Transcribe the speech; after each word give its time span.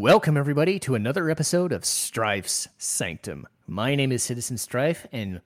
Welcome, 0.00 0.38
everybody, 0.38 0.78
to 0.78 0.94
another 0.94 1.28
episode 1.28 1.72
of 1.72 1.84
Strife's 1.84 2.68
Sanctum. 2.78 3.46
My 3.66 3.94
name 3.94 4.12
is 4.12 4.22
Citizen 4.22 4.56
Strife, 4.56 5.06
and 5.12 5.42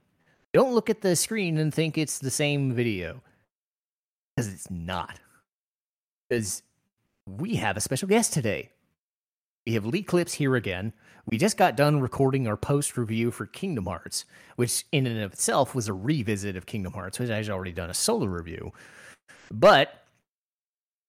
don't 0.53 0.77
look 0.77 0.89
at 0.89 1.01
the 1.01 1.17
screen 1.17 1.59
and 1.59 1.75
think 1.75 1.99
it's 1.99 2.21
the 2.21 2.31
same 2.31 2.73
video. 2.73 3.21
Because 4.37 4.53
it's 4.53 4.71
not. 4.71 5.19
Because 6.31 6.63
we 7.27 7.57
have 7.57 7.77
a 7.77 7.81
special 7.81 8.07
guest 8.07 8.33
today. 8.33 8.71
We 9.67 9.73
have 9.73 9.83
LeighClipse 9.83 10.35
here 10.35 10.55
again. 10.55 10.93
We 11.27 11.37
just 11.37 11.57
got 11.57 11.75
done 11.75 12.01
recording 12.01 12.47
our 12.47 12.57
post 12.57 12.97
review 12.97 13.33
for 13.33 13.47
Kingdom 13.47 13.87
Hearts, 13.87 14.25
which 14.55 14.85
in 14.93 15.09
and 15.09 15.21
of 15.21 15.33
itself 15.33 15.75
was 15.75 15.89
a 15.89 15.93
revisit 15.93 16.55
of 16.55 16.65
Kingdom 16.65 16.93
Hearts, 16.93 17.19
which 17.19 17.29
I 17.29 17.39
had 17.39 17.51
already 17.51 17.73
done 17.73 17.91
a 17.91 17.95
solo 17.95 18.27
review. 18.27 18.73
But 19.51 20.05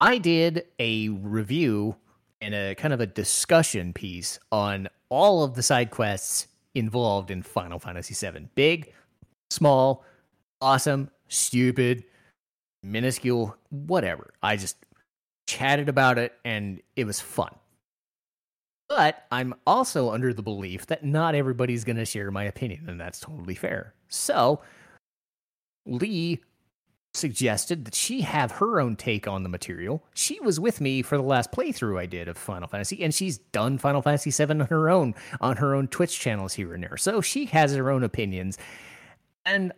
I 0.01 0.17
did 0.17 0.65
a 0.79 1.09
review 1.09 1.97
and 2.41 2.53
a 2.53 2.75
kind 2.75 2.93
of 2.93 3.01
a 3.01 3.05
discussion 3.05 3.93
piece 3.93 4.39
on 4.51 4.87
all 5.09 5.43
of 5.43 5.55
the 5.55 5.63
side 5.63 5.91
quests 5.91 6.47
involved 6.73 7.31
in 7.31 7.41
Final 7.41 7.79
Fantasy 7.79 8.13
VII. 8.13 8.47
Big, 8.55 8.93
small, 9.49 10.03
awesome, 10.61 11.09
stupid, 11.27 12.03
minuscule, 12.83 13.55
whatever. 13.69 14.33
I 14.43 14.57
just 14.57 14.77
chatted 15.47 15.89
about 15.89 16.17
it 16.17 16.33
and 16.43 16.81
it 16.95 17.05
was 17.05 17.19
fun. 17.19 17.53
But 18.87 19.25
I'm 19.31 19.55
also 19.65 20.11
under 20.11 20.33
the 20.33 20.43
belief 20.43 20.85
that 20.87 21.03
not 21.03 21.33
everybody's 21.33 21.83
going 21.83 21.95
to 21.95 22.05
share 22.05 22.29
my 22.29 22.43
opinion, 22.43 22.87
and 22.87 22.99
that's 22.99 23.19
totally 23.19 23.55
fair. 23.55 23.95
So, 24.09 24.61
Leigh 25.87 26.39
suggested 27.15 27.85
that 27.85 27.95
she 27.95 28.21
have 28.21 28.51
her 28.51 28.79
own 28.79 28.95
take 28.95 29.27
on 29.27 29.43
the 29.43 29.49
material. 29.49 30.03
She 30.13 30.39
was 30.39 30.59
with 30.59 30.81
me 30.81 31.01
for 31.01 31.17
the 31.17 31.23
last 31.23 31.51
playthrough 31.51 31.99
I 31.99 32.05
did 32.05 32.27
of 32.27 32.37
Final 32.37 32.67
Fantasy, 32.67 33.03
and 33.03 33.13
she's 33.13 33.37
done 33.37 33.77
Final 33.77 34.01
Fantasy 34.01 34.31
VII 34.31 34.51
on 34.51 34.59
her 34.67 34.89
own 34.89 35.15
on 35.41 35.57
her 35.57 35.73
own 35.73 35.87
Twitch 35.87 36.19
channels 36.19 36.53
here 36.53 36.73
and 36.73 36.83
there. 36.83 36.97
So 36.97 37.21
she 37.21 37.45
has 37.45 37.73
her 37.73 37.89
own 37.89 38.03
opinions. 38.03 38.57
And 39.45 39.71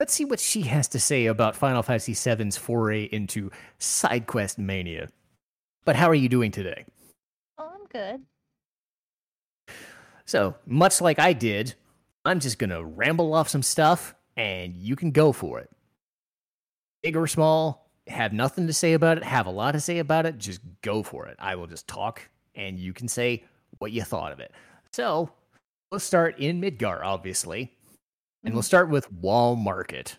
let's 0.00 0.14
see 0.14 0.24
what 0.24 0.40
she 0.40 0.62
has 0.62 0.88
to 0.88 1.00
say 1.00 1.26
about 1.26 1.56
Final 1.56 1.82
Fantasy 1.82 2.14
VII's 2.14 2.56
foray 2.56 3.04
into 3.04 3.50
side 3.78 4.26
quest 4.26 4.58
mania. 4.58 5.08
But 5.84 5.96
how 5.96 6.08
are 6.08 6.14
you 6.14 6.28
doing 6.28 6.52
today? 6.52 6.84
Oh, 7.58 7.70
I'm 7.74 7.86
good. 7.86 8.22
So, 10.24 10.54
much 10.66 11.00
like 11.00 11.18
I 11.18 11.32
did, 11.32 11.74
I'm 12.24 12.38
just 12.38 12.58
going 12.58 12.70
to 12.70 12.84
ramble 12.84 13.34
off 13.34 13.48
some 13.48 13.62
stuff 13.62 14.14
and 14.36 14.76
you 14.76 14.96
can 14.96 15.10
go 15.10 15.32
for 15.32 15.58
it 15.58 15.68
big 17.02 17.16
or 17.16 17.26
small, 17.26 17.90
have 18.06 18.32
nothing 18.32 18.66
to 18.66 18.72
say 18.72 18.94
about 18.94 19.18
it, 19.18 19.24
have 19.24 19.46
a 19.46 19.50
lot 19.50 19.72
to 19.72 19.80
say 19.80 19.98
about 19.98 20.26
it, 20.26 20.38
just 20.38 20.60
go 20.82 21.02
for 21.02 21.26
it. 21.26 21.36
I 21.38 21.56
will 21.56 21.66
just 21.66 21.86
talk 21.86 22.28
and 22.54 22.78
you 22.78 22.92
can 22.92 23.08
say 23.08 23.44
what 23.78 23.92
you 23.92 24.02
thought 24.02 24.32
of 24.32 24.40
it. 24.40 24.52
So 24.92 25.30
let's 25.90 26.04
start 26.04 26.38
in 26.38 26.60
Midgar, 26.60 27.02
obviously. 27.02 27.72
And 28.44 28.54
we'll 28.54 28.62
mm-hmm. 28.62 28.66
start 28.66 28.90
with 28.90 29.12
Wall 29.12 29.54
Market. 29.54 30.16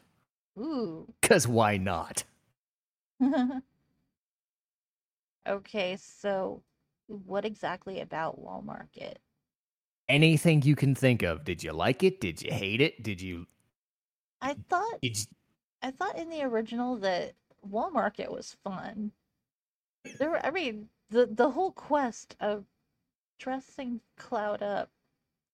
Ooh. 0.58 1.12
Because 1.22 1.48
why 1.48 1.78
not? 1.78 2.24
okay, 5.48 5.98
so 5.98 6.64
what 7.08 7.46
exactly 7.46 8.00
about 8.00 8.40
Wall 8.40 8.62
Market? 8.62 9.20
Anything 10.08 10.62
you 10.62 10.76
can 10.76 10.96
think 10.96 11.22
of. 11.22 11.44
Did 11.44 11.64
you 11.64 11.74
like 11.74 12.04
it? 12.04 12.22
Did 12.22 12.42
you 12.42 12.52
hate 12.52 12.82
it? 12.82 13.04
Did 13.04 13.22
you. 13.22 13.48
I 14.42 14.56
thought. 14.70 15.02
Did 15.02 15.18
you, 15.18 15.26
I 15.84 15.92
thought 15.92 16.18
in 16.18 16.30
the 16.30 16.44
original 16.44 16.96
that 16.98 17.34
Wall 17.62 17.92
Market 17.92 18.32
was 18.32 18.56
fun. 18.64 19.12
There, 20.18 20.32
were, 20.32 20.46
I 20.46 20.52
mean, 20.52 20.88
the 21.10 21.26
the 21.26 21.52
whole 21.52 21.72
quest 21.72 22.36
of 22.40 22.66
dressing 23.38 24.00
Cloud 24.18 24.64
up. 24.64 24.90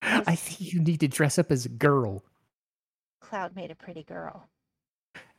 I 0.01 0.35
think 0.35 0.73
you 0.73 0.79
need 0.79 1.01
to 1.01 1.07
dress 1.07 1.37
up 1.37 1.51
as 1.51 1.65
a 1.65 1.69
girl. 1.69 2.23
Cloud 3.19 3.55
made 3.55 3.71
a 3.71 3.75
pretty 3.75 4.03
girl. 4.03 4.47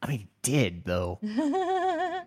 I 0.02 0.08
mean, 0.08 0.28
did 0.42 0.84
though. 0.84 1.18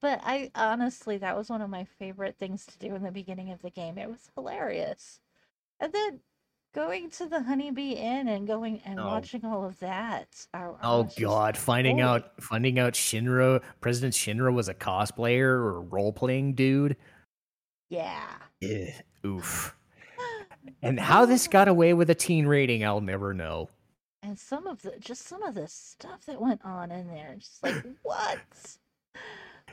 but 0.00 0.20
I 0.22 0.50
honestly, 0.54 1.18
that 1.18 1.36
was 1.36 1.50
one 1.50 1.60
of 1.60 1.70
my 1.70 1.84
favorite 1.98 2.36
things 2.38 2.64
to 2.66 2.78
do 2.78 2.94
in 2.94 3.02
the 3.02 3.10
beginning 3.10 3.50
of 3.50 3.62
the 3.62 3.70
game. 3.70 3.98
It 3.98 4.08
was 4.08 4.30
hilarious. 4.34 5.20
And 5.78 5.92
then 5.92 6.20
going 6.74 7.10
to 7.10 7.26
the 7.26 7.42
honeybee 7.42 7.92
inn 7.92 8.28
and 8.28 8.46
going 8.46 8.80
and 8.84 9.00
Oh. 9.00 9.06
watching 9.06 9.44
all 9.44 9.64
of 9.64 9.78
that. 9.80 10.46
I 10.54 10.70
Oh 10.82 11.08
God! 11.18 11.56
Finding 11.56 11.98
holy- 11.98 12.08
out, 12.08 12.42
finding 12.42 12.78
out, 12.78 12.92
Shinra, 12.94 13.62
President 13.80 14.14
Shinra 14.14 14.52
was 14.52 14.68
a 14.68 14.74
cosplayer 14.74 15.48
or 15.48 15.80
role 15.80 16.12
playing 16.12 16.54
dude. 16.54 16.96
Yeah. 17.88 18.28
Eh, 18.62 18.92
oof. 19.26 19.76
And 20.82 21.00
how 21.00 21.24
this 21.24 21.48
got 21.48 21.68
away 21.68 21.94
with 21.94 22.10
a 22.10 22.14
teen 22.14 22.46
rating, 22.46 22.84
I'll 22.84 23.00
never 23.00 23.32
know. 23.34 23.68
And 24.22 24.38
some 24.38 24.66
of 24.66 24.82
the 24.82 24.92
just 25.00 25.22
some 25.26 25.42
of 25.42 25.54
the 25.54 25.66
stuff 25.68 26.26
that 26.26 26.40
went 26.40 26.60
on 26.64 26.90
in 26.90 27.08
there, 27.08 27.34
just 27.38 27.62
like 27.62 27.82
what? 28.02 28.38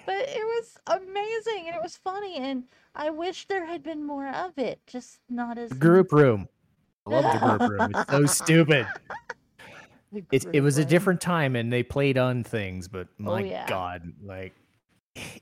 But 0.05 0.15
it 0.29 0.43
was 0.45 0.77
amazing 0.87 1.65
and 1.67 1.75
it 1.75 1.81
was 1.83 1.97
funny 1.97 2.37
and 2.37 2.63
I 2.95 3.09
wish 3.09 3.45
there 3.47 3.65
had 3.65 3.83
been 3.83 4.05
more 4.05 4.27
of 4.29 4.57
it, 4.57 4.79
just 4.87 5.19
not 5.29 5.57
as 5.57 5.73
Group 5.73 6.11
room. 6.13 6.47
I 7.07 7.09
love 7.09 7.33
the 7.33 7.57
group 7.57 7.69
room. 7.69 7.91
It's 7.95 8.09
so 8.11 8.25
stupid. 8.43 8.87
It 10.31 10.45
it 10.53 10.61
was 10.61 10.77
a 10.77 10.85
different 10.85 11.21
time, 11.21 11.55
and 11.55 11.71
they 11.71 11.83
played 11.83 12.17
on 12.17 12.43
things, 12.43 12.87
but 12.87 13.07
my 13.17 13.41
Oh, 13.41 13.45
yeah. 13.45 13.67
God, 13.67 14.13
like 14.23 14.53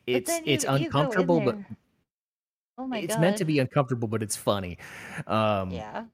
it's 0.08 0.30
you- 0.32 0.44
it's 0.46 0.64
you 0.64 0.70
uncomfortable, 0.72 1.42
but 1.42 1.58
oh 2.78 2.88
my 2.88 3.00
it's 3.00 3.16
god, 3.16 3.22
meant 3.22 3.38
to 3.38 3.46
be 3.46 3.60
uncomfortable, 3.60 4.08
but 4.08 4.24
it's 4.24 4.36
funny. 4.36 4.78
Um, 5.28 5.70
Yeah, 5.72 6.06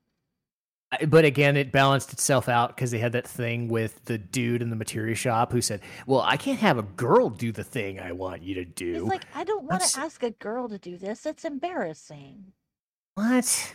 But 1.07 1.23
again, 1.23 1.55
it 1.55 1.71
balanced 1.71 2.11
itself 2.11 2.49
out 2.49 2.75
because 2.75 2.91
they 2.91 2.97
had 2.99 3.13
that 3.13 3.25
thing 3.27 3.69
with 3.69 4.03
the 4.05 4.17
dude 4.17 4.61
in 4.61 4.69
the 4.69 4.75
materia 4.75 5.15
shop 5.15 5.53
who 5.53 5.61
said, 5.61 5.79
"Well, 6.05 6.21
I 6.21 6.35
can't 6.35 6.59
have 6.59 6.77
a 6.77 6.83
girl 6.83 7.29
do 7.29 7.51
the 7.53 7.63
thing 7.63 7.99
I 8.01 8.11
want 8.11 8.41
you 8.43 8.55
to 8.55 8.65
do." 8.65 9.05
like, 9.05 9.23
I 9.33 9.45
don't 9.45 9.63
want 9.63 9.81
to 9.81 9.99
ask 9.99 10.21
a 10.23 10.31
girl 10.31 10.67
to 10.67 10.77
do 10.77 10.97
this. 10.97 11.25
It's 11.25 11.45
embarrassing. 11.45 12.51
what? 13.15 13.73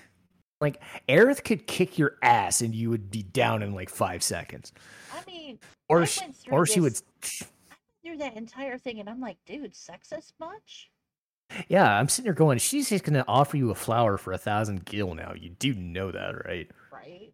Like 0.60 0.80
Aerith 1.08 1.44
could 1.44 1.66
kick 1.66 1.98
your 1.98 2.16
ass 2.22 2.62
and 2.62 2.74
you 2.74 2.88
would 2.90 3.10
be 3.10 3.22
down 3.22 3.62
in 3.62 3.74
like 3.74 3.90
five 3.90 4.22
seconds, 4.22 4.72
I 5.14 5.20
mean, 5.30 5.58
or 5.88 6.02
I 6.02 6.04
sh- 6.06 6.20
went 6.20 6.36
through 6.36 6.52
or 6.56 6.66
she 6.66 6.80
would. 6.80 6.92
this- 7.20 7.42
through 8.04 8.16
that 8.18 8.36
entire 8.36 8.78
thing, 8.78 9.00
and 9.00 9.10
I'm 9.10 9.20
like, 9.20 9.36
dude, 9.46 9.74
sexist 9.74 10.32
much? 10.38 10.90
Yeah, 11.68 11.98
I'm 11.98 12.08
sitting 12.08 12.24
there 12.24 12.34
going, 12.34 12.58
she's 12.58 12.88
just 12.88 13.04
gonna 13.04 13.24
offer 13.28 13.56
you 13.56 13.70
a 13.70 13.74
flower 13.74 14.16
for 14.16 14.32
a 14.32 14.38
thousand 14.38 14.84
gil 14.84 15.14
now. 15.14 15.34
You 15.34 15.50
do 15.50 15.74
know 15.74 16.10
that, 16.12 16.44
right? 16.46 16.70
Right? 16.92 17.32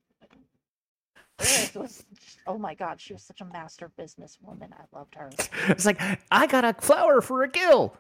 Was, 1.75 2.05
oh 2.47 2.57
my 2.59 2.75
god, 2.75 3.01
she 3.01 3.13
was 3.13 3.23
such 3.23 3.41
a 3.41 3.45
master 3.45 3.91
businesswoman. 3.99 4.73
I 4.73 4.97
loved 4.97 5.15
her. 5.17 5.31
It's 5.69 5.85
like 5.87 6.01
I 6.31 6.47
got 6.47 6.65
a 6.65 6.73
flower 6.75 7.21
for 7.21 7.43
a 7.43 7.49
gil. 7.49 7.97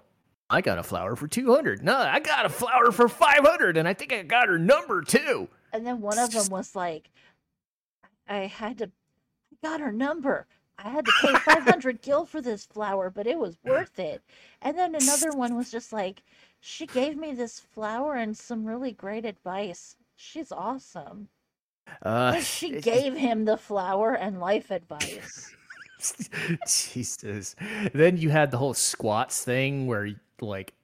I 0.52 0.60
got 0.60 0.78
a 0.78 0.82
flower 0.82 1.16
for 1.16 1.26
two 1.26 1.52
hundred. 1.52 1.82
No, 1.82 1.96
I 1.96 2.20
got 2.20 2.46
a 2.46 2.50
flower 2.50 2.92
for 2.92 3.08
five 3.08 3.40
hundred, 3.40 3.76
and 3.76 3.88
I 3.88 3.94
think 3.94 4.12
I 4.12 4.22
got 4.22 4.48
her 4.48 4.58
number 4.58 5.02
too. 5.02 5.48
And 5.72 5.86
then 5.86 6.00
one 6.00 6.18
of 6.18 6.30
them 6.30 6.46
was 6.50 6.76
like, 6.76 7.10
I 8.28 8.46
had 8.46 8.78
to, 8.78 8.84
I 8.84 9.66
got 9.66 9.80
her 9.80 9.92
number. 9.92 10.46
I 10.78 10.88
had 10.88 11.04
to 11.06 11.12
pay 11.20 11.32
500 11.34 12.02
gil 12.02 12.26
for 12.26 12.40
this 12.40 12.64
flower, 12.64 13.08
but 13.10 13.26
it 13.26 13.38
was 13.38 13.56
worth 13.64 13.98
it. 13.98 14.22
And 14.60 14.76
then 14.76 14.94
another 14.94 15.30
one 15.30 15.56
was 15.56 15.70
just 15.70 15.92
like, 15.92 16.22
she 16.60 16.86
gave 16.86 17.16
me 17.16 17.32
this 17.32 17.60
flower 17.60 18.14
and 18.14 18.36
some 18.36 18.64
really 18.64 18.92
great 18.92 19.24
advice. 19.24 19.96
She's 20.16 20.50
awesome. 20.50 21.28
Uh, 22.02 22.40
she 22.40 22.80
gave 22.80 23.16
him 23.16 23.44
the 23.44 23.56
flower 23.56 24.14
and 24.14 24.40
life 24.40 24.70
advice. 24.70 25.50
Jesus. 26.66 27.54
Then 27.92 28.16
you 28.16 28.30
had 28.30 28.50
the 28.50 28.58
whole 28.58 28.74
squats 28.74 29.44
thing 29.44 29.86
where, 29.86 30.10
like, 30.46 30.74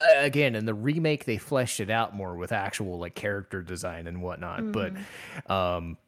again, 0.00 0.54
in 0.54 0.66
the 0.66 0.74
remake, 0.74 1.24
they 1.24 1.38
fleshed 1.38 1.80
it 1.80 1.90
out 1.90 2.14
more 2.14 2.36
with 2.36 2.52
actual 2.52 2.98
like 2.98 3.14
character 3.14 3.62
design 3.62 4.06
and 4.06 4.22
whatnot. 4.22 4.60
Mhm. 4.60 4.72
But, 4.72 5.52
um, 5.54 5.98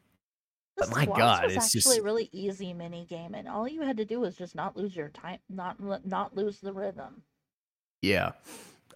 The 0.75 0.87
But 0.87 0.95
my 0.95 1.05
God, 1.05 1.43
was 1.45 1.55
it's 1.55 1.65
actually 1.65 1.81
just- 1.81 1.99
a 1.99 2.01
really 2.03 2.29
easy 2.31 2.73
mini 2.73 3.05
game, 3.05 3.35
and 3.35 3.47
all 3.47 3.67
you 3.67 3.83
had 3.83 3.95
to 3.97 4.05
do 4.05 4.19
was 4.19 4.35
just 4.35 4.55
not 4.55 4.75
lose 4.75 4.95
your 4.95 5.09
time, 5.09 5.37
not 5.47 5.79
not 6.03 6.35
lose 6.35 6.59
the 6.61 6.73
rhythm, 6.73 7.21
yeah, 8.01 8.31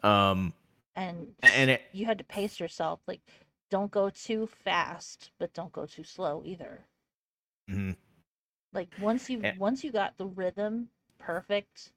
um, 0.02 0.54
and 0.96 1.36
and 1.44 1.70
it, 1.70 1.84
you 1.92 2.08
had 2.08 2.18
to 2.18 2.24
pace 2.24 2.60
yourself. 2.60 3.00
Like, 3.06 3.22
don't 3.70 3.92
go 3.92 4.10
too 4.10 4.48
fast, 4.48 5.30
but 5.38 5.54
don't 5.54 5.72
go 5.72 5.86
too 5.86 6.04
slow 6.04 6.42
either. 6.44 6.84
mm-hmm. 7.70 7.92
Like 8.74 8.90
once 9.00 9.30
you 9.30 9.44
Eh. 9.44 9.54
once 9.60 9.84
you 9.84 9.92
got 9.92 10.18
the 10.18 10.26
rhythm 10.26 10.90
perfect, 11.20 11.94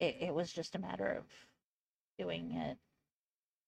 it, 0.00 0.16
it 0.20 0.34
was 0.34 0.52
just 0.52 0.74
a 0.74 0.78
matter 0.78 1.06
of 1.06 1.24
doing 2.18 2.52
it. 2.52 2.76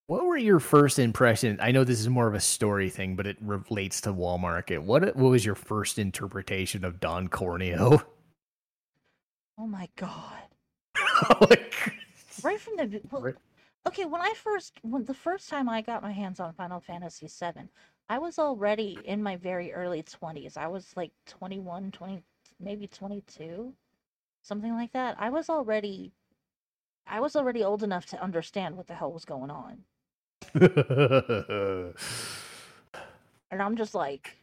what 0.06 0.24
were 0.26 0.36
your 0.36 0.60
first 0.60 0.98
impressions? 0.98 1.58
I 1.62 1.70
know 1.72 1.84
this 1.84 2.00
is 2.00 2.08
more 2.08 2.26
of 2.28 2.34
a 2.34 2.40
story 2.40 2.90
thing, 2.90 3.16
but 3.16 3.26
it 3.26 3.36
relates 3.40 4.00
to 4.02 4.12
Wall 4.12 4.38
Market. 4.38 4.82
What 4.82 5.16
what 5.16 5.30
was 5.30 5.44
your 5.44 5.54
first 5.54 5.98
interpretation 5.98 6.84
of 6.84 7.00
Don 7.00 7.28
Corneo? 7.28 8.02
Oh 9.58 9.66
my 9.66 9.88
god! 9.96 10.42
Oh 10.96 11.46
like, 11.50 11.74
Right 12.42 12.58
from 12.60 12.76
the 12.76 13.00
well, 13.10 13.32
Okay, 13.86 14.04
when 14.04 14.20
I 14.20 14.32
first 14.36 14.78
when 14.82 15.04
the 15.04 15.14
first 15.14 15.48
time 15.48 15.68
I 15.68 15.82
got 15.82 16.02
my 16.02 16.12
hands 16.12 16.40
on 16.40 16.52
Final 16.54 16.80
Fantasy 16.80 17.26
VII, 17.28 17.68
I 18.08 18.18
was 18.18 18.38
already 18.38 19.02
in 19.04 19.22
my 19.22 19.36
very 19.36 19.72
early 19.72 20.02
20s. 20.02 20.56
I 20.56 20.66
was 20.68 20.94
like 20.96 21.12
21, 21.26 21.90
20, 21.92 22.22
maybe 22.60 22.86
22, 22.88 23.74
something 24.42 24.74
like 24.74 24.92
that. 24.92 25.16
I 25.18 25.30
was 25.30 25.48
already 25.50 26.12
I 27.06 27.20
was 27.20 27.36
already 27.36 27.62
old 27.64 27.82
enough 27.82 28.06
to 28.06 28.22
understand 28.22 28.76
what 28.76 28.86
the 28.86 28.94
hell 28.94 29.12
was 29.12 29.24
going 29.24 29.50
on. 29.50 29.84
And 33.52 33.60
I'm 33.60 33.76
just 33.76 33.94
like 33.94 34.36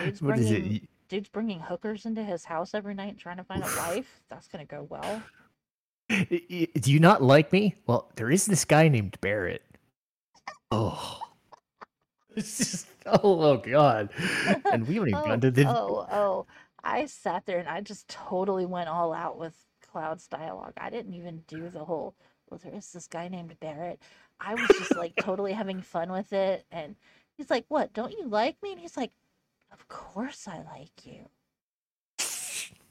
dude's 0.00 0.22
what 0.22 0.38
is 0.38 0.48
bringing 0.48 0.74
it? 0.76 0.82
Dude's 1.08 1.28
bringing 1.28 1.60
hookers 1.60 2.06
into 2.06 2.22
his 2.22 2.44
house 2.44 2.74
every 2.74 2.94
night 2.94 3.18
trying 3.18 3.36
to 3.38 3.44
find 3.44 3.62
a 3.62 3.66
wife. 3.76 4.22
That's 4.30 4.48
going 4.48 4.64
to 4.66 4.70
go 4.70 4.86
well. 4.88 5.22
Do 6.08 6.92
you 6.92 7.00
not 7.00 7.22
like 7.22 7.52
me? 7.52 7.74
Well, 7.86 8.10
there 8.16 8.30
is 8.30 8.46
this 8.46 8.64
guy 8.64 8.88
named 8.88 9.20
Barrett. 9.20 9.62
Oh. 10.70 11.20
It's 12.36 12.58
just 12.58 12.86
oh, 13.06 13.20
oh 13.22 13.56
god. 13.58 14.10
And 14.72 14.88
we 14.88 14.94
haven't 14.94 15.10
even 15.10 15.14
Oh, 15.14 15.24
gone 15.24 15.40
to 15.42 15.52
the 15.52 15.68
oh, 15.68 16.06
oh. 16.10 16.46
I 16.82 17.06
sat 17.06 17.46
there 17.46 17.58
and 17.60 17.68
I 17.68 17.80
just 17.80 18.08
totally 18.08 18.66
went 18.66 18.88
all 18.88 19.12
out 19.12 19.38
with 19.38 19.54
Cloud's 19.94 20.26
dialogue. 20.26 20.72
I 20.76 20.90
didn't 20.90 21.14
even 21.14 21.44
do 21.46 21.68
the 21.70 21.84
whole, 21.84 22.16
well, 22.50 22.58
there 22.64 22.74
is 22.74 22.90
this 22.90 23.06
guy 23.06 23.28
named 23.28 23.54
Barrett. 23.60 24.00
I 24.40 24.54
was 24.54 24.66
just 24.76 24.96
like 24.96 25.14
totally 25.20 25.52
having 25.52 25.80
fun 25.82 26.10
with 26.10 26.32
it. 26.32 26.66
And 26.72 26.96
he's 27.36 27.48
like, 27.48 27.64
What, 27.68 27.92
don't 27.92 28.10
you 28.10 28.26
like 28.26 28.60
me? 28.60 28.72
And 28.72 28.80
he's 28.80 28.96
like, 28.96 29.12
Of 29.72 29.86
course 29.86 30.48
I 30.48 30.64
like 30.76 31.06
you. 31.06 31.26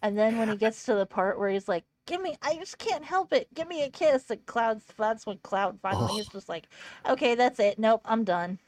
And 0.01 0.17
then 0.17 0.37
when 0.37 0.47
he 0.47 0.55
gets 0.55 0.85
to 0.85 0.95
the 0.95 1.05
part 1.05 1.37
where 1.37 1.49
he's 1.49 1.67
like, 1.67 1.83
Give 2.07 2.21
me, 2.21 2.37
I 2.41 2.55
just 2.55 2.77
can't 2.77 3.03
help 3.03 3.33
it. 3.33 3.53
Give 3.53 3.67
me 3.67 3.83
a 3.83 3.89
kiss. 3.89 4.29
And 4.29 4.45
Cloud's, 4.45 4.85
that's 4.97 5.25
when 5.25 5.39
Cloud 5.39 5.79
finally 5.81 6.21
is 6.21 6.27
Oh. 6.29 6.31
just 6.31 6.47
like, 6.47 6.69
Okay, 7.05 7.35
that's 7.35 7.59
it. 7.59 7.77
Nope, 7.79 7.99
I'm 8.05 8.23
done. 8.23 8.59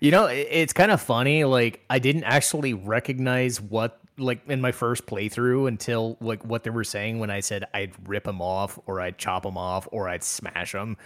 You 0.00 0.10
know, 0.10 0.24
it's 0.26 0.72
kind 0.72 0.90
of 0.90 1.02
funny. 1.02 1.44
Like, 1.44 1.84
I 1.90 1.98
didn't 1.98 2.24
actually 2.24 2.72
recognize 2.72 3.60
what, 3.60 4.00
like, 4.18 4.46
in 4.48 4.60
my 4.60 4.72
first 4.72 5.06
playthrough 5.06 5.68
until, 5.68 6.16
like, 6.20 6.44
what 6.44 6.64
they 6.64 6.70
were 6.70 6.84
saying 6.84 7.18
when 7.18 7.30
I 7.30 7.40
said 7.40 7.64
I'd 7.72 7.92
rip 8.08 8.24
them 8.24 8.42
off 8.42 8.78
or 8.86 9.00
I'd 9.00 9.18
chop 9.18 9.42
them 9.42 9.56
off 9.56 9.88
or 9.92 10.08
I'd 10.08 10.24
smash 10.24 10.72
them. 10.72 10.96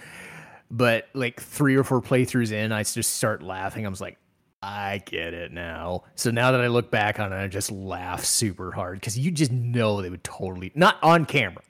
But, 0.70 1.08
like, 1.12 1.40
three 1.40 1.76
or 1.76 1.84
four 1.84 2.00
playthroughs 2.00 2.52
in, 2.52 2.72
I 2.72 2.82
just 2.82 3.14
start 3.16 3.42
laughing. 3.42 3.84
I 3.86 3.88
was 3.88 4.00
like, 4.00 4.18
I 4.62 5.02
get 5.04 5.34
it 5.34 5.52
now. 5.52 6.04
So 6.14 6.30
now 6.30 6.52
that 6.52 6.60
I 6.60 6.68
look 6.68 6.90
back 6.90 7.18
on 7.18 7.32
it, 7.32 7.36
I 7.36 7.48
just 7.48 7.70
laugh 7.70 8.24
super 8.24 8.70
hard 8.70 9.00
because 9.00 9.18
you 9.18 9.30
just 9.30 9.50
know 9.50 10.00
they 10.00 10.10
would 10.10 10.24
totally, 10.24 10.70
not 10.74 11.02
on 11.02 11.24
camera, 11.26 11.62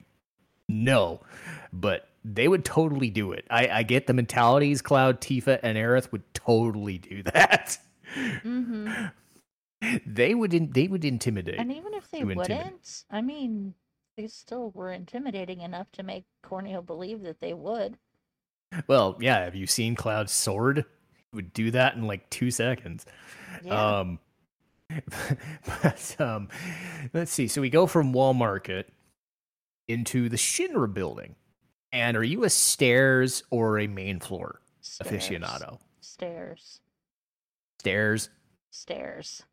no, 0.69 1.21
but 1.71 2.07
they 2.23 2.47
would 2.47 2.63
totally 2.63 3.09
do 3.09 3.31
it. 3.31 3.45
I, 3.49 3.67
I 3.67 3.83
get 3.83 4.07
the 4.07 4.13
mentalities. 4.13 4.81
Cloud, 4.81 5.21
Tifa, 5.21 5.59
and 5.63 5.77
Aerith 5.77 6.11
would 6.11 6.23
totally 6.33 6.99
do 6.99 7.23
that. 7.33 7.77
Mm-hmm. 8.15 9.05
They 10.05 10.33
would. 10.33 10.53
In, 10.53 10.71
they 10.71 10.87
would 10.87 11.05
intimidate. 11.05 11.59
And 11.59 11.71
even 11.71 11.93
if 11.93 12.09
they 12.09 12.19
intimidate. 12.19 12.57
wouldn't, 12.57 13.03
I 13.09 13.21
mean, 13.21 13.73
they 14.17 14.27
still 14.27 14.71
were 14.71 14.91
intimidating 14.91 15.61
enough 15.61 15.91
to 15.93 16.03
make 16.03 16.25
Corneo 16.45 16.81
believe 16.81 17.21
that 17.23 17.39
they 17.39 17.53
would. 17.53 17.97
well, 18.87 19.17
yeah. 19.19 19.43
Have 19.43 19.55
you 19.55 19.67
seen 19.67 19.95
Cloud's 19.95 20.31
sword? 20.31 20.85
He 21.31 21.35
would 21.35 21.53
do 21.53 21.71
that 21.71 21.95
in 21.95 22.07
like 22.07 22.29
two 22.29 22.51
seconds. 22.51 23.05
Yeah. 23.63 23.99
Um, 23.99 24.19
but 25.65 26.15
um, 26.19 26.49
let's 27.13 27.31
see. 27.31 27.47
So 27.47 27.61
we 27.61 27.69
go 27.69 27.87
from 27.87 28.13
Wall 28.13 28.33
Market 28.33 28.91
into 29.87 30.29
the 30.29 30.37
Shinra 30.37 30.91
building. 30.93 31.35
And 31.91 32.17
are 32.17 32.23
you 32.23 32.43
a 32.43 32.49
stairs 32.49 33.43
or 33.51 33.79
a 33.79 33.87
main 33.87 34.19
floor 34.19 34.61
Stairs. 34.81 35.29
aficionado? 35.29 35.79
Stairs. 36.01 36.79
Stairs. 37.79 38.29
Stairs. 38.71 39.43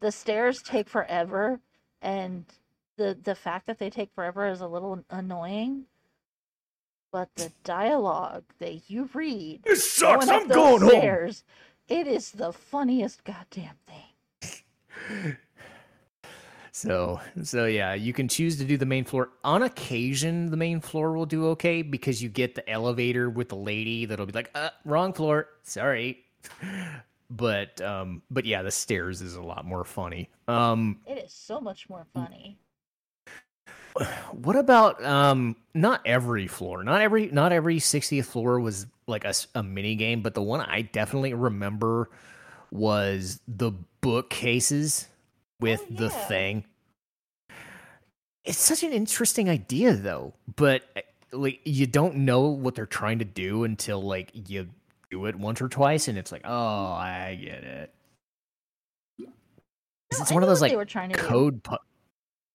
The 0.00 0.12
stairs 0.12 0.62
take 0.62 0.88
forever, 0.88 1.60
and 2.02 2.44
the 2.96 3.16
the 3.22 3.34
fact 3.34 3.66
that 3.66 3.78
they 3.78 3.90
take 3.90 4.12
forever 4.14 4.48
is 4.48 4.60
a 4.60 4.66
little 4.68 5.04
annoying. 5.10 5.84
But 7.10 7.30
the 7.36 7.52
dialogue 7.64 8.44
that 8.58 8.90
you 8.90 9.08
read 9.14 9.62
It 9.64 9.76
sucks. 9.76 10.26
going 10.26 10.36
up 10.36 10.42
I'm 10.42 10.48
those 10.48 10.56
going 10.56 10.80
home. 10.82 10.90
stairs, 10.90 11.44
it 11.88 12.06
is 12.06 12.32
the 12.32 12.52
funniest 12.52 13.24
goddamn 13.24 13.76
thing. 13.86 15.36
So, 16.70 17.20
so 17.42 17.64
yeah, 17.64 17.94
you 17.94 18.12
can 18.12 18.28
choose 18.28 18.56
to 18.58 18.64
do 18.64 18.76
the 18.76 18.86
main 18.86 19.04
floor. 19.04 19.30
On 19.42 19.62
occasion, 19.62 20.50
the 20.50 20.56
main 20.56 20.80
floor 20.80 21.12
will 21.12 21.26
do 21.26 21.46
okay 21.48 21.82
because 21.82 22.22
you 22.22 22.28
get 22.28 22.54
the 22.54 22.68
elevator 22.70 23.28
with 23.30 23.48
the 23.48 23.56
lady 23.56 24.04
that'll 24.04 24.26
be 24.26 24.32
like, 24.32 24.50
"Uh, 24.54 24.70
wrong 24.84 25.12
floor. 25.12 25.48
Sorry." 25.62 26.24
But 27.30 27.80
um 27.80 28.22
but 28.30 28.44
yeah, 28.44 28.62
the 28.62 28.70
stairs 28.70 29.20
is 29.20 29.34
a 29.34 29.42
lot 29.42 29.64
more 29.64 29.84
funny. 29.84 30.30
Um 30.46 31.00
It 31.06 31.18
is 31.18 31.32
so 31.32 31.60
much 31.60 31.88
more 31.88 32.06
funny. 32.14 32.58
what 34.32 34.56
about 34.56 35.02
um 35.04 35.56
not 35.74 36.00
every 36.06 36.46
floor. 36.46 36.82
Not 36.84 37.00
every 37.00 37.26
not 37.26 37.52
every 37.52 37.78
60th 37.78 38.26
floor 38.26 38.60
was 38.60 38.86
like 39.06 39.24
a 39.54 39.62
mini 39.62 39.94
game, 39.94 40.22
but 40.22 40.34
the 40.34 40.42
one 40.42 40.60
I 40.60 40.82
definitely 40.82 41.34
remember 41.34 42.10
was 42.70 43.40
the 43.48 43.72
bookcases 44.00 45.08
with 45.60 45.84
the 45.90 46.04
yeah. 46.04 46.26
thing. 46.26 46.64
It's 48.44 48.58
such 48.58 48.82
an 48.82 48.92
interesting 48.92 49.48
idea 49.48 49.94
though, 49.94 50.34
but 50.56 50.82
uh, 50.96 51.00
like 51.32 51.60
you 51.64 51.86
don't 51.86 52.16
know 52.16 52.42
what 52.48 52.74
they're 52.74 52.86
trying 52.86 53.18
to 53.18 53.24
do 53.24 53.64
until 53.64 54.02
like 54.02 54.30
you 54.48 54.68
do 55.10 55.26
it 55.26 55.36
once 55.36 55.60
or 55.60 55.68
twice 55.68 56.08
and 56.08 56.18
it's 56.18 56.30
like, 56.32 56.42
"Oh, 56.44 56.92
I 56.92 57.38
get 57.40 57.64
it. 57.64 57.94
No, 59.18 59.28
it's 60.10 60.30
I 60.30 60.34
one 60.34 60.42
of 60.42 60.48
those 60.48 60.60
like 60.60 60.70
they 60.72 60.76
were 60.76 60.84
trying 60.84 61.10
to 61.10 61.18
code 61.18 61.62
pu- 61.62 61.76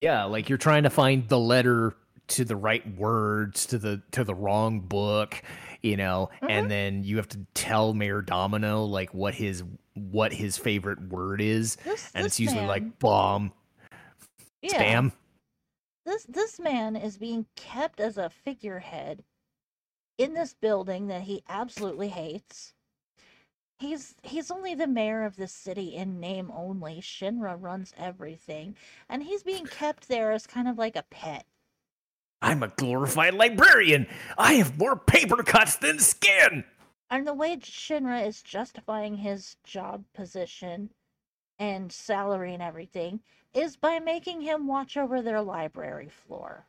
yeah 0.01 0.23
like 0.25 0.49
you're 0.49 0.57
trying 0.57 0.83
to 0.83 0.89
find 0.89 1.27
the 1.29 1.39
letter 1.39 1.95
to 2.29 2.45
the 2.45 2.55
right 2.55 2.85
words 2.97 3.65
to 3.67 3.77
the 3.77 4.01
to 4.11 4.23
the 4.23 4.33
wrong 4.33 4.79
book 4.79 5.41
you 5.81 5.97
know 5.97 6.29
Mhm. 6.41 6.49
and 6.49 6.71
then 6.71 7.03
you 7.03 7.17
have 7.17 7.27
to 7.29 7.39
tell 7.53 7.93
mayor 7.93 8.21
domino 8.21 8.85
like 8.85 9.13
what 9.13 9.33
his 9.33 9.63
what 9.95 10.31
his 10.33 10.57
favorite 10.57 11.01
word 11.09 11.41
is 11.41 11.75
This, 11.83 12.09
and 12.15 12.25
it's 12.25 12.39
usually 12.39 12.61
man- 12.61 12.67
like 12.69 12.99
bomb 12.99 13.51
yeah, 14.61 14.73
spam 14.81 15.11
This 16.05 16.23
this 16.25 16.59
man 16.59 16.95
is 16.95 17.17
being 17.17 17.45
kept 17.57 17.99
as 17.99 18.17
a 18.17 18.29
figurehead 18.29 19.23
in 20.17 20.33
this 20.33 20.53
building 20.53 21.07
that 21.07 21.23
he 21.23 21.43
absolutely 21.49 22.09
hates. 22.09 22.73
He's 23.79 24.15
he's 24.23 24.51
only 24.51 24.75
the 24.75 24.87
mayor 24.87 25.23
of 25.23 25.35
this 25.35 25.51
city 25.51 25.95
in 25.95 26.19
name 26.19 26.51
only. 26.51 27.01
Shinra 27.01 27.57
runs 27.59 27.93
everything, 27.97 28.75
and 29.09 29.23
he's 29.23 29.43
being 29.43 29.65
kept 29.65 30.07
there 30.07 30.31
as 30.31 30.47
kind 30.47 30.67
of 30.67 30.77
like 30.77 30.95
a 30.95 31.03
pet. 31.09 31.45
i'm 32.41 32.61
a 32.63 32.67
glorified 32.69 33.33
librarian 33.33 34.05
i 34.37 34.53
have 34.53 34.77
more 34.77 34.95
paper 34.97 35.41
cuts 35.43 35.75
than 35.77 35.97
skin 35.99 36.63
And 37.09 37.25
the 37.27 37.33
way 37.33 37.55
Shinra 37.57 38.25
is 38.27 38.41
justifying 38.41 39.15
his 39.17 39.55
job 39.63 40.03
position 40.13 40.89
and 41.59 41.91
salary 41.91 42.53
and 42.53 42.63
everything 42.63 43.21
is 43.53 43.77
by 43.77 43.99
making 43.99 44.41
him 44.41 44.67
watch 44.67 44.97
over 44.97 45.21
their 45.21 45.41
library 45.41 46.09
floor. 46.09 46.65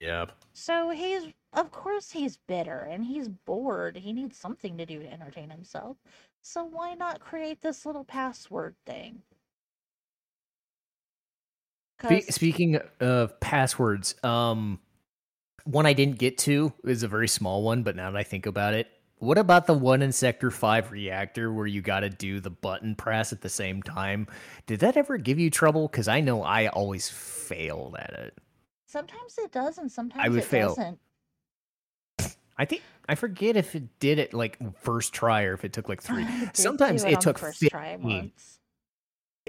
Yep 0.00 0.32
So 0.52 0.90
he's, 0.90 1.32
of 1.52 1.70
course, 1.72 2.10
he's 2.12 2.36
bitter 2.36 2.78
and 2.80 3.04
he's 3.04 3.28
bored. 3.28 3.96
He 3.96 4.12
needs 4.12 4.36
something 4.38 4.76
to 4.78 4.86
do 4.86 5.00
to 5.00 5.12
entertain 5.12 5.50
himself. 5.50 5.96
So 6.42 6.64
why 6.64 6.94
not 6.94 7.20
create 7.20 7.60
this 7.62 7.84
little 7.86 8.04
password 8.04 8.76
thing? 8.86 9.22
Spe- 12.02 12.24
'Cause- 12.24 12.30
speaking 12.30 12.78
of 13.00 13.38
passwords, 13.40 14.14
um, 14.24 14.80
one 15.64 15.86
I 15.86 15.92
didn't 15.94 16.18
get 16.18 16.38
to 16.40 16.72
is 16.84 17.02
a 17.02 17.08
very 17.08 17.28
small 17.28 17.62
one, 17.62 17.82
but 17.82 17.96
now 17.96 18.10
that 18.10 18.18
I 18.18 18.24
think 18.24 18.46
about 18.46 18.74
it, 18.74 18.88
what 19.18 19.38
about 19.38 19.66
the 19.66 19.74
one 19.74 20.02
in 20.02 20.12
Sector 20.12 20.50
Five 20.52 20.92
reactor 20.92 21.52
where 21.52 21.66
you 21.66 21.82
got 21.82 22.00
to 22.00 22.10
do 22.10 22.40
the 22.40 22.50
button 22.50 22.94
press 22.96 23.32
at 23.32 23.42
the 23.42 23.48
same 23.50 23.82
time? 23.82 24.28
Did 24.66 24.80
that 24.80 24.96
ever 24.96 25.18
give 25.18 25.38
you 25.38 25.50
trouble? 25.50 25.88
Because 25.88 26.08
I 26.08 26.20
know 26.20 26.42
I 26.42 26.68
always 26.68 27.08
failed 27.10 27.96
at 27.98 28.14
it. 28.14 28.38
Sometimes 28.90 29.38
it 29.38 29.52
does 29.52 29.78
and 29.78 29.90
sometimes 29.90 30.28
would 30.28 30.38
it 30.40 30.44
fail. 30.44 30.68
doesn't. 30.74 30.98
I 32.58 32.64
think 32.66 32.82
I 33.08 33.14
forget 33.14 33.56
if 33.56 33.74
it 33.74 33.98
did 34.00 34.18
it 34.18 34.34
like 34.34 34.58
first 34.82 35.14
try 35.14 35.44
or 35.44 35.54
if 35.54 35.64
it 35.64 35.72
took 35.72 35.88
like 35.88 36.02
three. 36.02 36.26
Sometimes 36.52 37.02
do 37.02 37.08
it 37.10 37.20
took 37.20 37.38
first 37.38 37.60
15. 37.60 37.70
try 37.70 37.96
once. 37.96 38.58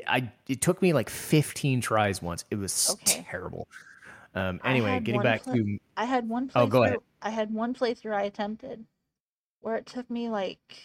I 0.08 0.32
it 0.48 0.62
took 0.62 0.82
me 0.82 0.94
like 0.94 1.10
fifteen 1.10 1.82
tries 1.82 2.22
once. 2.22 2.46
It 2.50 2.56
was 2.56 2.90
Okay. 2.92 3.26
terrible. 3.30 3.68
Um. 4.34 4.62
Anyway, 4.64 4.98
getting 5.02 5.22
back 5.22 5.44
pla- 5.44 5.56
to 5.56 5.78
I 5.98 6.06
had 6.06 6.30
one 6.30 6.48
playthrough. 6.48 6.52
Oh, 6.56 6.68
go 6.68 6.84
ahead. 6.84 6.98
I 7.22 7.30
had 7.32 7.54
one 7.54 7.74
playthrough 7.74 8.16
I 8.16 8.24
attempted 8.24 8.86
where 9.60 9.76
it 9.76 9.86
took 9.86 10.10
me 10.10 10.30
like 10.30 10.78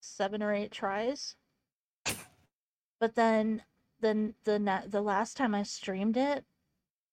seven 0.00 0.42
or 0.42 0.52
eight 0.52 0.72
tries. 0.72 1.36
But 2.98 3.14
then, 3.14 3.62
then 4.00 4.34
the 4.42 4.82
the 4.88 5.00
last 5.00 5.36
time 5.36 5.54
I 5.54 5.62
streamed 5.62 6.16
it, 6.16 6.44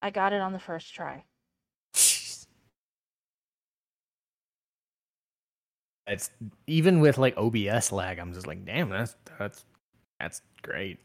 I 0.02 0.10
got 0.10 0.34
it 0.34 0.42
on 0.42 0.54
the 0.54 0.60
first 0.60 0.94
try. 0.94 1.24
It's 6.08 6.30
even 6.68 7.00
with 7.00 7.18
like 7.18 7.36
OBS 7.36 7.92
lag, 7.92 8.20
I'm 8.20 8.34
just 8.34 8.46
like, 8.46 8.64
damn, 8.64 8.90
that's 8.90 9.16
that's 9.40 9.66
that's 10.20 10.42
great. 10.62 11.00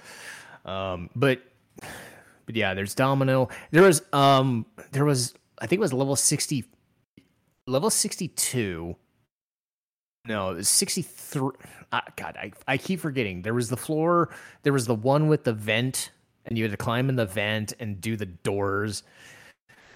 um, 0.64 1.10
but 1.14 1.42
but 2.46 2.56
yeah, 2.56 2.72
there's 2.72 2.94
Domino. 2.94 3.48
There 3.70 3.82
was 3.82 4.02
um 4.12 4.64
there 4.92 5.04
was 5.04 5.34
I 5.58 5.66
think 5.66 5.78
it 5.78 5.82
was 5.82 5.92
level 5.92 6.16
sixty, 6.16 6.64
level 7.66 7.90
sixty 7.90 8.28
two. 8.28 8.96
No, 10.26 10.50
it 10.50 10.56
was 10.56 10.68
63. 10.68 11.50
Uh, 11.92 12.00
God, 12.16 12.36
I, 12.36 12.52
I 12.68 12.76
keep 12.76 13.00
forgetting. 13.00 13.42
There 13.42 13.54
was 13.54 13.70
the 13.70 13.76
floor. 13.76 14.28
There 14.62 14.72
was 14.72 14.86
the 14.86 14.94
one 14.94 15.28
with 15.28 15.44
the 15.44 15.54
vent 15.54 16.10
and 16.46 16.56
you 16.56 16.64
had 16.64 16.70
to 16.70 16.76
climb 16.76 17.08
in 17.08 17.16
the 17.16 17.26
vent 17.26 17.74
and 17.80 18.00
do 18.00 18.16
the 18.16 18.26
doors. 18.26 19.02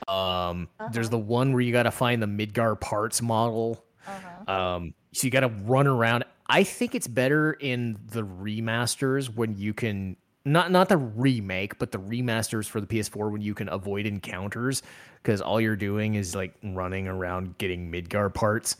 Um, 0.06 0.68
uh-huh. 0.78 0.90
there's 0.92 1.08
the 1.08 1.18
one 1.18 1.52
where 1.52 1.62
you 1.62 1.72
got 1.72 1.84
to 1.84 1.90
find 1.90 2.22
the 2.22 2.26
Midgar 2.26 2.78
parts 2.78 3.22
model. 3.22 3.84
Uh-huh. 4.06 4.52
Um, 4.52 4.94
so 5.12 5.26
you 5.26 5.30
got 5.30 5.40
to 5.40 5.48
run 5.48 5.86
around. 5.86 6.24
I 6.48 6.62
think 6.62 6.94
it's 6.94 7.08
better 7.08 7.54
in 7.54 7.98
the 8.10 8.22
remasters 8.22 9.34
when 9.34 9.56
you 9.56 9.72
can 9.72 10.16
not 10.44 10.70
not 10.70 10.90
the 10.90 10.98
remake, 10.98 11.78
but 11.78 11.90
the 11.90 11.98
remasters 11.98 12.66
for 12.66 12.80
the 12.80 12.86
PS4 12.86 13.30
when 13.30 13.40
you 13.40 13.54
can 13.54 13.68
avoid 13.70 14.04
encounters 14.04 14.82
because 15.22 15.40
all 15.40 15.58
you're 15.58 15.76
doing 15.76 16.16
is 16.16 16.34
like 16.34 16.54
running 16.62 17.08
around 17.08 17.56
getting 17.56 17.90
Midgar 17.90 18.32
parts. 18.32 18.76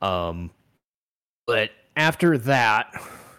Um, 0.00 0.50
but 1.46 1.70
after 1.96 2.38
that, 2.38 2.94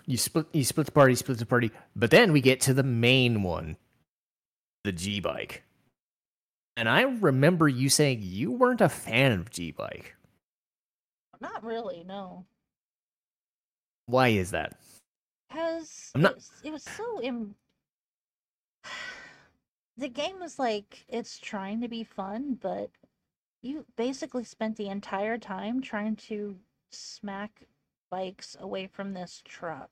you 0.06 0.18
split 0.18 0.48
you 0.54 0.64
split 0.64 0.86
the 0.86 0.92
party, 0.92 1.16
split 1.16 1.38
the 1.38 1.46
party. 1.46 1.72
But 1.96 2.12
then 2.12 2.32
we 2.32 2.42
get 2.42 2.62
to 2.62 2.74
the 2.74 2.84
main 2.84 3.44
one, 3.44 3.78
the 4.84 4.92
G 4.92 5.20
bike. 5.20 5.64
And 6.76 6.90
I 6.90 7.02
remember 7.02 7.68
you 7.68 7.90
saying 7.90 8.20
you 8.22 8.52
weren't 8.52 8.82
a 8.82 8.90
fan 8.90 9.32
of 9.32 9.52
G 9.52 9.72
bike. 9.72 10.16
Not 11.40 11.64
really, 11.64 12.04
no. 12.06 12.46
Why 14.06 14.30
is 14.30 14.52
that? 14.52 14.78
Because 15.50 16.12
not... 16.16 16.32
it, 16.32 16.36
was, 16.36 16.52
it 16.66 16.72
was 16.72 16.84
so 16.84 17.22
Im- 17.22 17.56
the 19.98 20.10
game 20.10 20.40
was 20.40 20.58
like 20.58 21.06
it's 21.08 21.38
trying 21.38 21.82
to 21.82 21.88
be 21.88 22.04
fun, 22.04 22.58
but 22.62 22.90
you 23.62 23.86
basically 23.96 24.44
spent 24.44 24.76
the 24.76 24.90
entire 24.90 25.38
time 25.38 25.82
trying 25.82 26.16
to 26.16 26.58
smack 26.92 27.68
bikes 28.14 28.56
away 28.60 28.86
from 28.86 29.14
this 29.14 29.42
truck. 29.44 29.90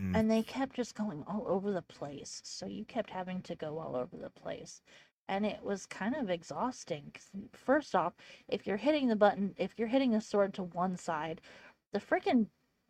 Mm. 0.00 0.16
And 0.16 0.30
they 0.30 0.44
kept 0.44 0.76
just 0.76 0.94
going 0.94 1.24
all 1.26 1.44
over 1.48 1.72
the 1.72 1.82
place. 1.82 2.40
So 2.44 2.66
you 2.66 2.84
kept 2.84 3.10
having 3.10 3.42
to 3.42 3.56
go 3.56 3.80
all 3.80 3.96
over 3.96 4.16
the 4.16 4.30
place. 4.30 4.82
And 5.28 5.44
it 5.44 5.64
was 5.64 5.84
kind 5.84 6.14
of 6.14 6.30
exhausting. 6.30 7.12
First 7.52 7.96
off, 7.96 8.12
if 8.46 8.68
you're 8.68 8.76
hitting 8.76 9.08
the 9.08 9.16
button, 9.16 9.52
if 9.56 9.72
you're 9.76 9.88
hitting 9.88 10.12
the 10.12 10.20
sword 10.20 10.54
to 10.54 10.62
one 10.62 10.96
side, 10.96 11.40
the 11.92 11.98
freaking 11.98 12.46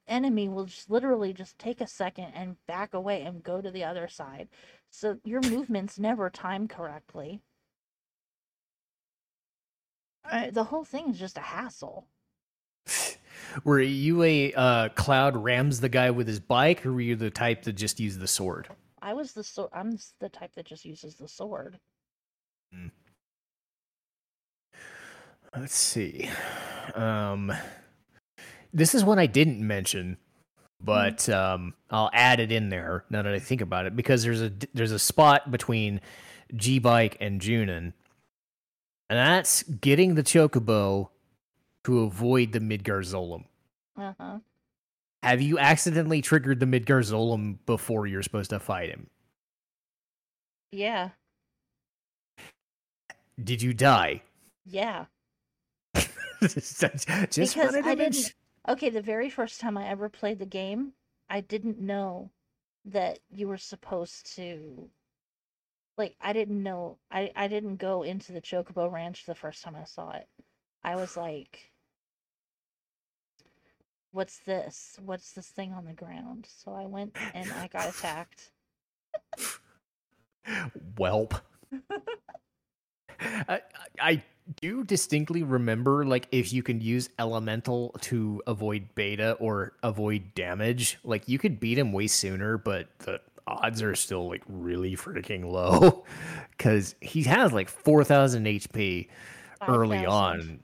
enemy 0.07 0.47
will 0.47 0.67
just 0.67 0.91
literally 0.91 1.33
just 1.33 1.59
take 1.59 1.81
a 1.81 1.87
second 1.87 2.33
and 2.35 2.57
back 2.67 2.93
away 2.93 3.23
and 3.23 3.43
go 3.43 3.62
to 3.62 3.71
the 3.71 3.85
other 3.85 4.09
side. 4.09 4.50
So 4.91 5.17
your 5.25 5.41
movements 5.41 5.99
never 5.99 6.29
time 6.29 6.69
correctly. 6.69 7.41
Uh, 10.31 10.50
the 10.50 10.65
whole 10.65 10.85
thing 10.85 11.09
is 11.09 11.19
just 11.19 11.38
a 11.38 11.49
hassle. 11.57 12.07
Were 13.65 13.81
you 13.81 14.23
a 14.23 14.53
uh, 14.55 14.88
cloud 14.91 15.37
rams 15.37 15.81
the 15.81 15.88
guy 15.88 16.11
with 16.11 16.26
his 16.26 16.41
bike, 16.41 16.85
or 16.85 16.93
were 16.93 17.00
you 17.00 17.17
the 17.17 17.31
type 17.31 17.65
that 17.65 17.75
just 17.75 18.00
used 18.00 18.21
the 18.21 18.29
sword? 18.29 18.69
I 19.03 19.15
was 19.15 19.33
the 19.33 19.45
so- 19.45 19.71
I'm 19.73 19.99
the 20.21 20.29
type 20.29 20.55
that 20.57 20.67
just 20.67 20.85
uses 20.85 21.15
the 21.15 21.29
sword. 21.29 21.79
Hmm. 22.73 22.88
Let's 25.57 25.76
see. 25.76 26.29
Um, 26.95 27.53
this 28.73 28.95
is 28.95 29.05
one 29.05 29.19
I 29.19 29.26
didn't 29.26 29.65
mention, 29.67 30.19
but 30.83 31.19
mm-hmm. 31.19 31.33
um, 31.33 31.75
I'll 31.91 32.11
add 32.12 32.41
it 32.41 32.53
in 32.53 32.69
there 32.69 33.05
now 33.09 33.23
that 33.23 33.33
I 33.33 33.38
think 33.38 33.61
about 33.61 33.87
it 33.87 33.97
because 33.97 34.23
there's 34.23 34.43
a 34.43 34.53
there's 34.75 34.93
a 34.93 34.99
spot 34.99 35.50
between 35.50 36.00
G 36.55 36.79
Bike 36.79 37.17
and 37.21 37.41
Junon, 37.41 37.93
and 39.09 39.19
that's 39.19 39.62
getting 39.62 40.15
the 40.15 40.23
Chocobo 40.23 41.09
to 41.87 42.00
avoid 42.00 42.50
the 42.50 42.59
Midgar 42.59 43.00
Zolom. 43.05 43.45
Uh-huh. 43.97 44.40
Have 45.23 45.40
you 45.40 45.57
accidentally 45.57 46.21
triggered 46.21 46.59
the 46.59 46.66
Midgar 46.66 47.00
Zolom 47.00 47.59
before 47.64 48.09
you're 48.09 48.25
supposed 48.25 48.50
to 48.50 48.59
fight 48.59 48.88
him? 48.88 49.07
Yeah. 50.73 51.11
Did 53.43 53.62
you 53.62 53.73
die? 53.73 54.23
Yeah. 54.64 55.05
just 56.40 56.81
because 56.81 57.76
I 57.76 57.95
didn't. 57.95 58.35
Okay, 58.69 58.90
the 58.90 59.00
very 59.00 59.31
first 59.31 59.61
time 59.61 59.78
I 59.78 59.87
ever 59.87 60.09
played 60.09 60.40
the 60.40 60.45
game, 60.45 60.93
I 61.31 61.40
didn't 61.40 61.78
know 61.78 62.33
that 62.87 63.21
you 63.31 63.47
were 63.47 63.59
supposed 63.59 64.35
to. 64.35 64.90
Like, 65.97 66.16
I 66.21 66.33
didn't 66.33 66.61
know. 66.61 66.99
I 67.12 67.31
I 67.37 67.47
didn't 67.47 67.76
go 67.76 68.02
into 68.02 68.33
the 68.33 68.40
Chocobo 68.40 68.90
Ranch 68.90 69.25
the 69.25 69.37
first 69.37 69.62
time 69.62 69.76
I 69.76 69.85
saw 69.85 70.11
it. 70.11 70.26
I 70.83 70.97
was 70.97 71.16
like, 71.16 71.71
"What's 74.16 74.38
this? 74.38 74.99
What's 75.04 75.32
this 75.32 75.49
thing 75.49 75.75
on 75.75 75.85
the 75.85 75.92
ground?" 75.92 76.46
So 76.49 76.73
I 76.73 76.87
went 76.87 77.16
and 77.35 77.52
I 77.52 77.68
got 77.68 77.88
attacked. 77.88 78.50
Welp. 80.99 81.40
I, 83.20 83.61
I 84.00 84.23
do 84.61 84.85
distinctly 84.85 85.42
remember 85.42 86.04
like 86.04 86.28
if 86.32 86.52
you 86.52 86.62
can 86.62 86.80
use 86.80 87.11
elemental 87.18 87.94
to 88.00 88.42
avoid 88.46 88.94
beta 88.94 89.32
or 89.32 89.73
avoid 89.82 90.35
damage, 90.35 90.99
like 91.04 91.28
you 91.28 91.38
could 91.38 91.61
beat 91.61 91.78
him 91.78 91.92
way 91.92 92.06
sooner, 92.06 92.56
but 92.56 92.88
the 93.00 93.20
odds 93.46 93.82
are 93.82 93.94
still 93.94 94.28
like 94.28 94.42
really 94.49 94.96
freaking 94.96 95.44
low 95.50 96.04
because 96.56 96.94
he 97.00 97.23
has 97.25 97.52
like 97.52 97.68
4000 97.68 98.44
HP 98.44 99.08
5, 99.61 99.68
early 99.68 99.99
000. 100.00 100.11
on. 100.11 100.61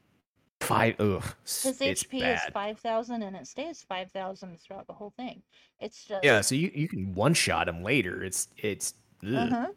Five, 0.62 0.96
ugh, 1.00 1.24
his 1.42 1.78
HP 1.80 2.20
bad. 2.20 2.36
is 2.36 2.52
5000 2.52 3.22
and 3.22 3.36
it 3.36 3.46
stays 3.46 3.84
5000 3.88 4.60
throughout 4.60 4.86
the 4.86 4.92
whole 4.92 5.12
thing. 5.16 5.42
It's 5.80 6.04
just 6.04 6.24
yeah, 6.24 6.40
so 6.40 6.54
you, 6.54 6.70
you 6.74 6.88
can 6.88 7.14
one 7.14 7.34
shot 7.34 7.68
him 7.68 7.82
later. 7.82 8.22
It's 8.22 8.48
it's 8.56 8.94
uh 9.24 9.46
huh. 9.46 9.68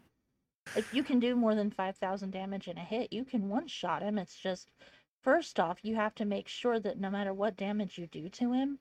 If 0.74 0.92
you 0.92 1.04
can 1.04 1.20
do 1.20 1.36
more 1.36 1.54
than 1.54 1.70
5,000 1.70 2.30
damage 2.30 2.66
in 2.68 2.76
a 2.76 2.84
hit, 2.84 3.12
you 3.12 3.24
can 3.24 3.48
one 3.48 3.68
shot 3.68 4.02
him. 4.02 4.18
It's 4.18 4.36
just, 4.36 4.68
first 5.22 5.60
off, 5.60 5.78
you 5.82 5.94
have 5.94 6.14
to 6.16 6.24
make 6.24 6.48
sure 6.48 6.80
that 6.80 6.98
no 6.98 7.10
matter 7.10 7.32
what 7.32 7.56
damage 7.56 7.98
you 7.98 8.08
do 8.08 8.28
to 8.30 8.52
him, 8.52 8.78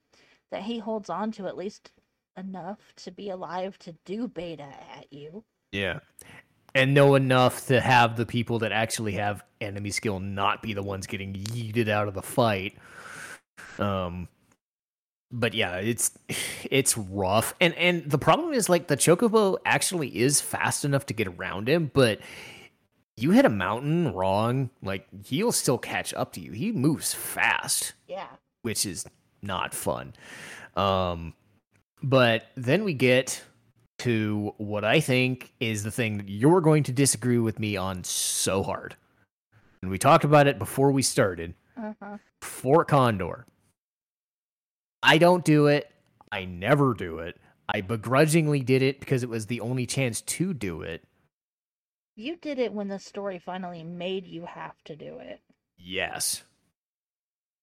that 0.51 0.63
he 0.63 0.79
holds 0.79 1.09
on 1.09 1.31
to 1.33 1.47
at 1.47 1.57
least 1.57 1.91
enough 2.38 2.79
to 2.97 3.12
be 3.12 3.29
alive 3.29 3.77
to 3.79 3.95
do 4.05 4.27
beta 4.27 4.67
at 4.97 5.12
you. 5.12 5.43
Yeah. 5.71 6.00
And 6.75 6.94
know 6.94 7.15
enough 7.15 7.67
to 7.67 7.79
have 7.79 8.17
the 8.17 8.25
people 8.25 8.60
that 8.60 8.74
actually 8.74 9.13
have 9.13 9.44
enemy 9.62 9.91
skill 9.91 10.20
not 10.20 10.62
be 10.62 10.74
the 10.74 10.84
ones 10.84 11.08
getting 11.08 11.34
yeeted 11.34 11.88
out 11.88 12.08
of 12.10 12.13
the 12.13 12.22
fight. 12.22 12.77
Um, 13.79 14.27
but 15.32 15.53
yeah, 15.53 15.77
it's 15.77 16.12
it's 16.70 16.98
rough. 16.98 17.53
And 17.60 17.74
and 17.75 18.10
the 18.10 18.17
problem 18.17 18.53
is 18.53 18.70
like 18.70 18.88
the 18.88 18.98
chocobo 18.98 19.58
actually 19.65 20.15
is 20.15 20.41
fast 20.41 20.86
enough 20.86 21.05
to 21.08 21.13
get 21.13 21.27
around 21.27 21.67
him, 21.67 21.91
but 21.94 22.20
you 23.17 23.32
hit 23.32 23.46
a 23.46 23.50
mountain 23.50 24.13
wrong, 24.13 24.70
like 24.82 25.08
he'll 25.25 25.51
still 25.51 25.77
catch 25.77 26.13
up 26.13 26.34
to 26.34 26.41
you. 26.41 26.51
He 26.51 26.72
moves 26.72 27.13
fast. 27.13 27.94
Yeah. 28.08 28.27
Which 28.62 28.86
is 28.86 29.05
not 29.41 29.74
fun. 29.74 30.13
Um 30.75 31.34
but 32.03 32.48
then 32.55 32.84
we 32.84 32.94
get 32.94 33.41
to 33.99 34.53
what 34.57 34.83
I 34.83 34.99
think 34.99 35.53
is 35.59 35.83
the 35.83 35.91
thing 35.91 36.17
that 36.17 36.29
you're 36.29 36.61
going 36.61 36.83
to 36.83 36.91
disagree 36.91 37.37
with 37.37 37.59
me 37.59 37.77
on 37.77 38.03
so 38.03 38.63
hard. 38.63 38.95
And 39.81 39.91
we 39.91 39.97
talked 39.97 40.23
about 40.23 40.47
it 40.47 40.59
before 40.59 40.91
we 40.91 41.01
started. 41.01 41.53
Uh-huh. 41.77 42.17
Fort 42.41 42.87
Condor. 42.87 43.45
I 45.03 45.17
don't 45.17 45.45
do 45.45 45.67
it. 45.67 45.91
I 46.31 46.45
never 46.45 46.93
do 46.93 47.19
it. 47.19 47.37
I 47.69 47.81
begrudgingly 47.81 48.61
did 48.61 48.81
it 48.81 48.99
because 48.99 49.23
it 49.23 49.29
was 49.29 49.45
the 49.45 49.61
only 49.61 49.85
chance 49.85 50.21
to 50.21 50.53
do 50.53 50.81
it. 50.81 51.03
You 52.15 52.37
did 52.37 52.59
it 52.59 52.73
when 52.73 52.87
the 52.87 52.99
story 52.99 53.39
finally 53.39 53.83
made 53.83 54.25
you 54.25 54.45
have 54.45 54.75
to 54.85 54.95
do 54.95 55.17
it. 55.19 55.41
Yes. 55.77 56.43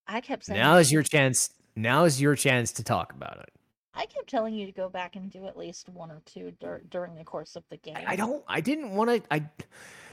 I 0.07 0.21
kept 0.21 0.45
saying 0.45 0.61
Now 0.61 0.77
is 0.77 0.93
your 0.93 1.03
chance. 1.03 1.51
Now 1.75 2.05
is 2.05 2.21
your 2.21 2.37
chance 2.37 2.73
to 2.73 2.85
talk 2.85 3.13
about 3.13 3.39
it. 3.39 3.51
I 3.95 4.07
kept 4.07 4.29
telling 4.29 4.55
you 4.55 4.67
to 4.67 4.73
go 4.73 4.89
back 4.89 5.17
and 5.17 5.31
do 5.31 5.47
at 5.47 5.57
least 5.57 5.89
one 5.89 6.11
or 6.11 6.23
two 6.25 6.53
dur- 6.61 6.83
during 6.91 7.15
the 7.15 7.25
course 7.25 7.57
of 7.57 7.65
the 7.71 7.77
game. 7.77 7.97
I, 7.97 8.13
I 8.13 8.17
don't 8.17 8.43
I 8.49 8.61
didn't 8.61 8.95
want 8.95 9.11
to 9.11 9.23
I 9.31 9.45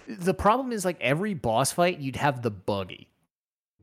the 0.08 0.34
problem 0.34 0.72
is 0.72 0.84
like 0.84 1.00
every 1.00 1.34
boss 1.34 1.72
fight 1.72 2.00
you'd 2.00 2.18
have 2.18 2.42
the 2.42 2.52
buggy 2.52 3.10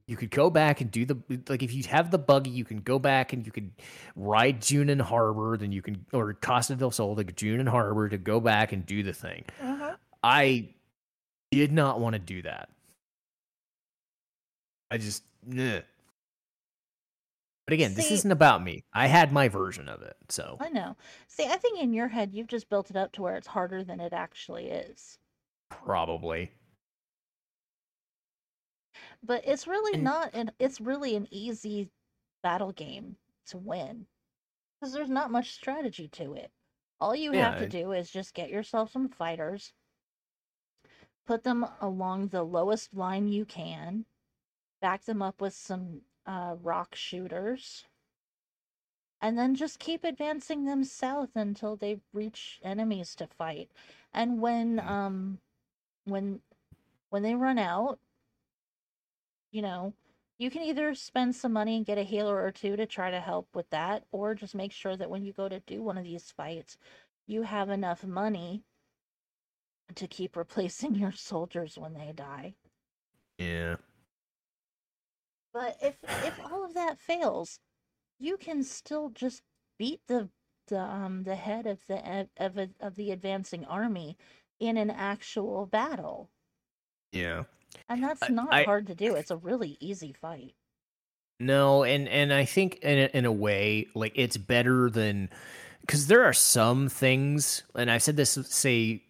you 0.09 0.17
could 0.17 0.31
go 0.31 0.51
back 0.51 0.81
and 0.81 0.91
do 0.91 1.05
the 1.05 1.19
like 1.49 1.63
if 1.63 1.75
you 1.75 1.83
have 1.85 2.11
the 2.13 2.19
buggy, 2.19 2.51
you 2.51 2.65
can 2.65 2.79
go 2.79 2.99
back 2.99 3.33
and 3.33 3.45
you 3.45 3.51
can 3.51 3.73
ride 4.15 4.61
Junon 4.61 5.01
Harbor, 5.01 5.57
then 5.57 5.73
you 5.73 5.83
can 5.83 6.07
or 6.13 6.33
Costa 6.35 6.77
del 6.77 6.93
Sol 6.93 7.17
to 7.17 7.25
Junon 7.25 7.69
Harbor 7.69 8.09
to 8.09 8.19
go 8.19 8.39
back 8.39 8.73
and 8.73 8.87
do 8.87 9.03
the 9.03 9.13
thing. 9.13 9.45
Uh-huh. 9.61 9.97
I 10.23 10.69
did 11.51 11.73
not 11.73 11.99
want 11.99 12.13
to 12.13 12.21
do 12.21 12.43
that. 12.43 12.69
I 14.93 14.99
just 14.99 15.25
But 17.67 17.75
again, 17.75 17.95
this 17.95 18.13
isn't 18.13 18.31
about 18.31 18.63
me. 18.63 18.85
I 18.95 19.09
had 19.09 19.33
my 19.33 19.49
version 19.49 19.89
of 19.89 20.01
it, 20.03 20.17
so 20.29 20.57
I 20.61 20.69
know. 20.69 20.97
See, 21.27 21.47
I 21.47 21.57
think 21.57 21.81
in 21.81 21.93
your 21.93 22.09
head 22.09 22.33
you've 22.33 22.47
just 22.47 22.69
built 22.69 22.91
it 22.91 22.97
up 22.97 23.11
to 23.13 23.23
where 23.23 23.35
it's 23.37 23.49
harder 23.49 23.83
than 23.83 24.01
it 24.01 24.13
actually 24.13 24.67
is. 24.71 25.19
probably. 25.69 26.53
But 29.23 29.43
it's 29.47 29.67
really 29.67 29.95
And- 29.95 30.05
not 30.05 30.33
an 30.33 30.53
it's 30.61 30.81
really 30.81 31.17
an 31.17 31.27
easy 31.33 31.91
battle 32.43 32.71
game 32.73 33.17
to 33.47 33.59
win. 33.59 34.07
Because 34.79 34.93
there's 34.95 35.11
not 35.11 35.31
much 35.33 35.53
strategy 35.53 36.07
to 36.09 36.35
it. 36.35 36.53
All 37.01 37.15
you 37.17 37.33
have 37.33 37.59
to 37.59 37.69
do 37.69 37.93
is 37.93 38.11
just 38.11 38.35
get 38.35 38.49
yourself 38.51 38.93
some 38.93 39.09
fighters, 39.09 39.73
put 41.27 41.43
them 41.45 41.67
along 41.81 42.29
the 42.29 42.43
lowest 42.45 42.95
line 42.95 43.27
you 43.29 43.45
can, 43.45 44.07
back 44.81 45.05
them 45.05 45.21
up 45.21 45.41
with 45.41 45.55
some 45.55 46.03
uh, 46.27 46.57
rock 46.63 46.95
shooters, 46.95 47.87
and 49.21 49.39
then 49.39 49.55
just 49.55 49.79
keep 49.79 50.05
advancing 50.05 50.65
them 50.65 50.85
south 50.85 51.37
until 51.37 51.77
they 51.77 52.01
reach 52.13 52.61
enemies 52.63 53.15
to 53.17 53.27
fight. 53.27 53.71
And 54.13 54.41
when 54.41 54.79
Mhm. 54.79 54.87
um 54.87 55.41
when 56.05 56.43
when 57.11 57.23
they 57.23 57.35
run 57.35 57.59
out, 57.59 58.01
you 59.51 59.63
know, 59.63 59.95
you 60.39 60.51
can 60.51 60.63
either 60.63 60.95
spend 60.95 61.35
some 61.35 61.53
money 61.53 61.77
and 61.77 61.87
get 61.87 61.99
a 61.99 62.03
healer 62.03 62.41
or 62.43 62.51
two 62.53 62.77
to 62.77 62.87
try 62.87 63.11
to 63.11 63.21
help 63.21 63.49
with 63.55 63.71
that, 63.71 64.05
or 64.13 64.35
just 64.35 64.55
make 64.55 64.73
sure 64.73 64.97
that 64.97 65.11
when 65.11 65.25
you 65.25 65.33
go 65.33 65.49
to 65.49 65.61
do 65.61 65.83
one 65.83 65.99
of 65.99 66.05
these 66.05 66.31
fights, 66.31 66.79
you 67.27 67.43
have 67.43 67.71
enough 67.71 68.05
money 68.05 68.65
to 69.97 70.07
keep 70.07 70.37
replacing 70.37 70.95
your 70.95 71.11
soldiers 71.13 71.77
when 71.77 71.95
they 71.95 72.13
die. 72.13 72.55
Yeah. 73.39 73.77
But 75.57 75.79
if 75.81 75.95
if 76.05 76.39
all 76.53 76.67
of 76.67 76.75
that 76.75 77.01
fails, 77.01 77.61
you 78.21 78.37
can 78.37 78.63
still 78.63 79.09
just 79.09 79.41
beat 79.79 80.01
the 80.07 80.29
the 80.69 80.79
um 80.81 81.23
the 81.23 81.35
head 81.35 81.67
of 81.67 81.81
the 81.87 81.97
of 82.21 82.29
of, 82.37 82.59
a- 82.59 82.75
of 82.79 82.95
the 82.97 83.11
advancing 83.11 83.65
army 83.65 84.19
in 84.61 84.77
an 84.77 84.91
actual 84.91 85.65
battle. 85.65 86.29
Yeah. 87.11 87.45
And 87.89 88.05
that's 88.05 88.25
I- 88.25 88.29
not 88.29 88.53
I- 88.53 88.65
hard 88.65 88.87
to 88.89 88.95
do. 88.95 89.15
It's 89.15 89.31
a 89.31 89.37
really 89.39 89.79
easy 89.81 90.13
fight. 90.13 90.53
No, 91.41 91.85
and 91.85 92.07
and 92.07 92.35
I 92.35 92.45
think 92.45 92.77
in 92.83 92.99
a, 92.99 93.17
in 93.17 93.25
a 93.25 93.33
way, 93.33 93.87
like 93.95 94.13
it's 94.15 94.37
better 94.37 94.91
than 94.91 95.31
because 95.81 96.07
there 96.07 96.25
are 96.25 96.35
some 96.35 96.91
things, 96.91 97.63
and 97.75 97.91
I've 97.91 98.03
said 98.03 98.17
this, 98.19 98.33
say, 98.51 99.05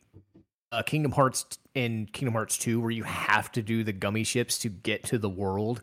uh, 0.71 0.83
Kingdom 0.85 1.11
Hearts 1.11 1.45
and 1.75 2.13
Kingdom 2.13 2.35
Hearts 2.35 2.57
Two, 2.57 2.81
where 2.81 2.93
you 2.93 3.03
have 3.03 3.51
to 3.53 3.63
do 3.63 3.83
the 3.83 3.93
gummy 3.93 4.23
ships 4.23 4.59
to 4.59 4.69
get 4.69 5.03
to 5.07 5.19
the 5.19 5.29
world. 5.31 5.83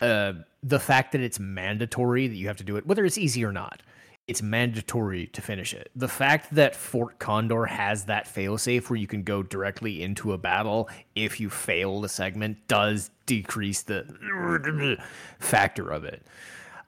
Uh, 0.00 0.34
the 0.62 0.80
fact 0.80 1.12
that 1.12 1.20
it's 1.20 1.38
mandatory 1.38 2.26
that 2.28 2.36
you 2.36 2.48
have 2.48 2.56
to 2.56 2.64
do 2.64 2.76
it, 2.76 2.86
whether 2.86 3.04
it's 3.04 3.18
easy 3.18 3.44
or 3.44 3.52
not, 3.52 3.82
it's 4.26 4.42
mandatory 4.42 5.28
to 5.28 5.40
finish 5.40 5.72
it. 5.72 5.90
The 5.94 6.08
fact 6.08 6.54
that 6.54 6.74
Fort 6.74 7.18
Condor 7.18 7.66
has 7.66 8.06
that 8.06 8.26
failsafe 8.26 8.90
where 8.90 8.98
you 8.98 9.06
can 9.06 9.22
go 9.22 9.42
directly 9.42 10.02
into 10.02 10.32
a 10.32 10.38
battle 10.38 10.88
if 11.14 11.38
you 11.38 11.48
fail 11.48 12.00
the 12.00 12.08
segment 12.08 12.58
does 12.66 13.10
decrease 13.26 13.82
the 13.82 14.98
factor 15.38 15.90
of 15.90 16.04
it. 16.04 16.22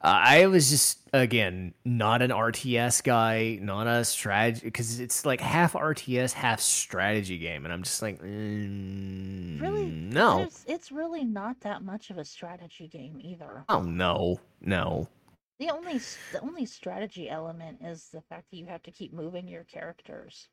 I 0.00 0.46
was 0.46 0.70
just 0.70 1.00
again 1.12 1.74
not 1.84 2.22
an 2.22 2.30
RTS 2.30 3.02
guy, 3.02 3.58
not 3.60 3.86
a 3.88 4.04
strategy 4.04 4.60
because 4.66 5.00
it's 5.00 5.26
like 5.26 5.40
half 5.40 5.72
RTS, 5.72 6.32
half 6.32 6.60
strategy 6.60 7.38
game, 7.38 7.64
and 7.64 7.72
I'm 7.72 7.82
just 7.82 8.00
like, 8.02 8.20
mm, 8.22 9.60
Really? 9.60 9.86
no, 9.86 10.42
It's, 10.42 10.64
it's 10.68 10.92
really 10.92 11.24
not 11.24 11.60
that 11.60 11.82
much 11.82 12.10
of 12.10 12.18
a 12.18 12.24
strategy 12.24 12.86
game 12.88 13.18
either. 13.20 13.64
oh 13.68 13.82
no, 13.82 14.38
no, 14.60 15.08
The 15.58 15.70
only 15.70 15.98
the 16.32 16.40
only 16.42 16.64
strategy 16.66 17.28
element 17.28 17.78
is 17.82 18.08
the 18.12 18.20
fact 18.22 18.50
that 18.50 18.56
you 18.56 18.66
have 18.66 18.82
to 18.84 18.92
keep 18.92 19.12
moving 19.12 19.48
your 19.48 19.64
characters. 19.64 20.48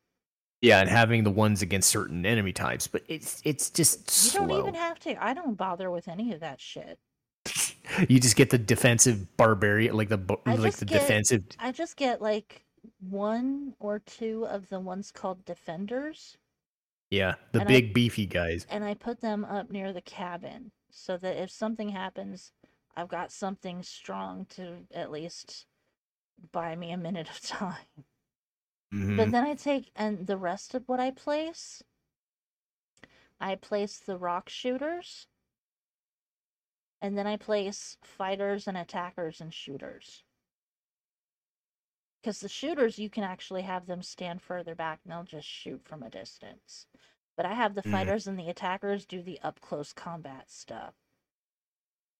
yeah, 0.60 0.80
and 0.80 0.90
having 0.90 1.22
the 1.22 1.30
ones 1.30 1.62
against 1.62 1.88
certain 1.88 2.26
enemy 2.26 2.52
types, 2.52 2.88
but 2.88 3.02
it's 3.06 3.40
it's 3.44 3.70
just 3.70 4.00
You 4.24 4.30
slow. 4.30 4.46
don't 4.48 4.58
even 4.58 4.74
have 4.74 4.98
to. 5.00 5.22
I 5.24 5.34
don't 5.34 5.54
bother 5.56 5.90
with 5.90 6.08
any 6.08 6.32
of 6.32 6.40
that 6.40 6.60
shit. 6.60 6.98
You 8.08 8.20
just 8.20 8.36
get 8.36 8.50
the 8.50 8.58
defensive 8.58 9.36
barbarian, 9.36 9.96
like 9.96 10.08
the 10.08 10.18
I 10.46 10.56
like 10.56 10.74
the 10.76 10.84
get- 10.84 11.00
defensive. 11.00 11.44
I 11.58 11.72
just 11.72 11.96
get 11.96 12.20
like 12.22 12.64
one 13.00 13.74
or 13.78 13.98
two 14.00 14.46
of 14.46 14.68
the 14.68 14.80
ones 14.80 15.10
called 15.10 15.44
defenders, 15.44 16.36
Yeah, 17.10 17.34
the 17.52 17.60
and 17.60 17.68
I- 17.68 17.72
big 17.72 17.94
beefy 17.94 18.26
guys. 18.26 18.66
and 18.70 18.84
I 18.84 18.94
put 18.94 19.20
them 19.20 19.44
up 19.44 19.70
near 19.70 19.92
the 19.92 20.00
cabin 20.02 20.70
so 20.90 21.16
that 21.18 21.36
if 21.36 21.50
something 21.50 21.90
happens, 21.90 22.52
I've 22.96 23.08
got 23.08 23.30
something 23.32 23.82
strong 23.82 24.46
to 24.50 24.86
at 24.94 25.10
least 25.10 25.66
buy 26.52 26.74
me 26.76 26.90
a 26.92 26.96
minute 26.96 27.28
of 27.28 27.40
time. 27.40 28.04
Mhm. 28.94 29.16
But 29.16 29.30
then 29.32 29.44
I 29.44 29.54
take 29.54 29.90
and 29.96 30.26
the 30.26 30.36
rest 30.36 30.74
of 30.74 30.88
what 30.88 31.00
I 31.00 31.10
place, 31.10 31.82
I 33.40 33.54
place 33.56 33.98
the 33.98 34.16
rock 34.16 34.48
shooters, 34.48 35.26
and 37.06 37.16
then 37.16 37.26
I 37.26 37.36
place 37.36 37.96
fighters 38.02 38.66
and 38.66 38.76
attackers 38.76 39.40
and 39.40 39.54
shooters. 39.54 40.24
Because 42.20 42.40
the 42.40 42.48
shooters, 42.48 42.98
you 42.98 43.08
can 43.08 43.22
actually 43.22 43.62
have 43.62 43.86
them 43.86 44.02
stand 44.02 44.42
further 44.42 44.74
back 44.74 44.98
and 45.04 45.12
they'll 45.12 45.22
just 45.22 45.46
shoot 45.46 45.82
from 45.84 46.02
a 46.02 46.10
distance. 46.10 46.86
But 47.36 47.46
I 47.46 47.54
have 47.54 47.76
the 47.76 47.82
Mhm. 47.82 47.92
fighters 47.92 48.26
and 48.26 48.36
the 48.36 48.48
attackers 48.48 49.06
do 49.06 49.22
the 49.22 49.38
up 49.40 49.60
close 49.60 49.92
combat 49.92 50.50
stuff. 50.50 50.94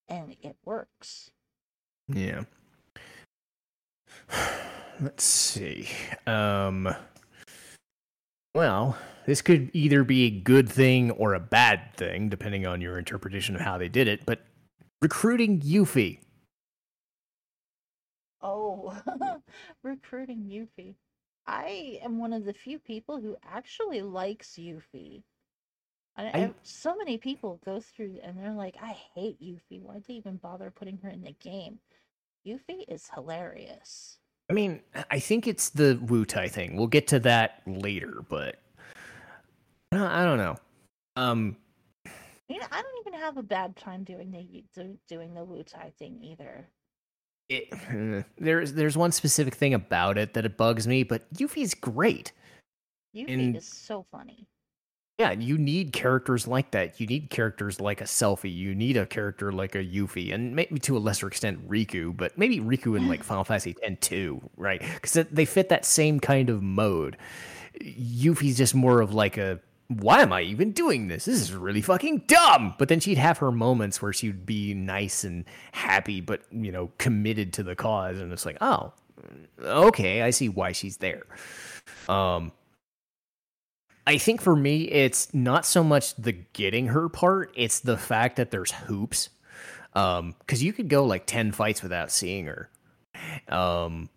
And 0.06 0.36
it 0.40 0.56
works. 0.64 1.32
Yeah. 2.06 2.44
Let's 5.00 5.24
see. 5.24 5.88
Um 6.28 6.94
well, 8.54 8.96
this 9.26 9.42
could 9.42 9.70
either 9.74 10.04
be 10.04 10.24
a 10.26 10.30
good 10.30 10.68
thing 10.68 11.10
or 11.10 11.34
a 11.34 11.40
bad 11.40 11.92
thing 11.96 12.28
depending 12.28 12.64
on 12.66 12.80
your 12.80 12.98
interpretation 12.98 13.56
of 13.56 13.60
how 13.62 13.76
they 13.76 13.88
did 13.88 14.06
it, 14.06 14.24
but 14.24 14.46
recruiting 15.10 15.60
Yuffie. 15.60 16.18
Oh, 18.42 18.92
recruiting 19.84 20.40
Yuffie. 20.50 20.94
I 21.46 22.00
am 22.02 22.18
one 22.18 22.32
of 22.32 22.44
the 22.44 22.52
few 22.52 22.80
people 22.80 23.20
who 23.20 23.36
actually 23.48 24.02
likes 24.02 24.58
Yuffie. 24.58 25.22
I, 26.16 26.24
I- 26.26 26.54
so 26.64 26.96
many 26.96 27.18
people 27.18 27.60
go 27.64 27.78
through 27.78 28.18
and 28.24 28.36
they're 28.36 28.50
like, 28.50 28.74
I 28.82 28.96
hate 29.14 29.40
Yuffie. 29.40 29.80
Why'd 29.80 30.02
they 30.08 30.14
even 30.14 30.38
bother 30.38 30.72
putting 30.72 30.98
her 31.04 31.08
in 31.08 31.22
the 31.22 31.36
game? 31.40 31.78
Yuffie 32.44 32.82
is 32.88 33.08
hilarious. 33.14 34.18
I 34.50 34.54
mean, 34.54 34.80
I 35.08 35.20
think 35.20 35.46
it's 35.46 35.68
the 35.70 36.00
Wutai 36.04 36.50
thing. 36.50 36.76
We'll 36.76 36.86
get 36.88 37.06
to 37.08 37.20
that 37.20 37.62
later, 37.64 38.24
but 38.28 38.56
don't- 39.92 40.02
I 40.02 40.24
don't 40.24 40.38
know. 40.38 40.56
Um 41.14 41.56
You 42.48 42.58
know, 42.60 42.66
I 42.70 42.80
don't 42.82 43.06
even 43.06 43.18
have 43.18 43.36
a 43.36 43.42
bad 43.42 43.76
time 43.76 44.04
doing 44.04 44.30
the 44.30 44.96
doing 45.08 45.34
the 45.34 45.40
Wutai 45.44 45.92
thing 45.98 46.20
either. 46.22 46.68
it, 47.48 48.24
there's 48.38 48.72
there's 48.74 48.96
one 48.96 49.12
specific 49.12 49.54
thing 49.54 49.74
about 49.74 50.16
it 50.18 50.34
that 50.34 50.44
it 50.44 50.56
bugs 50.56 50.86
me, 50.86 51.02
but 51.02 51.32
Yuffie's 51.34 51.74
great. 51.74 52.32
Yuffie 53.14 53.30
And- 53.32 53.56
is 53.56 53.66
so 53.66 54.06
funny. 54.10 54.46
Yeah, 55.18 55.30
you 55.32 55.56
need 55.56 55.94
characters 55.94 56.46
like 56.46 56.72
that. 56.72 57.00
You 57.00 57.06
need 57.06 57.30
characters 57.30 57.80
like 57.80 58.02
a 58.02 58.04
Selphie. 58.04 58.54
You 58.54 58.74
need 58.74 58.98
a 58.98 59.06
character 59.06 59.50
like 59.50 59.74
a 59.74 59.78
Yuffie, 59.82 60.34
and 60.34 60.54
maybe 60.54 60.78
to 60.80 60.94
a 60.94 61.00
lesser 61.00 61.26
extent 61.26 61.66
Rikku, 61.66 62.14
but 62.14 62.36
maybe 62.36 62.60
Rikku 62.60 62.98
in 62.98 63.08
like 63.08 63.22
Final 63.24 63.42
Fantasy 63.42 63.74
X 63.82 63.96
too, 64.06 64.42
right? 64.58 64.78
Because 65.00 65.26
they 65.32 65.46
fit 65.46 65.70
that 65.70 65.86
same 65.86 66.20
kind 66.20 66.50
of 66.50 66.62
mode. 66.62 67.16
Yuffie's 67.82 68.58
just 68.58 68.74
more 68.74 69.00
of 69.00 69.14
like 69.14 69.38
a 69.38 69.58
why 69.88 70.20
am 70.22 70.32
I 70.32 70.42
even 70.42 70.72
doing 70.72 71.08
this? 71.08 71.26
This 71.26 71.40
is 71.40 71.52
really 71.52 71.82
fucking 71.82 72.24
dumb. 72.26 72.74
But 72.78 72.88
then 72.88 73.00
she'd 73.00 73.18
have 73.18 73.38
her 73.38 73.52
moments 73.52 74.02
where 74.02 74.12
she'd 74.12 74.44
be 74.44 74.74
nice 74.74 75.24
and 75.24 75.44
happy, 75.72 76.20
but 76.20 76.42
you 76.50 76.72
know, 76.72 76.90
committed 76.98 77.52
to 77.54 77.62
the 77.62 77.76
cause, 77.76 78.18
and 78.18 78.32
it's 78.32 78.46
like, 78.46 78.58
oh, 78.60 78.92
okay, 79.62 80.22
I 80.22 80.30
see 80.30 80.48
why 80.48 80.72
she's 80.72 80.96
there. 80.98 81.22
Um, 82.08 82.52
I 84.06 84.18
think 84.18 84.40
for 84.40 84.56
me, 84.56 84.84
it's 84.84 85.32
not 85.34 85.64
so 85.66 85.84
much 85.84 86.14
the 86.16 86.32
getting 86.32 86.88
her 86.88 87.08
part; 87.08 87.52
it's 87.54 87.80
the 87.80 87.96
fact 87.96 88.36
that 88.36 88.50
there's 88.50 88.72
hoops. 88.72 89.30
Um, 89.94 90.34
because 90.40 90.62
you 90.62 90.72
could 90.72 90.88
go 90.88 91.04
like 91.04 91.26
ten 91.26 91.52
fights 91.52 91.82
without 91.82 92.10
seeing 92.10 92.46
her. 92.46 92.68
Um, 93.48 94.10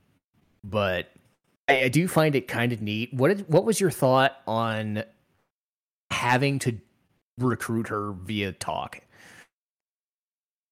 but 0.64 1.08
I, 1.68 1.84
I 1.84 1.88
do 1.90 2.08
find 2.08 2.36
it 2.36 2.48
kind 2.48 2.74
of 2.74 2.82
neat. 2.82 3.14
What 3.14 3.30
did, 3.30 3.48
what 3.48 3.66
was 3.66 3.80
your 3.80 3.92
thought 3.92 4.36
on 4.48 5.04
having 6.20 6.60
to 6.60 6.80
recruit 7.40 7.88
her 7.90 8.12
via 8.14 8.52
talk? 8.54 9.02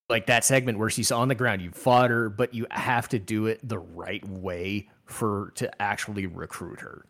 Like 0.08 0.26
that 0.26 0.44
segment 0.44 0.78
where 0.78 0.90
she's 0.90 1.12
on 1.12 1.28
the 1.28 1.34
ground, 1.34 1.62
you 1.62 1.70
fought 1.70 2.10
her, 2.10 2.30
but 2.30 2.54
you 2.54 2.66
have 2.70 3.08
to 3.10 3.18
do 3.18 3.46
it 3.46 3.60
the 3.66 3.78
right 3.78 4.26
way 4.28 4.88
for 5.06 5.52
to 5.56 5.82
actually 5.82 6.26
recruit 6.26 6.80
her 6.80 7.06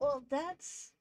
Well, 0.00 0.24
that's 0.30 0.92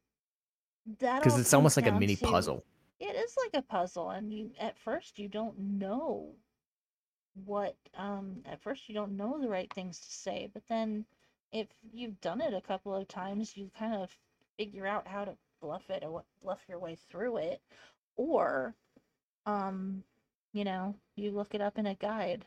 that 0.99 1.19
because 1.19 1.37
it's 1.39 1.53
almost 1.53 1.77
like 1.77 1.87
a 1.87 1.91
mini 1.91 2.15
to- 2.15 2.25
puzzle. 2.25 2.65
It 2.99 3.15
is 3.15 3.35
like 3.43 3.61
a 3.63 3.65
puzzle, 3.67 4.09
and 4.11 4.33
you 4.33 4.51
at 4.59 4.77
first 4.77 5.19
you 5.19 5.27
don't 5.29 5.57
know 5.59 6.35
what 7.45 7.75
um 7.97 8.41
at 8.45 8.61
first 8.61 8.89
you 8.89 8.95
don't 8.95 9.15
know 9.17 9.39
the 9.39 9.49
right 9.49 9.71
things 9.73 9.99
to 9.99 10.11
say, 10.11 10.49
but 10.53 10.63
then 10.67 11.05
if 11.51 11.67
you've 11.93 12.19
done 12.21 12.41
it 12.41 12.53
a 12.53 12.61
couple 12.61 12.95
of 12.95 13.07
times, 13.07 13.57
you 13.57 13.71
kind 13.77 13.93
of 13.95 14.15
figure 14.57 14.85
out 14.87 15.07
how 15.07 15.25
to 15.25 15.37
bluff 15.61 15.89
it 15.89 16.03
or 16.03 16.23
bluff 16.41 16.59
your 16.67 16.79
way 16.79 16.97
through 17.09 17.37
it. 17.37 17.61
Or 18.15 18.75
um 19.45 20.03
you 20.53 20.63
know, 20.63 20.95
you 21.15 21.31
look 21.31 21.53
it 21.53 21.61
up 21.61 21.77
in 21.77 21.85
a 21.85 21.95
guide. 21.95 22.45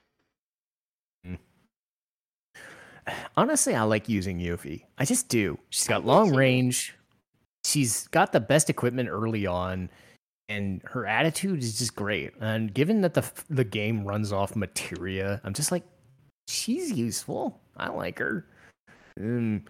Honestly, 3.36 3.74
I 3.74 3.82
like 3.82 4.08
using 4.08 4.38
Yuffie. 4.38 4.84
I 4.98 5.04
just 5.04 5.28
do. 5.28 5.58
she's 5.70 5.88
got 5.88 6.04
long 6.04 6.34
range. 6.34 6.94
She's 7.64 8.06
got 8.08 8.32
the 8.32 8.40
best 8.40 8.70
equipment 8.70 9.08
early 9.08 9.46
on, 9.46 9.88
and 10.48 10.82
her 10.84 11.06
attitude 11.06 11.62
is 11.62 11.78
just 11.78 11.94
great. 11.94 12.32
And 12.40 12.72
given 12.72 13.00
that 13.02 13.14
the 13.14 13.24
the 13.48 13.64
game 13.64 14.04
runs 14.04 14.32
off 14.32 14.56
materia, 14.56 15.40
I'm 15.44 15.54
just 15.54 15.72
like, 15.72 15.84
she's 16.48 16.92
useful. 16.92 17.60
I 17.76 17.88
like 17.88 18.18
her. 18.18 18.46
Um, 19.18 19.64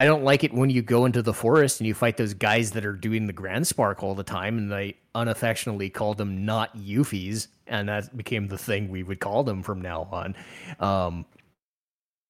I 0.00 0.04
don't 0.04 0.22
like 0.22 0.44
it 0.44 0.52
when 0.52 0.70
you 0.70 0.80
go 0.80 1.06
into 1.06 1.22
the 1.22 1.34
forest 1.34 1.80
and 1.80 1.86
you 1.86 1.94
fight 1.94 2.16
those 2.16 2.34
guys 2.34 2.70
that 2.72 2.84
are 2.84 2.92
doing 2.92 3.26
the 3.26 3.32
Grand 3.32 3.66
Spark 3.66 4.02
all 4.02 4.14
the 4.14 4.22
time, 4.22 4.56
and 4.56 4.70
they 4.70 4.96
unaffectionately 5.14 5.90
called 5.90 6.18
them 6.18 6.44
not 6.44 6.76
Yuffies, 6.76 7.48
and 7.66 7.88
that 7.88 8.16
became 8.16 8.46
the 8.46 8.58
thing 8.58 8.88
we 8.88 9.02
would 9.02 9.18
call 9.18 9.42
them 9.42 9.62
from 9.62 9.80
now 9.82 10.08
on. 10.12 10.36
Um, 10.78 11.26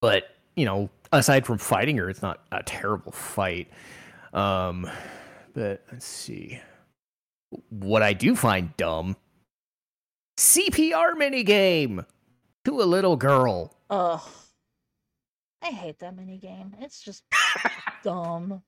but 0.01 0.25
you 0.57 0.65
know, 0.65 0.89
aside 1.13 1.47
from 1.47 1.59
fighting 1.59 1.99
her, 1.99 2.09
it's 2.09 2.23
not 2.23 2.41
a 2.51 2.63
terrible 2.63 3.13
fight. 3.13 3.69
Um, 4.33 4.91
but 5.53 5.85
let's 5.93 6.07
see. 6.07 6.61
What 7.69 8.03
I 8.03 8.15
do 8.15 8.35
find 8.35 8.75
dumb 8.77 9.17
CPR 10.39 11.15
minigame 11.15 12.05
to 12.65 12.81
a 12.81 12.85
little 12.85 13.17
girl. 13.17 13.77
Ugh. 13.91 14.21
I 15.63 15.71
hate 15.71 15.99
that 15.99 16.17
mini 16.17 16.39
game. 16.39 16.75
It's 16.81 17.01
just 17.01 17.25
dumb. 18.03 18.63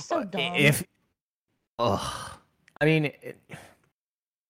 So 0.00 0.20
uh, 0.20 0.24
dumb. 0.24 0.54
If, 0.54 0.84
ugh. 1.78 2.30
I 2.80 2.84
mean, 2.84 3.06
it, 3.06 3.38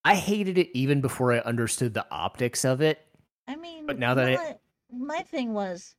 I 0.05 0.15
hated 0.15 0.59
it 0.59 0.71
even 0.77 1.01
before 1.01 1.33
I 1.33 1.39
understood 1.41 1.95
the 1.95 2.07
optics 2.11 2.65
of 2.65 2.81
it. 2.81 3.07
I 3.47 3.57
mean, 3.57 3.87
But 3.87 3.99
now 3.99 4.15
that 4.15 4.33
not- 4.33 4.61
my 4.91 5.23
thing 5.23 5.53
was, 5.53 5.95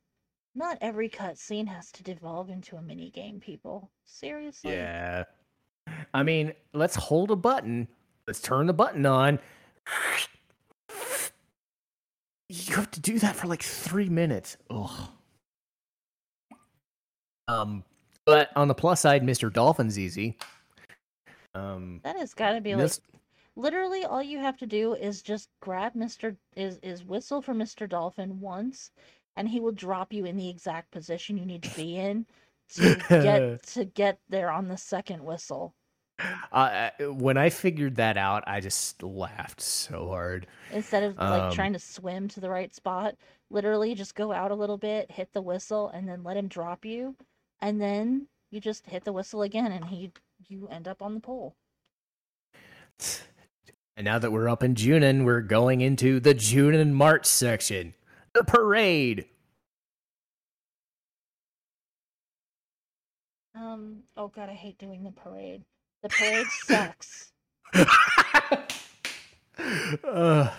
not 0.54 0.78
every 0.80 1.08
cutscene 1.08 1.68
has 1.68 1.92
to 1.92 2.02
devolve 2.02 2.50
into 2.50 2.76
a 2.76 2.82
mini 2.82 3.10
game. 3.10 3.40
People, 3.40 3.90
seriously. 4.04 4.72
Yeah. 4.72 5.24
I 6.14 6.22
mean, 6.22 6.52
let's 6.72 6.96
hold 6.96 7.30
a 7.30 7.36
button. 7.36 7.88
Let's 8.26 8.40
turn 8.40 8.66
the 8.66 8.72
button 8.72 9.06
on. 9.06 9.38
You 12.48 12.76
have 12.76 12.90
to 12.92 13.00
do 13.00 13.18
that 13.18 13.36
for 13.36 13.46
like 13.48 13.62
three 13.62 14.08
minutes. 14.08 14.56
Ugh. 14.70 15.08
Um, 17.48 17.84
but 18.24 18.50
on 18.56 18.68
the 18.68 18.74
plus 18.74 19.00
side, 19.00 19.22
Mr. 19.22 19.52
Dolphin's 19.52 19.98
easy. 19.98 20.36
Um, 21.54 22.00
That 22.04 22.16
has 22.16 22.34
got 22.34 22.52
to 22.52 22.60
be 22.60 22.74
like 22.74 22.82
literally 23.54 24.04
all 24.04 24.22
you 24.22 24.38
have 24.38 24.56
to 24.58 24.66
do 24.66 24.94
is 24.94 25.22
just 25.22 25.48
grab 25.60 25.94
Mr. 25.94 26.36
is 26.56 26.78
is 26.82 27.04
whistle 27.04 27.40
for 27.40 27.54
Mr. 27.54 27.88
Dolphin 27.88 28.40
once, 28.40 28.90
and 29.36 29.48
he 29.48 29.60
will 29.60 29.72
drop 29.72 30.12
you 30.12 30.26
in 30.26 30.36
the 30.36 30.48
exact 30.48 30.90
position 30.90 31.38
you 31.38 31.46
need 31.46 31.62
to 31.62 31.74
be 31.76 31.96
in 31.96 32.26
to 32.74 32.96
get 33.08 33.62
to 33.74 33.84
get 33.84 34.18
there 34.28 34.50
on 34.50 34.68
the 34.68 34.76
second 34.76 35.24
whistle. 35.24 35.74
I- 36.50 36.92
when 37.00 37.36
I 37.36 37.50
figured 37.50 37.96
that 37.96 38.16
out, 38.16 38.42
I 38.46 38.60
just 38.60 39.02
laughed 39.02 39.60
so 39.60 40.08
hard. 40.08 40.46
Instead 40.72 41.02
of 41.04 41.16
like 41.18 41.42
Um, 41.42 41.52
trying 41.52 41.74
to 41.74 41.78
swim 41.78 42.26
to 42.28 42.40
the 42.40 42.48
right 42.50 42.74
spot, 42.74 43.14
literally 43.50 43.94
just 43.94 44.14
go 44.14 44.32
out 44.32 44.50
a 44.50 44.54
little 44.54 44.78
bit, 44.78 45.10
hit 45.10 45.30
the 45.34 45.42
whistle, 45.42 45.88
and 45.90 46.08
then 46.08 46.24
let 46.24 46.38
him 46.38 46.48
drop 46.48 46.86
you, 46.86 47.14
and 47.60 47.80
then 47.80 48.28
you 48.50 48.60
just 48.60 48.86
hit 48.86 49.04
the 49.04 49.12
whistle 49.12 49.42
again, 49.42 49.72
and 49.72 49.84
he 49.84 50.12
you 50.48 50.68
end 50.68 50.88
up 50.88 51.02
on 51.02 51.14
the 51.14 51.20
pole. 51.20 51.56
And 53.96 54.04
now 54.04 54.18
that 54.18 54.30
we're 54.30 54.48
up 54.48 54.62
in 54.62 54.74
Junon, 54.74 55.24
we're 55.24 55.40
going 55.40 55.80
into 55.80 56.20
the 56.20 56.34
Junon 56.34 56.92
March 56.92 57.24
section, 57.26 57.94
the 58.34 58.44
parade. 58.44 59.26
Um. 63.54 64.02
Oh 64.16 64.28
God, 64.28 64.50
I 64.50 64.54
hate 64.54 64.78
doing 64.78 65.02
the 65.02 65.12
parade. 65.12 65.62
The 66.02 66.10
parade 66.10 66.46
sucks. 66.64 67.32
uh, 70.04 70.50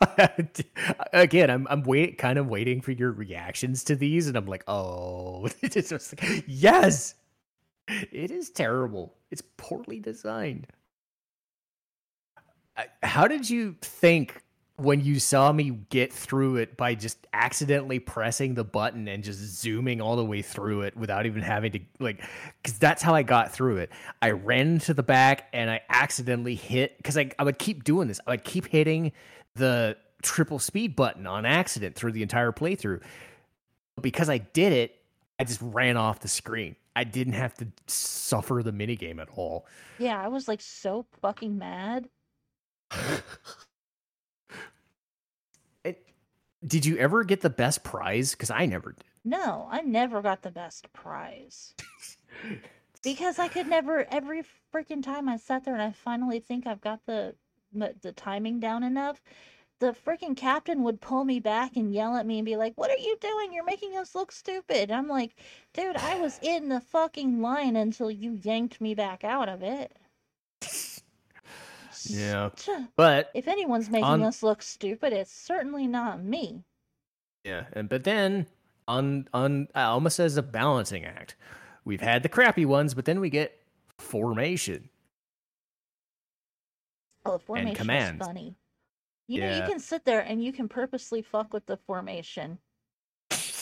again, 1.12 1.50
I'm 1.50 1.66
I'm 1.68 1.82
wait 1.82 2.18
kind 2.18 2.38
of 2.38 2.48
waiting 2.48 2.80
for 2.80 2.92
your 2.92 3.12
reactions 3.12 3.84
to 3.84 3.96
these, 3.96 4.26
and 4.26 4.36
I'm 4.36 4.46
like, 4.46 4.64
oh, 4.68 5.48
it's 5.62 5.90
just 5.90 6.20
like, 6.20 6.44
yes, 6.46 7.14
it 7.88 8.30
is 8.30 8.50
terrible. 8.50 9.14
It's 9.30 9.42
poorly 9.56 10.00
designed. 10.00 10.66
How 13.02 13.26
did 13.26 13.48
you 13.48 13.76
think 13.80 14.42
when 14.78 15.00
you 15.00 15.18
saw 15.18 15.50
me 15.52 15.70
get 15.88 16.12
through 16.12 16.56
it 16.56 16.76
by 16.76 16.94
just 16.94 17.26
accidentally 17.32 17.98
pressing 17.98 18.54
the 18.54 18.64
button 18.64 19.08
and 19.08 19.24
just 19.24 19.38
zooming 19.38 20.00
all 20.02 20.16
the 20.16 20.24
way 20.24 20.42
through 20.42 20.82
it 20.82 20.94
without 20.96 21.24
even 21.24 21.42
having 21.42 21.72
to 21.72 21.80
like 21.98 22.22
because 22.62 22.78
that's 22.78 23.02
how 23.02 23.14
i 23.14 23.22
got 23.22 23.52
through 23.52 23.78
it 23.78 23.90
i 24.20 24.30
ran 24.30 24.68
into 24.74 24.92
the 24.92 25.02
back 25.02 25.48
and 25.54 25.70
i 25.70 25.80
accidentally 25.88 26.54
hit 26.54 26.96
because 26.98 27.16
I, 27.16 27.30
I 27.38 27.44
would 27.44 27.58
keep 27.58 27.84
doing 27.84 28.08
this 28.08 28.20
i 28.26 28.30
would 28.30 28.44
keep 28.44 28.66
hitting 28.66 29.12
the 29.56 29.96
triple 30.22 30.58
speed 30.58 30.96
button 30.96 31.26
on 31.26 31.44
accident 31.44 31.94
through 31.94 32.12
the 32.12 32.22
entire 32.22 32.52
playthrough 32.52 33.00
but 33.94 34.02
because 34.02 34.28
i 34.30 34.38
did 34.38 34.72
it 34.72 34.96
i 35.38 35.44
just 35.44 35.60
ran 35.62 35.96
off 35.96 36.20
the 36.20 36.28
screen 36.28 36.74
i 36.96 37.04
didn't 37.04 37.34
have 37.34 37.54
to 37.54 37.66
suffer 37.86 38.62
the 38.62 38.72
minigame 38.72 39.20
at 39.20 39.28
all 39.36 39.66
Yeah, 39.98 40.20
I 40.22 40.28
was 40.28 40.48
like 40.48 40.60
so 40.60 41.06
fucking 41.22 41.56
mad. 41.58 42.08
It, 45.84 46.04
did 46.66 46.84
you 46.84 46.96
ever 46.98 47.24
get 47.24 47.40
the 47.40 47.50
best 47.50 47.84
prize? 47.84 48.32
Because 48.32 48.50
I 48.50 48.66
never 48.66 48.92
did. 48.92 49.04
No, 49.24 49.68
I 49.70 49.80
never 49.82 50.22
got 50.22 50.42
the 50.42 50.50
best 50.50 50.92
prize. 50.92 51.74
because 53.02 53.38
I 53.38 53.48
could 53.48 53.68
never 53.68 54.06
every 54.10 54.42
freaking 54.74 55.02
time 55.02 55.28
I 55.28 55.36
sat 55.36 55.64
there 55.64 55.74
and 55.74 55.82
I 55.82 55.92
finally 55.92 56.40
think 56.40 56.66
I've 56.66 56.80
got 56.80 57.06
the 57.06 57.34
the 57.72 57.94
the 58.02 58.12
timing 58.12 58.60
down 58.60 58.82
enough, 58.82 59.20
the 59.80 59.92
freaking 60.06 60.36
captain 60.36 60.82
would 60.84 61.00
pull 61.00 61.24
me 61.24 61.38
back 61.40 61.76
and 61.76 61.92
yell 61.92 62.16
at 62.16 62.26
me 62.26 62.38
and 62.38 62.46
be 62.46 62.56
like, 62.56 62.72
"What 62.76 62.90
are 62.90 62.96
you 62.98 63.16
doing? 63.20 63.52
You're 63.52 63.64
making 63.64 63.96
us 63.96 64.14
look 64.14 64.32
stupid." 64.32 64.90
I'm 64.90 65.08
like, 65.08 65.34
"Dude, 65.74 65.96
I 65.96 66.18
was 66.18 66.38
in 66.42 66.68
the 66.68 66.80
fucking 66.80 67.40
line 67.42 67.76
until 67.76 68.10
you 68.10 68.32
yanked 68.42 68.80
me 68.80 68.94
back 68.94 69.24
out 69.24 69.48
of 69.48 69.62
it." 69.62 69.92
Yeah. 72.08 72.50
But 72.94 73.30
If 73.34 73.48
anyone's 73.48 73.90
making 73.90 74.04
On- 74.04 74.22
us 74.22 74.42
look 74.42 74.62
stupid, 74.62 75.12
it's 75.12 75.32
certainly 75.32 75.88
not 75.88 76.22
me. 76.22 76.62
yeah, 77.44 77.64
and 77.72 77.88
but 77.88 78.04
then 78.04 78.46
on 78.86 79.26
on 79.34 79.66
uh, 79.74 79.80
almost 79.80 80.20
as 80.20 80.36
a 80.36 80.42
balancing 80.42 81.04
act, 81.04 81.34
we've 81.84 82.00
had 82.00 82.22
the 82.22 82.28
crappy 82.28 82.64
ones, 82.64 82.94
but 82.94 83.06
then 83.06 83.18
we 83.18 83.28
get 83.30 83.60
formation. 83.98 84.88
Oh, 87.26 87.32
the 87.32 87.38
formation 87.40 87.70
is 87.72 87.76
commands. 87.78 88.26
funny. 88.26 88.56
You 89.28 89.40
know, 89.40 89.56
you 89.56 89.62
can 89.62 89.80
sit 89.80 90.04
there 90.04 90.20
and 90.20 90.42
you 90.42 90.52
can 90.52 90.68
purposely 90.68 91.20
fuck 91.22 91.52
with 91.52 91.66
the 91.66 91.76
formation. 91.76 92.58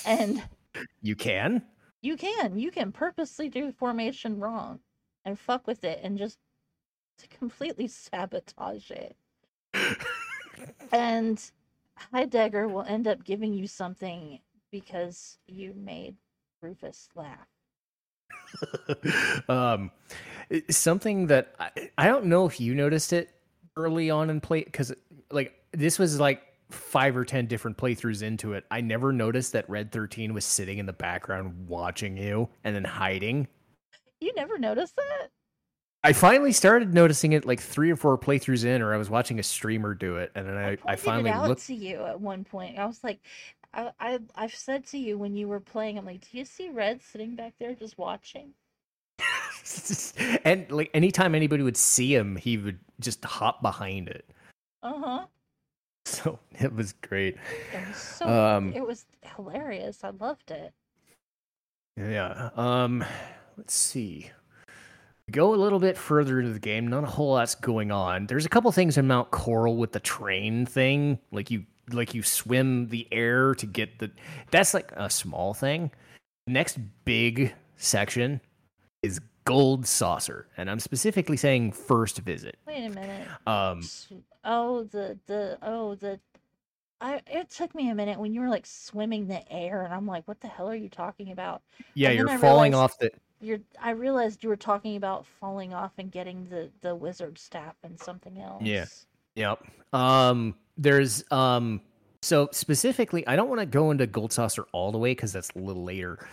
And 0.05 0.43
You 1.01 1.17
can. 1.17 1.63
you 2.03 2.17
can. 2.17 2.59
You 2.59 2.71
can 2.71 2.93
purposely 2.93 3.49
do 3.49 3.67
the 3.67 3.73
formation 3.73 4.39
wrong 4.39 4.81
and 5.25 5.39
fuck 5.39 5.67
with 5.67 5.85
it 5.85 6.01
and 6.03 6.19
just 6.19 6.39
to 7.19 7.29
completely 7.39 7.89
sabotage 7.89 8.91
it. 8.91 9.17
And 10.93 11.41
Heidegger 12.13 12.69
will 12.69 12.83
end 12.83 13.09
up 13.09 13.25
giving 13.25 13.53
you 13.55 13.67
something 13.67 14.39
because 14.71 15.39
you 15.47 15.75
made 15.75 16.17
Rufus 16.63 17.09
laugh. 17.15 17.49
um, 19.49 19.91
something 20.71 21.27
that 21.27 21.55
I, 21.59 21.71
I 21.99 22.07
don't 22.07 22.27
know 22.27 22.47
if 22.47 22.61
you 22.61 22.75
noticed 22.75 23.13
it 23.13 23.34
early 23.77 24.11
on 24.11 24.31
in 24.31 24.41
play 24.41 24.65
because 24.65 24.93
like 25.31 25.53
this 25.73 25.99
was 25.99 26.21
like 26.21 26.43
five 26.71 27.17
or 27.17 27.25
ten 27.25 27.47
different 27.47 27.77
playthroughs 27.77 28.23
into 28.23 28.53
it. 28.53 28.65
I 28.71 28.81
never 28.81 29.13
noticed 29.13 29.53
that 29.53 29.69
Red 29.69 29.93
Thirteen 29.93 30.35
was 30.35 30.45
sitting 30.45 30.79
in 30.79 30.87
the 30.87 30.93
background 30.93 31.69
watching 31.69 32.17
you 32.17 32.49
and 32.63 32.75
then 32.75 32.85
hiding. 32.85 33.49
You 34.21 34.33
never 34.35 34.59
noticed 34.59 34.97
that? 34.97 35.29
I 36.03 36.13
finally 36.13 36.53
started 36.53 36.93
noticing 36.93 37.33
it 37.33 37.47
like 37.47 37.61
three 37.61 37.91
or 37.91 37.97
four 37.97 38.19
playthroughs 38.19 38.65
in, 38.67 38.83
or 38.83 38.93
I 38.93 38.99
was 38.99 39.09
watching 39.09 39.39
a 39.39 39.43
streamer 39.43 39.95
do 39.95 40.17
it, 40.17 40.31
and 40.35 40.47
then 40.47 40.57
I, 40.57 40.73
I, 40.73 40.77
pointed 40.77 41.01
finally 41.01 41.31
it 41.31 41.33
out 41.33 41.49
looked. 41.49 41.67
to 41.67 41.75
you 41.75 42.05
at 42.05 42.21
one 42.21 42.45
point. 42.45 42.79
I 42.79 42.85
was 42.85 43.03
like, 43.03 43.21
I, 43.73 43.91
I 43.99 44.19
I've 44.35 44.55
said 44.55 44.85
to 44.89 44.99
you 44.99 45.17
when 45.17 45.35
you 45.35 45.49
were 45.49 45.61
playing, 45.61 45.97
I'm 45.97 46.05
like, 46.05 46.21
do 46.31 46.37
you 46.37 46.45
see 46.45 46.69
Red 46.69 47.03
sitting 47.03 47.37
back 47.37 47.55
there 47.59 47.75
just 47.75 47.97
watching? 47.97 48.53
and 50.45 50.71
like 50.71 50.91
anytime 50.95 51.35
anybody 51.35 51.63
would 51.63 51.77
see 51.77 52.15
him, 52.15 52.37
he 52.37 52.57
would 52.57 52.79
just 53.01 53.25
hop 53.25 53.63
behind 53.63 54.09
it. 54.09 54.29
Uh 54.83 54.99
huh. 54.99 55.27
So 56.07 56.39
it 56.61 56.75
was 56.75 56.93
great. 56.93 57.39
It 57.73 57.89
was 57.89 57.97
so 57.97 58.29
Um, 58.29 58.75
it 58.75 58.87
was 58.87 59.07
hilarious. 59.37 60.05
I 60.05 60.11
loved 60.11 60.51
it. 60.51 60.75
Yeah. 61.97 62.51
Um, 62.57 63.03
let's 63.57 63.75
see. 63.75 64.31
Go 65.31 65.55
a 65.55 65.57
little 65.57 65.79
bit 65.79 65.97
further 65.97 66.41
into 66.41 66.53
the 66.53 66.61
game. 66.61 66.89
Not 66.89 67.05
a 67.05 67.07
whole 67.07 67.33
lot's 67.33 67.55
going 67.55 67.91
on. 67.91 68.27
There's 68.27 68.45
a 68.45 68.51
couple 68.51 68.71
things 68.71 68.99
in 68.99 69.07
Mount 69.07 69.31
Coral 69.31 69.79
with 69.79 69.93
the 69.93 70.01
train 70.01 70.67
thing, 70.67 71.19
like 71.33 71.51
you 71.51 71.65
like 71.91 72.13
you 72.13 72.23
swim 72.23 72.89
the 72.89 73.09
air 73.11 73.55
to 73.55 73.65
get 73.65 73.99
the. 73.99 74.11
That's 74.51 74.75
like 74.75 74.93
a 74.93 75.09
small 75.09 75.55
thing. 75.55 75.91
The 76.47 76.53
Next 76.53 76.79
big 77.07 77.55
section 77.79 78.43
is 79.03 79.21
Gold 79.45 79.87
Saucer, 79.87 80.47
and 80.57 80.71
I'm 80.71 80.81
specifically 80.81 81.37
saying 81.37 81.73
first 81.73 82.19
visit. 82.19 82.57
Wait 82.67 82.87
a 82.87 82.91
minute. 82.91 83.29
Um, 83.47 83.83
Oh, 84.45 84.85
the 84.85 85.19
the 85.27 85.59
oh 85.63 85.95
the 85.95 86.21
I 87.01 87.21
it 87.27 87.51
took 87.51 87.75
me 87.75 87.91
a 87.91 87.95
minute 87.95 88.19
when 88.19 88.33
you 88.35 88.41
were 88.41 88.49
like 88.49 88.67
swimming 88.67 89.27
the 89.27 89.51
air 89.53 89.83
and 89.83 89.93
I'm 89.93 90.07
like, 90.07 90.27
what 90.29 90.41
the 90.41 90.49
hell 90.49 90.69
are 90.69 90.75
you 90.75 90.89
talking 90.89 91.33
about? 91.33 91.63
yeah, 91.95 92.11
And 92.11 92.19
you're 92.19 92.39
falling 92.39 92.75
off 92.75 92.99
the. 92.99 93.11
You're 93.41 93.61
I 93.81 93.91
realized 93.91 94.43
you 94.43 94.49
were 94.49 94.57
talking 94.57 94.97
about 94.97 95.27
falling 95.27 95.75
off 95.75 95.93
and 95.99 96.11
getting 96.11 96.47
the 96.49 96.71
the 96.83 96.95
wizard 96.95 97.39
staff 97.39 97.75
and 97.83 97.99
something 97.99 98.41
else. 98.41 98.63
Yeah. 98.63 98.87
Yep. 99.35 99.65
Um, 99.93 100.55
there's 100.77 101.25
um, 101.31 101.81
so 102.23 102.49
specifically, 102.53 103.27
I 103.27 103.37
don't 103.37 103.49
want 103.49 103.61
to 103.61 103.67
go 103.67 103.91
into 103.91 104.07
Gold 104.07 104.33
Saucer 104.33 104.65
all 104.73 104.93
the 104.93 104.99
way 104.99 105.11
because 105.11 105.33
that's 105.33 105.51
a 105.51 105.59
little 105.59 105.85
later, 105.85 106.27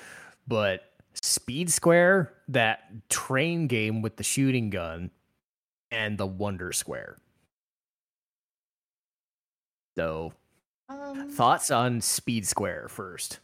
but 0.48 0.91
Speed 1.14 1.72
Square, 1.72 2.34
that 2.48 3.10
train 3.10 3.68
game 3.68 4.02
with 4.02 4.18
the 4.18 4.24
shooting 4.24 4.70
gun, 4.70 5.12
and 5.92 6.18
the 6.18 6.26
Wonder 6.28 6.72
Square. 6.72 7.18
So, 9.98 10.34
Um 10.90 11.30
thoughts 11.30 11.70
on 11.72 12.02
Speed 12.02 12.48
Square 12.48 12.88
first? 12.90 13.40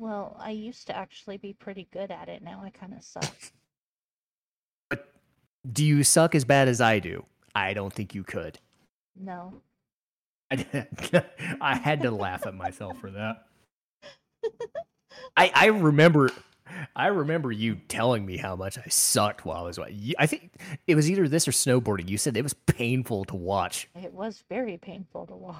well, 0.00 0.36
I 0.38 0.50
used 0.50 0.86
to 0.86 0.96
actually 0.96 1.38
be 1.38 1.52
pretty 1.54 1.88
good 1.92 2.10
at 2.12 2.28
it. 2.28 2.40
Now 2.42 2.62
I 2.64 2.70
kind 2.70 2.94
of 2.94 3.02
suck. 3.02 3.24
But 4.90 5.12
do 5.72 5.84
you 5.84 6.04
suck 6.04 6.34
as 6.36 6.44
bad 6.44 6.68
as 6.68 6.80
I 6.80 6.98
do? 7.00 7.24
I 7.54 7.74
don't 7.74 7.92
think 7.92 8.14
you 8.14 8.22
could. 8.24 8.58
No. 9.16 9.54
I, 10.50 10.86
I 11.60 11.74
had 11.76 12.02
to 12.02 12.10
laugh 12.10 12.46
at 12.46 12.54
myself 12.54 12.98
for 12.98 13.10
that. 13.10 13.46
I 15.36 15.50
I 15.54 15.66
remember 15.66 16.30
I 16.96 17.06
remember 17.08 17.52
you 17.52 17.76
telling 17.88 18.24
me 18.26 18.36
how 18.36 18.56
much 18.56 18.78
I 18.78 18.88
sucked 18.88 19.44
while 19.44 19.64
I 19.64 19.66
was 19.66 19.78
wa- 19.78 19.86
you- 19.90 20.14
I 20.18 20.26
think 20.26 20.52
it 20.86 20.94
was 20.94 21.10
either 21.10 21.28
this 21.28 21.46
or 21.48 21.52
snowboarding. 21.52 22.08
You 22.08 22.18
said 22.18 22.36
it 22.36 22.42
was 22.42 22.54
painful 22.54 23.24
to 23.26 23.36
watch. 23.36 23.88
It 23.94 24.12
was 24.12 24.42
very 24.48 24.76
painful 24.76 25.26
to 25.26 25.34
watch. 25.34 25.56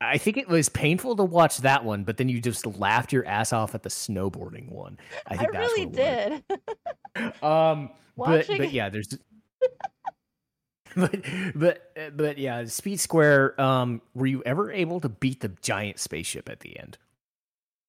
I 0.00 0.16
think 0.16 0.38
it 0.38 0.48
was 0.48 0.70
painful 0.70 1.16
to 1.16 1.24
watch 1.24 1.58
that 1.58 1.84
one, 1.84 2.04
but 2.04 2.16
then 2.16 2.28
you 2.30 2.40
just 2.40 2.64
laughed 2.66 3.12
your 3.12 3.26
ass 3.26 3.52
off 3.52 3.74
at 3.74 3.82
the 3.82 3.90
snowboarding 3.90 4.70
one. 4.70 4.98
I 5.26 5.34
I, 5.34 5.36
think 5.36 5.52
that's 5.52 5.72
really 5.72 5.86
did. 5.86 6.42
Um, 7.42 7.90
but 8.16 8.46
but 8.46 8.72
yeah, 8.72 8.88
there's. 8.90 9.08
but 10.96 11.24
but 11.54 11.92
uh, 11.98 12.10
but 12.10 12.38
yeah, 12.38 12.64
Speed 12.66 13.00
Square. 13.00 13.60
Um, 13.60 14.00
were 14.14 14.26
you 14.26 14.42
ever 14.44 14.70
able 14.72 15.00
to 15.00 15.08
beat 15.08 15.40
the 15.40 15.48
giant 15.60 15.98
spaceship 15.98 16.48
at 16.48 16.60
the 16.60 16.78
end? 16.78 16.98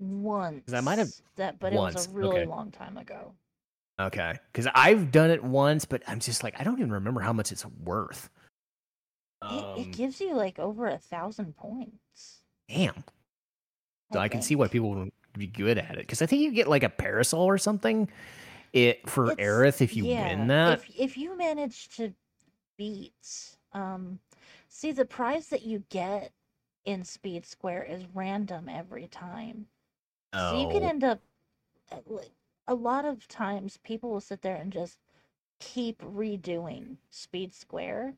Once. 0.01 0.73
I 0.73 0.81
might 0.81 0.97
have- 0.97 1.13
that 1.35 1.59
but 1.59 1.73
it 1.73 1.77
was 1.77 2.07
a 2.07 2.11
really 2.11 2.41
okay. 2.41 2.45
long 2.45 2.71
time 2.71 2.97
ago. 2.97 3.33
Okay, 3.99 4.33
because 4.51 4.67
I've 4.73 5.11
done 5.11 5.29
it 5.29 5.43
once, 5.43 5.85
but 5.85 6.01
I'm 6.07 6.19
just 6.19 6.43
like 6.43 6.59
I 6.59 6.63
don't 6.63 6.79
even 6.79 6.91
remember 6.91 7.21
how 7.21 7.33
much 7.33 7.51
it's 7.51 7.65
worth. 7.65 8.29
It, 9.43 9.53
it 9.53 9.85
Um, 9.87 9.91
gives 9.91 10.19
you 10.19 10.33
like 10.35 10.57
over 10.59 10.87
a 10.87 10.97
thousand 10.97 11.55
points. 11.55 12.43
damn. 12.67 13.03
So 14.11 14.19
I, 14.19 14.27
can 14.27 14.41
see 14.41 14.55
why 14.55 14.67
people 14.67 14.89
would 14.93 15.11
be 15.37 15.47
good 15.47 15.77
at 15.77 15.91
it 15.91 15.99
because 15.99 16.21
I 16.21 16.25
think 16.25 16.41
you 16.41 16.51
get 16.51 16.67
like 16.67 16.83
a 16.83 16.89
parasol 16.89 17.43
or 17.43 17.57
something. 17.57 18.09
It 18.73 19.07
for 19.09 19.31
It's- 19.31 19.45
Aerith 19.47 19.81
if 19.81 19.95
you 19.95 20.05
yeah, 20.05 20.29
win 20.35 20.47
that. 20.47 20.79
If 20.79 20.99
if 20.99 21.17
you 21.17 21.37
manage 21.37 21.89
to 21.97 22.13
beat, 22.77 23.55
um, 23.73 24.19
see 24.67 24.91
the 24.91 25.05
prize 25.05 25.47
that 25.49 25.61
you 25.61 25.83
get 25.89 26.31
in 26.85 27.03
Speed 27.03 27.45
Square 27.45 27.83
is 27.83 28.03
random 28.13 28.67
every 28.67 29.07
time. 29.07 29.67
So 30.35 30.55
you 30.55 30.67
can 30.67 30.83
Oh. 30.83 30.89
end 30.89 31.03
up. 31.03 31.19
uh, 31.91 31.97
A 32.67 32.75
lot 32.75 33.05
of 33.05 33.27
times, 33.27 33.77
people 33.83 34.09
will 34.11 34.21
sit 34.21 34.41
there 34.41 34.55
and 34.55 34.71
just 34.71 34.99
keep 35.59 35.99
redoing 36.01 36.97
Speed 37.09 37.53
Square, 37.53 38.15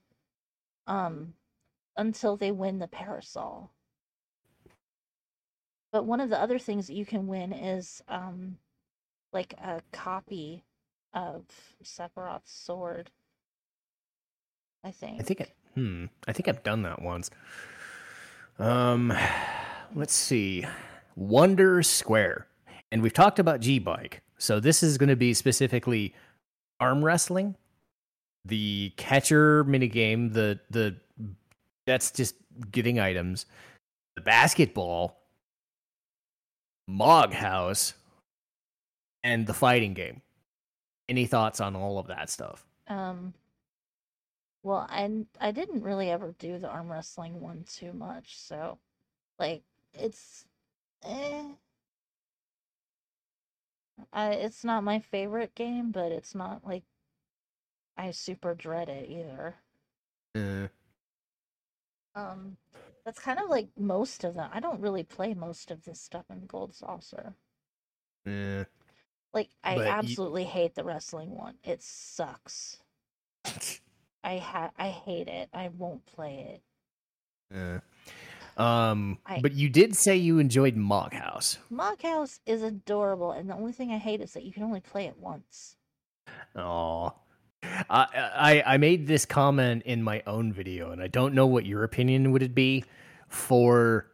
um, 0.88 1.34
until 1.98 2.38
they 2.38 2.52
win 2.52 2.80
the 2.80 2.88
parasol. 2.88 3.72
But 5.92 6.06
one 6.06 6.20
of 6.20 6.30
the 6.30 6.40
other 6.40 6.60
things 6.60 6.88
that 6.88 6.96
you 6.96 7.06
can 7.06 7.28
win 7.28 7.54
is 7.54 8.02
um, 8.08 8.58
like 9.32 9.54
a 9.54 9.82
copy 9.92 10.64
of 11.14 11.46
Sephiroth's 11.84 12.52
sword. 12.52 13.12
I 14.84 14.92
think. 14.92 15.20
I 15.20 15.24
think 15.24 15.42
I, 15.42 15.48
hmm, 15.76 16.06
I 16.28 16.34
think 16.34 16.48
I've 16.48 16.64
done 16.64 16.82
that 16.84 17.02
once. 17.02 17.30
Um, 18.60 19.14
let's 19.96 20.14
see, 20.14 20.66
Wonder 21.16 21.84
Square, 21.84 22.48
and 22.92 23.02
we've 23.02 23.14
talked 23.14 23.40
about 23.40 23.60
G 23.60 23.80
Bike, 23.80 24.22
so 24.38 24.60
this 24.60 24.84
is 24.84 24.98
going 24.98 25.10
to 25.10 25.16
be 25.16 25.34
specifically 25.34 26.14
arm 26.80 27.04
wrestling, 27.04 27.56
the 28.46 28.92
catcher 28.98 29.64
minigame, 29.66 30.34
the 30.34 30.60
the 30.70 30.96
that's 31.86 32.12
just 32.12 32.36
getting 32.72 33.00
items, 33.00 33.46
the 34.16 34.22
basketball, 34.22 35.22
Mog 36.88 37.34
House, 37.34 37.94
and 39.24 39.46
the 39.48 39.54
fighting 39.54 39.94
game. 39.94 40.22
Any 41.10 41.26
thoughts 41.26 41.60
on 41.60 41.76
all 41.76 42.00
of 42.00 42.08
that 42.08 42.30
stuff? 42.30 42.66
Um. 42.88 43.34
Well, 44.66 44.88
I 44.90 45.52
didn't 45.52 45.84
really 45.84 46.10
ever 46.10 46.34
do 46.40 46.58
the 46.58 46.70
arm 46.70 46.90
wrestling 46.90 47.42
one 47.42 47.66
too 47.70 47.92
much, 47.92 48.40
so 48.40 48.78
like 49.38 49.62
it's 49.94 50.46
eh. 51.04 51.56
I, 54.14 54.32
it's 54.32 54.64
not 54.64 54.84
my 54.86 55.00
favorite 55.00 55.56
game, 55.56 55.92
but 55.92 56.12
it's 56.14 56.34
not 56.34 56.66
like 56.66 56.84
I 57.98 58.12
super 58.12 58.54
dread 58.54 58.88
it 58.88 59.10
either. 59.10 59.56
Yeah. 60.36 60.68
Um, 62.16 62.58
that's 63.06 63.20
kind 63.20 63.40
of 63.40 63.50
like 63.50 63.70
most 63.78 64.24
of 64.24 64.34
them. 64.36 64.50
I 64.54 64.60
don't 64.60 64.82
really 64.82 65.04
play 65.04 65.34
most 65.36 65.70
of 65.72 65.84
this 65.84 66.00
stuff 66.02 66.26
in 66.32 66.46
Gold 66.48 66.74
Saucer. 66.74 67.36
uh. 68.26 68.64
Like, 69.34 69.50
I 69.64 69.76
But 69.76 69.86
you- 69.86 69.90
absolutely 69.92 70.46
hate 70.46 70.76
the 70.76 70.84
wrestling 70.86 71.32
one. 71.32 71.60
It 71.64 71.84
sucks. 71.84 72.82
I 74.24 74.38
ha 74.40 74.72
I 74.78 74.90
hate 74.90 75.30
it. 75.30 75.50
I 75.54 75.70
won't 75.70 76.06
play 76.06 76.40
it. 76.56 76.64
Uh, 77.54 77.80
um, 78.58 79.18
I- 79.26 79.40
but 79.42 79.54
you 79.54 79.70
did 79.70 79.96
say 79.96 80.16
you 80.18 80.40
enjoyed 80.40 80.76
Mog 80.76 81.14
House. 81.14 81.58
Mog 81.70 82.02
House 82.02 82.40
is 82.46 82.62
adorable, 82.64 83.32
and 83.32 83.50
the 83.50 83.56
only 83.56 83.72
thing 83.72 83.92
I 83.92 83.98
hate 83.98 84.22
is 84.22 84.34
that 84.34 84.44
you 84.44 84.52
can 84.52 84.64
only 84.64 84.80
play 84.82 85.06
it 85.06 85.18
once. 85.20 85.76
Oh, 86.56 87.14
I, 87.64 88.06
I 88.36 88.64
I 88.74 88.78
made 88.78 89.08
this 89.08 89.26
comment 89.26 89.84
in 89.86 90.04
my 90.04 90.22
own 90.28 90.54
video, 90.54 90.92
and 90.92 91.02
I 91.02 91.08
don't 91.08 91.34
know 91.34 91.48
what 91.48 91.66
your 91.66 91.84
opinion 91.84 92.32
would 92.32 92.44
it 92.44 92.54
be 92.56 92.86
for. 93.28 94.08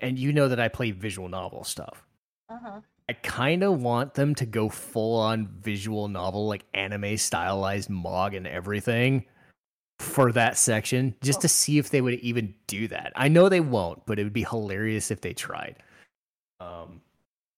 And 0.00 0.18
you 0.18 0.32
know 0.32 0.48
that 0.48 0.60
I 0.60 0.68
play 0.68 0.92
visual 0.92 1.28
novel 1.28 1.64
stuff. 1.64 2.04
Uh 2.48 2.58
huh. 2.62 2.80
I 3.08 3.14
kind 3.14 3.62
of 3.64 3.82
want 3.82 4.14
them 4.14 4.34
to 4.36 4.46
go 4.46 4.68
full 4.68 5.18
on 5.20 5.48
visual 5.60 6.06
novel, 6.08 6.46
like 6.46 6.64
anime 6.72 7.16
stylized 7.16 7.90
Mog 7.90 8.32
and 8.34 8.46
everything 8.46 9.24
for 9.98 10.32
that 10.32 10.56
section, 10.56 11.14
just 11.22 11.40
to 11.42 11.48
see 11.48 11.78
if 11.78 11.90
they 11.90 12.00
would 12.00 12.14
even 12.14 12.54
do 12.66 12.88
that. 12.88 13.12
I 13.16 13.28
know 13.28 13.48
they 13.48 13.60
won't, 13.60 14.04
but 14.06 14.18
it 14.18 14.24
would 14.24 14.32
be 14.32 14.44
hilarious 14.44 15.10
if 15.10 15.20
they 15.20 15.32
tried. 15.32 15.76
Um, 16.60 17.00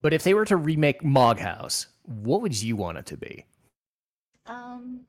but 0.03 0.12
if 0.12 0.23
they 0.23 0.35
were 0.35 0.44
to 0.47 0.57
remake 0.57 1.03
Mog 1.03 1.38
House, 1.38 1.87
what 2.03 2.42
would 2.42 2.61
you 2.61 2.77
want 2.77 2.99
it 2.99 3.07
to 3.07 3.16
be? 3.16 3.47
Um, 4.47 5.01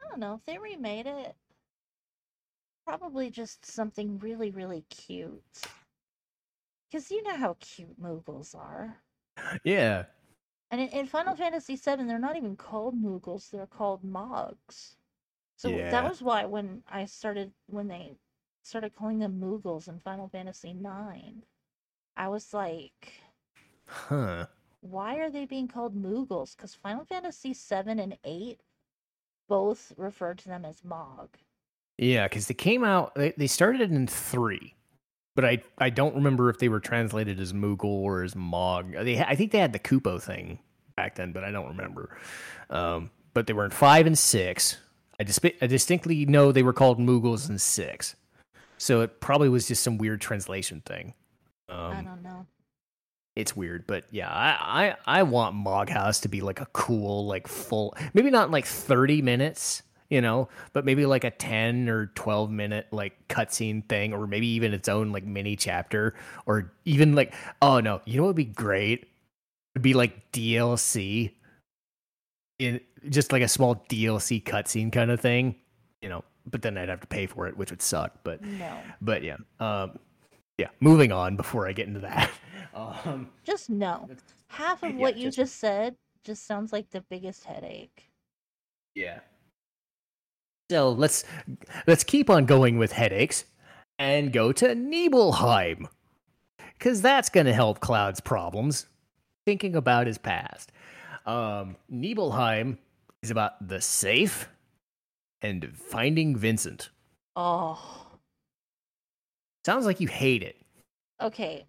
I 0.00 0.08
don't 0.08 0.20
know 0.20 0.34
if 0.34 0.44
they 0.44 0.58
remade 0.58 1.06
it. 1.06 1.34
Probably 2.86 3.30
just 3.30 3.66
something 3.66 4.18
really, 4.20 4.50
really 4.50 4.84
cute. 4.90 5.42
Because 6.88 7.10
you 7.10 7.22
know 7.24 7.36
how 7.36 7.56
cute 7.58 8.00
Moogles 8.00 8.54
are. 8.54 8.96
Yeah. 9.64 10.04
And 10.70 10.80
in, 10.80 10.88
in 10.88 11.06
Final 11.06 11.34
Fantasy 11.34 11.76
VII, 11.76 12.04
they're 12.04 12.18
not 12.18 12.36
even 12.36 12.56
called 12.56 13.00
Moogles; 13.00 13.50
they're 13.50 13.66
called 13.66 14.04
Mogs. 14.04 14.94
So 15.56 15.68
Yeah. 15.68 15.90
that 15.90 16.04
was 16.04 16.22
why 16.22 16.44
when 16.44 16.82
I 16.88 17.06
started, 17.06 17.52
when 17.66 17.88
they 17.88 18.16
started 18.62 18.94
calling 18.94 19.18
them 19.18 19.40
Moogles 19.40 19.88
in 19.88 20.00
Final 20.00 20.28
Fantasy 20.28 20.70
IX, 20.70 21.44
I 22.16 22.28
was 22.28 22.52
like, 22.52 23.20
Huh. 23.86 24.46
why 24.80 25.16
are 25.16 25.30
they 25.30 25.46
being 25.46 25.68
called 25.68 25.94
Moogles? 25.96 26.56
Because 26.56 26.74
Final 26.74 27.04
Fantasy 27.04 27.52
VII 27.52 28.00
and 28.00 28.18
eight 28.24 28.60
both 29.48 29.92
referred 29.96 30.38
to 30.38 30.48
them 30.48 30.64
as 30.64 30.84
Mog. 30.84 31.28
Yeah, 31.98 32.28
because 32.28 32.46
they 32.48 32.54
came 32.54 32.84
out. 32.84 33.14
They, 33.14 33.32
they 33.38 33.46
started 33.46 33.90
in 33.90 34.06
three, 34.06 34.74
but 35.34 35.44
I 35.46 35.62
I 35.78 35.88
don't 35.88 36.14
remember 36.16 36.50
if 36.50 36.58
they 36.58 36.68
were 36.68 36.80
translated 36.80 37.40
as 37.40 37.52
Moogle 37.54 37.84
or 37.84 38.22
as 38.22 38.36
Mog. 38.36 38.92
They 38.92 39.18
I 39.20 39.34
think 39.34 39.52
they 39.52 39.58
had 39.60 39.72
the 39.72 39.78
Kupo 39.78 40.20
thing 40.20 40.58
back 40.96 41.14
then, 41.14 41.32
but 41.32 41.44
I 41.44 41.50
don't 41.50 41.68
remember. 41.68 42.18
Um, 42.68 43.10
but 43.32 43.46
they 43.46 43.52
were 43.54 43.64
in 43.64 43.70
five 43.70 44.06
and 44.06 44.18
six. 44.18 44.76
I, 45.18 45.24
dis- 45.24 45.40
I 45.62 45.66
distinctly 45.66 46.26
know 46.26 46.52
they 46.52 46.62
were 46.62 46.72
called 46.72 46.98
Moogles 46.98 47.48
in 47.48 47.58
six, 47.58 48.16
so 48.78 49.00
it 49.00 49.20
probably 49.20 49.48
was 49.48 49.66
just 49.68 49.82
some 49.82 49.98
weird 49.98 50.20
translation 50.20 50.82
thing. 50.84 51.14
Um, 51.68 51.92
I 51.92 52.02
don't 52.02 52.22
know. 52.22 52.46
it's 53.34 53.56
weird, 53.56 53.86
but 53.86 54.04
yeah, 54.10 54.28
I, 54.30 54.94
I 55.06 55.20
I 55.20 55.22
want 55.24 55.54
Mog 55.54 55.88
House 55.88 56.20
to 56.20 56.28
be 56.28 56.40
like 56.40 56.60
a 56.60 56.66
cool, 56.72 57.26
like 57.26 57.48
full, 57.48 57.96
maybe 58.14 58.30
not 58.30 58.50
like 58.50 58.66
thirty 58.66 59.22
minutes, 59.22 59.82
you 60.10 60.20
know, 60.20 60.48
but 60.72 60.84
maybe 60.84 61.06
like 61.06 61.24
a 61.24 61.30
ten 61.30 61.88
or 61.88 62.06
twelve 62.14 62.50
minute 62.50 62.86
like 62.92 63.16
cutscene 63.28 63.84
thing, 63.88 64.12
or 64.12 64.26
maybe 64.26 64.46
even 64.48 64.72
its 64.74 64.88
own 64.88 65.10
like 65.12 65.24
mini 65.24 65.56
chapter, 65.56 66.14
or 66.46 66.72
even 66.84 67.14
like 67.14 67.34
oh 67.62 67.80
no, 67.80 68.00
you 68.04 68.16
know 68.18 68.22
what 68.24 68.28
would 68.28 68.36
be 68.36 68.44
great? 68.44 69.08
It'd 69.74 69.82
be 69.82 69.94
like 69.94 70.30
DLC, 70.32 71.32
in 72.58 72.80
just 73.08 73.32
like 73.32 73.42
a 73.42 73.48
small 73.48 73.76
DLC 73.88 74.42
cutscene 74.42 74.90
kind 74.92 75.10
of 75.10 75.20
thing, 75.20 75.54
you 76.02 76.08
know. 76.08 76.24
But 76.48 76.62
then 76.62 76.78
I'd 76.78 76.88
have 76.88 77.00
to 77.00 77.06
pay 77.06 77.26
for 77.26 77.46
it, 77.48 77.56
which 77.56 77.70
would 77.70 77.82
suck. 77.82 78.12
But 78.22 78.40
No. 78.42 78.78
but 79.00 79.22
yeah, 79.22 79.36
um, 79.60 79.98
yeah. 80.58 80.68
Moving 80.80 81.10
on 81.12 81.36
before 81.36 81.66
I 81.68 81.72
get 81.72 81.86
into 81.88 82.00
that. 82.00 82.30
Um, 82.74 83.30
Just 83.42 83.70
no. 83.70 84.06
Half 84.48 84.82
of 84.82 84.90
yeah, 84.90 84.96
what 85.00 85.16
you 85.16 85.28
just- 85.28 85.36
just 85.38 85.56
said 85.56 85.96
just 86.24 86.44
sounds 86.46 86.74
like 86.74 86.90
the 86.90 87.00
biggest 87.08 87.44
headache. 87.44 88.10
Yeah. 88.94 89.20
So 90.70 90.90
let's 90.90 91.24
let's 91.86 92.04
keep 92.04 92.28
on 92.28 92.44
going 92.44 92.76
with 92.76 92.92
headaches 92.92 93.46
and 93.98 94.30
go 94.30 94.52
to 94.52 94.74
Nibelheim. 94.74 95.88
Cause 96.78 97.00
that's 97.00 97.30
gonna 97.30 97.54
help 97.54 97.80
Cloud's 97.80 98.20
problems. 98.20 98.84
Thinking 99.46 99.74
about 99.74 100.06
his 100.06 100.18
past. 100.18 100.70
Um, 101.26 101.76
Nibelheim 101.88 102.78
is 103.22 103.30
about 103.30 103.66
the 103.66 103.80
safe 103.80 104.48
and 105.42 105.76
finding 105.76 106.36
Vincent. 106.36 106.90
Oh. 107.34 108.06
Sounds 109.64 109.84
like 109.84 110.00
you 110.00 110.08
hate 110.08 110.42
it. 110.42 110.56
Okay. 111.20 111.66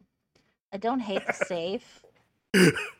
I 0.71 0.77
don't 0.77 0.99
hate 0.99 1.25
the 1.25 1.33
safe, 1.47 2.03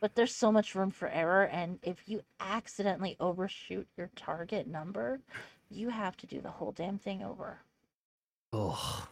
but 0.01 0.15
there's 0.15 0.33
so 0.33 0.51
much 0.51 0.73
room 0.73 0.89
for 0.89 1.07
error 1.07 1.45
and 1.45 1.79
if 1.83 1.97
you 2.07 2.21
accidentally 2.39 3.15
overshoot 3.19 3.87
your 3.95 4.09
target 4.15 4.67
number, 4.67 5.19
you 5.69 5.89
have 5.89 6.17
to 6.17 6.27
do 6.27 6.41
the 6.41 6.49
whole 6.49 6.71
damn 6.71 6.97
thing 6.97 7.23
over. 7.23 7.59
Oh. 8.51 9.07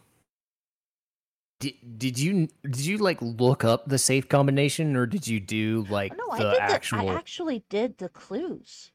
Did, 1.58 1.98
did 1.98 2.18
you 2.18 2.48
did 2.64 2.84
you 2.84 2.98
like 2.98 3.16
look 3.22 3.64
up 3.64 3.88
the 3.88 3.96
safe 3.96 4.28
combination 4.28 4.94
or 4.94 5.06
did 5.06 5.26
you 5.26 5.40
do 5.40 5.86
like 5.88 6.14
no, 6.16 6.24
I 6.30 6.38
the 6.38 6.50
did 6.50 6.60
actual 6.60 7.06
the, 7.06 7.12
I 7.12 7.14
actually 7.14 7.64
did 7.70 7.96
the 7.96 8.10
clues 8.10 8.92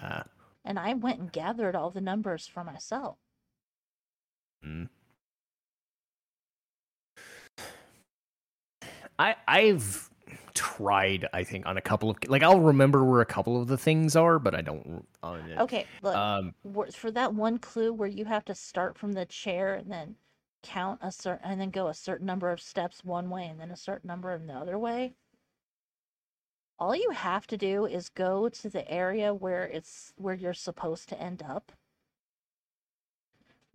Ah, 0.00 0.24
and 0.64 0.78
I 0.78 0.94
went 0.94 1.18
and 1.18 1.32
gathered 1.32 1.74
all 1.74 1.90
the 1.90 2.00
numbers 2.00 2.46
for 2.46 2.62
myself. 2.62 3.18
mm. 4.64 4.88
I 9.18 9.34
I've 9.48 10.08
tried 10.54 11.26
I 11.32 11.42
think 11.42 11.66
on 11.66 11.76
a 11.76 11.80
couple 11.80 12.10
of 12.10 12.16
like 12.28 12.44
I'll 12.44 12.60
remember 12.60 13.04
where 13.04 13.20
a 13.20 13.26
couple 13.26 13.60
of 13.60 13.66
the 13.66 13.76
things 13.76 14.14
are 14.14 14.38
but 14.38 14.54
I 14.54 14.60
don't 14.60 15.04
on. 15.22 15.52
Okay, 15.58 15.86
look. 16.02 16.14
Um 16.14 16.54
for 16.94 17.10
that 17.10 17.34
one 17.34 17.58
clue 17.58 17.92
where 17.92 18.08
you 18.08 18.24
have 18.24 18.44
to 18.44 18.54
start 18.54 18.96
from 18.96 19.12
the 19.12 19.26
chair 19.26 19.74
and 19.74 19.90
then 19.90 20.14
count 20.62 20.98
a 21.02 21.10
certain 21.10 21.50
and 21.50 21.60
then 21.60 21.70
go 21.70 21.88
a 21.88 21.94
certain 21.94 22.26
number 22.26 22.50
of 22.50 22.60
steps 22.60 23.04
one 23.04 23.30
way 23.30 23.46
and 23.46 23.58
then 23.60 23.70
a 23.70 23.76
certain 23.76 24.08
number 24.08 24.32
in 24.32 24.46
the 24.46 24.52
other 24.54 24.78
way 24.78 25.14
all 26.78 26.94
you 26.94 27.10
have 27.10 27.46
to 27.46 27.56
do 27.58 27.84
is 27.86 28.08
go 28.08 28.48
to 28.48 28.68
the 28.70 28.90
area 28.90 29.32
where 29.34 29.64
it's 29.64 30.12
where 30.16 30.34
you're 30.34 30.54
supposed 30.54 31.08
to 31.08 31.20
end 31.20 31.42
up 31.42 31.72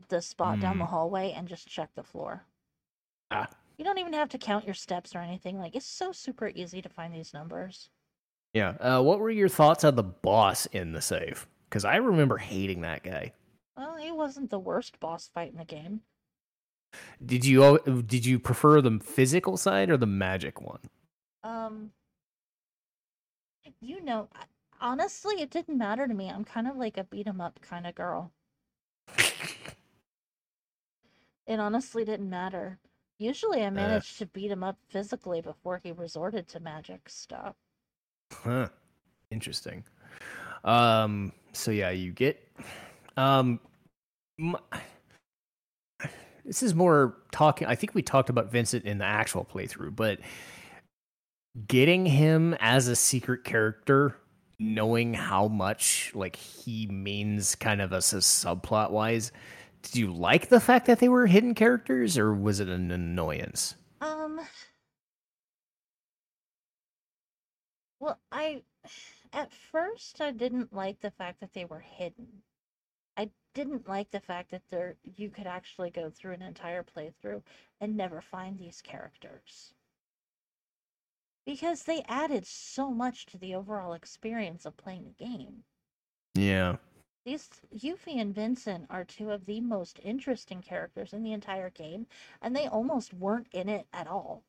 the 0.10 0.22
spot 0.22 0.60
down 0.60 0.78
the 0.78 0.86
Mm. 0.86 0.90
hallway 0.90 1.32
and 1.32 1.48
just 1.48 1.68
check 1.68 1.90
the 1.96 2.04
floor 2.04 2.46
Ah. 3.32 3.50
you 3.78 3.84
don't 3.86 3.98
even 3.98 4.14
have 4.14 4.30
to 4.30 4.38
count 4.38 4.66
your 4.66 4.74
steps 4.76 5.16
or 5.16 5.20
anything 5.20 5.58
like 5.60 5.76
it's 5.76 5.86
so 5.86 6.12
super 6.12 6.50
easy 6.50 6.82
to 6.82 6.90
find 6.90 7.14
these 7.14 7.34
numbers 7.34 7.90
yeah. 8.54 8.70
Uh 8.80 9.02
what 9.02 9.20
were 9.20 9.30
your 9.32 9.50
thoughts 9.50 9.84
on 9.84 9.96
the 9.96 10.04
boss 10.04 10.66
in 10.68 10.94
the 10.94 11.02
save? 11.02 11.46
Cuz 11.72 11.84
I 11.84 11.98
remember 11.98 12.38
hating 12.38 12.82
that 12.82 13.04
guy. 13.04 13.34
well 13.76 13.98
he 13.98 14.12
wasn't 14.12 14.50
the 14.50 14.60
worst 14.60 15.00
boss 15.00 15.28
fight 15.28 15.52
in 15.52 15.58
the 15.58 15.66
game 15.66 16.02
Did 17.26 17.46
you 17.46 17.80
did 18.06 18.26
you 18.26 18.40
prefer 18.40 18.82
the 18.82 19.00
physical 19.00 19.58
side 19.58 19.90
or 19.90 19.98
the 19.98 20.06
magic 20.06 20.62
one? 20.62 20.80
Um, 21.44 21.92
you 23.80 24.04
know, 24.04 24.30
honestly, 24.82 25.42
it 25.42 25.50
didn't 25.50 25.78
matter 25.78 26.08
to 26.08 26.14
me. 26.14 26.30
I'm 26.30 26.44
kind 26.44 26.68
of 26.68 26.76
like 26.78 26.98
a 26.98 27.04
beat 27.04 27.28
'em 27.28 27.42
up 27.42 27.60
kind 27.62 27.88
of 27.88 27.96
girl. 27.96 28.32
It 31.48 31.60
honestly 31.60 32.04
didn't 32.04 32.30
matter. 32.30 32.80
Usually, 33.18 33.64
I 33.64 33.70
managed 33.70 34.18
to 34.20 34.26
beat 34.26 34.52
him 34.52 34.64
up 34.64 34.78
physically 34.90 35.42
before 35.42 35.80
he 35.84 35.92
resorted 35.92 36.48
to 36.50 36.60
magic 36.60 37.08
stuff. 37.08 37.56
Huh. 38.34 38.68
Interesting. 39.32 39.84
Um. 40.64 41.32
So 41.54 41.72
yeah, 41.72 41.92
you 41.92 42.12
get. 42.12 42.42
Um. 43.16 43.60
m- 44.40 44.58
This 46.46 46.62
is 46.62 46.76
more 46.76 47.18
talking. 47.32 47.68
I 47.68 47.76
think 47.76 47.96
we 47.96 48.04
talked 48.04 48.30
about 48.30 48.52
Vincent 48.52 48.86
in 48.86 49.00
the 49.00 49.06
actual 49.06 49.44
playthrough, 49.44 49.96
but 49.96 50.20
getting 51.68 52.06
him 52.06 52.56
as 52.60 52.88
a 52.88 52.96
secret 52.96 53.44
character, 53.44 54.16
knowing 54.60 55.14
how 55.16 55.48
much 55.48 56.12
like 56.14 56.36
he 56.36 56.86
means, 56.88 57.56
kind 57.56 57.82
of 57.82 57.92
as 57.94 58.14
a 58.14 58.18
subplot 58.18 58.92
wise. 58.92 59.32
Did 59.82 59.96
you 59.96 60.14
like 60.14 60.50
the 60.50 60.60
fact 60.60 60.86
that 60.88 61.00
they 61.00 61.10
were 61.10 61.28
hidden 61.28 61.56
characters, 61.56 62.18
or 62.18 62.34
was 62.34 62.60
it 62.60 62.70
an 62.70 62.92
annoyance? 62.92 63.76
Um, 64.02 64.40
well, 68.00 68.20
I 68.32 68.62
at 69.34 69.52
first 69.72 70.22
I 70.22 70.32
didn't 70.32 70.74
like 70.74 71.02
the 71.02 71.12
fact 71.12 71.40
that 71.42 71.54
they 71.54 71.66
were 71.66 71.80
hidden. 71.80 72.28
I 73.18 73.32
didn't 73.54 73.88
like 73.88 74.12
the 74.12 74.20
fact 74.20 74.52
that 74.52 74.70
there 74.70 74.98
you 75.04 75.30
could 75.30 75.48
actually 75.48 75.90
go 75.92 76.10
through 76.10 76.34
an 76.34 76.42
entire 76.42 76.84
playthrough 76.84 77.44
and 77.82 77.96
never 77.98 78.22
find 78.22 78.58
these 78.60 78.82
characters. 78.82 79.74
Because 81.46 81.84
they 81.84 82.04
added 82.04 82.46
so 82.46 82.92
much 82.92 83.26
to 83.28 83.38
the 83.38 83.56
overall 83.56 83.94
experience 83.94 84.66
of 84.66 84.78
playing 84.78 85.06
the 85.06 85.12
game. 85.26 85.64
Yeah. 86.36 86.78
These 87.26 87.50
Yuffie 87.76 88.22
and 88.22 88.34
Vincent 88.34 88.86
are 88.90 89.04
two 89.04 89.32
of 89.32 89.46
the 89.46 89.60
most 89.60 90.00
interesting 90.02 90.62
characters 90.62 91.14
in 91.14 91.24
the 91.24 91.34
entire 91.34 91.70
game, 91.70 92.08
and 92.42 92.56
they 92.56 92.68
almost 92.68 93.14
weren't 93.14 93.48
in 93.52 93.68
it 93.68 93.88
at 93.92 94.08
all. 94.08 94.44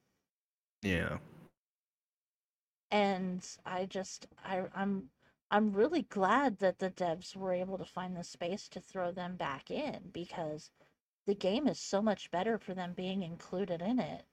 Yeah. 0.82 1.18
and 2.90 3.46
I 3.64 3.86
just 3.86 4.26
I 4.44 4.64
I'm 4.74 5.10
I'm 5.50 5.72
really 5.72 6.02
glad 6.02 6.58
that 6.58 6.78
the 6.78 6.90
devs 6.90 7.36
were 7.36 7.52
able 7.52 7.78
to 7.78 7.84
find 7.84 8.16
the 8.16 8.24
space 8.24 8.68
to 8.68 8.80
throw 8.80 9.12
them 9.12 9.36
back 9.36 9.70
in 9.70 10.10
because 10.12 10.70
the 11.26 11.34
game 11.34 11.66
is 11.68 11.78
so 11.78 12.02
much 12.02 12.30
better 12.30 12.58
for 12.58 12.74
them 12.74 12.94
being 12.96 13.22
included 13.22 13.80
in 13.80 14.00
it. 14.00 14.24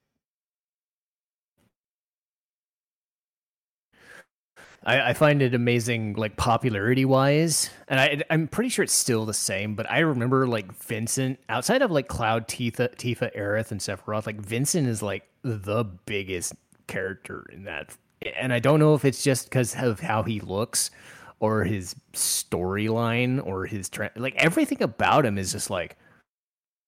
I, 4.86 5.10
I 5.10 5.14
find 5.14 5.42
it 5.42 5.56
amazing, 5.56 6.16
like 6.16 6.36
popularity 6.36 7.06
wise, 7.06 7.70
and 7.88 8.00
I, 8.00 8.22
I'm 8.30 8.48
pretty 8.48 8.70
sure 8.70 8.84
it's 8.84 8.94
still 8.94 9.26
the 9.26 9.34
same. 9.34 9.76
But 9.76 9.90
I 9.90 10.00
remember 10.00 10.46
like 10.48 10.74
Vincent, 10.74 11.40
outside 11.48 11.82
of 11.82 11.92
like 11.92 12.08
Cloud, 12.08 12.48
Tifa, 12.48 12.94
Tifa, 12.96 13.36
Aerith, 13.38 13.72
and 13.72 13.80
Sephiroth, 13.80 14.26
like 14.26 14.42
Vincent 14.42 14.88
is 14.88 15.02
like 15.02 15.24
the 15.42 15.86
biggest 16.06 16.54
character 16.88 17.46
in 17.52 17.64
that. 17.64 17.96
And 18.38 18.54
I 18.54 18.60
don't 18.60 18.80
know 18.80 18.94
if 18.96 19.06
it's 19.06 19.24
just 19.24 19.50
because 19.50 19.76
of 19.76 20.00
how 20.00 20.24
he 20.24 20.40
looks, 20.40 20.92
or 21.40 21.64
his 21.64 21.96
storyline, 22.14 23.46
or 23.46 23.66
his 23.66 23.90
like 24.16 24.36
everything 24.36 24.82
about 24.82 25.26
him 25.26 25.38
is 25.38 25.52
just 25.52 25.70
like 25.70 25.98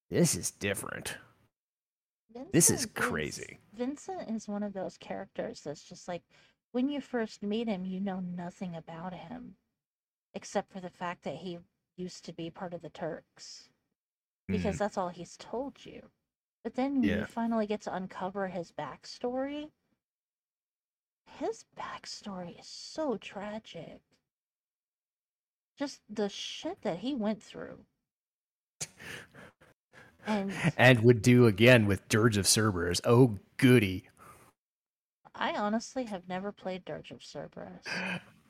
this 0.09 0.35
is 0.35 0.51
different. 0.51 1.17
This 2.51 2.69
is 2.69 2.85
Vincent 2.85 2.97
is- 2.97 3.03
crazy. 3.03 3.59
Vincent 3.73 4.29
is 4.29 4.47
one 4.47 4.63
of 4.63 4.73
those 4.73 4.97
characters 4.97 5.61
that's 5.61 5.83
just 5.83 6.07
like 6.07 6.21
when 6.71 6.89
you 6.89 6.99
first 7.01 7.43
meet 7.43 7.67
him, 7.67 7.85
you 7.85 7.99
know 8.01 8.19
nothing 8.19 8.75
about 8.75 9.13
him 9.13 9.55
except 10.33 10.71
for 10.71 10.79
the 10.81 10.89
fact 10.89 11.23
that 11.23 11.35
he 11.35 11.57
used 11.97 12.25
to 12.25 12.33
be 12.33 12.49
part 12.49 12.73
of 12.73 12.81
the 12.81 12.89
Turks. 12.89 13.69
because 14.47 14.75
mm-hmm. 14.75 14.77
that's 14.77 14.97
all 14.97 15.09
he's 15.09 15.37
told 15.37 15.85
you. 15.85 16.09
But 16.63 16.75
then 16.75 17.01
Yeah. 17.03 17.19
you 17.19 17.25
finally 17.25 17.65
get 17.67 17.81
to 17.81 17.95
uncover 17.95 18.47
his 18.47 18.71
backstory, 18.71 19.71
his 21.25 21.65
backstory 21.77 22.59
is 22.59 22.67
so 22.67 23.17
tragic. 23.17 24.01
Just 25.77 26.01
the 26.09 26.29
shit 26.29 26.81
that 26.83 26.99
he 26.99 27.13
went 27.13 27.41
through. 27.43 27.79
And 30.27 30.53
and 30.77 31.01
would 31.01 31.21
do 31.21 31.45
again 31.45 31.85
with 31.85 32.07
Dirge 32.09 32.37
of 32.37 32.47
Cerberus. 32.47 32.99
Oh, 33.03 33.37
goody. 33.57 34.05
I 35.35 35.53
honestly 35.55 36.05
have 36.05 36.27
never 36.27 36.51
played 36.51 36.83
Dirge 36.85 37.11
of 37.11 37.21
Cerberus. 37.23 37.85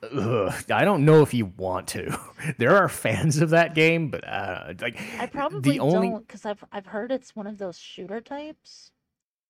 Ugh, 0.03 0.53
I 0.71 0.85
don't 0.85 1.03
know 1.03 1.21
if 1.21 1.33
you 1.33 1.47
want 1.57 1.87
to. 1.89 2.17
There 2.59 2.75
are 2.77 2.87
fans 2.87 3.41
of 3.41 3.49
that 3.49 3.73
game, 3.73 4.09
but 4.09 4.25
uh, 4.27 4.73
like 4.79 5.01
I 5.19 5.25
probably 5.25 5.73
the 5.73 5.79
only 5.79 6.09
don't 6.09 6.27
because 6.27 6.45
I've 6.45 6.63
I've 6.71 6.85
heard 6.85 7.11
it's 7.11 7.35
one 7.35 7.47
of 7.47 7.57
those 7.57 7.77
shooter 7.77 8.21
types. 8.21 8.91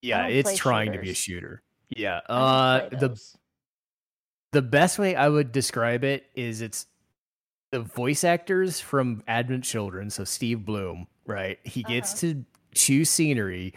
yeah, 0.01 0.27
it's 0.27 0.55
trying 0.55 0.93
to 0.93 0.99
be 0.99 1.09
a 1.09 1.13
shooter. 1.13 1.61
Yeah, 1.89 2.17
uh, 2.29 2.89
the 2.89 3.19
the 4.51 4.61
best 4.61 4.97
way 4.99 5.15
I 5.15 5.29
would 5.29 5.51
describe 5.51 6.03
it 6.03 6.25
is 6.35 6.61
it's 6.61 6.87
the 7.71 7.81
voice 7.81 8.23
actors 8.23 8.79
from 8.79 9.23
Advent 9.27 9.63
Children, 9.63 10.09
so 10.09 10.23
Steve 10.23 10.65
Blum, 10.65 11.07
right? 11.25 11.59
He 11.63 11.83
gets 11.83 12.11
Uh-huh. 12.23 12.33
to 12.33 12.45
choose 12.73 13.09
scenery 13.09 13.73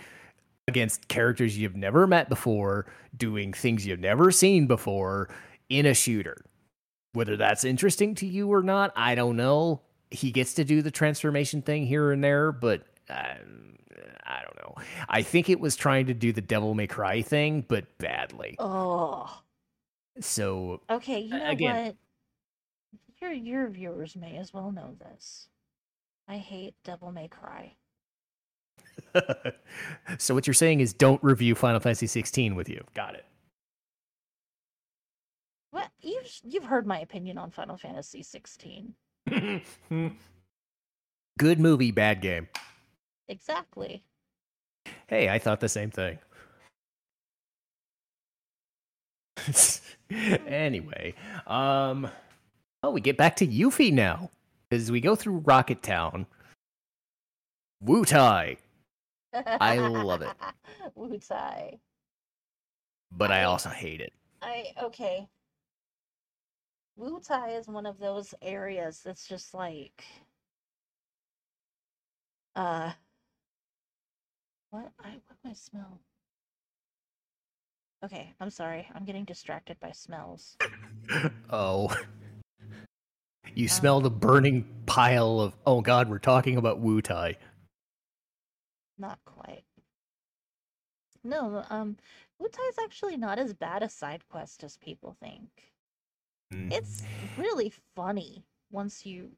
against 0.69 1.09
characters 1.09 1.57
you've 1.59 1.77
never 1.77 2.07
met 2.07 2.29
before, 2.29 2.87
doing 3.17 3.53
things 3.53 3.87
you've 3.87 4.01
never 4.01 4.31
seen 4.31 4.67
before 4.67 5.29
in 5.69 5.87
a 5.87 5.95
shooter. 5.95 6.45
Whether 7.15 7.37
that's 7.37 7.65
interesting 7.65 8.15
to 8.17 8.27
you 8.27 8.53
or 8.53 8.63
not, 8.63 8.93
I 8.95 9.15
don't 9.15 9.37
know. 9.37 9.81
He 10.11 10.31
gets 10.31 10.55
to 10.55 10.65
do 10.65 10.83
the 10.83 10.91
transformation 10.91 11.63
thing 11.63 11.87
here 11.87 12.13
and 12.13 12.23
there, 12.23 12.53
but 12.53 12.85
um, 13.11 13.78
I 14.29 14.43
don't 14.43 14.57
know. 14.57 14.74
I 15.09 15.22
think 15.22 15.49
it 15.49 15.59
was 15.59 15.74
trying 15.74 16.07
to 16.07 16.14
do 16.14 16.33
the 16.33 16.41
Devil 16.43 16.74
May 16.74 16.87
Cry 16.87 17.22
thing, 17.22 17.64
but 17.66 17.97
badly. 17.99 18.57
Oh, 18.59 19.41
So 20.20 20.83
okay. 20.91 21.20
You 21.20 21.31
know 21.39 21.51
again- 21.51 21.87
what? 21.87 21.97
Your 23.20 23.33
your 23.33 23.68
viewers 23.68 24.14
may 24.14 24.37
as 24.37 24.55
well 24.55 24.70
know 24.70 24.95
this. 25.01 25.49
I 26.29 26.37
hate 26.39 26.74
Devil 26.85 27.11
May 27.11 27.26
Cry. 27.26 27.74
so 30.18 30.35
what 30.35 30.47
you're 30.47 30.55
saying 30.55 30.81
is 30.81 30.93
don't 30.93 31.22
review 31.24 31.55
Final 31.57 31.81
Fantasy 31.81 32.07
16 32.07 32.55
with 32.55 32.68
you. 32.68 32.85
Got 32.95 33.14
it. 33.16 33.24
Well, 35.72 35.89
you've 36.01 36.31
you've 36.45 36.64
heard 36.64 36.87
my 36.87 37.01
opinion 37.01 37.39
on 37.39 37.51
Final 37.51 37.76
Fantasy 37.76 38.22
16. 38.22 38.95
Good 41.39 41.61
movie, 41.61 41.91
bad 41.91 42.20
game. 42.20 42.49
Exactly. 43.29 44.03
Hey, 45.09 45.29
I 45.31 45.39
thought 45.39 45.61
the 45.61 45.69
same 45.69 45.91
thing. 45.91 46.19
anyway, 50.47 51.15
um 51.47 52.09
oh, 52.83 52.91
we 52.91 53.01
get 53.01 53.17
back 53.17 53.37
to 53.37 53.47
Yuffie 53.47 53.93
now. 53.93 54.31
As 54.71 54.91
we 54.93 55.01
go 55.01 55.15
through 55.17 55.39
Rocket 55.39 55.83
Town. 55.83 56.27
Wutai, 57.85 58.59
I 59.35 59.79
love 59.79 60.23
it. 60.23 60.37
Wutai. 60.99 61.79
but 63.13 63.31
I 63.33 63.41
I- 63.41 63.45
also 63.45 63.71
hate 63.71 64.01
it. 64.01 64.13
I 64.43 64.73
okay. 64.83 65.27
Wutai 66.99 67.59
is 67.59 67.69
one 67.69 67.87
of 67.87 67.99
those 67.99 68.35
areas 68.43 69.01
that's 69.05 69.27
just 69.29 69.55
like 69.55 70.05
uh 72.57 72.93
what 74.71 74.91
I 75.03 75.11
what 75.27 75.37
do 75.43 75.51
I 75.51 75.53
smell? 75.53 76.01
Okay, 78.05 78.33
I'm 78.41 78.51
sorry. 78.51 78.87
I'm 78.95 79.05
getting 79.05 79.25
distracted 79.25 79.79
by 79.81 79.93
smells. 79.93 80.57
Oh. 81.51 81.95
You 83.55 83.64
Um, 83.64 83.69
smell 83.69 84.01
the 84.03 84.11
burning 84.11 84.66
pile 84.87 85.41
of 85.41 85.55
oh 85.66 85.81
god, 85.81 86.09
we're 86.11 86.19
talking 86.19 86.57
about 86.59 86.83
Wutai. 86.83 87.37
Not 88.99 89.19
quite. 89.25 89.64
No, 91.25 91.64
um 91.71 91.97
Wutai 92.41 92.69
is 92.69 92.79
actually 92.83 93.16
not 93.16 93.39
as 93.39 93.55
bad 93.55 93.83
a 93.83 93.89
side 93.89 94.23
quest 94.29 94.62
as 94.64 94.77
people 94.77 95.16
think. 95.21 95.49
Mm. 96.53 96.73
it's 96.73 97.03
really 97.37 97.73
funny 97.95 98.43
once 98.71 99.05
you 99.05 99.33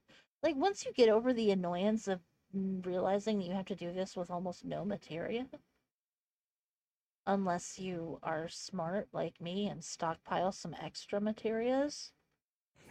like 0.45 0.55
once 0.57 0.85
you 0.87 0.93
get 0.93 1.09
over 1.09 1.33
the 1.33 1.51
annoyance 1.51 2.07
of 2.07 2.21
Mm, 2.57 2.85
realizing 2.85 3.39
that 3.39 3.45
you 3.45 3.53
have 3.53 3.67
to 3.67 3.77
do 3.77 3.93
this 3.93 4.17
with 4.17 4.29
almost 4.29 4.65
no 4.65 4.85
materia 4.85 5.47
unless 7.25 7.79
you 7.79 8.19
are 8.25 8.49
smart 8.49 9.07
like 9.13 9.41
me 9.41 9.69
and 9.69 9.85
stockpile 9.85 10.51
some 10.51 10.75
extra 10.83 11.21
materias 11.21 12.11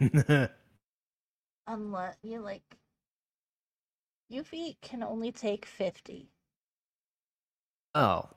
unless 1.66 2.16
you 2.22 2.40
like 2.40 2.78
Yuffie 4.32 4.80
can 4.80 5.02
only 5.02 5.30
take 5.30 5.66
50 5.66 6.30
oh. 7.94 8.30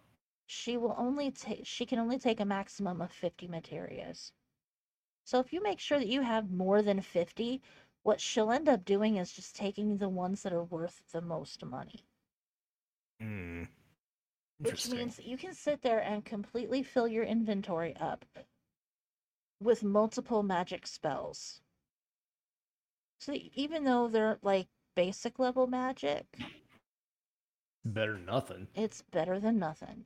she 0.46 0.76
will 0.76 0.96
only 0.98 1.32
take 1.32 1.66
she 1.66 1.86
can 1.86 2.00
only 2.00 2.20
take 2.20 2.42
a 2.42 2.46
maximum 2.46 3.02
of 3.02 3.14
50 3.14 3.48
materias 3.48 4.34
so 5.24 5.40
if 5.40 5.54
you 5.54 5.64
make 5.64 5.80
sure 5.80 6.00
that 6.00 6.08
you 6.08 6.22
have 6.22 6.52
more 6.52 6.82
than 6.82 7.00
50 7.00 7.62
what 8.04 8.22
she'll 8.22 8.52
end 8.52 8.68
up 8.70 8.86
doing 8.86 9.18
is 9.18 9.34
just 9.34 9.56
taking 9.56 9.98
the 9.98 10.10
ones 10.10 10.44
that 10.44 10.54
are 10.54 10.64
worth 10.64 11.02
the 11.12 11.22
most 11.22 11.64
money 11.66 12.06
Mm. 13.22 13.68
which 14.60 14.90
means 14.90 15.20
you 15.20 15.38
can 15.38 15.54
sit 15.54 15.82
there 15.82 16.00
and 16.00 16.26
completely 16.26 16.84
fill 16.84 17.08
your 17.08 17.24
inventory 17.24 17.96
up 17.98 18.26
with 19.62 19.84
multiple 19.84 20.44
magic 20.44 20.86
spells 20.86 21.62
so 23.20 23.34
even 23.54 23.84
though 23.86 24.08
they're 24.08 24.38
like 24.42 24.68
basic 24.96 25.40
level 25.40 25.68
magic 25.68 26.26
Better 27.86 28.14
than 28.14 28.26
nothing. 28.26 28.68
it's 28.76 29.02
better 29.02 29.40
than 29.40 29.58
nothing 29.60 30.06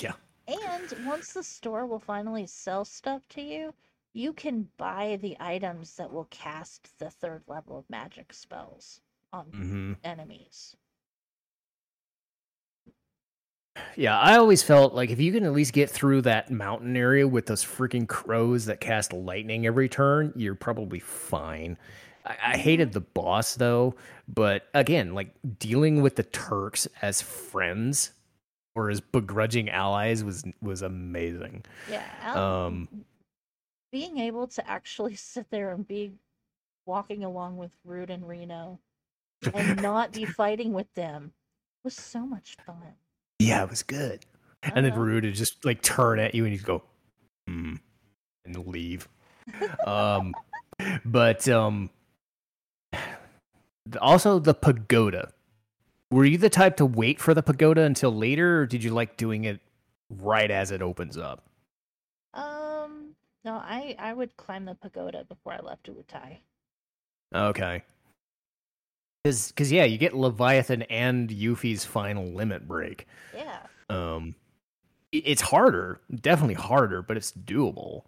Yeah. 0.00 0.14
And 0.48 0.92
once 1.06 1.32
the 1.32 1.42
store 1.42 1.86
will 1.86 1.98
finally 2.00 2.46
sell 2.46 2.84
stuff 2.84 3.28
to 3.28 3.40
you, 3.42 3.74
you 4.14 4.32
can 4.32 4.68
buy 4.76 5.18
the 5.22 5.36
items 5.40 5.94
that 5.96 6.12
will 6.12 6.26
cast 6.30 6.98
the 6.98 7.10
third 7.10 7.42
level 7.46 7.78
of 7.78 7.88
magic 7.90 8.32
spells 8.32 9.00
on 9.32 9.46
Mm-hmm. 9.46 9.92
enemies. 10.04 10.76
Yeah, 13.96 14.18
I 14.18 14.36
always 14.36 14.62
felt 14.62 14.92
like 14.92 15.08
if 15.10 15.18
you 15.18 15.32
can 15.32 15.44
at 15.44 15.52
least 15.52 15.72
get 15.72 15.88
through 15.88 16.22
that 16.22 16.50
mountain 16.50 16.94
area 16.94 17.26
with 17.26 17.46
those 17.46 17.64
freaking 17.64 18.06
crows 18.06 18.66
that 18.66 18.80
cast 18.80 19.14
lightning 19.14 19.66
every 19.66 19.88
turn, 19.88 20.32
you're 20.36 20.54
probably 20.54 20.98
fine. 21.00 21.78
I, 22.26 22.36
I 22.48 22.56
hated 22.58 22.92
the 22.92 23.00
boss 23.00 23.54
though, 23.54 23.94
but 24.28 24.66
again, 24.74 25.14
like 25.14 25.30
dealing 25.58 26.02
with 26.02 26.16
the 26.16 26.22
Turks 26.22 26.86
as 27.00 27.22
friends 27.22 28.12
or 28.74 28.90
as 28.90 29.00
begrudging 29.00 29.70
allies 29.70 30.22
was 30.22 30.44
was 30.60 30.82
amazing. 30.82 31.64
Yeah. 31.90 32.04
Al- 32.22 32.38
Um, 32.66 32.88
being 33.92 34.18
able 34.18 34.46
to 34.48 34.68
actually 34.68 35.14
sit 35.16 35.50
there 35.50 35.70
and 35.72 35.86
be 35.86 36.12
walking 36.86 37.22
along 37.22 37.56
with 37.58 37.70
Rude 37.84 38.10
and 38.10 38.26
Reno 38.26 38.80
and 39.54 39.80
not 39.82 40.12
be 40.12 40.24
fighting 40.24 40.72
with 40.72 40.92
them 40.94 41.32
was 41.84 41.94
so 41.94 42.26
much 42.26 42.56
fun. 42.66 42.94
yeah, 43.38 43.62
it 43.62 43.70
was 43.70 43.82
good. 43.82 44.24
And 44.62 44.84
then 44.84 44.92
Uh-huh. 44.92 45.00
Rude 45.00 45.24
would 45.24 45.34
just 45.34 45.64
like 45.64 45.82
turn 45.82 46.18
at 46.20 46.34
you 46.34 46.44
and 46.44 46.52
you'd 46.54 46.64
go, 46.64 46.82
hmm, 47.48 47.74
and 48.44 48.66
leave. 48.66 49.08
um, 49.86 50.34
but 51.04 51.48
um, 51.48 51.90
also 54.00 54.38
the 54.38 54.54
pagoda. 54.54 55.32
Were 56.10 56.24
you 56.24 56.38
the 56.38 56.50
type 56.50 56.76
to 56.76 56.86
wait 56.86 57.20
for 57.20 57.32
the 57.34 57.42
pagoda 57.42 57.82
until 57.82 58.14
later, 58.14 58.60
or 58.60 58.66
did 58.66 58.84
you 58.84 58.90
like 58.90 59.16
doing 59.16 59.44
it 59.44 59.60
right 60.10 60.50
as 60.50 60.70
it 60.70 60.82
opens 60.82 61.16
up? 61.16 61.42
No, 63.44 63.54
I 63.54 63.96
I 63.98 64.12
would 64.14 64.36
climb 64.36 64.64
the 64.64 64.74
pagoda 64.74 65.24
before 65.24 65.52
I 65.52 65.58
left 65.60 65.86
Wutai. 65.90 66.38
Okay. 67.34 67.82
Because, 69.24 69.52
cause, 69.52 69.70
yeah, 69.70 69.84
you 69.84 69.98
get 69.98 70.14
Leviathan 70.14 70.82
and 70.82 71.30
Yuffie's 71.30 71.84
final 71.84 72.26
limit 72.26 72.66
break. 72.66 73.06
Yeah. 73.32 73.60
Um, 73.88 74.34
it's 75.12 75.42
harder, 75.42 76.00
definitely 76.20 76.54
harder, 76.54 77.02
but 77.02 77.16
it's 77.16 77.32
doable. 77.32 78.02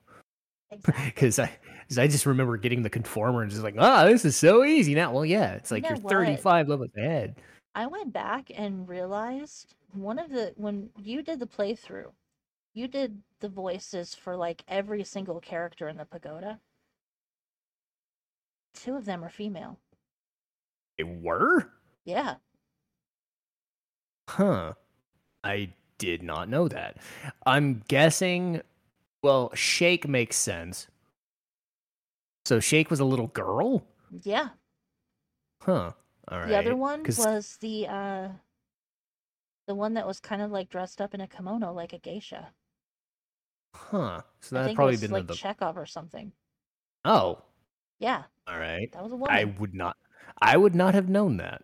Exactly. 0.73 1.05
because 1.15 1.39
I, 1.39 1.51
'cause 1.89 1.99
I 1.99 2.09
just 2.09 2.27
remember 2.27 2.57
getting 2.57 2.83
the 2.83 2.91
conformer 2.91 3.43
and 3.43 3.51
just 3.51 3.63
like, 3.63 3.77
ah, 3.79 4.05
this 4.07 4.25
is 4.25 4.37
so 4.37 4.65
easy 4.65 4.95
now. 4.95 5.13
Well, 5.13 5.25
yeah, 5.25 5.53
it's 5.55 5.71
You 5.71 5.77
like 5.77 5.83
know 5.85 5.89
you're 5.91 5.99
what? 5.99 6.11
35 6.11 6.69
levels 6.69 6.91
ahead. 6.97 7.37
I 7.77 7.87
went 7.87 8.13
back 8.13 8.51
and 8.55 8.89
realized 8.89 9.75
one 9.93 10.19
of 10.19 10.31
the 10.31 10.53
when 10.57 10.91
you 10.99 11.23
did 11.23 11.39
the 11.41 11.47
playthrough, 11.47 12.11
you 12.75 12.89
did 12.89 13.23
the 13.41 13.49
voices 13.49 14.15
for 14.15 14.37
like 14.37 14.63
every 14.69 15.05
single 15.05 15.41
character 15.41 15.89
in 15.89 15.97
the 15.97 16.05
pagoda. 16.05 16.61
Two 18.75 18.97
of 18.97 19.05
them 19.05 19.25
are 19.25 19.31
female. 19.31 19.79
They 20.99 21.05
were, 21.05 21.73
Yeah. 22.05 22.37
huh? 24.29 24.75
I 25.43 25.73
did 25.99 26.23
not 26.23 26.49
know 26.49 26.69
that. 26.69 26.97
I'm 27.47 27.83
guessing. 27.89 28.63
Well, 29.23 29.51
Shake 29.55 30.07
makes 30.09 30.37
sense. 30.37 30.89
So 32.45 32.61
Shake 32.61 32.91
was 32.91 33.01
a 33.01 33.05
little 33.05 33.29
girl, 33.29 33.87
Yeah. 34.23 34.51
huh? 35.63 35.93
All 36.29 36.39
right. 36.41 36.49
The 36.49 36.59
other 36.59 36.77
one 36.77 37.05
'cause- 37.05 37.19
was 37.19 37.57
the 37.59 37.87
uh 37.89 38.33
The 39.67 39.75
one 39.75 39.95
that 39.95 40.07
was 40.07 40.21
kind 40.21 40.43
of 40.43 40.51
like 40.51 40.69
dressed 40.69 41.01
up 41.01 41.15
in 41.15 41.23
a 41.23 41.27
kimono 41.29 41.73
like 41.73 41.93
a 41.95 41.99
geisha. 41.99 42.53
Huh. 43.75 44.23
So 44.41 44.57
I 44.57 44.61
that's 44.63 44.75
probably 44.75 44.97
been 44.97 45.11
like 45.11 45.27
the. 45.27 45.35
Chekhov 45.35 45.77
or 45.77 45.87
something. 45.87 46.33
Oh, 47.05 47.43
Yeah, 47.99 48.25
all 48.47 48.59
right. 48.59 48.91
that 48.93 49.03
was 49.03 49.13
a 49.13 49.17
woman. 49.17 49.35
I 49.35 49.45
would 49.45 49.75
not. 49.75 49.97
I 50.41 50.57
would 50.57 50.75
not 50.75 50.95
have 50.95 51.09
known 51.09 51.37
that. 51.39 51.63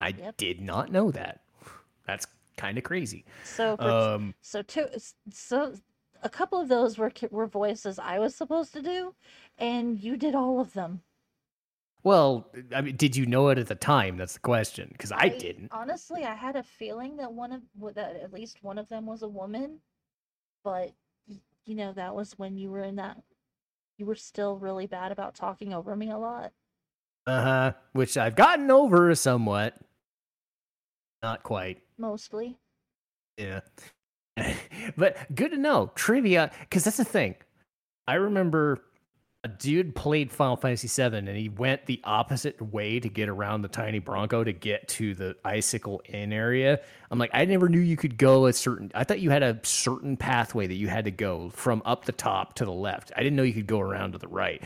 I 0.00 0.14
Yep. 0.18 0.36
did 0.36 0.60
not 0.60 0.90
know 0.92 1.10
that. 1.10 1.42
That's 2.06 2.26
kind 2.56 2.78
of 2.78 2.84
crazy. 2.84 3.24
So 3.42 3.76
for 3.76 3.96
Um. 4.14 4.34
so 4.40 4.62
two 4.62 4.88
so 5.30 5.74
a 6.22 6.28
couple 6.30 6.60
of 6.60 6.68
those 6.68 6.98
were 6.98 7.12
were 7.30 7.46
voices 7.46 7.98
I 7.98 8.18
was 8.18 8.34
supposed 8.34 8.72
to 8.74 8.82
do, 8.82 9.14
and 9.58 10.00
you 10.00 10.16
did 10.16 10.34
all 10.34 10.60
of 10.60 10.72
them. 10.72 11.02
Well, 12.02 12.50
I 12.74 12.80
mean, 12.80 12.96
did 12.96 13.14
you 13.14 13.26
know 13.26 13.48
it 13.48 13.58
at 13.58 13.66
the 13.66 13.74
time? 13.74 14.16
That's 14.16 14.34
the 14.34 14.40
question. 14.40 14.88
Because 14.92 15.12
I, 15.12 15.28
didn't. 15.28 15.68
Honestly, 15.70 16.24
I 16.24 16.34
had 16.34 16.56
a 16.56 16.62
feeling 16.62 17.16
that 17.18 17.32
one 17.32 17.52
of 17.52 17.62
that 17.94 18.16
at 18.16 18.32
least 18.32 18.62
one 18.62 18.78
of 18.78 18.88
them 18.88 19.06
was 19.06 19.22
a 19.22 19.28
woman, 19.28 19.80
but 20.64 20.92
you 21.66 21.74
know 21.74 21.92
that 21.92 22.14
was 22.14 22.32
when 22.38 22.56
you 22.56 22.70
were 22.70 22.82
in 22.82 22.96
that 22.96 23.18
you 24.00 24.06
were 24.06 24.14
still 24.14 24.56
really 24.56 24.86
bad 24.86 25.12
about 25.12 25.34
talking 25.34 25.74
over 25.74 25.94
me 25.94 26.10
a 26.10 26.16
lot. 26.16 26.52
Uh 27.26 27.42
huh. 27.42 27.72
Which 27.92 28.16
I've 28.16 28.34
gotten 28.34 28.70
over 28.70 29.14
somewhat. 29.14 29.76
Not 31.22 31.42
quite. 31.42 31.82
Mostly. 31.98 32.56
Yeah. 33.36 33.60
but 34.96 35.18
good 35.34 35.50
to 35.50 35.58
know. 35.58 35.92
Trivia, 35.94 36.50
because 36.60 36.84
that's 36.84 36.96
the 36.96 37.04
thing. 37.04 37.34
I 38.06 38.14
remember 38.14 38.82
a 39.42 39.48
dude 39.48 39.94
played 39.94 40.30
Final 40.30 40.56
Fantasy 40.56 40.86
VII 40.88 41.16
and 41.16 41.28
he 41.28 41.48
went 41.48 41.86
the 41.86 41.98
opposite 42.04 42.60
way 42.60 43.00
to 43.00 43.08
get 43.08 43.28
around 43.28 43.62
the 43.62 43.68
tiny 43.68 43.98
Bronco 43.98 44.44
to 44.44 44.52
get 44.52 44.86
to 44.88 45.14
the 45.14 45.34
Icicle 45.44 46.02
Inn 46.04 46.30
area. 46.32 46.80
I'm 47.10 47.18
like, 47.18 47.30
I 47.32 47.46
never 47.46 47.70
knew 47.70 47.78
you 47.78 47.96
could 47.96 48.18
go 48.18 48.46
a 48.46 48.52
certain. 48.52 48.92
I 48.94 49.04
thought 49.04 49.20
you 49.20 49.30
had 49.30 49.42
a 49.42 49.58
certain 49.62 50.18
pathway 50.18 50.66
that 50.66 50.74
you 50.74 50.88
had 50.88 51.06
to 51.06 51.10
go 51.10 51.48
from 51.50 51.80
up 51.86 52.04
the 52.04 52.12
top 52.12 52.54
to 52.56 52.66
the 52.66 52.72
left. 52.72 53.12
I 53.16 53.22
didn't 53.22 53.36
know 53.36 53.42
you 53.42 53.54
could 53.54 53.66
go 53.66 53.80
around 53.80 54.12
to 54.12 54.18
the 54.18 54.28
right. 54.28 54.62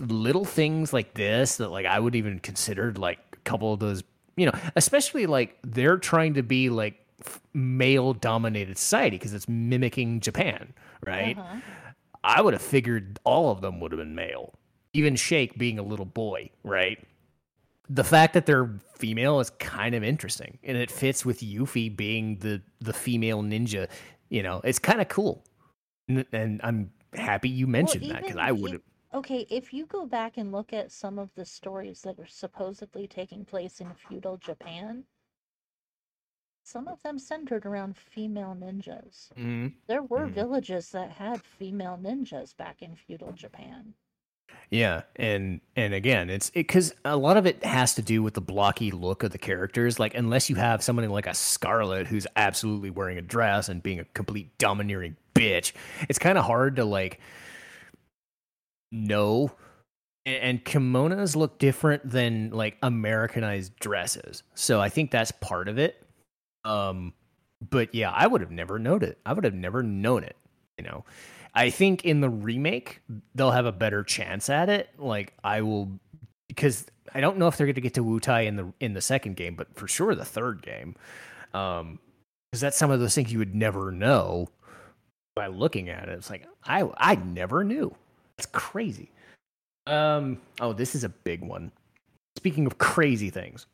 Little 0.00 0.44
things 0.44 0.92
like 0.92 1.14
this 1.14 1.58
that 1.58 1.68
like 1.68 1.86
I 1.86 2.00
would 2.00 2.16
even 2.16 2.40
considered 2.40 2.98
like 2.98 3.20
a 3.32 3.36
couple 3.44 3.72
of 3.72 3.78
those, 3.78 4.02
you 4.36 4.46
know, 4.46 4.58
especially 4.74 5.26
like 5.26 5.56
they're 5.62 5.98
trying 5.98 6.34
to 6.34 6.42
be 6.42 6.68
like 6.68 6.96
male 7.54 8.12
dominated 8.12 8.76
society 8.76 9.18
because 9.18 9.34
it's 9.34 9.48
mimicking 9.48 10.18
Japan, 10.18 10.72
right? 11.06 11.38
Uh-huh. 11.38 11.60
I 12.22 12.42
would 12.42 12.54
have 12.54 12.62
figured 12.62 13.18
all 13.24 13.50
of 13.50 13.60
them 13.60 13.80
would 13.80 13.92
have 13.92 13.98
been 13.98 14.14
male, 14.14 14.54
even 14.92 15.16
Shake 15.16 15.58
being 15.58 15.78
a 15.78 15.82
little 15.82 16.04
boy, 16.04 16.50
right? 16.64 16.98
The 17.88 18.04
fact 18.04 18.34
that 18.34 18.46
they're 18.46 18.78
female 18.94 19.40
is 19.40 19.50
kind 19.50 19.94
of 19.94 20.04
interesting, 20.04 20.58
and 20.62 20.76
it 20.76 20.90
fits 20.90 21.24
with 21.24 21.40
Yuffie 21.40 21.94
being 21.94 22.36
the 22.36 22.62
the 22.80 22.92
female 22.92 23.42
ninja. 23.42 23.88
You 24.28 24.42
know, 24.42 24.60
it's 24.62 24.78
kind 24.78 25.00
of 25.00 25.08
cool, 25.08 25.44
and, 26.08 26.24
and 26.32 26.60
I'm 26.62 26.92
happy 27.14 27.48
you 27.48 27.66
mentioned 27.66 28.10
that 28.10 28.22
because 28.22 28.36
I 28.36 28.52
would 28.52 28.72
have. 28.72 28.82
Okay, 29.12 29.44
if 29.50 29.72
you 29.72 29.86
go 29.86 30.06
back 30.06 30.36
and 30.36 30.52
look 30.52 30.72
at 30.72 30.92
some 30.92 31.18
of 31.18 31.34
the 31.34 31.44
stories 31.44 32.00
that 32.02 32.16
are 32.20 32.28
supposedly 32.28 33.08
taking 33.08 33.44
place 33.44 33.80
in 33.80 33.92
feudal 33.94 34.36
Japan, 34.36 35.02
some 36.64 36.88
of 36.88 37.02
them 37.02 37.18
centered 37.18 37.66
around 37.66 37.96
female 37.96 38.54
ninjas. 38.54 39.32
Mhm. 39.36 39.74
There 39.86 40.02
were 40.02 40.26
Mhm. 40.26 40.34
villages 40.34 40.90
that 40.92 41.10
had 41.12 41.44
female 41.44 41.98
ninjas 41.98 42.56
back 42.56 42.82
in 42.82 42.96
feudal 42.96 43.32
Japan. 43.32 43.94
Yeah, 44.70 45.02
and 45.16 45.60
and 45.74 45.94
again, 45.94 46.30
it's 46.30 46.50
because 46.50 46.94
a 47.04 47.16
lot 47.16 47.36
of 47.36 47.44
it 47.46 47.64
has 47.64 47.94
to 47.96 48.02
do 48.02 48.22
with 48.22 48.34
the 48.34 48.40
blocky 48.40 48.90
look 48.92 49.22
of 49.24 49.32
the 49.32 49.38
characters. 49.38 49.98
Like, 49.98 50.14
unless 50.14 50.48
you 50.48 50.56
have 50.56 50.82
somebody 50.82 51.08
like 51.08 51.26
a 51.26 51.34
Scarlet 51.34 52.06
who's 52.06 52.26
absolutely 52.36 52.90
wearing 52.90 53.18
a 53.18 53.22
dress 53.22 53.68
and 53.68 53.82
being 53.82 53.98
a 53.98 54.04
complete 54.04 54.56
domineering 54.58 55.16
bitch, 55.34 55.72
it's 56.08 56.18
kind 56.20 56.38
of 56.38 56.44
hard 56.44 56.76
to 56.76 56.84
like 56.84 57.20
know. 58.92 59.52
And, 60.26 60.36
and 60.36 60.64
kimonos 60.64 61.34
look 61.36 61.58
different 61.58 62.08
than 62.08 62.50
like 62.50 62.76
Americanized 62.82 63.76
dresses, 63.80 64.42
so 64.54 64.80
I 64.80 64.88
think 64.88 65.10
that's 65.10 65.32
part 65.32 65.68
of 65.68 65.78
it. 65.78 66.06
Um, 66.64 67.14
but 67.68 67.94
yeah, 67.94 68.10
I 68.10 68.26
would 68.26 68.40
have 68.40 68.50
never 68.50 68.78
known 68.78 69.02
it. 69.02 69.18
I 69.24 69.32
would 69.32 69.44
have 69.44 69.54
never 69.54 69.82
known 69.82 70.24
it. 70.24 70.36
You 70.78 70.84
know, 70.84 71.04
I 71.54 71.70
think 71.70 72.04
in 72.04 72.20
the 72.20 72.30
remake 72.30 73.00
they'll 73.34 73.50
have 73.50 73.66
a 73.66 73.72
better 73.72 74.02
chance 74.02 74.48
at 74.48 74.68
it. 74.68 74.88
Like 74.98 75.34
I 75.44 75.62
will, 75.62 75.90
because 76.48 76.86
I 77.14 77.20
don't 77.20 77.38
know 77.38 77.48
if 77.48 77.56
they're 77.56 77.66
going 77.66 77.74
to 77.74 77.80
get 77.80 77.94
to 77.94 78.04
Wutai 78.04 78.46
in 78.46 78.56
the 78.56 78.72
in 78.80 78.94
the 78.94 79.00
second 79.00 79.36
game, 79.36 79.56
but 79.56 79.74
for 79.74 79.88
sure 79.88 80.14
the 80.14 80.24
third 80.24 80.62
game, 80.62 80.96
um, 81.52 81.98
because 82.50 82.60
that's 82.60 82.76
some 82.76 82.90
of 82.90 83.00
those 83.00 83.14
things 83.14 83.32
you 83.32 83.38
would 83.38 83.54
never 83.54 83.90
know 83.90 84.48
by 85.34 85.48
looking 85.48 85.88
at 85.88 86.08
it. 86.08 86.12
It's 86.12 86.30
like 86.30 86.46
I 86.64 86.88
I 86.96 87.16
never 87.16 87.64
knew. 87.64 87.94
That's 88.36 88.46
crazy. 88.46 89.10
Um. 89.86 90.40
Oh, 90.60 90.72
this 90.72 90.94
is 90.94 91.04
a 91.04 91.08
big 91.08 91.42
one. 91.42 91.72
Speaking 92.36 92.66
of 92.66 92.78
crazy 92.78 93.28
things, 93.28 93.66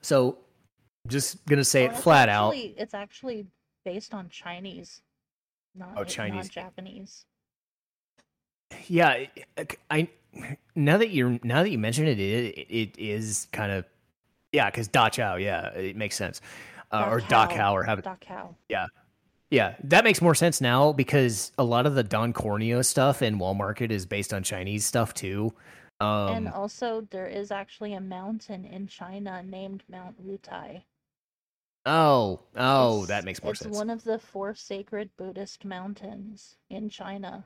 so 0.00 0.38
just 1.08 1.44
gonna 1.46 1.64
say 1.64 1.82
Oh, 1.82 1.86
it 1.86 1.90
it's 1.92 2.00
flat 2.02 2.28
out. 2.28 2.54
It's 2.56 2.94
actually 2.94 3.46
based 3.84 4.14
on 4.14 4.28
Chinese, 4.28 5.02
not 5.74 5.90
Oh, 5.94 6.00
not 6.00 6.08
Chinese. 6.08 6.48
Japanese. 6.48 7.24
Yeah, 8.86 9.24
I, 9.90 10.08
now 10.74 10.98
that 10.98 11.10
you're 11.10 11.38
now 11.42 11.62
that 11.62 11.70
you 11.70 11.78
mention 11.78 12.06
it, 12.06 12.20
it, 12.20 12.66
it 12.70 12.98
is 12.98 13.48
kind 13.52 13.72
of 13.72 13.84
yeah, 14.52 14.70
because 14.70 14.88
Da 14.88 15.08
Chow, 15.08 15.36
yeah, 15.36 15.68
it 15.68 15.96
makes 15.96 16.16
sense, 16.16 16.40
uh, 16.90 17.08
or 17.10 17.20
Da 17.20 17.46
Cow, 17.46 17.74
or 17.74 17.82
have 17.82 18.02
Da 18.02 18.16
Cow. 18.16 18.54
Yeah. 18.68 18.86
Yeah, 19.50 19.76
that 19.84 20.04
makes 20.04 20.20
more 20.20 20.34
sense 20.34 20.60
now 20.60 20.92
because 20.92 21.52
a 21.56 21.64
lot 21.64 21.86
of 21.86 21.94
the 21.94 22.02
Don 22.02 22.34
Corneo 22.34 22.84
stuff 22.84 23.22
in 23.22 23.38
Wall 23.38 23.54
Market 23.54 23.90
is 23.90 24.04
based 24.04 24.34
on 24.34 24.42
Chinese 24.42 24.84
stuff 24.84 25.14
too. 25.14 25.54
Um, 26.00 26.28
and 26.28 26.48
also, 26.48 27.06
there 27.10 27.26
is 27.26 27.50
actually 27.50 27.94
a 27.94 28.00
mountain 28.00 28.66
in 28.66 28.86
China 28.86 29.42
named 29.42 29.82
Mount 29.90 30.22
Wutai. 30.24 30.82
Oh, 31.88 32.40
oh, 32.56 32.94
It's- 33.04 33.08
that 33.08 33.24
makes 33.24 33.42
more 33.42 33.52
it's 33.52 33.60
sense. 33.62 33.76
one 33.76 33.90
of 33.90 34.04
the 34.04 34.18
four 34.18 34.54
sacred 34.54 35.10
Buddhist 35.16 35.64
mountains 35.64 36.56
in 36.70 36.88
China. 36.88 37.42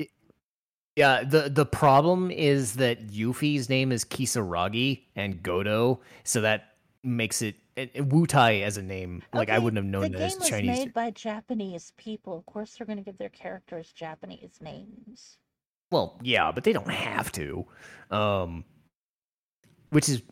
Yeah, 0.97 1.25
the 1.25 1.49
the 1.49 1.65
problem 1.65 2.31
is 2.31 2.75
that 2.75 3.09
Yuffie's 3.09 3.71
name 3.71 3.93
is 3.93 4.05
Kisaragi 4.05 5.05
and 5.17 5.43
Godo, 5.43 6.01
so 6.25 6.43
that 6.43 6.75
makes 7.03 7.41
it 7.41 7.57
and- 7.77 7.91
and 7.95 8.13
Wutai 8.13 8.63
as 8.63 8.77
a 8.77 8.83
name. 8.83 9.23
Like 9.33 9.49
I 9.49 9.59
wouldn't 9.59 9.79
have 9.79 9.87
known 9.87 10.13
the 10.13 10.19
that 10.19 10.19
game 10.19 10.27
as 10.27 10.39
was 10.39 10.51
made 10.51 10.93
by 10.93 11.11
Japanese 11.11 11.93
people. 11.97 12.37
Of 12.37 12.45
course, 12.45 12.77
they're 12.77 12.87
going 12.87 12.99
to 12.99 13.03
give 13.05 13.17
their 13.17 13.31
characters 13.31 13.91
Japanese 13.93 14.59
names. 14.61 15.39
Well, 15.91 16.19
yeah, 16.23 16.53
but 16.53 16.65
they 16.65 16.75
don't 16.75 16.91
have 16.91 17.33
to. 17.33 17.67
Um 18.11 18.65
which 19.89 20.09
is 20.11 20.23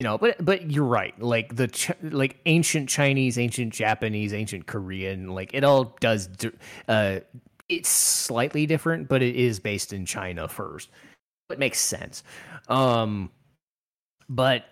you 0.00 0.04
know, 0.04 0.18
but 0.18 0.44
but 0.44 0.70
you're 0.70 0.84
right. 0.84 1.18
Like 1.20 1.56
the 1.56 1.68
Ch- 1.68 1.92
like 2.02 2.38
ancient 2.46 2.88
Chinese, 2.88 3.38
ancient 3.38 3.72
Japanese, 3.72 4.34
ancient 4.34 4.66
Korean, 4.66 5.28
like 5.28 5.54
it 5.54 5.64
all 5.64 5.96
does 6.00 6.26
d- 6.26 6.50
uh 6.88 7.20
it's 7.68 7.88
slightly 7.88 8.66
different, 8.66 9.08
but 9.08 9.22
it 9.22 9.34
is 9.34 9.58
based 9.58 9.92
in 9.92 10.06
China 10.06 10.48
first. 10.48 10.90
It 11.50 11.58
makes 11.58 11.80
sense. 11.80 12.22
Um 12.68 13.30
but 14.28 14.64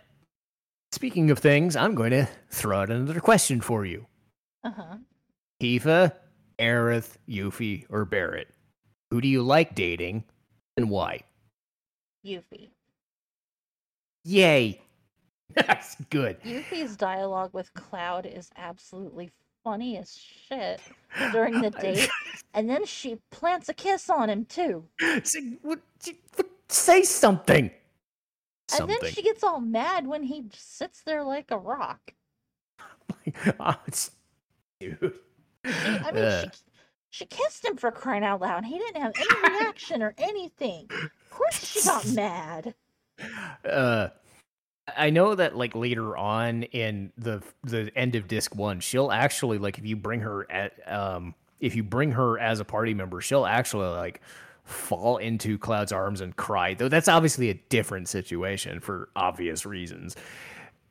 speaking 0.92 1.30
of 1.30 1.38
things, 1.38 1.74
I'm 1.76 1.94
going 1.94 2.10
to 2.10 2.28
throw 2.50 2.80
out 2.80 2.90
another 2.90 3.20
question 3.20 3.60
for 3.60 3.84
you. 3.86 4.06
Uh 4.62 4.70
huh. 4.76 4.96
Tifa, 5.62 6.12
Aerith, 6.58 7.16
Yuffie, 7.28 7.86
or 7.88 8.04
Barret? 8.04 8.48
Who 9.10 9.20
do 9.20 9.28
you 9.28 9.42
like 9.42 9.74
dating 9.74 10.24
and 10.76 10.90
why? 10.90 11.20
Yuffie. 12.26 12.70
Yay. 14.24 14.80
That's 15.54 15.96
good. 16.10 16.40
Yuffie's 16.42 16.96
dialogue 16.96 17.50
with 17.52 17.72
Cloud 17.74 18.26
is 18.26 18.50
absolutely 18.56 19.30
funny 19.62 19.96
as 19.98 20.16
shit 20.16 20.80
during 21.32 21.60
the 21.60 21.70
date, 21.80 22.08
and 22.54 22.68
then 22.68 22.84
she 22.84 23.16
plants 23.30 23.68
a 23.68 23.74
kiss 23.74 24.10
on 24.10 24.28
him 24.30 24.44
too. 24.44 24.84
Say, 25.24 25.58
what- 25.62 25.80
say 26.68 27.02
something. 27.02 27.70
And 28.78 28.88
then 28.90 28.98
she 29.12 29.22
gets 29.22 29.44
all 29.44 29.60
mad 29.60 30.06
when 30.06 30.22
he 30.24 30.44
sits 30.54 31.02
there 31.02 31.22
like 31.22 31.50
a 31.50 31.58
rock. 31.58 32.12
Oh, 33.60 33.76
dude. 34.80 35.14
I 35.64 36.10
mean, 36.12 36.24
Ugh. 36.24 36.50
she, 36.52 36.60
she 37.10 37.24
kissed 37.26 37.64
him 37.64 37.76
for 37.76 37.90
crying 37.90 38.22
out 38.24 38.40
loud. 38.42 38.64
He 38.66 38.78
didn't 38.78 39.00
have 39.00 39.12
any 39.16 39.54
reaction 39.60 40.02
or 40.02 40.14
anything. 40.18 40.88
Of 40.90 41.10
course, 41.30 41.64
she 41.64 41.82
got 41.82 42.06
mad. 42.08 42.74
uh 43.64 44.08
I 44.96 45.10
know 45.10 45.34
that 45.34 45.56
like 45.56 45.74
later 45.74 46.16
on 46.16 46.64
in 46.64 47.12
the 47.16 47.42
the 47.62 47.90
end 47.96 48.16
of 48.16 48.28
disc 48.28 48.54
1 48.54 48.80
she'll 48.80 49.10
actually 49.10 49.58
like 49.58 49.78
if 49.78 49.86
you 49.86 49.96
bring 49.96 50.20
her 50.20 50.50
at 50.50 50.72
um 50.90 51.34
if 51.60 51.74
you 51.74 51.82
bring 51.82 52.12
her 52.12 52.38
as 52.38 52.60
a 52.60 52.64
party 52.64 52.92
member 52.94 53.20
she'll 53.20 53.46
actually 53.46 53.88
like 53.88 54.20
fall 54.64 55.18
into 55.18 55.58
Cloud's 55.58 55.92
arms 55.92 56.20
and 56.20 56.36
cry 56.36 56.74
though 56.74 56.88
that's 56.88 57.08
obviously 57.08 57.50
a 57.50 57.54
different 57.54 58.08
situation 58.08 58.80
for 58.80 59.08
obvious 59.16 59.64
reasons 59.66 60.16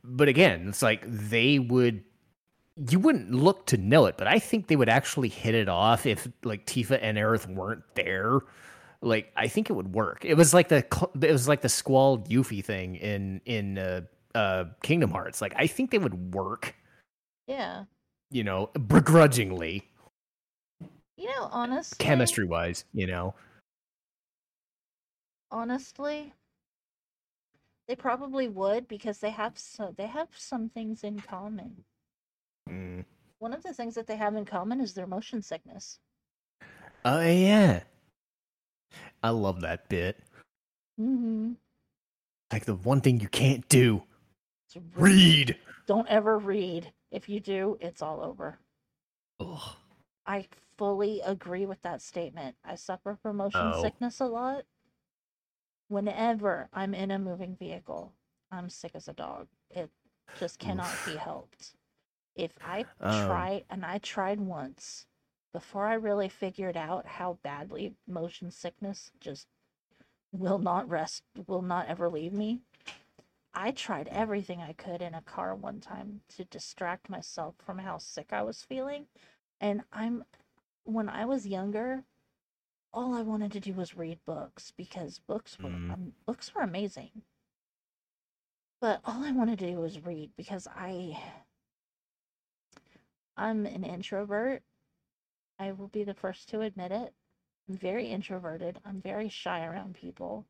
but 0.04 0.28
again, 0.28 0.68
it's 0.70 0.82
like 0.82 1.04
they 1.08 1.60
would 1.60 2.04
you 2.89 3.00
wouldn't 3.00 3.32
look 3.32 3.68
to 3.68 3.78
know 3.78 4.08
it, 4.08 4.18
but 4.18 4.28
I 4.28 4.39
think 4.39 4.68
they 4.68 4.76
would 4.76 4.89
actually 4.89 5.30
hit 5.30 5.54
it 5.54 5.70
off 5.70 6.06
if 6.06 6.28
like 6.44 6.66
Tifa 6.66 7.00
and 7.02 7.18
Aerith 7.18 7.48
weren't 7.48 7.84
there. 7.96 8.39
Like 9.04 9.32
I 9.36 9.47
think 9.47 9.70
it 9.70 9.74
would 9.74 9.93
work. 9.93 10.24
It 10.24 10.36
was 10.36 10.54
like 10.54 10.70
the 10.70 10.86
it 11.22 11.32
was 11.32 11.47
like 11.47 11.62
the 11.62 11.70
Squall 11.70 12.20
Yuffie 12.20 12.64
thing 12.64 12.95
in 12.95 13.41
in 13.45 13.78
uh, 13.78 14.01
uh, 14.34 14.66
Kingdom 14.82 15.12
Hearts. 15.12 15.41
Like 15.41 15.54
I 15.56 15.68
think 15.68 15.91
they 15.91 15.97
would 15.97 16.34
work. 16.34 16.76
Yeah. 17.47 17.84
You 18.32 18.43
know, 18.43 18.70
begrudgingly. 18.88 19.89
You 21.18 21.28
know, 21.28 21.49
honestly, 21.51 21.97
chemistry 21.99 22.45
wise, 22.45 22.86
you 22.93 23.06
know. 23.06 23.36
Honestly, 25.51 26.34
they 27.88 27.95
probably 27.95 28.47
would 28.47 28.88
because 28.88 29.20
they 29.20 29.30
have 29.30 29.58
so 29.58 29.93
they 29.95 30.08
have 30.08 30.30
some 30.36 30.70
things 30.70 31.04
in 31.04 31.20
common. 31.20 31.84
Mm. 32.70 33.06
One 33.39 33.54
of 33.54 33.64
the 33.64 33.74
things 33.74 33.95
that 33.95 34.08
they 34.08 34.16
have 34.16 34.36
in 34.36 34.45
common 34.45 34.80
is 34.80 34.93
their 34.93 35.08
motion 35.08 35.41
sickness. 35.41 35.99
Oh 37.06 37.22
yeah, 37.22 37.84
I 39.22 39.30
love 39.30 39.62
that 39.62 39.88
bit. 39.89 40.20
Mm-hmm. 41.00 41.54
Like 42.52 42.66
the 42.66 42.76
one 42.76 43.02
thing 43.02 43.20
you 43.20 43.28
can't 43.30 43.68
do, 43.70 44.04
read. 44.96 45.58
Don't 45.88 46.08
ever 46.08 46.38
read. 46.38 46.91
If 47.12 47.28
you 47.30 47.39
do, 47.39 47.78
it's 47.82 48.02
all 48.02 48.22
over. 48.22 48.60
Ugh. 49.39 49.76
I 50.26 50.48
fully 50.78 51.22
agree 51.26 51.66
with 51.66 51.82
that 51.82 52.02
statement. 52.02 52.56
I 52.64 52.76
suffer 52.76 53.18
from 53.22 53.38
motion 53.38 53.60
Oh. 53.74 53.82
sickness 53.82 54.20
a 54.20 54.26
lot. 54.26 54.64
Whenever 55.89 56.70
I'm 56.74 56.94
in 56.94 57.12
a 57.12 57.20
moving 57.20 57.56
vehicle, 57.56 58.14
I'm 58.52 58.70
sick 58.70 58.91
as 58.96 59.08
a 59.08 59.14
dog. 59.14 59.48
It 59.70 59.89
just 60.39 60.60
cannot 60.60 60.94
be 61.06 61.16
helped. 61.16 61.74
If 62.36 62.52
I 62.64 62.86
Um. 63.00 63.28
try, 63.28 63.66
and 63.70 63.86
I 63.86 63.98
tried 64.00 64.39
once 64.39 65.06
before 65.54 65.86
I 65.86 65.93
really 65.93 66.30
figured 66.30 66.76
out 66.76 67.06
how 67.06 67.38
badly 67.43 67.93
motion 68.08 68.51
sickness 68.51 69.12
just 69.20 69.47
will 70.32 70.58
not 70.58 70.89
rest, 70.89 71.24
will 71.47 71.62
not 71.62 71.88
ever 71.88 72.10
leave 72.10 72.34
me. 72.34 72.62
I 73.54 73.70
tried 73.72 74.08
everything 74.08 74.62
I 74.62 74.74
could 74.74 75.01
in 75.01 75.14
a 75.14 75.22
car 75.22 75.54
one 75.54 75.80
time 75.80 76.22
to 76.36 76.43
distract 76.43 77.08
myself 77.10 77.54
from 77.64 77.78
how 77.78 77.99
sick 77.99 78.34
I 78.34 78.41
was 78.41 78.64
feeling. 78.64 79.06
And 79.62 79.84
I'm, 79.93 80.26
when 80.86 81.08
I 81.08 81.26
was 81.26 81.45
younger, 81.45 82.04
all 82.91 83.14
I 83.14 83.22
wanted 83.22 83.51
to 83.54 83.60
do 83.60 83.74
was 83.74 83.95
read 83.95 84.20
books 84.26 84.74
because 84.76 85.20
books 85.20 85.58
were 85.60 85.70
Mm. 85.70 85.93
um, 85.93 86.14
books 86.26 86.54
were 86.54 86.62
amazing. 86.62 87.24
But 88.82 89.01
all 89.06 89.24
I 89.24 89.32
wanted 89.32 89.60
to 89.60 89.72
do 89.72 89.78
was 89.80 90.04
read 90.04 90.32
because 90.36 90.68
I 90.68 91.22
I'm 93.38 93.66
an 93.66 93.84
introvert. 93.84 94.64
I 95.58 95.72
will 95.72 95.88
be 95.88 96.04
the 96.04 96.14
first 96.14 96.47
to 96.49 96.62
admit 96.62 96.91
it. 96.91 97.14
I'm 97.68 97.76
very 97.76 98.08
introverted. 98.08 98.80
I'm 98.86 99.01
very 99.01 99.30
shy 99.30 99.66
around 99.66 99.95
people. 99.95 100.45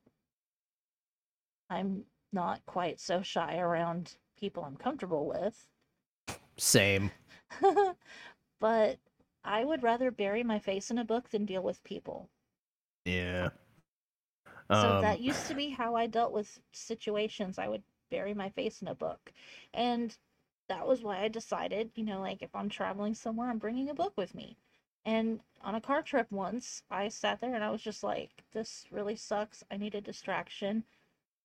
I'm 1.69 2.05
not 2.31 2.65
quite 2.65 3.01
so 3.01 3.21
shy 3.21 3.57
around 3.57 4.15
people 4.37 4.63
I'm 4.63 4.77
comfortable 4.77 5.25
with. 5.27 5.67
Same. 6.57 7.11
but 8.59 8.99
I 9.43 9.65
would 9.65 9.83
rather 9.83 10.11
bury 10.11 10.43
my 10.43 10.59
face 10.59 10.89
in 10.91 10.97
a 10.97 11.05
book 11.05 11.29
than 11.29 11.45
deal 11.45 11.61
with 11.63 11.83
people. 11.83 12.29
Yeah. 13.05 13.49
So 14.73 14.93
Um, 14.93 14.99
that 14.99 15.21
used 15.21 15.47
to 15.47 15.53
be 15.55 15.69
how 15.69 15.95
I 15.95 16.07
dealt 16.07 16.33
with 16.33 16.59
situations. 16.73 17.57
I 17.57 17.67
would 17.69 17.83
bury 18.09 18.33
my 18.33 18.49
face 18.49 18.81
in 18.81 18.87
a 18.89 18.95
book. 18.95 19.31
And 19.73 20.17
that 20.67 20.85
was 20.87 21.01
why 21.03 21.21
I 21.21 21.27
decided, 21.29 21.91
you 21.95 22.03
know, 22.03 22.19
like 22.21 22.41
if 22.41 22.53
I'm 22.55 22.69
traveling 22.69 23.13
somewhere, 23.15 23.49
I'm 23.49 23.57
bringing 23.59 23.89
a 23.89 23.93
book 23.95 24.13
with 24.17 24.35
me. 24.35 24.57
And 25.05 25.39
on 25.61 25.75
a 25.75 25.81
car 25.81 26.01
trip 26.01 26.27
once, 26.31 26.83
I 26.89 27.09
sat 27.09 27.41
there 27.41 27.55
and 27.55 27.63
I 27.63 27.69
was 27.69 27.81
just 27.81 28.03
like, 28.03 28.43
this 28.53 28.85
really 28.91 29.15
sucks. 29.15 29.63
I 29.71 29.77
need 29.77 29.95
a 29.95 30.01
distraction. 30.01 30.83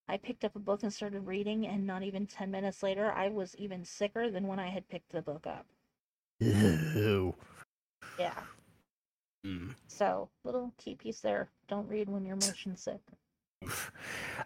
I 0.07 0.17
picked 0.17 0.43
up 0.43 0.55
a 0.55 0.59
book 0.59 0.81
and 0.81 0.91
started 0.91 1.27
reading, 1.27 1.67
and 1.67 1.85
not 1.85 2.01
even 2.01 2.25
10 2.25 2.49
minutes 2.49 2.81
later, 2.81 3.11
I 3.11 3.27
was 3.29 3.55
even 3.57 3.85
sicker 3.85 4.31
than 4.31 4.47
when 4.47 4.59
I 4.59 4.69
had 4.69 4.89
picked 4.89 5.11
the 5.11 5.21
book 5.21 5.45
up. 5.45 5.67
ew. 6.39 7.35
Yeah. 8.17 8.33
Mm. 9.45 9.75
So, 9.87 10.29
little 10.43 10.73
key 10.77 10.95
piece 10.95 11.19
there. 11.19 11.49
Don't 11.67 11.87
read 11.87 12.09
when 12.09 12.25
you're 12.25 12.35
motion 12.35 12.75
sick. 12.75 13.01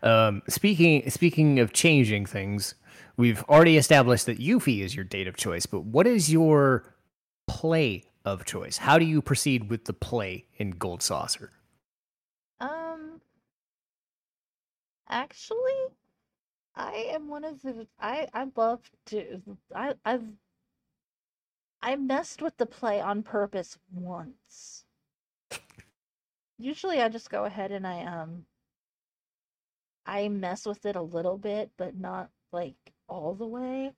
Um, 0.02 0.42
speaking 0.50 1.08
speaking 1.10 1.60
of 1.60 1.72
changing 1.72 2.26
things, 2.26 2.76
we've 3.16 3.44
already 3.44 3.78
established 3.78 4.26
that 4.26 4.40
Yuffie 4.40 4.82
is 4.82 4.96
your 4.96 5.06
date 5.06 5.28
of 5.28 5.38
choice, 5.38 5.66
but 5.66 5.86
what 5.86 6.08
is 6.08 6.32
your 6.32 6.96
play 7.48 8.04
of 8.26 8.46
choice? 8.46 8.78
How 8.78 8.98
do 9.00 9.06
you 9.06 9.22
proceed 9.22 9.70
with 9.70 9.86
the 9.86 9.94
play 9.94 10.46
in 10.58 10.72
Gold 10.72 11.02
Saucer? 11.04 11.52
Um, 12.60 13.22
actually, 15.10 15.90
I 16.76 16.94
am 17.14 17.28
one 17.28 17.44
of 17.44 17.62
the 17.62 17.88
I 18.00 18.28
I 18.34 18.48
love 18.56 18.82
to 19.08 19.42
I 19.76 19.96
I've 20.06 20.26
I 21.84 21.96
messed 21.98 22.42
with 22.42 22.58
the 22.58 22.66
play 22.66 23.00
on 23.02 23.24
purpose 23.24 23.78
once. 23.94 24.86
Usually, 26.58 27.02
I 27.02 27.10
just 27.10 27.30
go 27.30 27.46
ahead 27.46 27.72
and 27.72 27.86
I 27.86 28.04
um 28.06 28.46
I 30.06 30.30
mess 30.30 30.66
with 30.66 30.86
it 30.86 30.96
a 30.96 31.02
little 31.02 31.38
bit, 31.38 31.72
but 31.78 31.96
not 31.98 32.30
like 32.52 32.94
all 33.08 33.36
the 33.36 33.48
way. 33.48 33.94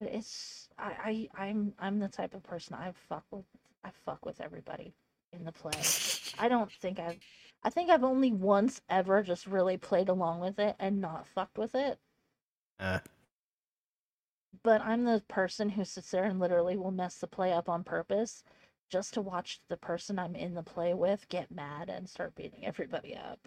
But 0.00 0.10
It's 0.10 0.68
I, 0.78 1.28
I 1.36 1.44
I'm 1.46 1.74
I'm 1.78 1.98
the 1.98 2.08
type 2.08 2.34
of 2.34 2.42
person 2.42 2.74
I 2.74 2.92
fuck 3.08 3.24
with 3.30 3.44
I 3.84 3.90
fuck 4.04 4.24
with 4.24 4.40
everybody 4.40 4.94
in 5.32 5.44
the 5.44 5.52
play. 5.52 5.94
I 6.38 6.48
don't 6.48 6.70
think 6.80 6.98
I've 6.98 7.18
I 7.64 7.70
think 7.70 7.90
I've 7.90 8.04
only 8.04 8.32
once 8.32 8.80
ever 8.90 9.22
just 9.22 9.46
really 9.46 9.76
played 9.76 10.08
along 10.08 10.40
with 10.40 10.58
it 10.58 10.74
and 10.80 11.00
not 11.00 11.26
fucked 11.28 11.58
with 11.58 11.74
it. 11.74 11.98
Uh, 12.78 12.98
But 14.62 14.80
I'm 14.80 15.04
the 15.04 15.22
person 15.28 15.68
who 15.68 15.84
sits 15.84 16.10
there 16.10 16.24
and 16.24 16.40
literally 16.40 16.76
will 16.78 16.90
mess 16.90 17.18
the 17.18 17.26
play 17.26 17.52
up 17.52 17.68
on 17.68 17.84
purpose 17.84 18.42
just 18.88 19.12
to 19.14 19.20
watch 19.20 19.60
the 19.68 19.76
person 19.76 20.18
I'm 20.18 20.34
in 20.34 20.54
the 20.54 20.62
play 20.62 20.94
with 20.94 21.28
get 21.28 21.50
mad 21.50 21.88
and 21.90 22.08
start 22.08 22.34
beating 22.34 22.64
everybody 22.64 23.14
up. 23.14 23.46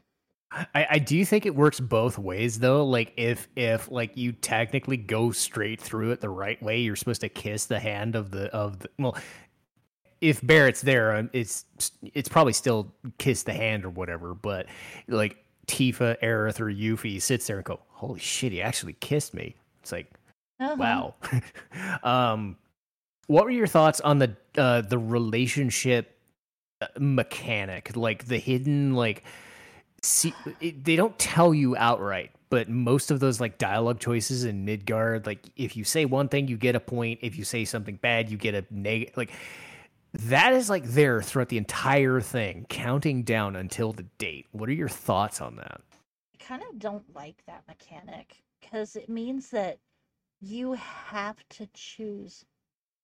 I, 0.51 0.87
I 0.91 0.99
do 0.99 1.25
think 1.25 1.45
it 1.45 1.55
works 1.55 1.79
both 1.79 2.17
ways 2.17 2.59
though. 2.59 2.85
Like 2.85 3.13
if 3.17 3.49
if 3.55 3.91
like 3.91 4.15
you 4.15 4.31
technically 4.31 4.97
go 4.97 5.31
straight 5.31 5.81
through 5.81 6.11
it 6.11 6.21
the 6.21 6.29
right 6.29 6.61
way, 6.63 6.79
you're 6.79 6.95
supposed 6.95 7.21
to 7.21 7.29
kiss 7.29 7.65
the 7.65 7.79
hand 7.79 8.15
of 8.15 8.31
the 8.31 8.45
of 8.53 8.79
the 8.79 8.89
well. 8.97 9.17
If 10.21 10.45
Barret's 10.45 10.81
there, 10.81 11.15
um, 11.15 11.29
it's 11.33 11.65
it's 12.13 12.29
probably 12.29 12.53
still 12.53 12.91
kiss 13.17 13.43
the 13.43 13.53
hand 13.53 13.85
or 13.85 13.89
whatever. 13.89 14.33
But 14.33 14.67
like 15.07 15.37
Tifa, 15.67 16.17
Aerith, 16.21 16.59
or 16.59 16.65
Yuffie 16.65 17.21
sits 17.21 17.47
there 17.47 17.57
and 17.57 17.65
go, 17.65 17.79
"Holy 17.89 18.19
shit, 18.19 18.51
he 18.51 18.61
actually 18.61 18.93
kissed 18.93 19.33
me." 19.33 19.55
It's 19.81 19.91
like, 19.91 20.11
Uh-huh. 20.59 20.75
wow. 20.79 21.13
um, 22.03 22.57
what 23.27 23.43
were 23.45 23.51
your 23.51 23.67
thoughts 23.67 23.99
on 24.01 24.19
the 24.19 24.35
uh, 24.57 24.81
the 24.81 24.97
relationship 24.97 26.17
uh, 26.81 26.87
mechanic, 26.97 27.95
like 27.95 28.25
the 28.25 28.37
hidden 28.37 28.95
like? 28.95 29.23
See, 30.01 30.33
it, 30.61 30.83
they 30.83 30.95
don't 30.95 31.17
tell 31.17 31.51
you 31.53 31.75
outright, 31.75 32.29
but 32.51 32.69
most 32.69 33.09
of 33.09 33.19
those 33.19 33.41
like 33.41 33.57
dialogue 33.57 33.99
choices 33.99 34.43
in 34.43 34.63
Midgard, 34.63 35.25
like 35.25 35.39
if 35.55 35.75
you 35.75 35.83
say 35.83 36.05
one 36.05 36.29
thing, 36.29 36.47
you 36.47 36.57
get 36.57 36.75
a 36.75 36.79
point. 36.79 37.19
If 37.23 37.37
you 37.37 37.43
say 37.43 37.65
something 37.65 37.95
bad, 37.95 38.29
you 38.29 38.37
get 38.37 38.53
a 38.53 38.63
negative. 38.69 39.17
Like 39.17 39.31
that 40.19 40.53
is 40.53 40.69
like 40.69 40.85
there 40.85 41.21
throughout 41.21 41.49
the 41.49 41.57
entire 41.57 42.21
thing, 42.21 42.65
counting 42.69 43.23
down 43.23 43.55
until 43.55 43.91
the 43.91 44.07
date. 44.17 44.47
What 44.51 44.69
are 44.69 44.73
your 44.73 44.89
thoughts 44.89 45.41
on 45.41 45.55
that? 45.57 45.81
I 46.33 46.43
kind 46.43 46.63
of 46.69 46.79
don't 46.79 47.15
like 47.15 47.43
that 47.47 47.63
mechanic 47.67 48.43
because 48.59 48.95
it 48.95 49.09
means 49.09 49.49
that 49.51 49.79
you 50.41 50.73
have 50.73 51.37
to 51.49 51.67
choose 51.73 52.45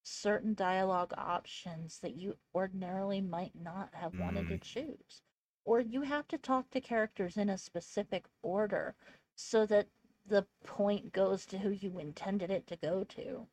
certain 0.04 0.54
dialogue 0.54 1.14
options 1.18 2.00
that 2.00 2.16
you 2.16 2.36
ordinarily 2.56 3.22
might 3.22 3.54
not 3.56 3.90
have 3.94 4.18
wanted 4.20 4.48
to 4.50 4.56
mm. 4.56 4.62
choose. 4.62 5.22
Or 5.64 5.80
you 5.80 6.02
have 6.02 6.28
to 6.30 6.38
talk 6.38 6.70
to 6.72 6.82
characters 6.82 7.38
in 7.38 7.50
a 7.50 7.58
specific 7.58 8.26
order 8.42 8.96
so 9.36 9.66
that 9.68 9.88
the 10.28 10.46
point 10.64 11.14
goes 11.14 11.46
to 11.48 11.58
who 11.58 11.70
you 11.70 12.00
intended 12.00 12.50
it 12.50 12.66
to 12.68 12.76
go 12.78 13.04
to. 13.04 13.48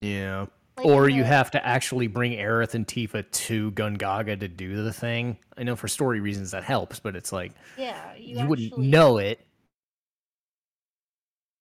Yeah. 0.00 0.46
Like 0.80 0.86
or 0.86 1.08
you 1.08 1.24
have 1.24 1.50
to 1.52 1.66
actually 1.66 2.06
bring 2.06 2.32
Aerith 2.32 2.74
and 2.74 2.86
Tifa 2.86 3.30
to 3.30 3.70
Gongaga 3.72 4.38
to 4.40 4.48
do 4.48 4.82
the 4.82 4.92
thing. 4.92 5.38
I 5.58 5.62
know 5.62 5.76
for 5.76 5.88
story 5.88 6.20
reasons 6.20 6.52
that 6.52 6.64
helps, 6.64 7.00
but 7.00 7.16
it's 7.16 7.32
like 7.32 7.52
yeah, 7.76 8.14
you, 8.16 8.36
you, 8.38 8.46
wouldn't 8.46 8.78
know 8.78 9.18
it. 9.18 9.40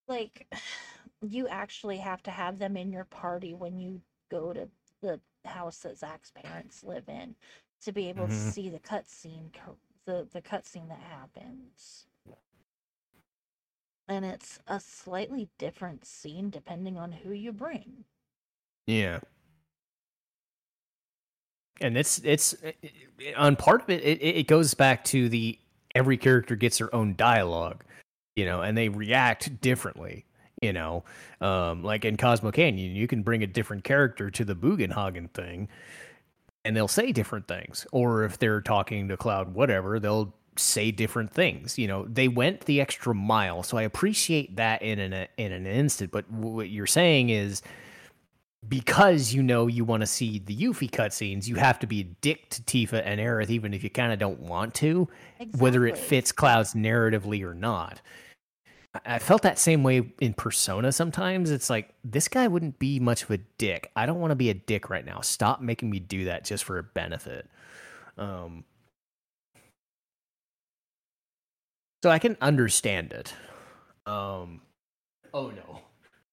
like 0.08 0.48
you 1.22 1.48
actually 1.48 1.98
have 1.98 2.24
to 2.24 2.32
have 2.32 2.60
them 2.60 2.78
in 2.78 2.92
your 2.92 3.06
party 3.06 3.54
when 3.54 3.80
you 3.80 4.02
go 4.32 4.54
to 4.54 4.70
the 5.02 5.20
house 5.46 5.80
that 5.80 5.98
Zack's 5.98 6.32
parents 6.32 6.84
live 6.84 7.08
in 7.10 7.36
to 7.82 7.92
be 7.92 8.10
able 8.10 8.28
to 8.28 8.34
Mhm. 8.34 8.54
see 8.54 8.70
the 8.70 8.80
cutscene, 8.80 9.52
the 10.06 10.28
the 10.32 10.42
cutscene 10.42 10.88
that 10.90 11.00
happens. 11.00 12.06
and 14.10 14.26
it's 14.26 14.60
a 14.68 14.80
slightly 14.80 15.50
different 15.58 16.04
scene 16.06 16.50
depending 16.50 16.98
on 16.98 17.12
who 17.14 17.32
you 17.32 17.54
bring. 17.54 18.06
Yeah. 18.90 19.20
And 21.80 21.96
it's 21.96 22.20
it's 22.24 22.56
on 23.38 23.56
part 23.56 23.84
of 23.84 23.90
it, 23.90 24.04
it 24.04 24.22
it 24.22 24.48
goes 24.48 24.74
back 24.74 25.04
to 25.06 25.30
the 25.30 25.58
every 25.96 26.18
character 26.18 26.56
gets 26.56 26.80
their 26.80 26.94
own 26.94 27.16
dialogue, 27.16 27.84
you 28.36 28.46
know, 28.46 28.62
and 28.62 28.78
they 28.78 28.90
react 28.90 29.62
differently. 29.62 30.26
You 30.62 30.74
know, 30.74 31.06
um, 31.40 31.84
like 31.84 32.04
in 32.04 32.18
Cosmo 32.18 32.52
Canyon, 32.52 32.96
you 32.96 33.08
can 33.08 33.22
bring 33.24 33.44
a 33.44 33.48
different 33.48 33.84
character 33.86 34.30
to 34.32 34.44
the 34.44 34.56
Bugenhagen 34.56 35.30
thing, 35.32 35.70
and 36.66 36.76
they'll 36.76 36.90
say 36.90 37.12
different 37.14 37.48
things. 37.48 37.86
Or 37.94 38.24
if 38.24 38.40
they're 38.40 38.60
talking 38.60 39.08
to 39.08 39.16
Cloud, 39.16 39.54
whatever, 39.54 40.00
they'll 40.00 40.34
say 40.58 40.92
different 40.92 41.32
things. 41.32 41.78
You 41.78 41.88
know, 41.88 42.06
they 42.06 42.28
went 42.28 42.62
the 42.66 42.82
extra 42.82 43.16
mile, 43.16 43.64
so 43.64 43.78
I 43.78 43.84
appreciate 43.84 44.56
that 44.58 44.82
in 44.82 45.00
an 45.00 45.28
in 45.38 45.52
an 45.54 45.68
instant. 45.68 46.12
But 46.12 46.30
what 46.30 46.70
you're 46.70 46.88
saying 46.88 47.30
is 47.30 47.62
because 48.68 49.34
you 49.34 49.42
know 49.42 49.68
you 49.68 49.86
want 49.86 50.02
to 50.02 50.08
see 50.08 50.40
the 50.40 50.56
Yuffie 50.56 50.90
cutscenes, 50.90 51.48
you 51.48 51.56
have 51.56 51.80
to 51.80 51.88
be 51.88 52.02
a 52.02 52.04
dick 52.04 52.50
to 52.50 52.62
Tifa 52.62 53.02
and 53.06 53.20
Aerith, 53.20 53.50
even 53.50 53.74
if 53.74 53.84
you 53.84 53.90
kind 53.90 54.12
of 54.12 54.20
don't 54.20 54.40
want 54.42 54.74
to, 54.76 55.08
exactly. 55.40 55.60
whether 55.60 55.86
it 55.88 55.98
fits 55.98 56.32
Cloud's 56.32 56.74
narratively 56.74 57.44
or 57.44 57.54
not. 57.54 58.02
I 59.06 59.20
felt 59.20 59.44
that 59.44 59.60
same 59.60 59.84
way 59.84 60.12
in 60.20 60.34
Persona 60.34 60.92
sometimes. 60.92 61.52
It's 61.52 61.70
like, 61.70 61.94
this 62.04 62.28
guy 62.28 62.48
wouldn't 62.48 62.80
be 62.80 63.00
much 63.00 63.24
of 63.24 63.32
a 63.32 63.38
dick. 63.38 63.92
I 63.96 64.06
don't 64.06 64.20
want 64.20 64.32
to 64.32 64.36
be 64.36 64.50
a 64.50 64.56
dick 64.56 64.90
right 64.90 65.06
now. 65.06 65.22
Stop 65.22 65.62
making 65.62 65.90
me 65.92 66.00
do 66.00 66.26
that 66.26 66.44
just 66.44 66.64
for 66.64 66.80
a 66.80 66.84
benefit. 66.84 67.48
Um, 68.18 68.66
so 72.04 72.10
I 72.10 72.18
can 72.18 72.36
understand 72.42 73.14
it. 73.14 73.34
Um, 74.06 74.62
oh 75.34 75.52
no. 75.52 75.82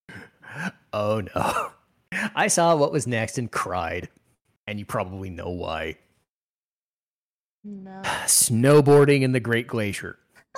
Oh 0.93 1.21
no. 1.35 1.71
I 2.11 2.47
saw 2.47 2.75
what 2.75 2.91
was 2.91 3.07
next 3.07 3.37
and 3.37 3.51
cried. 3.51 4.09
And 4.67 4.79
you 4.79 4.85
probably 4.85 5.29
know 5.29 5.49
why. 5.49 5.95
No. 7.63 8.01
Snowboarding 8.25 9.21
in 9.21 9.31
the 9.31 9.39
Great 9.39 9.67
Glacier. 9.67 10.17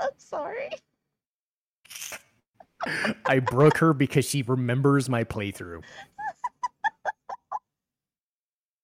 I'm 0.00 0.10
sorry. 0.16 0.70
I 3.26 3.38
broke 3.38 3.78
her 3.78 3.92
because 3.92 4.24
she 4.24 4.42
remembers 4.42 5.08
my 5.08 5.24
playthrough. 5.24 5.82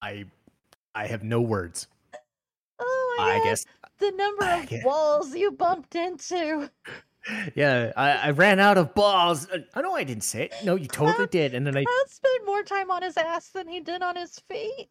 I 0.03 0.25
I 0.95 1.07
have 1.07 1.23
no 1.23 1.41
words. 1.41 1.87
Oh 2.79 3.17
I 3.21 3.39
God. 3.39 3.45
guess 3.45 3.67
the 4.01 4.11
number 4.12 4.44
of 4.44 4.84
walls 4.84 5.34
you 5.34 5.53
bumped 5.53 5.94
into. 5.94 6.70
Yeah, 7.55 7.92
I, 7.96 8.12
I, 8.12 8.30
ran 8.30 8.61
out 8.61 8.78
of 8.78 8.94
balls. 8.94 9.46
Uh, 9.51 9.59
I 9.74 9.82
know 9.82 9.94
I 9.94 10.05
didn't 10.05 10.24
say 10.24 10.44
it. 10.44 10.55
No, 10.64 10.74
you 10.74 10.86
totally 10.86 11.26
did. 11.26 11.55
And 11.55 11.66
then 11.66 11.76
I 11.76 11.84
spent 12.07 12.46
more 12.46 12.62
time 12.62 12.90
on 12.90 13.03
his 13.03 13.16
ass 13.16 13.51
than 13.51 13.68
he 13.68 13.80
did 13.80 14.01
on 14.01 14.16
his 14.16 14.38
feet. 14.48 14.88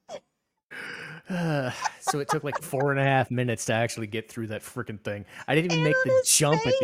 Uh, 1.28 1.72
so 2.00 2.20
it 2.20 2.30
took 2.30 2.44
like 2.44 2.62
four 2.62 2.92
and 2.92 3.00
a 3.00 3.04
half 3.04 3.32
minutes 3.32 3.66
to 3.66 3.74
actually 3.74 4.08
get 4.08 4.30
through 4.30 4.48
that 4.48 4.62
freaking 4.62 5.02
thing. 5.02 5.26
I 5.48 5.56
didn't 5.56 5.72
even 5.72 5.86
and 5.86 5.86
make 5.86 6.04
the 6.04 6.24
jump 6.26 6.62
face. 6.62 6.74
at 6.74 6.80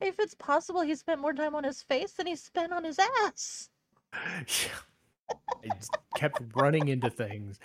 the. 0.00 0.08
If 0.08 0.20
it's 0.20 0.34
possible, 0.34 0.82
he 0.82 0.94
spent 0.94 1.20
more 1.20 1.32
time 1.32 1.54
on 1.54 1.64
his 1.64 1.82
face 1.82 2.12
than 2.12 2.26
he 2.26 2.36
spent 2.36 2.72
on 2.72 2.84
his 2.84 2.98
ass. 3.24 3.70
Yeah. 5.64 5.72
I 5.72 6.18
kept 6.18 6.40
running 6.54 6.86
into 6.86 7.10
things. 7.10 7.58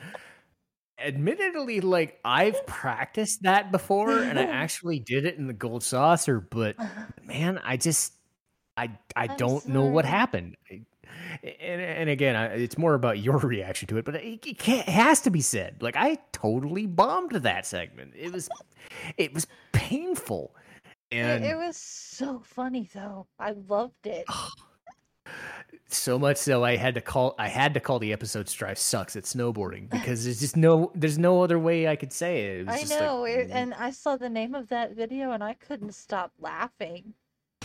Admittedly, 1.04 1.82
like 1.82 2.20
I've 2.24 2.66
practiced 2.66 3.44
that 3.44 3.72
before, 3.72 4.20
and 4.20 4.40
I 4.40 4.44
actually 4.46 5.00
did 5.00 5.26
it 5.26 5.38
in 5.38 5.48
the 5.48 5.54
gold 5.54 5.84
saucer. 5.84 6.40
But 6.40 6.80
uh-huh. 6.80 7.04
man, 7.24 7.60
I 7.64 7.78
just, 7.78 8.14
I, 8.78 8.92
I 9.16 9.28
I'm 9.28 9.38
don't 9.38 9.64
sorry. 9.64 9.74
know 9.74 9.86
what 9.86 10.06
happened 10.06 10.56
and, 11.44 11.82
and 11.82 12.10
again, 12.10 12.36
it's 12.60 12.78
more 12.78 12.94
about 12.94 13.20
your 13.20 13.38
reaction 13.40 13.88
to 13.90 13.98
it, 13.98 14.06
but 14.06 14.16
it, 14.16 14.46
it, 14.46 14.68
it 14.68 14.90
has 14.90 15.22
to 15.22 15.32
be 15.32 15.42
said. 15.42 15.82
Like 15.82 15.96
I 15.96 16.18
totally 16.32 16.86
bombed 16.86 17.32
that 17.32 17.66
segment. 17.66 18.14
It 18.16 18.32
was, 18.32 18.50
it 19.18 19.34
was 19.34 19.48
painful, 19.72 20.56
and 21.12 21.44
it, 21.44 21.52
it 21.52 21.56
was 21.56 21.78
so 21.78 22.42
funny 22.44 22.90
though. 22.94 23.28
I 23.40 23.52
loved 23.52 24.06
it. 24.06 24.26
So 25.94 26.18
much 26.18 26.38
so 26.38 26.64
I 26.64 26.78
had 26.78 26.96
to 26.96 27.02
call 27.02 27.36
I 27.38 27.48
had 27.48 27.74
to 27.74 27.80
call 27.80 28.00
the 28.00 28.14
episode 28.14 28.48
"Strife 28.48 28.78
sucks 28.78 29.16
at 29.16 29.24
snowboarding" 29.24 29.90
because 29.90 30.24
there's 30.24 30.40
just 30.40 30.56
no 30.56 30.92
there's 30.96 31.18
no 31.18 31.44
other 31.44 31.60
way 31.60 31.88
I 31.88 31.96
could 31.96 32.14
say 32.14 32.46
it. 32.46 32.62
it 32.62 32.70
I 32.70 32.84
know, 32.84 33.22
like, 33.22 33.50
and 33.52 33.74
I 33.74 33.92
saw 33.92 34.16
the 34.16 34.30
name 34.30 34.56
of 34.56 34.70
that 34.70 34.96
video 34.96 35.32
and 35.32 35.44
I 35.44 35.54
couldn't 35.54 35.94
stop 35.94 36.32
laughing. 36.40 37.14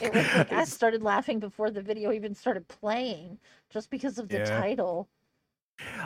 It 0.01 0.13
was 0.13 0.27
like 0.35 0.53
I 0.53 0.65
started 0.65 1.03
laughing 1.03 1.39
before 1.39 1.71
the 1.71 1.81
video 1.81 2.13
even 2.13 2.35
started 2.35 2.67
playing, 2.69 3.39
just 3.71 3.91
because 3.91 4.19
of 4.19 4.29
the 4.29 4.39
yeah. 4.39 4.61
title. 4.61 5.09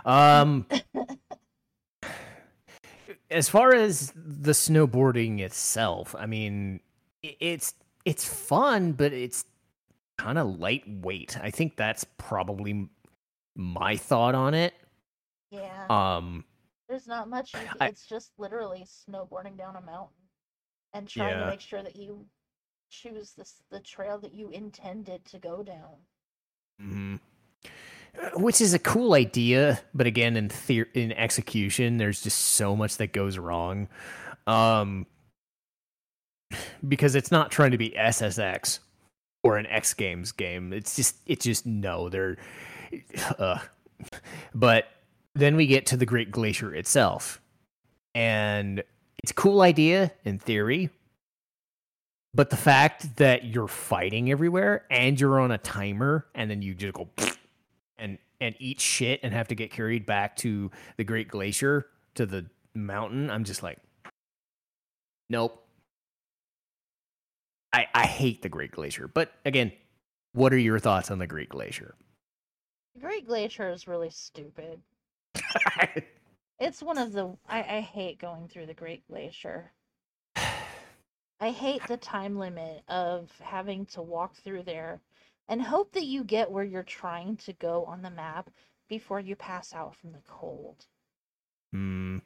Um, 0.04 0.66
as 3.30 3.48
far 3.48 3.74
as 3.74 4.12
the 4.14 4.52
snowboarding 4.52 5.40
itself, 5.40 6.14
I 6.18 6.26
mean, 6.26 6.80
it's 7.22 7.74
it's 8.04 8.24
fun, 8.24 8.92
but 8.92 9.12
it's 9.12 9.44
kind 10.20 10.36
of 10.36 10.58
lightweight. 10.58 11.38
I 11.42 11.50
think 11.50 11.76
that's 11.76 12.04
probably 12.18 12.88
my 13.56 13.96
thought 13.96 14.34
on 14.34 14.52
it. 14.52 14.74
Yeah. 15.50 15.86
Um, 15.88 16.44
there's 16.88 17.06
not 17.06 17.28
much. 17.28 17.54
It's 17.54 17.74
I, 17.80 17.92
just 18.08 18.32
literally 18.36 18.86
snowboarding 18.86 19.56
down 19.56 19.76
a 19.76 19.80
mountain 19.80 20.14
and 20.92 21.08
trying 21.08 21.38
yeah. 21.38 21.44
to 21.44 21.50
make 21.50 21.60
sure 21.60 21.82
that 21.82 21.96
you 21.96 22.26
choose 22.90 23.32
this 23.32 23.62
the 23.70 23.80
trail 23.80 24.18
that 24.18 24.34
you 24.34 24.50
intended 24.50 25.24
to 25.26 25.38
go 25.38 25.62
down. 25.62 25.96
Mm-hmm. 26.82 27.16
Uh, 28.20 28.40
which 28.40 28.60
is 28.60 28.74
a 28.74 28.78
cool 28.78 29.14
idea, 29.14 29.80
but 29.94 30.06
again, 30.06 30.36
in 30.36 30.48
the- 30.66 30.86
in 30.94 31.12
execution, 31.12 31.96
there's 31.96 32.20
just 32.20 32.38
so 32.38 32.76
much 32.76 32.98
that 32.98 33.12
goes 33.12 33.38
wrong. 33.38 33.88
Um, 34.46 35.06
because 36.86 37.14
it's 37.14 37.30
not 37.30 37.50
trying 37.50 37.70
to 37.70 37.78
be 37.78 37.90
SSX 37.90 38.80
or 39.42 39.56
an 39.56 39.66
X 39.66 39.94
Games 39.94 40.32
game. 40.32 40.72
It's 40.72 40.96
just 40.96 41.16
it's 41.26 41.44
just 41.44 41.66
no, 41.66 42.08
they're. 42.08 42.36
Uh, 43.38 43.60
but 44.52 44.86
then 45.34 45.54
we 45.54 45.68
get 45.68 45.86
to 45.86 45.96
the 45.96 46.06
Great 46.06 46.32
Glacier 46.32 46.74
itself, 46.74 47.40
and 48.16 48.82
it's 49.22 49.30
a 49.30 49.34
cool 49.34 49.60
idea 49.60 50.10
in 50.24 50.40
theory, 50.40 50.90
but 52.34 52.50
the 52.50 52.56
fact 52.56 53.16
that 53.16 53.44
you're 53.44 53.68
fighting 53.68 54.30
everywhere 54.30 54.86
and 54.90 55.20
you're 55.20 55.38
on 55.38 55.50
a 55.50 55.58
timer 55.58 56.26
and 56.34 56.50
then 56.50 56.62
you 56.62 56.74
just 56.74 56.94
go 56.94 57.08
and 57.98 58.18
and 58.40 58.54
eat 58.58 58.80
shit 58.80 59.20
and 59.22 59.32
have 59.32 59.48
to 59.48 59.54
get 59.54 59.70
carried 59.70 60.06
back 60.06 60.36
to 60.36 60.70
the 60.96 61.04
Great 61.04 61.28
Glacier 61.28 61.86
to 62.14 62.26
the 62.26 62.46
mountain, 62.74 63.30
I'm 63.30 63.44
just 63.44 63.62
like, 63.62 63.78
nope. 65.28 65.64
I 67.72 67.86
I 67.94 68.06
hate 68.06 68.42
the 68.42 68.48
Great 68.48 68.72
Glacier. 68.72 69.08
But 69.08 69.32
again, 69.44 69.72
what 70.32 70.52
are 70.52 70.58
your 70.58 70.78
thoughts 70.78 71.10
on 71.10 71.18
the 71.18 71.26
Great 71.26 71.48
Glacier? 71.48 71.94
The 72.94 73.00
Great 73.00 73.26
Glacier 73.26 73.70
is 73.70 73.88
really 73.88 74.10
stupid. 74.10 74.80
it's 76.58 76.82
one 76.82 76.98
of 76.98 77.12
the 77.12 77.36
I, 77.48 77.58
I 77.58 77.80
hate 77.80 78.18
going 78.18 78.48
through 78.48 78.66
the 78.66 78.74
Great 78.74 79.06
Glacier. 79.08 79.72
I 81.42 81.50
hate 81.50 81.86
the 81.86 81.96
time 81.96 82.36
limit 82.36 82.82
of 82.86 83.30
having 83.40 83.86
to 83.86 84.02
walk 84.02 84.36
through 84.36 84.64
there 84.64 85.00
and 85.48 85.62
hope 85.62 85.92
that 85.92 86.04
you 86.04 86.22
get 86.22 86.50
where 86.50 86.64
you're 86.64 86.82
trying 86.82 87.36
to 87.38 87.54
go 87.54 87.84
on 87.86 88.02
the 88.02 88.10
map 88.10 88.50
before 88.88 89.20
you 89.20 89.36
pass 89.36 89.72
out 89.72 89.96
from 89.96 90.12
the 90.12 90.22
cold. 90.28 90.84
Hmm. 91.72 92.18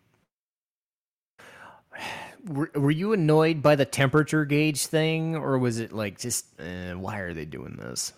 Were, 2.46 2.70
were 2.74 2.90
you 2.90 3.12
annoyed 3.12 3.62
by 3.62 3.76
the 3.76 3.84
temperature 3.84 4.44
gauge 4.44 4.86
thing, 4.86 5.36
or 5.36 5.58
was 5.58 5.78
it 5.78 5.92
like 5.92 6.18
just 6.18 6.46
eh, 6.60 6.92
why 6.92 7.18
are 7.18 7.34
they 7.34 7.44
doing 7.44 7.76
this? 7.76 8.12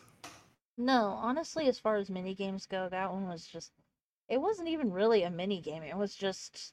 No, 0.79 1.19
honestly, 1.21 1.69
as 1.69 1.79
far 1.79 1.97
as 1.97 2.11
mini 2.11 2.35
games 2.35 2.67
go, 2.67 2.89
that 2.91 3.13
one 3.13 3.29
was 3.29 3.47
just. 3.47 3.73
It 4.29 4.41
wasn't 4.41 4.69
even 4.69 4.91
really 4.91 5.23
a 5.23 5.31
mini 5.31 5.61
game. 5.61 5.85
It 5.85 5.97
was 5.97 6.15
just 6.15 6.73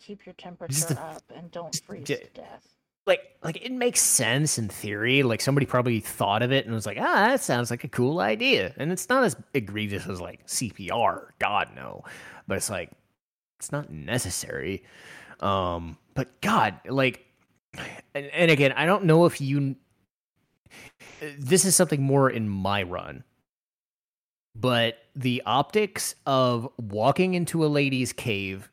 keep 0.00 0.24
your 0.24 0.34
temperature 0.34 0.98
up 0.98 1.22
and 1.34 1.50
don't 1.50 1.78
freeze 1.86 2.06
to 2.06 2.26
death 2.34 2.74
like 3.06 3.20
like 3.42 3.56
it 3.62 3.72
makes 3.72 4.00
sense 4.00 4.58
in 4.58 4.68
theory. 4.68 5.22
Like 5.22 5.40
somebody 5.40 5.66
probably 5.66 6.00
thought 6.00 6.42
of 6.42 6.52
it 6.52 6.64
and 6.64 6.74
was 6.74 6.86
like, 6.86 6.98
ah, 6.98 7.26
that 7.28 7.40
sounds 7.40 7.70
like 7.70 7.84
a 7.84 7.88
cool 7.88 8.20
idea. 8.20 8.72
And 8.76 8.90
it's 8.90 9.08
not 9.08 9.24
as 9.24 9.36
egregious 9.52 10.06
as 10.06 10.20
like 10.20 10.46
CPR, 10.46 11.28
God 11.38 11.70
no. 11.76 12.04
But 12.46 12.56
it's 12.56 12.70
like 12.70 12.90
it's 13.58 13.72
not 13.72 13.90
necessary. 13.90 14.84
Um, 15.44 15.98
but 16.14 16.40
God, 16.40 16.80
like 16.88 17.24
and, 18.14 18.26
and 18.26 18.50
again, 18.50 18.72
I 18.72 18.86
don't 18.86 19.04
know 19.04 19.26
if 19.26 19.40
you 19.40 19.76
this 21.38 21.64
is 21.64 21.76
something 21.76 22.02
more 22.02 22.30
in 22.30 22.48
my 22.48 22.82
run. 22.82 23.24
But 24.56 24.98
the 25.16 25.42
optics 25.44 26.14
of 26.26 26.68
walking 26.78 27.34
into 27.34 27.64
a 27.64 27.66
lady's 27.66 28.12
cave 28.12 28.70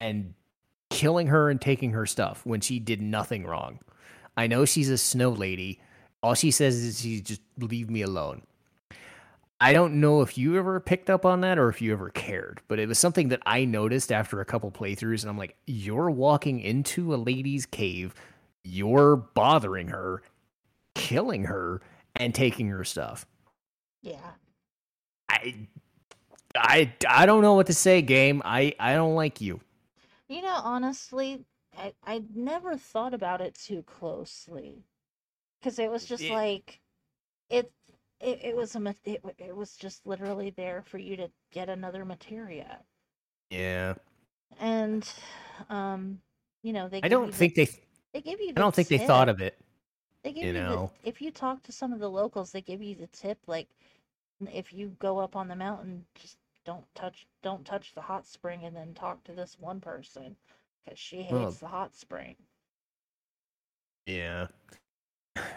and 0.00 0.34
killing 0.90 1.26
her 1.26 1.50
and 1.50 1.60
taking 1.60 1.90
her 1.90 2.06
stuff 2.06 2.46
when 2.46 2.60
she 2.60 2.78
did 2.78 3.02
nothing 3.02 3.44
wrong. 3.44 3.80
I 4.36 4.46
know 4.46 4.64
she's 4.64 4.90
a 4.90 4.98
snow 4.98 5.30
lady. 5.30 5.80
All 6.22 6.34
she 6.34 6.50
says 6.50 6.76
is 6.76 7.00
she 7.00 7.20
just 7.20 7.42
leave 7.58 7.90
me 7.90 8.02
alone. 8.02 8.42
I 9.60 9.72
don't 9.72 10.00
know 10.00 10.20
if 10.20 10.36
you 10.36 10.58
ever 10.58 10.80
picked 10.80 11.08
up 11.08 11.24
on 11.24 11.40
that 11.42 11.58
or 11.58 11.68
if 11.68 11.80
you 11.80 11.92
ever 11.92 12.10
cared, 12.10 12.60
but 12.68 12.78
it 12.78 12.88
was 12.88 12.98
something 12.98 13.28
that 13.28 13.40
I 13.46 13.64
noticed 13.64 14.12
after 14.12 14.40
a 14.40 14.44
couple 14.44 14.70
playthroughs 14.70 15.22
and 15.22 15.30
I'm 15.30 15.38
like, 15.38 15.56
you're 15.66 16.10
walking 16.10 16.60
into 16.60 17.14
a 17.14 17.16
lady's 17.16 17.64
cave, 17.64 18.14
you're 18.64 19.16
bothering 19.16 19.88
her, 19.88 20.22
killing 20.94 21.44
her 21.44 21.80
and 22.16 22.34
taking 22.34 22.68
her 22.68 22.84
stuff. 22.84 23.26
Yeah. 24.02 24.32
I 25.28 25.54
I 26.54 26.92
I 27.08 27.26
don't 27.26 27.42
know 27.42 27.54
what 27.54 27.66
to 27.66 27.74
say, 27.74 28.02
game. 28.02 28.42
I 28.44 28.74
I 28.78 28.94
don't 28.94 29.14
like 29.14 29.40
you. 29.40 29.60
You 30.28 30.42
know, 30.42 30.60
honestly, 30.62 31.44
I 31.76 31.92
I 32.04 32.22
never 32.34 32.76
thought 32.76 33.14
about 33.14 33.40
it 33.40 33.54
too 33.54 33.82
closely, 33.82 34.84
because 35.58 35.78
it 35.78 35.90
was 35.90 36.04
just 36.04 36.24
like, 36.28 36.80
it 37.50 37.72
it 38.24 38.40
it 38.42 38.56
was 38.56 38.74
a 38.76 38.94
it, 39.04 39.22
it 39.38 39.54
was 39.54 39.76
just 39.76 40.06
literally 40.06 40.50
there 40.50 40.82
for 40.86 40.98
you 40.98 41.16
to 41.16 41.28
get 41.52 41.68
another 41.68 42.04
materia, 42.04 42.78
Yeah. 43.50 43.94
and 44.60 45.08
um, 45.68 46.20
you 46.62 46.72
know 46.72 46.88
they 46.88 47.00
I 47.02 47.08
don't 47.08 47.26
you 47.26 47.30
the- 47.32 47.36
think 47.36 47.54
they 47.54 47.68
they 48.12 48.20
give 48.20 48.40
you 48.40 48.50
I 48.50 48.60
don't 48.60 48.74
think 48.74 48.88
they 48.88 48.98
thought 48.98 49.28
of 49.28 49.40
it. 49.40 49.58
They 50.22 50.32
give 50.32 50.42
you 50.44 50.48
you, 50.48 50.52
know. 50.54 50.90
the 51.02 51.08
if 51.08 51.20
you 51.20 51.30
talk 51.30 51.62
to 51.64 51.72
some 51.72 51.92
of 51.92 52.00
the 52.00 52.10
locals, 52.10 52.50
they 52.52 52.62
give 52.62 52.82
you 52.82 52.94
the 52.94 53.08
tip 53.08 53.38
like 53.46 53.68
if 54.52 54.72
you 54.72 54.88
go 54.98 55.18
up 55.18 55.36
on 55.36 55.48
the 55.48 55.56
mountain, 55.56 56.04
just 56.14 56.38
don't 56.64 56.84
touch 56.94 57.26
don't 57.42 57.64
touch 57.64 57.92
the 57.94 58.00
hot 58.00 58.26
spring 58.26 58.64
and 58.64 58.74
then 58.74 58.94
talk 58.94 59.22
to 59.24 59.32
this 59.32 59.56
one 59.60 59.80
person 59.80 60.34
because 60.84 60.98
she 60.98 61.18
hates 61.22 61.32
Well- 61.32 61.50
the 61.50 61.66
hot 61.68 61.94
spring. 61.94 62.36
Yeah. 64.06 64.48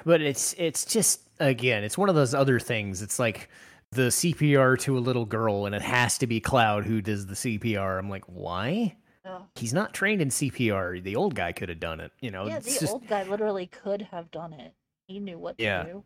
But 0.06 0.22
it's 0.22 0.54
it's 0.58 0.86
just 0.86 1.22
again, 1.40 1.84
it's 1.84 1.98
one 1.98 2.10
of 2.10 2.16
those 2.16 2.34
other 2.34 2.60
things. 2.60 3.02
It's 3.02 3.20
like 3.20 3.50
the 3.92 4.04
CPR 4.10 4.78
to 4.80 4.98
a 4.98 5.00
little 5.00 5.26
girl 5.26 5.66
and 5.66 5.74
it 5.76 5.82
has 5.82 6.18
to 6.20 6.28
be 6.28 6.40
Cloud 6.40 6.86
who 6.86 7.02
does 7.02 7.26
the 7.28 7.36
CPR. 7.36 8.00
I'm 8.00 8.10
like, 8.10 8.26
"Why?" 8.26 8.96
Ugh. 9.26 9.44
He's 9.56 9.74
not 9.74 9.94
trained 9.94 10.22
in 10.22 10.30
CPR. 10.30 11.04
The 11.04 11.16
old 11.16 11.36
guy 11.36 11.52
could 11.52 11.70
have 11.70 11.80
done 11.80 12.00
it, 12.00 12.12
you 12.22 12.32
know. 12.32 12.48
yeah, 12.48 12.60
the 12.60 12.70
just 12.80 12.94
old 12.94 13.08
guy 13.08 13.24
literally 13.24 13.68
could 13.68 14.02
have 14.04 14.32
done 14.32 14.54
it. 14.54 14.74
He 15.08 15.20
knew 15.20 15.38
what 15.38 15.56
Yeah. 15.60 15.84
to 15.84 15.90
do. 15.92 16.04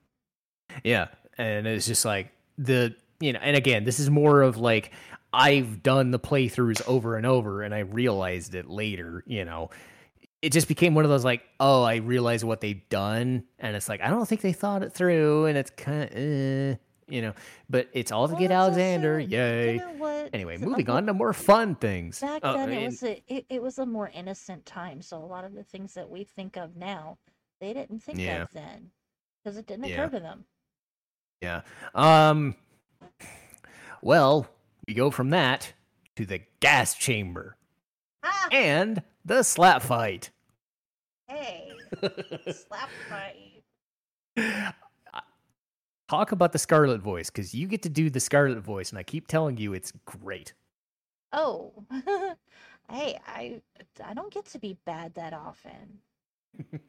Yeah, 0.84 1.08
and 1.38 1.68
it's 1.68 1.86
just 1.88 2.04
like 2.06 2.32
the 2.58 2.96
you 3.20 3.34
know, 3.34 3.40
and 3.42 3.56
again, 3.56 3.84
this 3.84 4.00
is 4.00 4.10
more 4.10 4.42
of 4.42 4.58
like 4.58 4.92
I've 5.34 5.82
done 5.82 6.12
the 6.12 6.20
playthroughs 6.20 6.86
over 6.88 7.16
and 7.16 7.26
over, 7.26 7.62
and 7.62 7.74
I 7.74 7.80
realized 7.80 8.54
it 8.56 8.70
later. 8.70 9.24
You 9.28 9.46
know, 9.46 9.70
it 10.42 10.52
just 10.52 10.68
became 10.68 10.96
one 10.96 11.04
of 11.06 11.10
those 11.12 11.24
like, 11.26 11.44
oh, 11.60 11.84
I 11.84 11.98
realize 11.98 12.44
what 12.44 12.62
they've 12.62 12.88
done, 12.90 13.44
and 13.60 13.76
it's 13.76 13.88
like 13.90 14.02
I 14.02 14.10
don't 14.10 14.26
think 14.28 14.42
they 14.42 14.54
thought 14.54 14.84
it 14.84 14.94
through, 14.94 15.46
and 15.46 15.58
it's 15.58 15.70
kind 15.72 16.04
of, 16.04 16.12
uh, 16.18 16.78
you 17.08 17.22
know, 17.22 17.34
but 17.70 17.90
it's 17.94 18.12
all 18.12 18.28
to 18.28 18.34
Well, 18.34 18.40
get 18.40 18.46
it's 18.52 18.54
also- 18.54 18.80
Alexander, 18.80 19.20
yay! 19.20 19.74
You 19.74 19.80
know? 19.80 20.30
Anyway, 20.34 20.58
So, 20.58 20.66
moving 20.66 20.90
on 20.90 21.06
to 21.08 21.14
more 21.14 21.34
fun 21.34 21.76
things. 21.76 22.22
Back 22.22 22.40
Oh, 22.44 22.54
then, 22.54 22.72
it 22.72 22.86
was 22.86 23.04
a 23.04 23.22
it, 23.28 23.46
it 23.50 23.62
was 23.62 23.78
a 23.80 23.86
more 23.86 24.10
innocent 24.14 24.66
time. 24.66 25.02
So 25.02 25.18
a 25.18 25.26
lot 25.26 25.44
of 25.44 25.54
the 25.54 25.64
things 25.64 25.94
that 25.96 26.10
we 26.10 26.24
think 26.24 26.56
of 26.58 26.76
now, 26.78 27.18
they 27.60 27.74
didn't 27.74 28.00
think 28.00 28.18
Yeah. 28.20 28.44
of 28.44 28.52
then 28.54 28.92
because 29.44 29.58
it 29.58 29.68
didn't 29.68 29.86
Yeah. 29.88 30.04
occur 30.04 30.18
to 30.18 30.20
them. 30.22 30.46
Yeah. 31.42 31.62
Um. 31.94 32.56
Well, 34.02 34.48
we 34.88 34.94
go 34.94 35.12
from 35.12 35.30
that 35.32 35.74
to 36.16 36.26
the 36.26 36.42
gas 36.60 36.96
chamber 36.96 37.58
Ah, 38.24 38.48
and 38.52 39.04
the 39.26 39.44
slap 39.44 39.82
fight. 39.82 40.32
hey, 41.28 41.72
slap 42.52 42.90
fight. 43.10 44.74
Talk 46.10 46.34
about 46.34 46.52
the 46.52 46.60
Scarlet 46.60 47.02
voice 47.02 47.30
because 47.30 47.54
you 47.54 47.68
get 47.68 47.82
to 47.84 47.90
do 47.90 48.10
the 48.10 48.20
Scarlet 48.20 48.60
voice, 48.60 48.90
and 48.90 49.00
I 49.00 49.04
keep 49.04 49.28
telling 49.28 49.58
you 49.58 49.74
it's 49.74 49.94
great. 50.06 50.54
Oh, 51.32 51.72
hey, 52.90 53.18
I 53.26 53.62
I 54.04 54.14
don't 54.14 54.34
get 54.34 54.46
to 54.48 54.60
be 54.60 54.78
bad 54.86 55.14
that 55.16 55.34
often. 55.34 56.00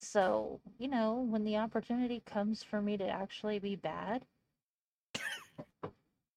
so, 0.00 0.60
you 0.78 0.88
know, 0.88 1.26
when 1.28 1.44
the 1.44 1.58
opportunity 1.58 2.22
comes 2.24 2.62
for 2.62 2.80
me 2.80 2.96
to 2.96 3.06
actually 3.06 3.58
be 3.58 3.76
bad, 3.76 4.24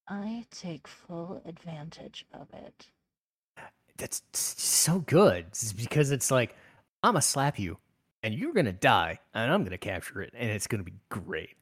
I 0.08 0.44
take 0.50 0.86
full 0.86 1.40
advantage 1.46 2.26
of 2.34 2.48
it. 2.52 2.88
That's 3.96 4.22
so 4.32 5.00
good 5.00 5.46
because 5.76 6.10
it's 6.10 6.30
like 6.30 6.56
I'm 7.02 7.12
gonna 7.12 7.22
slap 7.22 7.58
you, 7.58 7.78
and 8.22 8.34
you're 8.34 8.52
gonna 8.52 8.72
die, 8.72 9.18
and 9.34 9.52
I'm 9.52 9.64
gonna 9.64 9.78
capture 9.78 10.22
it, 10.22 10.32
and 10.36 10.50
it's 10.50 10.66
gonna 10.66 10.82
be 10.82 10.94
great. 11.08 11.56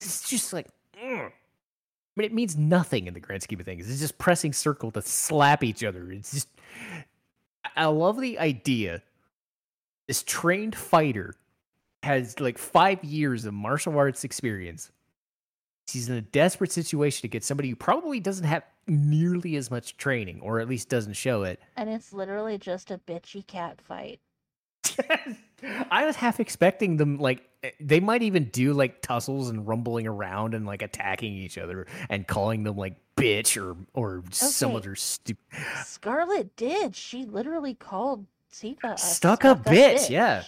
It's 0.00 0.28
just 0.28 0.52
like, 0.52 0.68
mm. 1.00 1.26
I 1.26 2.20
mean, 2.20 2.26
it 2.26 2.32
means 2.32 2.56
nothing 2.56 3.06
in 3.06 3.14
the 3.14 3.20
grand 3.20 3.42
scheme 3.42 3.60
of 3.60 3.66
things. 3.66 3.90
It's 3.90 4.00
just 4.00 4.16
pressing 4.16 4.52
circle 4.52 4.90
to 4.92 5.02
slap 5.02 5.62
each 5.62 5.84
other. 5.84 6.10
It's 6.10 6.32
just, 6.32 6.48
I 7.76 7.86
love 7.86 8.20
the 8.20 8.38
idea. 8.38 9.02
This 10.08 10.22
trained 10.22 10.74
fighter 10.74 11.34
has 12.02 12.40
like 12.40 12.56
five 12.56 13.04
years 13.04 13.44
of 13.44 13.52
martial 13.52 13.98
arts 13.98 14.24
experience. 14.24 14.90
He's 15.90 16.08
in 16.08 16.16
a 16.16 16.22
desperate 16.22 16.72
situation 16.72 17.22
to 17.22 17.28
get 17.28 17.44
somebody 17.44 17.68
who 17.68 17.76
probably 17.76 18.18
doesn't 18.18 18.46
have 18.46 18.62
nearly 18.86 19.56
as 19.56 19.70
much 19.70 19.96
training, 19.96 20.40
or 20.40 20.60
at 20.60 20.68
least 20.68 20.88
doesn't 20.88 21.14
show 21.14 21.42
it. 21.42 21.60
And 21.76 21.88
it's 21.90 22.12
literally 22.12 22.58
just 22.58 22.90
a 22.90 22.98
bitchy 22.98 23.46
cat 23.46 23.80
fight. 23.80 24.20
I 25.90 26.04
was 26.06 26.16
half 26.16 26.38
expecting 26.38 26.96
them 26.96 27.18
like 27.18 27.48
eh, 27.64 27.70
they 27.80 27.98
might 28.00 28.22
even 28.22 28.44
do 28.46 28.72
like 28.72 29.02
tussles 29.02 29.50
and 29.50 29.66
rumbling 29.66 30.06
around 30.06 30.54
and 30.54 30.64
like 30.66 30.82
attacking 30.82 31.32
each 31.34 31.58
other 31.58 31.86
and 32.08 32.26
calling 32.26 32.62
them 32.62 32.76
like 32.76 32.94
bitch 33.16 33.60
or 33.60 33.76
or 33.94 34.22
some 34.30 34.70
Okay. 34.70 34.76
other 34.76 34.94
stupid 34.94 35.42
Scarlet 35.84 36.54
did. 36.56 36.94
She 36.94 37.24
literally 37.24 37.74
called 37.74 38.26
Tifa 38.52 38.94
a 38.94 38.98
Stuck-up 38.98 39.64
bitch, 39.64 40.08
yeah. 40.10 40.44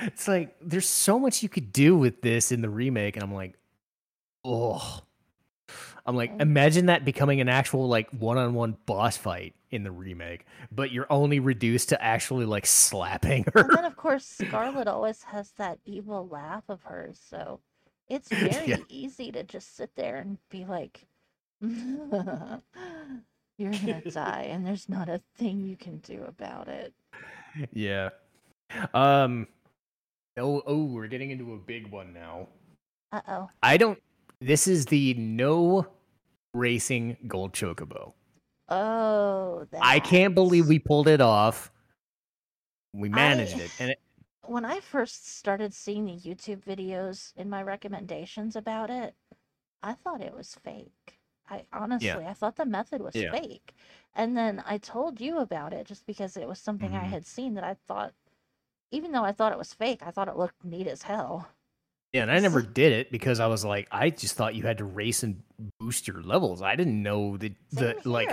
It's 0.00 0.28
like 0.28 0.56
there's 0.60 0.88
so 0.88 1.18
much 1.18 1.42
you 1.42 1.48
could 1.48 1.72
do 1.72 1.96
with 1.96 2.22
this 2.22 2.52
in 2.52 2.62
the 2.62 2.70
remake, 2.70 3.16
and 3.16 3.22
I'm 3.22 3.34
like, 3.34 3.54
oh, 4.44 5.00
I'm 6.08 6.16
like, 6.16 6.32
Mm. 6.36 6.40
imagine 6.42 6.86
that 6.86 7.04
becoming 7.04 7.40
an 7.40 7.48
actual 7.50 7.86
like 7.86 8.08
one-on-one 8.10 8.78
boss 8.86 9.16
fight 9.16 9.54
in 9.70 9.84
the 9.84 9.92
remake, 9.92 10.44
but 10.72 10.90
you're 10.90 11.06
only 11.10 11.38
reduced 11.38 11.90
to 11.90 12.02
actually 12.02 12.46
like 12.46 12.64
slapping 12.66 13.44
her. 13.54 13.60
And 13.60 13.70
then, 13.76 13.84
of 13.84 13.96
course, 13.96 14.24
Scarlet 14.26 14.88
always 14.88 15.22
has 15.24 15.52
that 15.58 15.78
evil 15.84 16.26
laugh 16.26 16.64
of 16.68 16.82
hers. 16.84 17.20
So 17.22 17.60
it's 18.08 18.28
very 18.30 18.68
Yeah. 18.68 18.76
easy 18.88 19.30
to 19.32 19.42
just 19.44 19.76
sit 19.76 19.94
there 19.96 20.16
and 20.16 20.38
be 20.50 20.64
like, 20.64 21.06
You're 21.60 22.62
going 23.72 24.02
to 24.02 24.10
die, 24.12 24.46
and 24.50 24.64
there's 24.64 24.88
not 24.88 25.08
a 25.08 25.20
thing 25.36 25.66
you 25.66 25.76
can 25.76 25.98
do 25.98 26.24
about 26.26 26.68
it. 26.68 26.94
yeah. 27.72 28.10
Um. 28.94 29.48
Oh, 30.36 30.62
oh, 30.66 30.84
we're 30.84 31.08
getting 31.08 31.32
into 31.32 31.54
a 31.54 31.58
big 31.58 31.90
one 31.90 32.12
now. 32.14 32.46
Uh 33.10 33.20
oh. 33.28 33.50
I 33.62 33.76
don't. 33.76 34.00
This 34.40 34.68
is 34.68 34.86
the 34.86 35.14
no 35.14 35.86
racing 36.58 37.16
gold 37.26 37.52
chocobo. 37.52 38.14
Oh, 38.68 39.66
I 39.80 40.00
can't 40.00 40.34
believe 40.34 40.68
we 40.68 40.78
pulled 40.78 41.08
it 41.08 41.20
off. 41.20 41.72
We 42.92 43.08
managed 43.08 43.60
it, 43.60 43.70
and 43.78 43.90
it, 43.92 44.00
When 44.46 44.64
I 44.64 44.80
first 44.80 45.28
started 45.28 45.72
seeing 45.74 46.06
the 46.06 46.18
YouTube 46.18 46.64
videos 46.64 47.32
in 47.36 47.48
my 47.48 47.62
recommendations 47.62 48.56
about 48.56 48.90
it, 48.90 49.14
I 49.82 49.94
thought 49.94 50.20
it 50.22 50.34
was 50.34 50.54
fake. 50.56 51.20
I 51.48 51.66
honestly, 51.72 52.26
I 52.26 52.34
thought 52.34 52.56
the 52.56 52.66
method 52.66 53.02
was 53.02 53.14
Yeah. 53.14 53.30
fake. 53.32 53.74
And 54.14 54.36
then 54.36 54.62
I 54.66 54.78
told 54.78 55.20
you 55.20 55.38
about 55.38 55.72
it 55.74 55.86
just 55.86 56.06
because 56.06 56.36
it 56.36 56.48
was 56.48 56.60
something 56.60 56.94
I 56.94 57.04
Mhm. 57.04 57.10
had 57.10 57.26
seen 57.26 57.54
that 57.54 57.64
I 57.64 57.74
thought, 57.74 58.14
even 58.90 59.12
though 59.12 59.24
I 59.24 59.32
thought 59.32 59.52
it 59.52 59.58
was 59.58 59.74
fake, 59.74 60.02
I 60.02 60.10
thought 60.12 60.28
it 60.28 60.36
looked 60.36 60.64
neat 60.64 60.88
as 60.88 61.02
hell. 61.04 61.48
Yeah, 62.12 62.22
and 62.22 62.30
I 62.30 62.38
never 62.38 62.62
did 62.62 62.92
it 62.92 63.10
because 63.12 63.40
I 63.40 63.46
was 63.46 63.64
like, 63.64 63.88
I 63.90 64.10
just 64.10 64.34
thought 64.34 64.54
you 64.54 64.62
had 64.62 64.78
to 64.78 64.84
race 64.84 65.22
and 65.22 65.42
boost 65.78 66.08
your 66.08 66.22
levels. 66.22 66.62
I 66.62 66.76
didn't 66.76 67.02
know 67.02 67.36
that 67.36 67.52
the 67.72 67.96
like. 68.04 68.30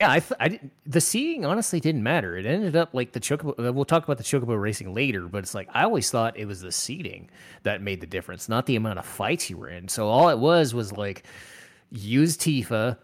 Yeah, 0.00 0.10
I, 0.10 0.18
th- 0.18 0.32
I 0.40 0.48
didn't. 0.48 0.72
The 0.84 1.00
seeing 1.00 1.44
honestly 1.44 1.78
didn't 1.78 2.02
matter. 2.02 2.36
It 2.36 2.44
ended 2.44 2.74
up 2.74 2.92
like 2.92 3.12
the 3.12 3.20
chocobo. 3.20 3.54
uh, 3.68 3.72
We'll 3.72 3.84
talk 3.84 4.02
about 4.02 4.18
the 4.18 4.24
chocobo 4.24 4.60
racing 4.60 4.92
later, 4.92 5.28
but 5.28 5.38
it's 5.38 5.54
like 5.54 5.68
I 5.72 5.84
always 5.84 6.10
thought 6.10 6.36
it 6.36 6.46
was 6.46 6.60
the 6.60 6.72
seating 6.72 7.30
that 7.62 7.80
made 7.82 8.00
the 8.00 8.06
difference, 8.08 8.48
not 8.48 8.66
the 8.66 8.74
amount 8.74 8.98
of 8.98 9.06
fights 9.06 9.48
you 9.48 9.56
were 9.56 9.68
in. 9.68 9.86
So 9.86 10.08
all 10.08 10.28
it 10.28 10.38
was 10.38 10.74
was 10.74 10.92
like 10.92 11.24
use 11.90 12.36
Tifa, 12.36 12.98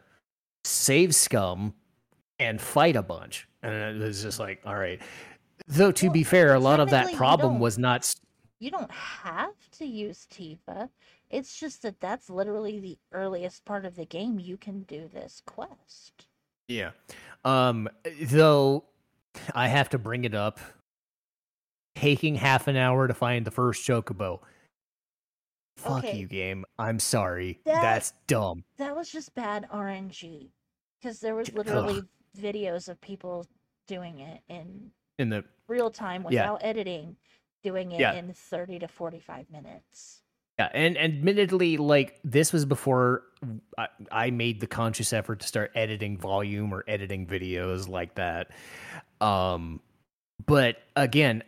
save 0.65 1.15
scum, 1.15 1.73
and 2.41 2.61
fight 2.61 2.97
a 2.97 3.03
bunch, 3.03 3.47
and 3.63 3.73
it 3.75 4.05
was 4.05 4.21
just 4.21 4.41
like, 4.41 4.61
all 4.67 4.77
right. 4.77 5.01
Though 5.69 5.93
to 5.93 6.07
Well, 6.07 6.13
be 6.15 6.25
fair, 6.25 6.55
a 6.55 6.59
lot 6.61 6.81
of 6.81 6.91
that 6.91 7.13
problem 7.15 7.61
was 7.61 7.79
not. 7.79 8.13
You 8.61 8.71
don't 8.71 8.91
have 8.91 9.55
to 9.79 9.85
use 9.85 10.27
Tifa. 10.33 10.89
It's 11.31 11.59
just 11.59 11.83
that 11.83 12.01
that's 12.01 12.29
literally 12.29 12.81
the 12.81 12.99
earliest 13.13 13.65
part 13.65 13.85
of 13.85 13.95
the 13.95 14.05
game 14.07 14.39
you 14.41 14.57
can 14.57 14.83
do 14.83 15.09
this 15.13 15.43
quest. 15.47 16.27
Yeah. 16.67 16.91
Um, 17.45 17.89
though 18.23 18.85
I 19.55 19.69
have 19.69 19.89
to 19.91 19.99
bring 19.99 20.25
it 20.25 20.35
up. 20.35 20.59
Taking 21.95 22.37
half 22.37 22.69
an 22.69 22.77
hour 22.77 23.09
to 23.09 23.15
find 23.15 23.45
the 23.47 23.51
first 23.51 23.87
chocobo. 23.87 24.41
Fuck 25.77 26.05
Okay. 26.05 26.17
you, 26.17 26.27
game. 26.27 26.65
I'm 26.79 26.99
sorry. 26.99 27.61
That- 27.65 27.83
That's 27.83 28.13
dumb. 28.27 28.65
That 28.79 28.95
was 28.97 29.11
just 29.11 29.35
bad 29.35 29.67
RNG. 29.73 30.51
Because 31.01 31.21
there 31.21 31.35
was 31.37 31.49
Ugh. 31.51 31.57
literally 31.57 32.03
videos 32.37 32.89
of 32.89 33.01
people 33.01 33.47
doing 33.87 34.19
it 34.21 34.43
in 34.49 34.91
In 35.19 35.29
the 35.31 35.45
real 35.67 35.91
time 35.91 36.23
Yeah. 36.23 36.29
without 36.51 36.61
editing, 36.65 37.17
doing 37.63 37.93
it 37.93 38.01
Yeah. 38.01 38.15
in 38.15 38.33
30 38.33 38.81
to 38.81 38.89
45 38.89 39.51
minutes. 39.51 40.23
Yeah, 40.59 40.71
and 40.75 40.99
admittedly, 40.99 41.77
like 41.77 42.19
this 42.25 42.53
was 42.53 42.65
before 42.65 43.23
I, 43.79 43.87
I 44.11 44.31
made 44.31 44.61
the 44.61 44.67
conscious 44.67 45.13
effort 45.13 45.39
to 45.41 45.47
start 45.47 45.71
editing 45.77 46.19
volume 46.19 46.73
or 46.75 46.83
editing 46.89 47.27
videos 47.27 47.89
like 47.89 48.17
that. 48.17 48.51
Um, 49.21 49.81
but 50.47 50.79
again, 50.97 51.45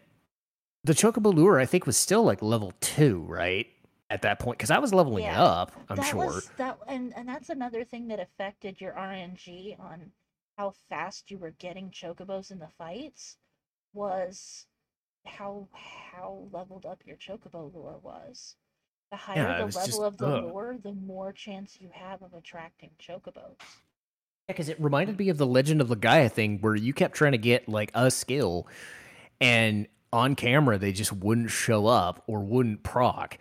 the 0.84 0.92
Chocobo 0.92 1.34
lure 1.34 1.58
I 1.58 1.66
think 1.66 1.86
was 1.86 1.96
still 1.96 2.22
like 2.22 2.40
level 2.40 2.72
two, 2.80 3.24
right? 3.28 3.66
At 4.10 4.22
that 4.22 4.38
point, 4.40 4.58
because 4.58 4.70
I 4.72 4.78
was 4.78 4.92
leveling 4.94 5.24
Yeah. 5.24 5.42
up. 5.42 5.72
I'm 5.88 5.96
that 5.96 6.06
sure. 6.06 6.26
was 6.26 6.50
that 6.56 6.78
and 6.88 7.12
and 7.16 7.28
that's 7.28 7.48
another 7.50 7.84
thing 7.84 8.08
that 8.08 8.18
affected 8.20 8.80
your 8.80 8.92
RNG 8.92 9.76
on 9.78 10.10
how 10.56 10.72
fast 10.88 11.30
you 11.30 11.38
were 11.38 11.52
getting 11.52 11.90
chocobos 11.90 12.50
in 12.50 12.58
the 12.58 12.68
fights 12.68 13.36
was 13.92 14.66
how 15.26 15.68
how 15.72 16.48
leveled 16.52 16.86
up 16.86 17.02
your 17.06 17.16
chocobo 17.16 17.72
lure 17.74 17.98
was. 18.02 18.56
The 19.10 19.16
higher 19.16 19.36
Yeah, 19.36 19.44
the 19.58 19.64
level 19.66 19.86
just- 19.86 20.00
of 20.00 20.16
the 20.18 20.26
ugh. 20.26 20.44
lure, 20.44 20.78
the 20.82 20.92
more 20.92 21.32
chance 21.32 21.78
you 21.80 21.90
have 21.92 22.22
of 22.22 22.32
attracting 22.34 22.90
chocobos. 23.00 23.56
Yeah, 23.58 23.66
because 24.48 24.68
it 24.68 24.80
reminded 24.80 25.18
me 25.18 25.28
of 25.28 25.38
the 25.38 25.46
Legend 25.46 25.80
of 25.80 25.88
Legaia 25.88 26.30
thing 26.30 26.58
where 26.60 26.76
you 26.76 26.92
kept 26.92 27.14
trying 27.16 27.32
to 27.32 27.38
get 27.38 27.68
like 27.68 27.90
a 27.94 28.10
skill, 28.10 28.66
and 29.40 29.86
on 30.12 30.34
camera 30.36 30.78
they 30.78 30.92
just 30.92 31.12
wouldn't 31.12 31.50
show 31.50 31.86
up 31.86 32.22
or 32.26 32.40
wouldn't 32.40 32.82
proc. 32.82 33.38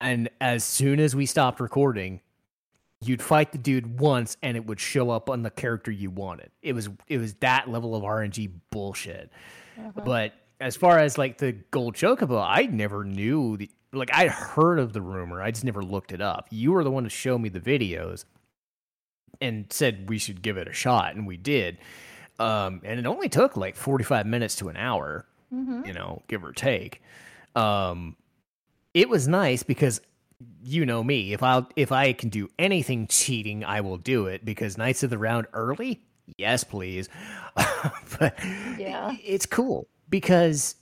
And 0.00 0.30
as 0.40 0.64
soon 0.64 0.98
as 0.98 1.14
we 1.14 1.26
stopped 1.26 1.60
recording, 1.60 2.20
you'd 3.02 3.22
fight 3.22 3.52
the 3.52 3.58
dude 3.58 3.98
once 4.00 4.36
and 4.42 4.56
it 4.56 4.66
would 4.66 4.80
show 4.80 5.10
up 5.10 5.28
on 5.30 5.42
the 5.42 5.50
character 5.50 5.90
you 5.90 6.10
wanted. 6.10 6.50
It 6.62 6.72
was 6.74 6.88
it 7.06 7.18
was 7.18 7.34
that 7.34 7.68
level 7.70 7.94
of 7.94 8.02
RNG 8.02 8.50
bullshit. 8.70 9.30
Uh-huh. 9.78 10.00
But 10.04 10.34
as 10.60 10.76
far 10.76 10.98
as 10.98 11.16
like 11.18 11.38
the 11.38 11.52
gold 11.52 11.94
chocobo, 11.94 12.44
I 12.46 12.66
never 12.66 13.04
knew 13.04 13.56
the 13.56 13.70
like 13.92 14.10
I'd 14.14 14.28
heard 14.30 14.78
of 14.78 14.92
the 14.92 15.00
rumor. 15.00 15.42
I 15.42 15.50
just 15.50 15.64
never 15.64 15.82
looked 15.82 16.12
it 16.12 16.20
up. 16.20 16.46
You 16.50 16.72
were 16.72 16.84
the 16.84 16.90
one 16.90 17.04
to 17.04 17.10
show 17.10 17.38
me 17.38 17.48
the 17.48 17.60
videos 17.60 18.24
and 19.40 19.66
said 19.72 20.08
we 20.08 20.18
should 20.18 20.42
give 20.42 20.56
it 20.56 20.68
a 20.68 20.72
shot, 20.72 21.14
and 21.14 21.26
we 21.26 21.36
did. 21.36 21.78
Um, 22.38 22.80
and 22.84 22.98
it 22.98 23.06
only 23.06 23.28
took 23.28 23.56
like 23.56 23.76
forty 23.76 24.04
five 24.04 24.26
minutes 24.26 24.56
to 24.56 24.68
an 24.68 24.76
hour, 24.76 25.26
Mhm. 25.52 25.86
you 25.86 25.92
know, 25.92 26.22
give 26.28 26.44
or 26.44 26.52
take. 26.52 27.02
Um, 27.56 28.16
it 28.94 29.08
was 29.08 29.26
nice 29.28 29.62
because 29.62 30.00
you 30.62 30.86
know 30.86 31.02
me. 31.02 31.32
If 31.32 31.42
I 31.42 31.64
if 31.76 31.90
I 31.92 32.12
can 32.12 32.28
do 32.28 32.48
anything 32.58 33.06
cheating, 33.08 33.64
I 33.64 33.80
will 33.80 33.98
do 33.98 34.26
it 34.26 34.44
because 34.44 34.78
Knights 34.78 35.02
of 35.02 35.10
the 35.10 35.18
Round 35.18 35.46
early, 35.52 36.00
yes, 36.38 36.64
please. 36.64 37.08
but 38.18 38.38
Yeah. 38.78 39.16
it's 39.24 39.46
cool 39.46 39.88
because 40.10 40.74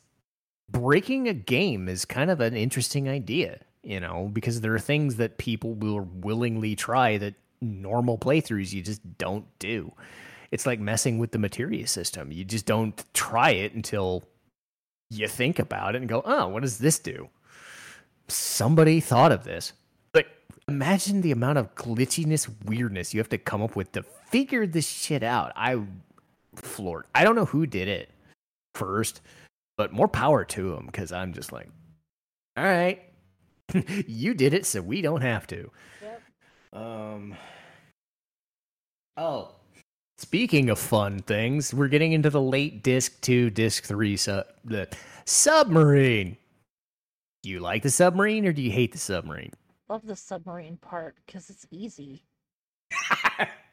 breaking 0.70 1.28
a 1.28 1.34
game 1.34 1.88
is 1.88 2.04
kind 2.04 2.30
of 2.30 2.40
an 2.40 2.56
interesting 2.56 3.08
idea, 3.08 3.60
you 3.82 4.00
know, 4.00 4.30
because 4.32 4.60
there 4.60 4.74
are 4.74 4.80
things 4.80 5.16
that 5.16 5.38
people 5.38 5.74
will 5.74 6.00
willingly 6.00 6.74
try 6.74 7.18
that 7.18 7.34
normal 7.60 8.18
playthroughs 8.18 8.72
you 8.72 8.82
just 8.82 9.18
don't 9.18 9.46
do. 9.58 9.92
It's 10.50 10.66
like 10.66 10.80
messing 10.80 11.18
with 11.18 11.32
the 11.32 11.38
materia 11.38 11.86
system. 11.86 12.32
You 12.32 12.44
just 12.44 12.66
don't 12.66 13.02
try 13.12 13.50
it 13.50 13.74
until 13.74 14.24
you 15.10 15.28
think 15.28 15.58
about 15.58 15.94
it 15.94 15.98
and 15.98 16.08
go, 16.08 16.22
"Oh, 16.24 16.48
what 16.48 16.62
does 16.62 16.78
this 16.78 16.98
do?" 16.98 17.28
Somebody 18.28 19.00
thought 19.00 19.32
of 19.32 19.44
this. 19.44 19.72
But 20.12 20.26
imagine 20.66 21.20
the 21.20 21.32
amount 21.32 21.58
of 21.58 21.74
glitchiness, 21.74 22.48
weirdness 22.64 23.12
you 23.12 23.20
have 23.20 23.28
to 23.30 23.38
come 23.38 23.62
up 23.62 23.76
with 23.76 23.92
to 23.92 24.02
figure 24.02 24.66
this 24.66 24.88
shit 24.88 25.22
out. 25.22 25.52
I 25.54 25.82
floored. 26.54 27.06
I 27.14 27.24
don't 27.24 27.36
know 27.36 27.46
who 27.46 27.66
did 27.66 27.88
it 27.88 28.10
first, 28.78 29.20
but 29.76 29.92
more 29.92 30.08
power 30.08 30.44
to 30.44 30.74
them 30.74 30.86
because 30.86 31.12
I'm 31.12 31.32
just 31.32 31.52
like, 31.52 31.68
all 32.56 32.64
right, 32.64 33.02
you 34.06 34.34
did 34.34 34.54
it, 34.54 34.66
so 34.66 34.80
we 34.80 35.02
don't 35.02 35.20
have 35.20 35.46
to. 35.48 35.70
Yep. 36.02 36.22
Um. 36.72 37.36
Oh, 39.16 39.50
speaking 40.18 40.70
of 40.70 40.78
fun 40.78 41.20
things, 41.20 41.74
we're 41.74 41.88
getting 41.88 42.12
into 42.12 42.30
the 42.30 42.40
late 42.40 42.82
disc 42.82 43.20
two, 43.20 43.50
disc 43.50 43.84
three, 43.84 44.16
su- 44.16 44.42
the 44.64 44.88
submarine. 45.24 46.36
Do 47.42 47.50
you 47.50 47.60
like 47.60 47.82
the 47.82 47.90
submarine 47.90 48.46
or 48.46 48.52
do 48.52 48.62
you 48.62 48.70
hate 48.70 48.92
the 48.92 48.98
submarine? 48.98 49.52
Love 49.88 50.06
the 50.06 50.16
submarine 50.16 50.76
part 50.76 51.16
because 51.24 51.50
it's 51.50 51.66
easy. 51.70 52.24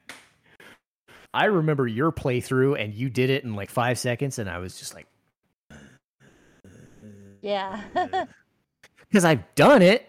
I 1.35 1.45
remember 1.45 1.85
your 1.87 2.11
playthrough 2.11 2.81
and 2.81 2.93
you 2.93 3.09
did 3.09 3.29
it 3.29 3.43
in 3.43 3.53
like 3.55 3.69
five 3.69 3.99
seconds, 3.99 4.39
and 4.39 4.49
I 4.49 4.57
was 4.59 4.79
just 4.79 4.95
like, 4.95 5.05
Yeah. 7.41 7.81
because 9.09 9.25
I've 9.25 9.43
done 9.55 9.81
it, 9.81 10.07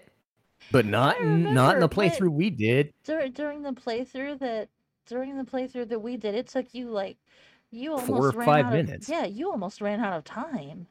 but 0.72 0.86
not 0.86 1.18
in, 1.20 1.52
not 1.52 1.74
in 1.74 1.80
the 1.80 1.88
playthrough 1.88 2.30
we 2.32 2.50
did. 2.50 2.92
during 3.04 3.32
during 3.32 3.62
the 3.62 3.72
playthrough 3.72 4.38
that 4.40 4.68
during 5.06 5.36
the 5.36 5.44
playthrough 5.44 5.88
that 5.88 6.00
we 6.00 6.16
did, 6.16 6.34
it 6.34 6.48
took 6.48 6.72
you 6.72 6.90
like 6.90 7.16
you 7.70 7.92
almost 7.92 8.06
Four 8.06 8.28
or 8.28 8.30
ran 8.32 8.46
five 8.46 8.64
out 8.66 8.72
minutes. 8.72 9.08
Of, 9.08 9.12
yeah, 9.14 9.24
you 9.26 9.50
almost 9.50 9.80
ran 9.80 10.00
out 10.00 10.16
of 10.16 10.24
time. 10.24 10.86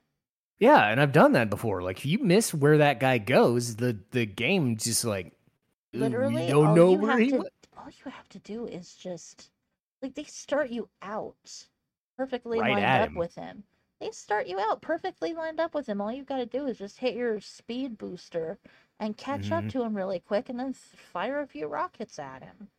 Yeah, 0.59 0.88
and 0.89 1.01
I've 1.01 1.11
done 1.11 1.33
that 1.33 1.49
before. 1.49 1.81
Like, 1.81 1.97
if 1.97 2.05
you 2.05 2.19
miss 2.19 2.53
where 2.53 2.77
that 2.77 2.99
guy 2.99 3.17
goes, 3.17 3.75
the 3.77 3.97
the 4.11 4.25
game 4.25 4.77
just 4.77 5.03
like 5.03 5.33
"Ooh, 5.95 5.99
Literally, 5.99 6.47
don't 6.47 6.75
know 6.75 6.91
you 6.91 6.97
where 6.99 7.11
have 7.11 7.19
he 7.19 7.29
to 7.31 7.38
went. 7.38 7.49
all 7.77 7.88
you 8.05 8.11
have 8.11 8.29
to 8.29 8.39
do 8.39 8.65
is 8.67 8.93
just 8.95 9.49
like 10.05 10.15
they 10.15 10.23
start 10.23 10.69
you 10.69 10.87
out 11.01 11.67
perfectly 12.17 12.59
Right 12.59 12.73
lined 12.73 12.85
up 12.85 13.09
him. 13.09 13.15
with 13.15 13.35
him. 13.35 13.63
They 13.99 14.11
start 14.11 14.47
you 14.47 14.59
out 14.59 14.81
perfectly 14.81 15.33
lined 15.33 15.59
up 15.59 15.73
with 15.73 15.87
him. 15.87 16.01
All 16.01 16.11
you've 16.11 16.25
got 16.25 16.37
to 16.37 16.45
do 16.45 16.67
is 16.67 16.77
just 16.77 16.99
hit 16.99 17.15
your 17.15 17.39
speed 17.39 17.97
booster 17.97 18.57
and 18.99 19.17
catch 19.17 19.51
up 19.51 19.63
Mhm. 19.65 19.71
to 19.71 19.81
him 19.83 19.95
really 19.95 20.19
quick, 20.19 20.47
and 20.49 20.59
then 20.59 20.73
fire 20.73 21.39
a 21.41 21.47
few 21.47 21.67
rockets 21.67 22.19
at 22.19 22.43
him, 22.43 22.69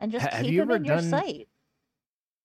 and 0.00 0.10
just 0.12 0.26
Ha- 0.26 0.36
have 0.36 0.44
keep 0.44 0.52
you 0.54 0.62
him 0.62 0.70
ever 0.70 0.76
in 0.76 0.84
your 0.84 1.00
sight. 1.02 1.48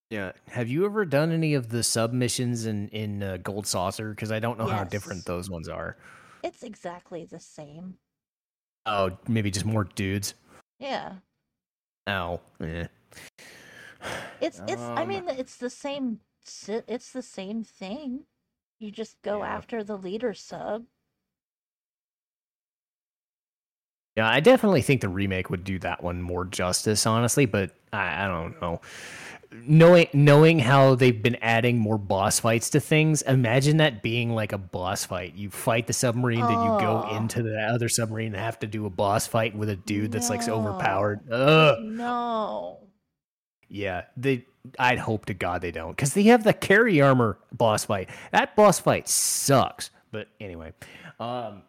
Yeah. 0.09 0.31
Have 0.49 0.69
you 0.69 0.85
ever 0.85 1.03
done 1.05 1.31
any 1.31 1.53
of 1.53 1.69
the 1.69 1.83
submissions 1.83 2.65
in 2.65 2.87
in 2.89 3.21
uh, 3.23 3.37
Gold 3.37 3.65
Saucer? 3.67 4.11
Because 4.11 4.31
I 4.31 4.39
don't 4.39 4.57
know 4.57 4.67
how 4.67 4.83
different 4.85 5.25
those 5.25 5.49
ones 5.49 5.67
are. 5.67 5.97
It's 6.43 6.63
exactly 6.63 7.25
the 7.25 7.39
same. 7.39 7.97
Oh, 8.85 9.17
maybe 9.27 9.51
just 9.51 9.65
more 9.65 9.83
dudes. 9.83 10.33
Yeah. 10.79 11.15
Oh, 12.05 12.39
eh. 12.61 12.87
It's 14.41 14.61
it's 14.67 14.81
I 14.81 15.03
Um, 15.03 15.07
mean 15.09 15.27
it's 15.27 15.57
the 15.57 15.69
same 15.69 16.19
si- 16.43 16.81
it's 16.87 17.11
the 17.11 17.21
same 17.21 17.63
thing. 17.63 18.25
You 18.79 18.91
just 18.91 19.21
go 19.21 19.39
Yeah. 19.39 19.55
after 19.55 19.83
the 19.83 19.97
leader 19.97 20.33
sub. 20.33 20.85
Yeah, 24.15 24.29
I 24.29 24.39
definitely 24.39 24.81
think 24.81 25.01
the 25.01 25.09
remake 25.09 25.49
would 25.51 25.63
do 25.63 25.77
that 25.79 26.03
one 26.03 26.21
more 26.21 26.43
justice, 26.45 27.05
honestly. 27.05 27.45
But 27.45 27.71
I, 27.93 28.25
I 28.25 28.27
don't 28.27 28.59
know. 28.61 28.81
Knowing 29.51 30.07
knowing 30.13 30.59
how 30.59 30.95
they've 30.95 31.21
been 31.21 31.35
adding 31.41 31.77
more 31.77 31.97
boss 31.97 32.39
fights 32.39 32.69
to 32.71 32.79
things, 32.79 33.21
imagine 33.21 33.77
that 33.77 34.01
being 34.03 34.31
like 34.31 34.51
a 34.53 34.57
boss 34.57 35.05
fight. 35.05 35.35
You 35.35 35.49
fight 35.51 35.87
the 35.87 35.93
submarine, 35.93 36.41
then 36.41 36.51
you 36.51 36.79
go 36.79 37.05
Oh. 37.07 37.15
into 37.15 37.43
the 37.43 37.57
other 37.61 37.87
submarine 37.89 38.33
and 38.33 38.43
have 38.43 38.59
to 38.59 38.67
do 38.67 38.85
a 38.85 38.89
boss 38.89 39.25
fight 39.27 39.55
with 39.55 39.69
a 39.69 39.75
dude 39.75 40.11
that's 40.11 40.29
like 40.29 40.41
so 40.41 40.59
No. 40.61 40.67
overpowered. 40.67 41.31
Ugh. 41.31 41.77
No. 41.83 42.86
Yeah, 43.69 44.03
they. 44.15 44.45
I'd 44.77 44.99
hope 44.99 45.25
to 45.27 45.33
God 45.33 45.61
they 45.61 45.71
don't, 45.71 45.91
because 45.91 46.13
they 46.13 46.23
have 46.23 46.43
the 46.43 46.53
carry 46.53 47.01
armor 47.01 47.37
boss 47.53 47.85
fight. 47.85 48.09
That 48.31 48.55
boss 48.55 48.79
fight 48.79 49.07
sucks. 49.07 49.91
But 50.11 50.27
anyway, 50.39 50.73
um, 51.19 51.61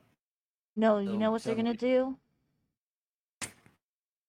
No, 0.77 0.99
you 0.99 1.17
know 1.17 1.31
what 1.31 1.45
they're 1.45 1.55
gonna 1.55 1.75
do? 1.75 2.17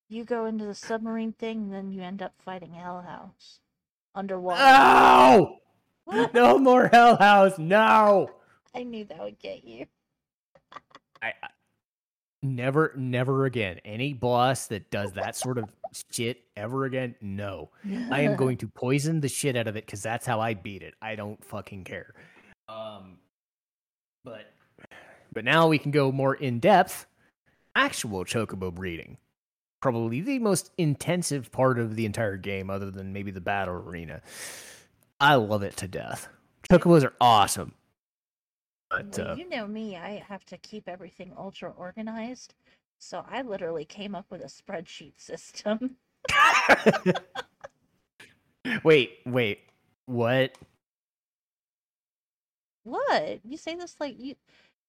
You 0.08 0.24
go 0.24 0.46
into 0.46 0.66
the 0.66 0.76
submarine 0.76 1.34
thing, 1.34 1.64
and 1.64 1.74
then 1.74 1.92
you 1.92 2.02
end 2.02 2.22
up 2.22 2.34
fighting 2.44 2.74
Hell 2.74 3.02
House 3.02 3.60
underwater. 4.16 4.60
no, 4.60 5.60
no 6.34 6.58
more 6.58 6.88
Hell 6.88 7.16
House. 7.18 7.58
No, 7.58 8.32
I 8.74 8.84
knew 8.84 9.06
that 9.06 9.20
would 9.20 9.40
get 9.40 9.64
you. 9.64 9.86
I, 11.22 11.34
I 11.44 11.50
never, 12.42 12.94
never 12.96 13.46
again. 13.46 13.80
Any 13.86 14.14
boss 14.14 14.68
that 14.68 14.90
does 14.92 15.14
that 15.14 15.36
sort 15.36 15.58
of 15.58 15.70
shit 16.12 16.42
ever 16.56 16.86
again, 16.86 17.16
no. 17.22 17.70
I 18.12 18.22
am 18.22 18.36
going 18.38 18.58
to 18.58 18.68
poison 18.68 19.22
the 19.22 19.30
shit 19.30 19.56
out 19.56 19.68
of 19.68 19.76
it 19.76 19.86
because 19.86 20.02
that's 20.04 20.26
how 20.26 20.40
I 20.40 20.54
beat 20.54 20.82
it. 20.84 20.94
I 21.02 21.16
don't 21.16 21.44
fucking 21.44 21.84
care. 21.84 22.14
Um, 22.68 23.18
but 24.24 24.52
but 25.34 25.44
now 25.46 25.68
we 25.68 25.78
can 25.80 25.92
go 25.92 26.12
more 26.12 26.36
in 26.36 26.60
depth. 26.60 27.06
Actual 27.76 28.26
chocobo 28.26 28.74
breeding. 28.74 29.18
probably 29.82 30.22
the 30.22 30.40
most 30.40 30.72
intensive 30.78 31.52
part 31.52 31.80
of 31.80 31.96
the 31.96 32.06
entire 32.06 32.38
game, 32.38 32.70
other 32.70 32.92
than 32.92 33.14
maybe 33.14 33.32
the 33.32 33.42
battle 33.42 33.76
arena. 33.76 34.22
I 35.20 35.36
love 35.36 35.64
it 35.64 35.78
to 35.78 35.88
death. 35.88 36.28
Chocobos 36.70 37.04
are 37.04 37.14
awesome. 37.22 37.74
But 38.90 39.18
Well, 39.18 39.28
uh, 39.28 39.36
you 39.36 39.50
know 39.50 39.68
me, 39.68 39.98
I 39.98 40.24
have 40.28 40.46
to 40.46 40.58
keep 40.58 40.88
everything 40.88 41.34
ultra 41.38 41.72
organized. 41.72 42.54
So 43.00 43.26
I 43.30 43.42
literally 43.42 43.86
came 43.86 44.16
up 44.16 44.30
with 44.32 44.42
a 44.42 44.46
spreadsheet 44.46 45.20
system. 45.20 45.98
wait, 48.84 49.20
wait, 49.26 49.60
what? 50.06 50.58
What? 52.84 53.40
You 53.46 53.58
say 53.58 53.76
this 53.76 53.96
like 54.00 54.20
you 54.20 54.36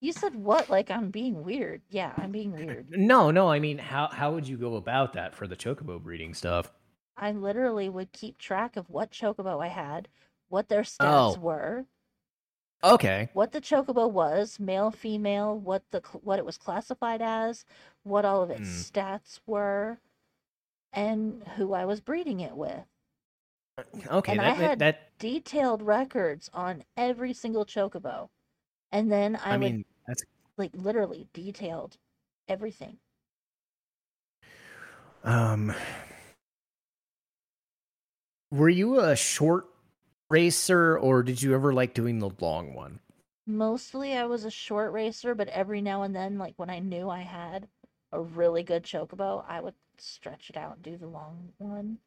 you 0.00 0.12
said 0.12 0.34
what 0.34 0.68
like 0.70 0.90
I'm 0.90 1.10
being 1.10 1.44
weird. 1.44 1.82
Yeah, 1.90 2.12
I'm 2.16 2.32
being 2.32 2.52
weird. 2.52 2.86
No, 2.90 3.30
no. 3.30 3.48
I 3.48 3.58
mean, 3.60 3.78
how 3.78 4.08
how 4.08 4.32
would 4.34 4.48
you 4.48 4.56
go 4.56 4.76
about 4.76 5.12
that 5.14 5.34
for 5.34 5.46
the 5.46 5.56
chocobo 5.56 6.02
breeding 6.02 6.34
stuff? 6.34 6.72
I 7.16 7.30
literally 7.32 7.88
would 7.88 8.12
keep 8.12 8.38
track 8.38 8.76
of 8.76 8.88
what 8.90 9.10
chocobo 9.12 9.62
I 9.62 9.68
had, 9.68 10.08
what 10.48 10.68
their 10.68 10.82
stats 10.82 10.96
Oh. 11.00 11.36
were, 11.36 11.86
Okay, 12.82 13.28
what 13.34 13.52
the 13.52 13.60
chocobo 13.60 14.10
was, 14.10 14.58
male, 14.58 14.90
female, 14.90 15.58
what 15.58 15.82
the 15.90 16.00
what 16.22 16.38
it 16.38 16.44
was 16.46 16.56
classified 16.56 17.20
as, 17.20 17.64
what 18.04 18.24
all 18.24 18.42
of 18.42 18.50
its 18.50 18.60
Hmm. 18.68 18.98
stats 18.98 19.40
were, 19.46 19.98
and 20.92 21.46
who 21.56 21.74
I 21.74 21.84
was 21.84 22.00
breeding 22.00 22.40
it 22.40 22.56
with. 22.56 22.84
okay. 24.06 24.32
And 24.32 24.40
that, 24.40 24.54
I 24.54 24.58
that- 24.58 24.68
had- 24.70 24.78
that 24.78 25.18
Detailed 25.18 25.82
records 25.82 26.48
on 26.54 26.82
every 26.96 27.34
single 27.34 27.66
chocobo. 27.66 28.30
And 28.90 29.12
then 29.12 29.36
I, 29.36 29.50
I 29.50 29.56
would 29.58 29.60
mean, 29.60 29.84
that's 30.06 30.22
like 30.56 30.70
literally 30.74 31.28
detailed 31.34 31.98
everything. 32.48 32.96
um. 35.24 35.74
Were 38.50 38.68
you 38.70 38.98
a 38.98 39.14
short 39.14 39.69
racer, 40.30 40.98
or 40.98 41.22
did 41.22 41.42
you 41.42 41.54
ever 41.54 41.72
like 41.72 41.94
doing 41.94 42.18
the 42.18 42.30
long 42.40 42.74
one? 42.74 43.00
Mostly 43.46 44.14
I 44.14 44.24
was 44.24 44.44
a 44.46 44.50
short 44.50 44.92
racer, 44.92 45.34
but 45.34 45.48
every 45.48 45.82
now 45.82 46.02
and 46.02 46.14
then, 46.16 46.38
like 46.38 46.54
when 46.56 46.70
I 46.70 46.78
knew 46.78 47.10
I 47.10 47.20
had 47.20 47.68
a 48.12 48.20
really 48.20 48.62
good 48.62 48.82
chocobo, 48.84 49.44
I 49.46 49.60
would 49.60 49.74
stretch 49.98 50.48
it 50.50 50.56
out 50.56 50.76
and 50.76 50.82
do 50.82 50.96
the 50.96 51.06
long 51.08 51.52
one. 51.58 51.98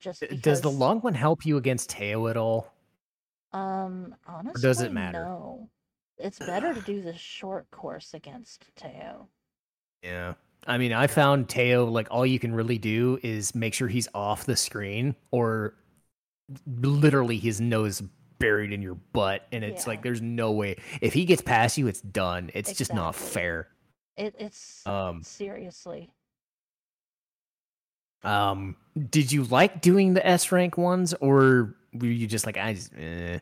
Just 0.00 0.28
because, 0.28 0.42
Does 0.42 0.60
the 0.62 0.70
long 0.70 1.00
one 1.00 1.14
help 1.14 1.44
you 1.46 1.56
against 1.56 1.90
Teo 1.90 2.26
at 2.28 2.36
all? 2.36 2.74
um 3.52 4.14
honestly 4.26 4.60
does 4.60 4.80
it 4.80 4.92
matter? 4.92 5.24
No. 5.24 5.70
It's 6.18 6.40
better 6.40 6.74
to 6.74 6.80
do 6.82 7.02
the 7.02 7.14
short 7.16 7.70
course 7.70 8.12
against 8.14 8.74
Teo. 8.76 9.28
Yeah. 10.02 10.34
I 10.66 10.78
mean, 10.78 10.92
I 10.92 11.06
found 11.06 11.48
Teo 11.48 11.86
like 11.86 12.08
all 12.10 12.26
you 12.26 12.38
can 12.38 12.54
really 12.54 12.78
do 12.78 13.18
is 13.22 13.54
make 13.54 13.74
sure 13.74 13.88
he's 13.88 14.08
off 14.14 14.44
the 14.44 14.56
screen 14.56 15.16
or 15.30 15.74
literally 16.66 17.38
his 17.38 17.60
nose 17.60 18.02
buried 18.38 18.72
in 18.72 18.80
your 18.82 18.94
butt 18.94 19.46
and 19.52 19.64
it's 19.64 19.84
Yeah. 19.84 19.90
like 19.90 20.02
there's 20.02 20.22
no 20.22 20.52
way 20.52 20.76
if 21.00 21.12
he 21.12 21.24
gets 21.24 21.42
past 21.42 21.76
you 21.78 21.86
it's 21.88 22.00
done. 22.00 22.50
It's 22.54 22.72
just 22.72 22.94
not 22.94 23.14
fair. 23.14 23.68
It 24.16 24.34
it's 24.38 24.86
Um 24.86 25.22
seriously. 25.22 26.10
um 28.24 28.76
did 29.10 29.30
you 29.30 29.44
like 29.44 29.80
doing 29.80 30.14
the 30.14 30.26
S 30.26 30.50
rank 30.52 30.76
ones 30.76 31.14
or 31.20 31.76
were 31.94 32.06
you 32.06 32.26
just 32.26 32.46
like 32.46 32.56
I 32.56 32.74
just 32.74 32.92
eh. 32.96 33.38